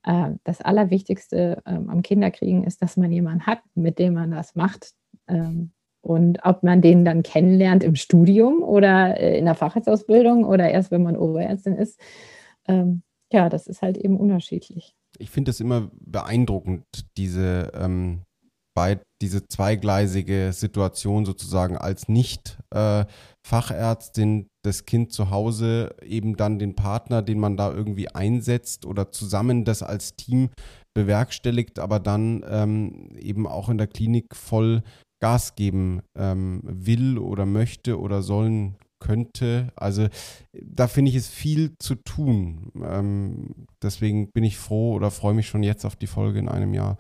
äh, 0.03 0.31
das 0.43 0.61
Allerwichtigste 0.61 1.61
ähm, 1.65 1.89
am 1.89 2.01
Kinderkriegen 2.01 2.63
ist, 2.63 2.81
dass 2.81 2.97
man 2.97 3.11
jemanden 3.11 3.45
hat, 3.45 3.59
mit 3.75 3.99
dem 3.99 4.13
man 4.13 4.31
das 4.31 4.55
macht. 4.55 4.93
Ähm, 5.27 5.71
Und 6.01 6.39
ob 6.43 6.63
man 6.63 6.81
den 6.81 7.03
dann 7.03 7.23
kennenlernt 7.23 7.83
im 7.83 7.95
Studium 7.95 8.63
oder 8.63 9.19
äh, 9.19 9.37
in 9.37 9.45
der 9.45 9.55
Facharztausbildung 9.55 10.45
oder 10.45 10.69
erst, 10.69 10.91
wenn 10.91 11.03
man 11.03 11.17
Oberärztin 11.17 11.75
ist, 11.75 11.99
ähm, 12.67 13.01
ja, 13.33 13.49
das 13.49 13.67
ist 13.67 13.81
halt 13.81 13.97
eben 13.97 14.17
unterschiedlich. 14.17 14.95
Ich 15.19 15.31
finde 15.31 15.51
es 15.51 15.59
immer 15.59 15.89
beeindruckend, 15.99 16.85
diese, 17.17 17.71
ähm, 17.75 18.21
bei, 18.77 19.01
diese 19.23 19.47
zweigleisige 19.47 20.53
Situation 20.53 21.25
sozusagen 21.25 21.79
als 21.79 22.07
Nicht-Fachärztin, 22.07 24.41
äh, 24.41 24.45
das 24.63 24.85
Kind 24.85 25.11
zu 25.11 25.31
Hause, 25.31 25.95
eben 26.03 26.37
dann 26.37 26.59
den 26.59 26.75
Partner, 26.75 27.23
den 27.23 27.39
man 27.39 27.57
da 27.57 27.73
irgendwie 27.73 28.09
einsetzt 28.09 28.85
oder 28.85 29.11
zusammen 29.11 29.65
das 29.65 29.81
als 29.81 30.15
Team 30.15 30.51
bewerkstelligt, 30.93 31.79
aber 31.79 31.99
dann 31.99 32.45
ähm, 32.47 33.09
eben 33.17 33.47
auch 33.47 33.69
in 33.69 33.79
der 33.79 33.87
Klinik 33.87 34.35
voll 34.35 34.83
Gas 35.23 35.55
geben 35.55 36.03
ähm, 36.15 36.61
will 36.63 37.17
oder 37.17 37.47
möchte 37.47 37.99
oder 37.99 38.21
sollen 38.21 38.75
könnte. 39.07 39.69
Also 39.75 40.07
da 40.51 40.88
finde 40.88 41.09
ich 41.09 41.15
es 41.15 41.27
viel 41.27 41.77
zu 41.79 41.95
tun. 41.95 42.71
Ähm, 42.84 43.67
deswegen 43.81 44.31
bin 44.31 44.43
ich 44.43 44.57
froh 44.57 44.93
oder 44.93 45.11
freue 45.11 45.34
mich 45.34 45.47
schon 45.47 45.63
jetzt 45.63 45.85
auf 45.85 45.95
die 45.95 46.07
Folge 46.07 46.39
in 46.39 46.49
einem 46.49 46.73
Jahr. 46.73 46.97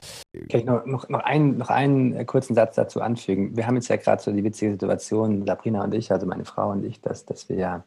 Kann 0.49 0.61
ich 0.61 0.65
noch, 0.65 0.85
noch, 0.85 1.09
noch, 1.09 1.19
einen, 1.19 1.57
noch 1.57 1.69
einen 1.69 2.15
äh, 2.15 2.25
kurzen 2.25 2.55
Satz 2.55 2.75
dazu 2.75 3.01
anfügen? 3.01 3.57
Wir 3.57 3.67
haben 3.67 3.75
jetzt 3.75 3.89
ja 3.89 3.97
gerade 3.97 4.21
so 4.21 4.31
die 4.31 4.43
witzige 4.43 4.71
Situation, 4.71 5.45
Sabrina 5.45 5.83
und 5.83 5.93
ich, 5.93 6.11
also 6.11 6.25
meine 6.25 6.45
Frau 6.45 6.71
und 6.71 6.85
ich, 6.85 7.01
dass, 7.01 7.25
dass 7.25 7.49
wir 7.49 7.57
ja 7.57 7.83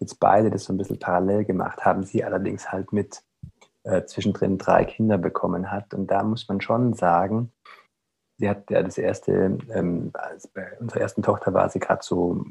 jetzt 0.00 0.20
beide 0.20 0.50
das 0.50 0.64
so 0.64 0.72
ein 0.72 0.76
bisschen 0.76 0.98
parallel 0.98 1.44
gemacht 1.44 1.84
haben. 1.84 2.02
Sie 2.02 2.22
allerdings 2.22 2.70
halt 2.70 2.92
mit 2.92 3.22
äh, 3.84 4.04
zwischendrin 4.04 4.58
drei 4.58 4.84
Kinder 4.84 5.16
bekommen 5.16 5.70
hat. 5.70 5.94
Und 5.94 6.08
da 6.08 6.22
muss 6.22 6.48
man 6.48 6.60
schon 6.60 6.92
sagen, 6.92 7.50
sie 8.36 8.48
hat 8.48 8.70
ja 8.70 8.82
das 8.82 8.98
erste, 8.98 9.58
ähm, 9.72 10.12
bei 10.52 10.78
unserer 10.80 11.00
ersten 11.00 11.22
Tochter 11.22 11.54
war 11.54 11.70
sie 11.70 11.78
gerade 11.78 12.02
so 12.02 12.44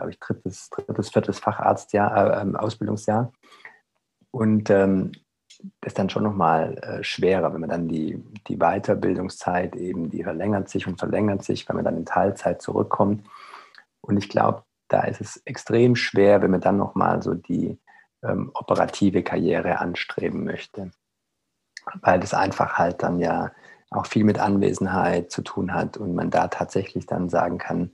glaube 0.00 0.12
ich, 0.12 0.18
drittes, 0.18 0.70
drittes, 0.70 1.10
viertes 1.10 1.38
Facharztjahr, 1.38 2.38
äh, 2.38 2.42
ähm, 2.42 2.56
Ausbildungsjahr. 2.56 3.32
Und 4.30 4.70
ähm, 4.70 5.12
das 5.80 5.92
ist 5.92 5.98
dann 5.98 6.08
schon 6.08 6.22
nochmal 6.22 6.78
äh, 6.78 7.04
schwerer, 7.04 7.52
wenn 7.52 7.60
man 7.60 7.70
dann 7.70 7.88
die, 7.88 8.22
die 8.48 8.56
Weiterbildungszeit 8.56 9.76
eben, 9.76 10.08
die 10.08 10.22
verlängert 10.22 10.70
sich 10.70 10.86
und 10.86 10.98
verlängert 10.98 11.44
sich, 11.44 11.68
wenn 11.68 11.76
man 11.76 11.84
dann 11.84 11.98
in 11.98 12.06
Teilzeit 12.06 12.62
zurückkommt. 12.62 13.26
Und 14.00 14.16
ich 14.16 14.30
glaube, 14.30 14.64
da 14.88 15.02
ist 15.02 15.20
es 15.20 15.36
extrem 15.44 15.96
schwer, 15.96 16.40
wenn 16.40 16.50
man 16.50 16.62
dann 16.62 16.78
nochmal 16.78 17.22
so 17.22 17.34
die 17.34 17.78
ähm, 18.22 18.50
operative 18.54 19.22
Karriere 19.22 19.80
anstreben 19.80 20.44
möchte. 20.44 20.92
Weil 22.00 22.20
das 22.20 22.32
einfach 22.32 22.78
halt 22.78 23.02
dann 23.02 23.18
ja 23.18 23.52
auch 23.90 24.06
viel 24.06 24.24
mit 24.24 24.38
Anwesenheit 24.38 25.30
zu 25.30 25.42
tun 25.42 25.74
hat 25.74 25.98
und 25.98 26.14
man 26.14 26.30
da 26.30 26.48
tatsächlich 26.48 27.06
dann 27.06 27.28
sagen 27.28 27.58
kann, 27.58 27.92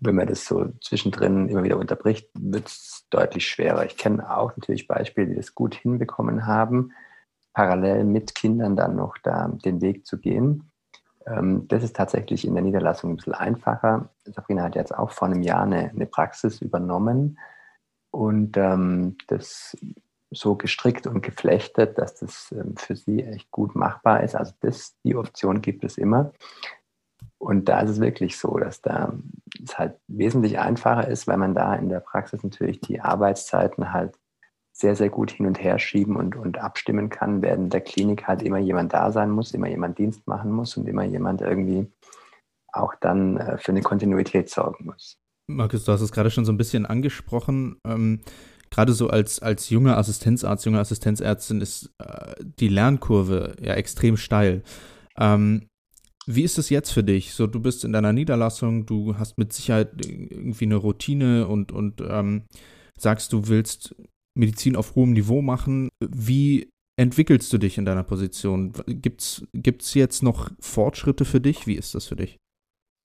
wenn 0.00 0.14
man 0.14 0.28
das 0.28 0.44
so 0.44 0.66
zwischendrin 0.80 1.48
immer 1.48 1.62
wieder 1.62 1.78
unterbricht, 1.78 2.28
wird 2.34 2.68
es 2.68 3.06
deutlich 3.10 3.46
schwerer. 3.46 3.84
Ich 3.84 3.96
kenne 3.96 4.36
auch 4.36 4.56
natürlich 4.56 4.86
Beispiele, 4.86 5.26
die 5.26 5.36
das 5.36 5.54
gut 5.54 5.74
hinbekommen 5.74 6.46
haben, 6.46 6.92
parallel 7.52 8.04
mit 8.04 8.34
Kindern 8.34 8.76
dann 8.76 8.96
noch 8.96 9.18
da 9.18 9.48
den 9.48 9.80
Weg 9.80 10.06
zu 10.06 10.18
gehen. 10.18 10.70
Ähm, 11.26 11.66
das 11.68 11.82
ist 11.82 11.96
tatsächlich 11.96 12.46
in 12.46 12.54
der 12.54 12.62
Niederlassung 12.62 13.10
ein 13.10 13.16
bisschen 13.16 13.34
einfacher. 13.34 14.10
Sabrina 14.24 14.62
hat 14.62 14.76
jetzt 14.76 14.96
auch 14.96 15.10
vor 15.10 15.28
einem 15.28 15.42
Jahr 15.42 15.64
eine, 15.64 15.90
eine 15.90 16.06
Praxis 16.06 16.62
übernommen 16.62 17.38
und 18.10 18.56
ähm, 18.56 19.16
das 19.26 19.76
so 20.30 20.54
gestrickt 20.54 21.06
und 21.06 21.22
geflechtet, 21.22 21.98
dass 21.98 22.14
das 22.16 22.52
ähm, 22.52 22.76
für 22.76 22.94
sie 22.94 23.24
echt 23.24 23.50
gut 23.50 23.74
machbar 23.74 24.22
ist. 24.22 24.36
Also 24.36 24.52
das, 24.60 24.96
die 25.04 25.16
Option 25.16 25.60
gibt 25.60 25.84
es 25.84 25.98
immer. 25.98 26.32
Und 27.40 27.70
da 27.70 27.80
ist 27.80 27.90
es 27.90 28.00
wirklich 28.00 28.36
so, 28.36 28.58
dass 28.58 28.82
da 28.82 29.14
es 29.64 29.78
halt 29.78 29.94
wesentlich 30.08 30.58
einfacher 30.58 31.08
ist, 31.08 31.26
weil 31.26 31.38
man 31.38 31.54
da 31.54 31.74
in 31.74 31.88
der 31.88 32.00
Praxis 32.00 32.42
natürlich 32.42 32.80
die 32.80 33.00
Arbeitszeiten 33.00 33.94
halt 33.94 34.14
sehr, 34.72 34.94
sehr 34.94 35.08
gut 35.08 35.30
hin 35.30 35.46
und 35.46 35.62
her 35.62 35.78
schieben 35.78 36.16
und, 36.16 36.36
und 36.36 36.58
abstimmen 36.58 37.08
kann, 37.08 37.40
während 37.40 37.72
der 37.72 37.80
Klinik 37.80 38.28
halt 38.28 38.42
immer 38.42 38.58
jemand 38.58 38.92
da 38.92 39.10
sein 39.10 39.30
muss, 39.30 39.54
immer 39.54 39.68
jemand 39.68 39.96
Dienst 39.96 40.26
machen 40.26 40.52
muss 40.52 40.76
und 40.76 40.86
immer 40.86 41.04
jemand 41.04 41.40
irgendwie 41.40 41.90
auch 42.72 42.94
dann 43.00 43.38
äh, 43.38 43.56
für 43.56 43.72
eine 43.72 43.82
Kontinuität 43.82 44.50
sorgen 44.50 44.84
muss. 44.84 45.16
Markus, 45.46 45.84
du 45.84 45.92
hast 45.92 46.02
es 46.02 46.12
gerade 46.12 46.30
schon 46.30 46.44
so 46.44 46.52
ein 46.52 46.58
bisschen 46.58 46.84
angesprochen. 46.84 47.80
Ähm, 47.86 48.20
gerade 48.70 48.92
so 48.92 49.08
als, 49.08 49.40
als 49.40 49.70
junger 49.70 49.96
Assistenzarzt, 49.96 50.66
junge 50.66 50.78
Assistenzärztin 50.78 51.62
ist 51.62 51.90
äh, 51.98 52.34
die 52.38 52.68
Lernkurve 52.68 53.56
ja 53.62 53.74
extrem 53.74 54.18
steil. 54.18 54.62
Ähm, 55.18 55.69
wie 56.26 56.42
ist 56.42 56.58
es 56.58 56.70
jetzt 56.70 56.90
für 56.90 57.02
dich? 57.02 57.32
So, 57.32 57.46
du 57.46 57.60
bist 57.60 57.84
in 57.84 57.92
deiner 57.92 58.12
Niederlassung, 58.12 58.86
du 58.86 59.16
hast 59.16 59.38
mit 59.38 59.52
Sicherheit 59.52 59.90
irgendwie 60.04 60.66
eine 60.66 60.76
Routine 60.76 61.48
und, 61.48 61.72
und 61.72 62.02
ähm, 62.06 62.44
sagst, 62.98 63.32
du 63.32 63.48
willst 63.48 63.94
Medizin 64.36 64.76
auf 64.76 64.94
hohem 64.94 65.12
Niveau 65.12 65.42
machen. 65.42 65.88
Wie 66.04 66.70
entwickelst 66.98 67.52
du 67.52 67.58
dich 67.58 67.78
in 67.78 67.84
deiner 67.84 68.04
Position? 68.04 68.72
Gibt 68.86 69.22
es 69.22 69.94
jetzt 69.94 70.22
noch 70.22 70.50
Fortschritte 70.60 71.24
für 71.24 71.40
dich? 71.40 71.66
Wie 71.66 71.74
ist 71.74 71.94
das 71.94 72.06
für 72.06 72.16
dich? 72.16 72.36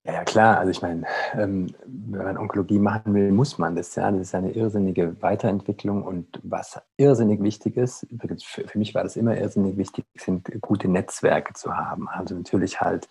Ja, 0.06 0.12
ja 0.12 0.24
klar. 0.24 0.58
Also 0.58 0.70
ich 0.70 0.82
meine, 0.82 1.04
ähm, 1.34 1.74
wenn 1.84 2.22
man 2.22 2.38
Onkologie 2.38 2.78
machen 2.78 3.14
will, 3.14 3.32
muss 3.32 3.58
man 3.58 3.76
das. 3.76 3.94
Ja, 3.94 4.10
das 4.10 4.20
ist 4.20 4.34
eine 4.34 4.52
irrsinnige 4.52 5.20
Weiterentwicklung 5.20 6.02
und 6.02 6.40
was 6.42 6.80
irrsinnig 6.96 7.42
wichtig 7.42 7.76
ist, 7.76 8.04
übrigens 8.04 8.44
für, 8.44 8.66
für 8.66 8.78
mich 8.78 8.94
war 8.94 9.02
das 9.02 9.16
immer 9.16 9.36
irrsinnig 9.36 9.76
wichtig, 9.76 10.04
sind 10.16 10.48
gute 10.60 10.88
Netzwerke 10.88 11.54
zu 11.54 11.76
haben. 11.76 12.08
Also 12.08 12.34
natürlich 12.34 12.80
halt 12.80 13.08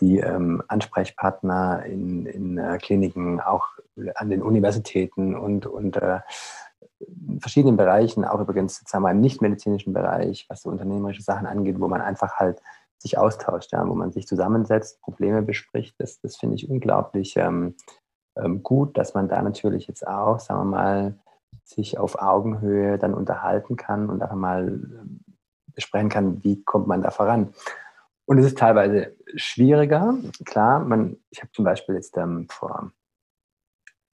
die 0.00 0.18
ähm, 0.18 0.62
Ansprechpartner 0.68 1.84
in, 1.86 2.26
in 2.26 2.58
äh, 2.58 2.78
Kliniken, 2.78 3.40
auch 3.40 3.66
an 4.16 4.28
den 4.28 4.42
Universitäten 4.42 5.36
und, 5.36 5.66
und 5.66 5.96
äh, 5.96 6.18
in 7.28 7.40
verschiedenen 7.40 7.76
Bereichen, 7.76 8.24
auch 8.24 8.40
übrigens 8.40 8.82
sagen 8.86 9.04
wir, 9.04 9.10
im 9.10 9.20
nichtmedizinischen 9.20 9.92
Bereich, 9.92 10.46
was 10.48 10.62
so 10.62 10.70
unternehmerische 10.70 11.22
Sachen 11.22 11.46
angeht, 11.46 11.78
wo 11.78 11.86
man 11.86 12.00
einfach 12.00 12.36
halt 12.36 12.60
sich 13.04 13.18
austauscht, 13.18 13.72
ja, 13.72 13.86
wo 13.86 13.94
man 13.94 14.12
sich 14.12 14.26
zusammensetzt, 14.26 15.00
Probleme 15.02 15.42
bespricht. 15.42 15.94
Das, 15.98 16.20
das 16.20 16.36
finde 16.36 16.56
ich 16.56 16.68
unglaublich 16.68 17.36
ähm, 17.36 17.76
ähm, 18.36 18.62
gut, 18.62 18.96
dass 18.96 19.14
man 19.14 19.28
da 19.28 19.42
natürlich 19.42 19.86
jetzt 19.86 20.06
auch, 20.06 20.40
sagen 20.40 20.60
wir 20.60 20.76
mal, 20.76 21.18
sich 21.62 21.98
auf 21.98 22.20
Augenhöhe 22.20 22.98
dann 22.98 23.14
unterhalten 23.14 23.76
kann 23.76 24.08
und 24.08 24.22
einfach 24.22 24.36
mal 24.36 24.68
ähm, 24.68 25.20
besprechen 25.74 26.08
kann, 26.08 26.42
wie 26.44 26.62
kommt 26.64 26.86
man 26.86 27.02
da 27.02 27.10
voran. 27.10 27.54
Und 28.24 28.38
es 28.38 28.46
ist 28.46 28.58
teilweise 28.58 29.14
schwieriger. 29.36 30.16
Klar, 30.46 30.80
man, 30.80 31.18
ich 31.30 31.42
habe 31.42 31.52
zum 31.52 31.64
Beispiel 31.64 31.96
jetzt 31.96 32.16
ähm, 32.16 32.46
vor 32.48 32.90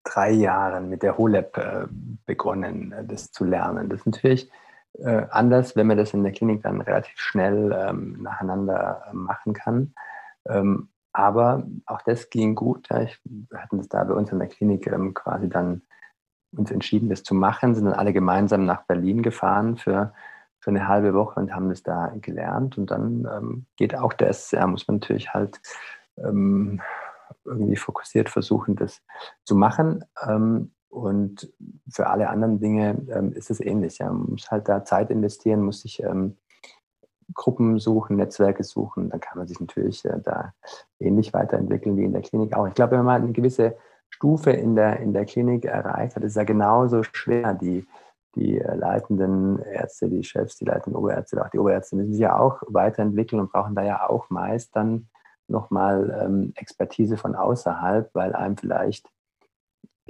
drei 0.02 0.32
Jahren 0.32 0.88
mit 0.88 1.04
der 1.04 1.16
HoLab 1.16 1.56
äh, 1.56 1.86
begonnen, 2.26 2.90
äh, 2.90 3.04
das 3.04 3.30
zu 3.30 3.44
lernen. 3.44 3.88
Das 3.88 4.00
ist 4.00 4.06
natürlich 4.06 4.50
äh, 4.98 5.26
anders, 5.30 5.76
wenn 5.76 5.86
man 5.86 5.96
das 5.96 6.14
in 6.14 6.22
der 6.22 6.32
Klinik 6.32 6.62
dann 6.62 6.80
relativ 6.80 7.18
schnell 7.18 7.72
ähm, 7.72 8.22
nacheinander 8.22 9.04
äh, 9.10 9.14
machen 9.14 9.52
kann. 9.52 9.94
Ähm, 10.48 10.88
aber 11.12 11.66
auch 11.86 12.02
das 12.02 12.30
ging 12.30 12.54
gut. 12.54 12.88
Ja. 12.90 13.02
Ich, 13.02 13.20
wir 13.24 13.60
hatten 13.60 13.78
das 13.78 13.88
da 13.88 14.04
bei 14.04 14.14
uns 14.14 14.30
in 14.30 14.38
der 14.38 14.48
Klinik 14.48 14.86
ähm, 14.86 15.14
quasi 15.14 15.48
dann 15.48 15.82
uns 16.52 16.70
entschieden, 16.70 17.08
das 17.08 17.22
zu 17.22 17.34
machen, 17.34 17.74
sind 17.74 17.84
dann 17.84 17.94
alle 17.94 18.12
gemeinsam 18.12 18.64
nach 18.64 18.82
Berlin 18.82 19.22
gefahren 19.22 19.76
für, 19.76 20.12
für 20.58 20.70
eine 20.70 20.88
halbe 20.88 21.14
Woche 21.14 21.38
und 21.38 21.54
haben 21.54 21.68
das 21.68 21.82
da 21.82 22.12
gelernt. 22.20 22.76
Und 22.76 22.90
dann 22.90 23.28
ähm, 23.32 23.66
geht 23.76 23.94
auch 23.94 24.12
das, 24.12 24.50
ja, 24.50 24.66
muss 24.66 24.88
man 24.88 24.96
natürlich 24.96 25.32
halt 25.32 25.60
ähm, 26.16 26.80
irgendwie 27.44 27.76
fokussiert 27.76 28.28
versuchen, 28.28 28.76
das 28.76 29.02
zu 29.44 29.54
machen. 29.54 30.04
Ähm, 30.26 30.72
und 30.90 31.52
für 31.88 32.08
alle 32.08 32.28
anderen 32.28 32.60
Dinge 32.60 33.00
ähm, 33.10 33.32
ist 33.32 33.50
es 33.50 33.60
ähnlich. 33.60 33.98
Ja. 33.98 34.12
Man 34.12 34.32
muss 34.32 34.50
halt 34.50 34.68
da 34.68 34.84
Zeit 34.84 35.10
investieren, 35.10 35.62
muss 35.62 35.82
sich 35.82 36.02
ähm, 36.02 36.36
Gruppen 37.32 37.78
suchen, 37.78 38.16
Netzwerke 38.16 38.64
suchen. 38.64 39.10
Dann 39.10 39.20
kann 39.20 39.38
man 39.38 39.46
sich 39.46 39.60
natürlich 39.60 40.04
äh, 40.04 40.20
da 40.22 40.52
ähnlich 40.98 41.32
weiterentwickeln 41.32 41.96
wie 41.96 42.04
in 42.04 42.12
der 42.12 42.22
Klinik 42.22 42.54
auch. 42.54 42.66
Ich 42.66 42.74
glaube, 42.74 42.98
wenn 42.98 43.04
man 43.04 43.22
eine 43.22 43.32
gewisse 43.32 43.76
Stufe 44.10 44.50
in 44.50 44.74
der, 44.74 44.98
in 44.98 45.12
der 45.12 45.24
Klinik 45.24 45.64
erreicht 45.64 46.16
hat, 46.16 46.24
ist 46.24 46.32
es 46.32 46.36
ja 46.36 46.44
genauso 46.44 47.04
schwer, 47.04 47.54
die, 47.54 47.86
die 48.34 48.58
äh, 48.58 48.74
leitenden 48.74 49.60
Ärzte, 49.60 50.08
die 50.08 50.24
Chefs, 50.24 50.56
die 50.56 50.64
leitenden 50.64 50.96
Oberärzte, 50.96 51.40
auch 51.40 51.50
die 51.50 51.60
Oberärzte 51.60 51.94
müssen 51.94 52.12
sich 52.12 52.20
ja 52.20 52.36
auch 52.36 52.62
weiterentwickeln 52.66 53.40
und 53.40 53.52
brauchen 53.52 53.76
da 53.76 53.82
ja 53.82 54.10
auch 54.10 54.28
meist 54.28 54.74
dann 54.74 55.08
nochmal 55.46 56.20
ähm, 56.20 56.52
Expertise 56.56 57.16
von 57.16 57.36
außerhalb, 57.36 58.12
weil 58.12 58.34
einem 58.34 58.56
vielleicht 58.56 59.08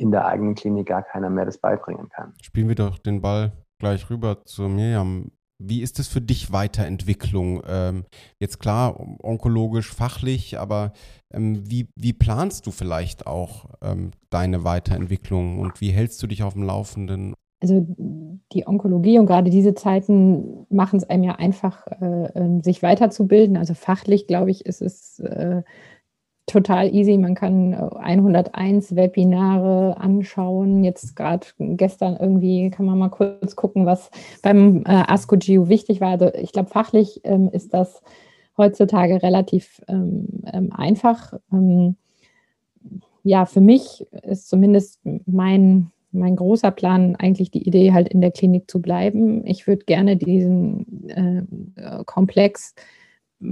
in 0.00 0.10
der 0.10 0.26
eigenen 0.26 0.54
Klinik 0.54 0.88
gar 0.88 1.02
keiner 1.02 1.28
mehr 1.28 1.44
das 1.44 1.58
beibringen 1.58 2.08
kann. 2.08 2.32
Spielen 2.42 2.68
wir 2.68 2.74
doch 2.74 2.98
den 2.98 3.20
Ball 3.20 3.52
gleich 3.78 4.08
rüber 4.08 4.44
zu 4.44 4.62
Mirjam. 4.62 5.30
Wie 5.62 5.82
ist 5.82 5.98
es 5.98 6.08
für 6.08 6.22
dich 6.22 6.52
Weiterentwicklung? 6.52 7.62
Ähm, 7.68 8.04
jetzt 8.38 8.60
klar, 8.60 8.98
onkologisch, 9.22 9.92
fachlich, 9.92 10.58
aber 10.58 10.92
ähm, 11.34 11.70
wie, 11.70 11.90
wie 11.96 12.14
planst 12.14 12.66
du 12.66 12.70
vielleicht 12.70 13.26
auch 13.26 13.66
ähm, 13.82 14.12
deine 14.30 14.64
Weiterentwicklung 14.64 15.58
und 15.58 15.82
wie 15.82 15.90
hältst 15.90 16.22
du 16.22 16.26
dich 16.26 16.42
auf 16.42 16.54
dem 16.54 16.62
Laufenden? 16.62 17.34
Also 17.62 17.86
die 18.52 18.66
Onkologie 18.66 19.18
und 19.18 19.26
gerade 19.26 19.50
diese 19.50 19.74
Zeiten 19.74 20.66
machen 20.70 20.96
es 20.96 21.04
einem 21.04 21.24
ja 21.24 21.34
einfach, 21.34 21.86
äh, 21.88 22.30
ähm, 22.34 22.62
sich 22.62 22.82
weiterzubilden. 22.82 23.58
Also 23.58 23.74
fachlich, 23.74 24.26
glaube 24.26 24.50
ich, 24.50 24.64
ist 24.64 24.80
es 24.80 25.18
äh, 25.18 25.62
total 26.50 26.92
easy. 26.94 27.16
Man 27.16 27.34
kann 27.34 27.74
101 27.74 28.96
Webinare 28.96 29.96
anschauen. 29.98 30.84
Jetzt 30.84 31.16
gerade 31.16 31.46
gestern 31.58 32.16
irgendwie 32.16 32.70
kann 32.70 32.86
man 32.86 32.98
mal 32.98 33.08
kurz 33.08 33.56
gucken, 33.56 33.86
was 33.86 34.10
beim 34.42 34.82
äh, 34.84 35.04
ASCO-Geo 35.06 35.68
wichtig 35.68 36.00
war. 36.00 36.10
Also 36.10 36.32
ich 36.34 36.52
glaube, 36.52 36.68
fachlich 36.68 37.20
ähm, 37.24 37.48
ist 37.52 37.72
das 37.72 38.02
heutzutage 38.56 39.22
relativ 39.22 39.80
ähm, 39.88 40.26
ähm, 40.52 40.72
einfach. 40.72 41.34
Ähm, 41.52 41.96
ja, 43.22 43.46
für 43.46 43.60
mich 43.60 44.06
ist 44.22 44.48
zumindest 44.48 45.00
mein, 45.26 45.90
mein 46.10 46.36
großer 46.36 46.70
Plan 46.70 47.16
eigentlich 47.16 47.50
die 47.50 47.66
Idee, 47.66 47.92
halt 47.92 48.08
in 48.08 48.20
der 48.20 48.30
Klinik 48.32 48.70
zu 48.70 48.80
bleiben. 48.80 49.46
Ich 49.46 49.66
würde 49.66 49.84
gerne 49.84 50.16
diesen 50.16 51.08
äh, 51.08 52.04
Komplex 52.04 52.74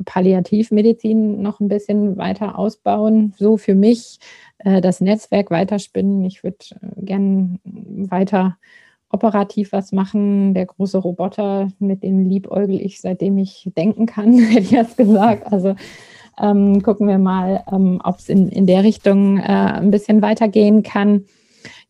Palliativmedizin 0.05 1.41
noch 1.41 1.61
ein 1.61 1.69
bisschen 1.69 2.17
weiter 2.17 2.59
ausbauen, 2.59 3.35
so 3.37 3.57
für 3.57 3.75
mich 3.75 4.19
äh, 4.59 4.81
das 4.81 5.01
Netzwerk 5.01 5.51
weiterspinnen. 5.51 6.25
Ich 6.25 6.43
würde 6.43 6.59
äh, 6.81 7.03
gerne 7.05 7.59
weiter 7.65 8.57
operativ 9.11 9.73
was 9.73 9.93
machen. 9.93 10.55
Der 10.55 10.67
große 10.67 10.99
Roboter, 10.99 11.69
mit 11.79 12.03
dem 12.03 12.27
liebäugel 12.27 12.81
ich, 12.81 13.01
seitdem 13.01 13.39
ich 13.39 13.71
denken 13.77 14.07
kann, 14.07 14.39
hätte 14.39 14.61
ich 14.61 14.71
jetzt 14.71 14.97
gesagt. 14.97 15.51
Also 15.53 15.75
ähm, 16.41 16.83
gucken 16.83 17.09
wir 17.09 17.19
mal, 17.19 17.65
ähm, 17.73 18.01
ob 18.05 18.19
es 18.19 18.29
in, 18.29 18.49
in 18.49 18.67
der 18.67 18.85
Richtung 18.85 19.39
äh, 19.39 19.43
ein 19.43 19.91
bisschen 19.91 20.23
weitergehen 20.23 20.83
kann. 20.83 21.25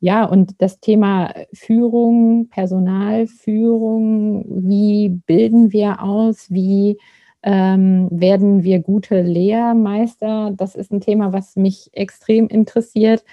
Ja, 0.01 0.25
und 0.25 0.63
das 0.63 0.81
Thema 0.81 1.35
Führung, 1.53 2.49
Personalführung, 2.51 4.45
wie 4.49 5.09
bilden 5.09 5.73
wir 5.73 6.03
aus, 6.03 6.47
wie 6.51 6.99
ähm, 7.43 8.09
werden 8.11 8.63
wir 8.63 8.81
gute 8.81 9.23
Lehrmeister? 9.23 10.53
Das 10.57 10.75
ist 10.75 10.93
ein 10.93 11.01
Thema, 11.01 11.33
was 11.33 11.57
mich 11.57 11.91
extrem 11.93 12.49
interessiert. 12.49 13.25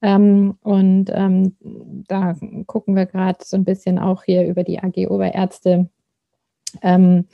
Ähm, 0.00 0.56
und 0.62 1.06
ähm, 1.12 1.56
da 2.06 2.36
gucken 2.66 2.94
wir 2.94 3.06
gerade 3.06 3.38
so 3.44 3.56
ein 3.56 3.64
bisschen 3.64 3.98
auch 3.98 4.22
hier 4.22 4.46
über 4.46 4.62
die 4.62 4.78
AG 4.78 5.08
Oberärzte 5.08 5.88
ähm, 6.82 7.26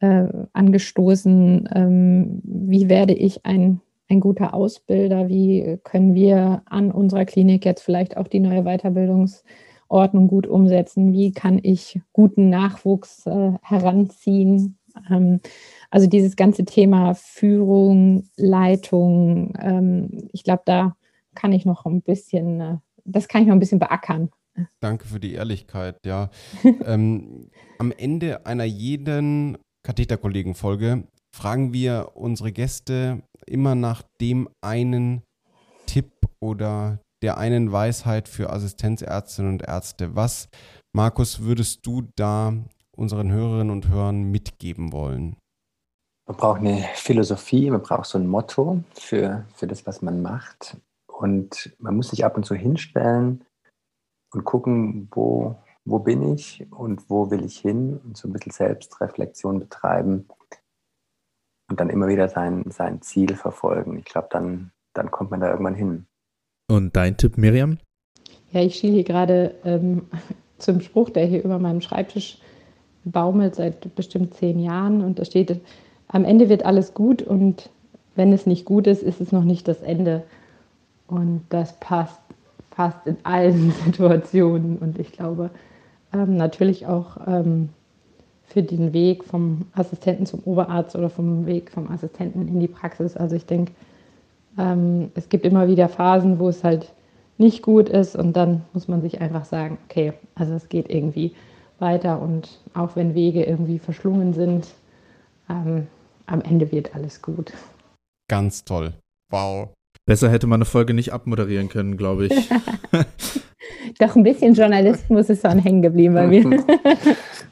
äh, 0.00 0.26
angestoßen. 0.52 1.68
Ähm, 1.72 2.40
wie 2.44 2.88
werde 2.88 3.14
ich 3.14 3.46
ein, 3.46 3.80
ein 4.08 4.20
guter 4.20 4.54
Ausbilder? 4.54 5.28
Wie 5.28 5.78
können 5.84 6.14
wir 6.14 6.62
an 6.66 6.90
unserer 6.90 7.24
Klinik 7.24 7.64
jetzt 7.64 7.82
vielleicht 7.82 8.16
auch 8.16 8.26
die 8.26 8.40
neue 8.40 8.64
Weiterbildungsordnung 8.64 10.26
gut 10.26 10.48
umsetzen? 10.48 11.12
Wie 11.12 11.30
kann 11.30 11.60
ich 11.62 12.00
guten 12.12 12.50
Nachwuchs 12.50 13.26
äh, 13.26 13.52
heranziehen? 13.62 14.76
Ähm, 15.10 15.40
also 15.90 16.06
dieses 16.06 16.36
ganze 16.36 16.64
Thema 16.64 17.14
Führung, 17.14 18.28
Leitung, 18.36 19.54
ähm, 19.60 20.28
ich 20.32 20.44
glaube, 20.44 20.62
da 20.64 20.96
kann 21.34 21.52
ich 21.52 21.64
noch 21.64 21.86
ein 21.86 22.02
bisschen, 22.02 22.60
äh, 22.60 22.76
das 23.04 23.28
kann 23.28 23.42
ich 23.42 23.48
noch 23.48 23.54
ein 23.54 23.60
bisschen 23.60 23.78
beackern. 23.78 24.30
Danke 24.80 25.06
für 25.06 25.20
die 25.20 25.34
Ehrlichkeit, 25.34 25.96
ja. 26.04 26.30
ähm, 26.86 27.50
am 27.78 27.92
Ende 27.92 28.46
einer 28.46 28.64
jeden 28.64 29.58
Katheterkollegen-Folge 29.82 31.04
fragen 31.34 31.72
wir 31.72 32.12
unsere 32.14 32.52
Gäste 32.52 33.22
immer 33.46 33.74
nach 33.74 34.02
dem 34.20 34.48
einen 34.60 35.22
Tipp 35.86 36.12
oder 36.40 37.00
der 37.22 37.38
einen 37.38 37.72
Weisheit 37.72 38.28
für 38.28 38.50
Assistenzärztinnen 38.50 39.52
und 39.52 39.62
Ärzte. 39.62 40.14
Was, 40.14 40.48
Markus, 40.92 41.40
würdest 41.40 41.86
du 41.86 42.02
da 42.16 42.54
unseren 42.96 43.32
Hörerinnen 43.32 43.70
und 43.70 43.88
Hörern 43.88 44.22
mitgeben 44.30 44.92
wollen? 44.92 45.36
Man 46.26 46.36
braucht 46.36 46.60
eine 46.60 46.84
Philosophie, 46.94 47.70
man 47.70 47.82
braucht 47.82 48.06
so 48.06 48.18
ein 48.18 48.26
Motto 48.26 48.84
für, 48.94 49.44
für 49.54 49.66
das, 49.66 49.86
was 49.86 50.02
man 50.02 50.22
macht. 50.22 50.76
Und 51.06 51.74
man 51.78 51.96
muss 51.96 52.10
sich 52.10 52.24
ab 52.24 52.36
und 52.36 52.44
zu 52.44 52.54
hinstellen 52.54 53.44
und 54.32 54.44
gucken, 54.44 55.08
wo, 55.12 55.56
wo 55.84 55.98
bin 55.98 56.22
ich 56.34 56.66
und 56.72 57.08
wo 57.10 57.30
will 57.30 57.44
ich 57.44 57.58
hin 57.58 58.00
und 58.04 58.16
so 58.16 58.28
ein 58.28 58.32
bisschen 58.32 58.52
Selbstreflexion 58.52 59.58
betreiben 59.58 60.26
und 61.68 61.80
dann 61.80 61.90
immer 61.90 62.08
wieder 62.08 62.28
sein, 62.28 62.64
sein 62.70 63.02
Ziel 63.02 63.34
verfolgen. 63.34 63.98
Ich 63.98 64.04
glaube, 64.04 64.28
dann, 64.30 64.72
dann 64.94 65.10
kommt 65.10 65.30
man 65.30 65.40
da 65.40 65.50
irgendwann 65.50 65.74
hin. 65.74 66.06
Und 66.70 66.96
dein 66.96 67.16
Tipp, 67.16 67.36
Miriam? 67.36 67.78
Ja, 68.50 68.60
ich 68.60 68.76
schiele 68.76 68.94
hier 68.94 69.04
gerade 69.04 69.54
ähm, 69.64 70.08
zum 70.58 70.80
Spruch, 70.80 71.10
der 71.10 71.26
hier 71.26 71.44
über 71.44 71.58
meinem 71.58 71.80
Schreibtisch 71.80 72.38
baumelt 73.04 73.54
seit 73.54 73.94
bestimmt 73.94 74.34
zehn 74.34 74.58
Jahren 74.58 75.02
und 75.02 75.18
da 75.18 75.24
steht, 75.24 75.60
am 76.08 76.24
Ende 76.24 76.48
wird 76.48 76.64
alles 76.64 76.94
gut 76.94 77.22
und 77.22 77.70
wenn 78.14 78.32
es 78.32 78.46
nicht 78.46 78.64
gut 78.64 78.86
ist, 78.86 79.02
ist 79.02 79.20
es 79.20 79.32
noch 79.32 79.44
nicht 79.44 79.66
das 79.66 79.80
Ende. 79.80 80.22
Und 81.06 81.42
das 81.48 81.78
passt 81.80 82.20
fast 82.70 83.06
in 83.06 83.16
allen 83.22 83.70
Situationen 83.84 84.78
und 84.78 84.98
ich 84.98 85.12
glaube 85.12 85.50
ähm, 86.12 86.36
natürlich 86.36 86.86
auch 86.86 87.16
ähm, 87.26 87.70
für 88.44 88.62
den 88.62 88.92
Weg 88.92 89.24
vom 89.24 89.62
Assistenten 89.74 90.26
zum 90.26 90.40
Oberarzt 90.44 90.94
oder 90.94 91.08
vom 91.08 91.46
Weg 91.46 91.70
vom 91.70 91.90
Assistenten 91.90 92.48
in 92.48 92.60
die 92.60 92.68
Praxis. 92.68 93.16
Also 93.16 93.34
ich 93.36 93.46
denke, 93.46 93.72
ähm, 94.58 95.10
es 95.14 95.28
gibt 95.28 95.46
immer 95.46 95.68
wieder 95.68 95.88
Phasen, 95.88 96.38
wo 96.38 96.48
es 96.48 96.62
halt 96.62 96.92
nicht 97.38 97.62
gut 97.62 97.88
ist 97.88 98.14
und 98.14 98.36
dann 98.36 98.62
muss 98.72 98.88
man 98.88 99.00
sich 99.00 99.20
einfach 99.20 99.44
sagen, 99.44 99.78
okay, 99.88 100.12
also 100.34 100.52
es 100.54 100.68
geht 100.68 100.90
irgendwie 100.90 101.32
weiter 101.82 102.22
und 102.22 102.60
auch 102.72 102.96
wenn 102.96 103.14
Wege 103.14 103.44
irgendwie 103.44 103.78
verschlungen 103.78 104.32
sind, 104.32 104.68
ähm, 105.50 105.86
am 106.24 106.40
Ende 106.40 106.72
wird 106.72 106.94
alles 106.94 107.20
gut. 107.20 107.52
Ganz 108.30 108.64
toll. 108.64 108.94
Wow. 109.30 109.68
Besser 110.06 110.30
hätte 110.30 110.46
man 110.46 110.58
eine 110.58 110.64
Folge 110.64 110.94
nicht 110.94 111.12
abmoderieren 111.12 111.68
können, 111.68 111.98
glaube 111.98 112.26
ich. 112.26 112.48
Doch 113.98 114.16
ein 114.16 114.22
bisschen 114.22 114.54
Journalismus 114.54 115.28
ist 115.28 115.44
dann 115.44 115.58
hängen 115.58 115.82
geblieben 115.82 116.14
bei 116.14 116.26
mir. 116.26 116.42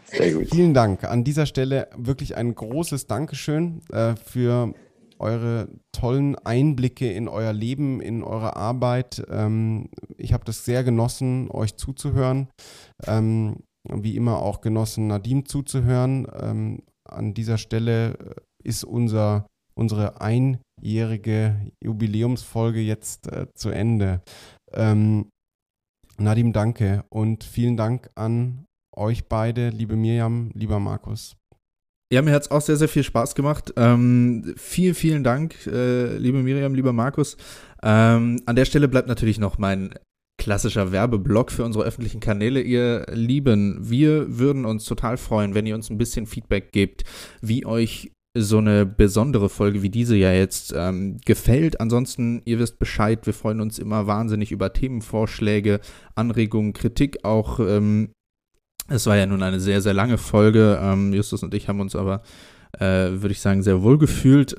Sehr 0.04 0.32
gut. 0.32 0.48
Vielen 0.50 0.74
Dank. 0.74 1.04
An 1.04 1.22
dieser 1.22 1.46
Stelle 1.46 1.88
wirklich 1.96 2.36
ein 2.36 2.54
großes 2.54 3.06
Dankeschön 3.06 3.82
äh, 3.92 4.14
für 4.16 4.72
eure 5.20 5.68
tollen 5.92 6.34
Einblicke 6.36 7.12
in 7.12 7.28
euer 7.28 7.52
Leben, 7.52 8.00
in 8.00 8.22
eure 8.24 8.56
Arbeit. 8.56 9.22
Ähm, 9.30 9.90
ich 10.16 10.32
habe 10.32 10.44
das 10.44 10.64
sehr 10.64 10.82
genossen, 10.82 11.50
euch 11.50 11.76
zuzuhören. 11.76 12.48
Ähm, 13.06 13.56
wie 13.88 14.16
immer 14.16 14.40
auch 14.40 14.60
genossen, 14.60 15.06
Nadim 15.06 15.46
zuzuhören. 15.46 16.26
Ähm, 16.40 16.82
an 17.08 17.34
dieser 17.34 17.58
Stelle 17.58 18.14
äh, 18.18 18.34
ist 18.62 18.84
unser, 18.84 19.46
unsere 19.74 20.20
einjährige 20.20 21.70
Jubiläumsfolge 21.82 22.80
jetzt 22.80 23.26
äh, 23.28 23.46
zu 23.54 23.70
Ende. 23.70 24.22
Ähm, 24.72 25.30
Nadim, 26.18 26.52
danke 26.52 27.04
und 27.08 27.44
vielen 27.44 27.76
Dank 27.76 28.10
an 28.14 28.66
euch 28.94 29.26
beide, 29.28 29.70
liebe 29.70 29.96
Mirjam, 29.96 30.50
lieber 30.54 30.78
Markus. 30.78 31.36
Ja, 32.12 32.22
mir 32.22 32.32
hat 32.32 32.42
es 32.42 32.50
auch 32.50 32.60
sehr, 32.60 32.76
sehr 32.76 32.88
viel 32.88 33.04
Spaß 33.04 33.36
gemacht. 33.36 33.72
Ähm, 33.76 34.54
vielen, 34.56 34.94
vielen 34.94 35.24
Dank, 35.24 35.66
äh, 35.66 36.16
liebe 36.18 36.42
Miriam, 36.42 36.74
lieber 36.74 36.92
Markus. 36.92 37.36
Ähm, 37.82 38.42
an 38.46 38.56
der 38.56 38.64
Stelle 38.64 38.88
bleibt 38.88 39.06
natürlich 39.06 39.38
noch 39.38 39.58
mein 39.58 39.94
klassischer 40.40 40.90
Werbeblock 40.90 41.52
für 41.52 41.64
unsere 41.64 41.84
öffentlichen 41.84 42.18
Kanäle. 42.18 42.62
Ihr 42.62 43.04
Lieben, 43.12 43.76
wir 43.78 44.38
würden 44.38 44.64
uns 44.64 44.86
total 44.86 45.18
freuen, 45.18 45.54
wenn 45.54 45.66
ihr 45.66 45.74
uns 45.74 45.90
ein 45.90 45.98
bisschen 45.98 46.26
Feedback 46.26 46.72
gebt, 46.72 47.04
wie 47.42 47.66
euch 47.66 48.10
so 48.34 48.56
eine 48.56 48.86
besondere 48.86 49.50
Folge 49.50 49.82
wie 49.82 49.90
diese 49.90 50.16
ja 50.16 50.32
jetzt 50.32 50.72
ähm, 50.74 51.18
gefällt. 51.26 51.80
Ansonsten, 51.80 52.40
ihr 52.46 52.58
wisst 52.58 52.78
Bescheid, 52.78 53.26
wir 53.26 53.34
freuen 53.34 53.60
uns 53.60 53.78
immer 53.78 54.06
wahnsinnig 54.06 54.50
über 54.50 54.72
Themenvorschläge, 54.72 55.80
Anregungen, 56.14 56.72
Kritik 56.72 57.22
auch. 57.24 57.60
Ähm, 57.60 58.12
es 58.88 59.06
war 59.06 59.18
ja 59.18 59.26
nun 59.26 59.42
eine 59.42 59.60
sehr, 59.60 59.82
sehr 59.82 59.94
lange 59.94 60.16
Folge. 60.16 60.80
Ähm, 60.80 61.12
Justus 61.12 61.42
und 61.42 61.52
ich 61.52 61.68
haben 61.68 61.80
uns 61.80 61.94
aber, 61.94 62.22
äh, 62.78 63.10
würde 63.10 63.32
ich 63.32 63.40
sagen, 63.40 63.62
sehr 63.62 63.82
wohl 63.82 63.98
gefühlt. 63.98 64.56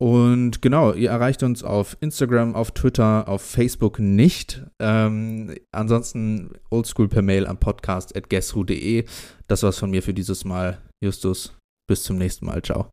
Und 0.00 0.62
genau, 0.62 0.94
ihr 0.94 1.10
erreicht 1.10 1.42
uns 1.42 1.62
auf 1.62 1.96
Instagram, 2.00 2.54
auf 2.54 2.70
Twitter, 2.70 3.28
auf 3.28 3.42
Facebook 3.42 3.98
nicht. 3.98 4.64
Ähm, 4.78 5.54
ansonsten 5.72 6.52
oldschool 6.70 7.08
per 7.08 7.20
Mail 7.20 7.46
am 7.46 7.58
podcast 7.58 8.16
at 8.16 8.30
guessru.de. 8.30 9.04
Das 9.46 9.62
war's 9.62 9.78
von 9.78 9.90
mir 9.90 10.02
für 10.02 10.14
dieses 10.14 10.46
Mal. 10.46 10.78
Justus, 11.04 11.54
bis 11.86 12.02
zum 12.02 12.16
nächsten 12.16 12.46
Mal. 12.46 12.62
Ciao. 12.62 12.88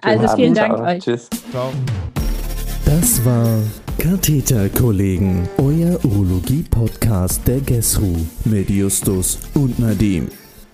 Also 0.00 0.34
vielen 0.36 0.54
Dank 0.54 0.76
Ciao. 0.76 0.86
euch. 0.86 1.02
Tschüss. 1.04 1.28
Ciao. 1.50 1.70
Das 2.86 3.22
war 3.26 3.62
Katheterkollegen, 3.98 5.46
euer 5.58 6.02
Urologie-Podcast 6.02 7.46
der 7.46 7.60
GESRU 7.60 8.16
mit 8.46 8.70
Justus 8.70 9.38
und 9.52 9.78
Nadim. 9.78 10.28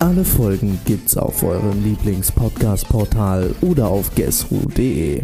Alle 0.05 0.23
Folgen 0.23 0.79
gibt's 0.85 1.17
auf 1.17 1.41
eurem 1.41 1.83
Lieblings-Podcast-Portal 1.83 3.55
oder 3.61 3.87
auf 3.87 4.13
guessru.de. 4.13 5.23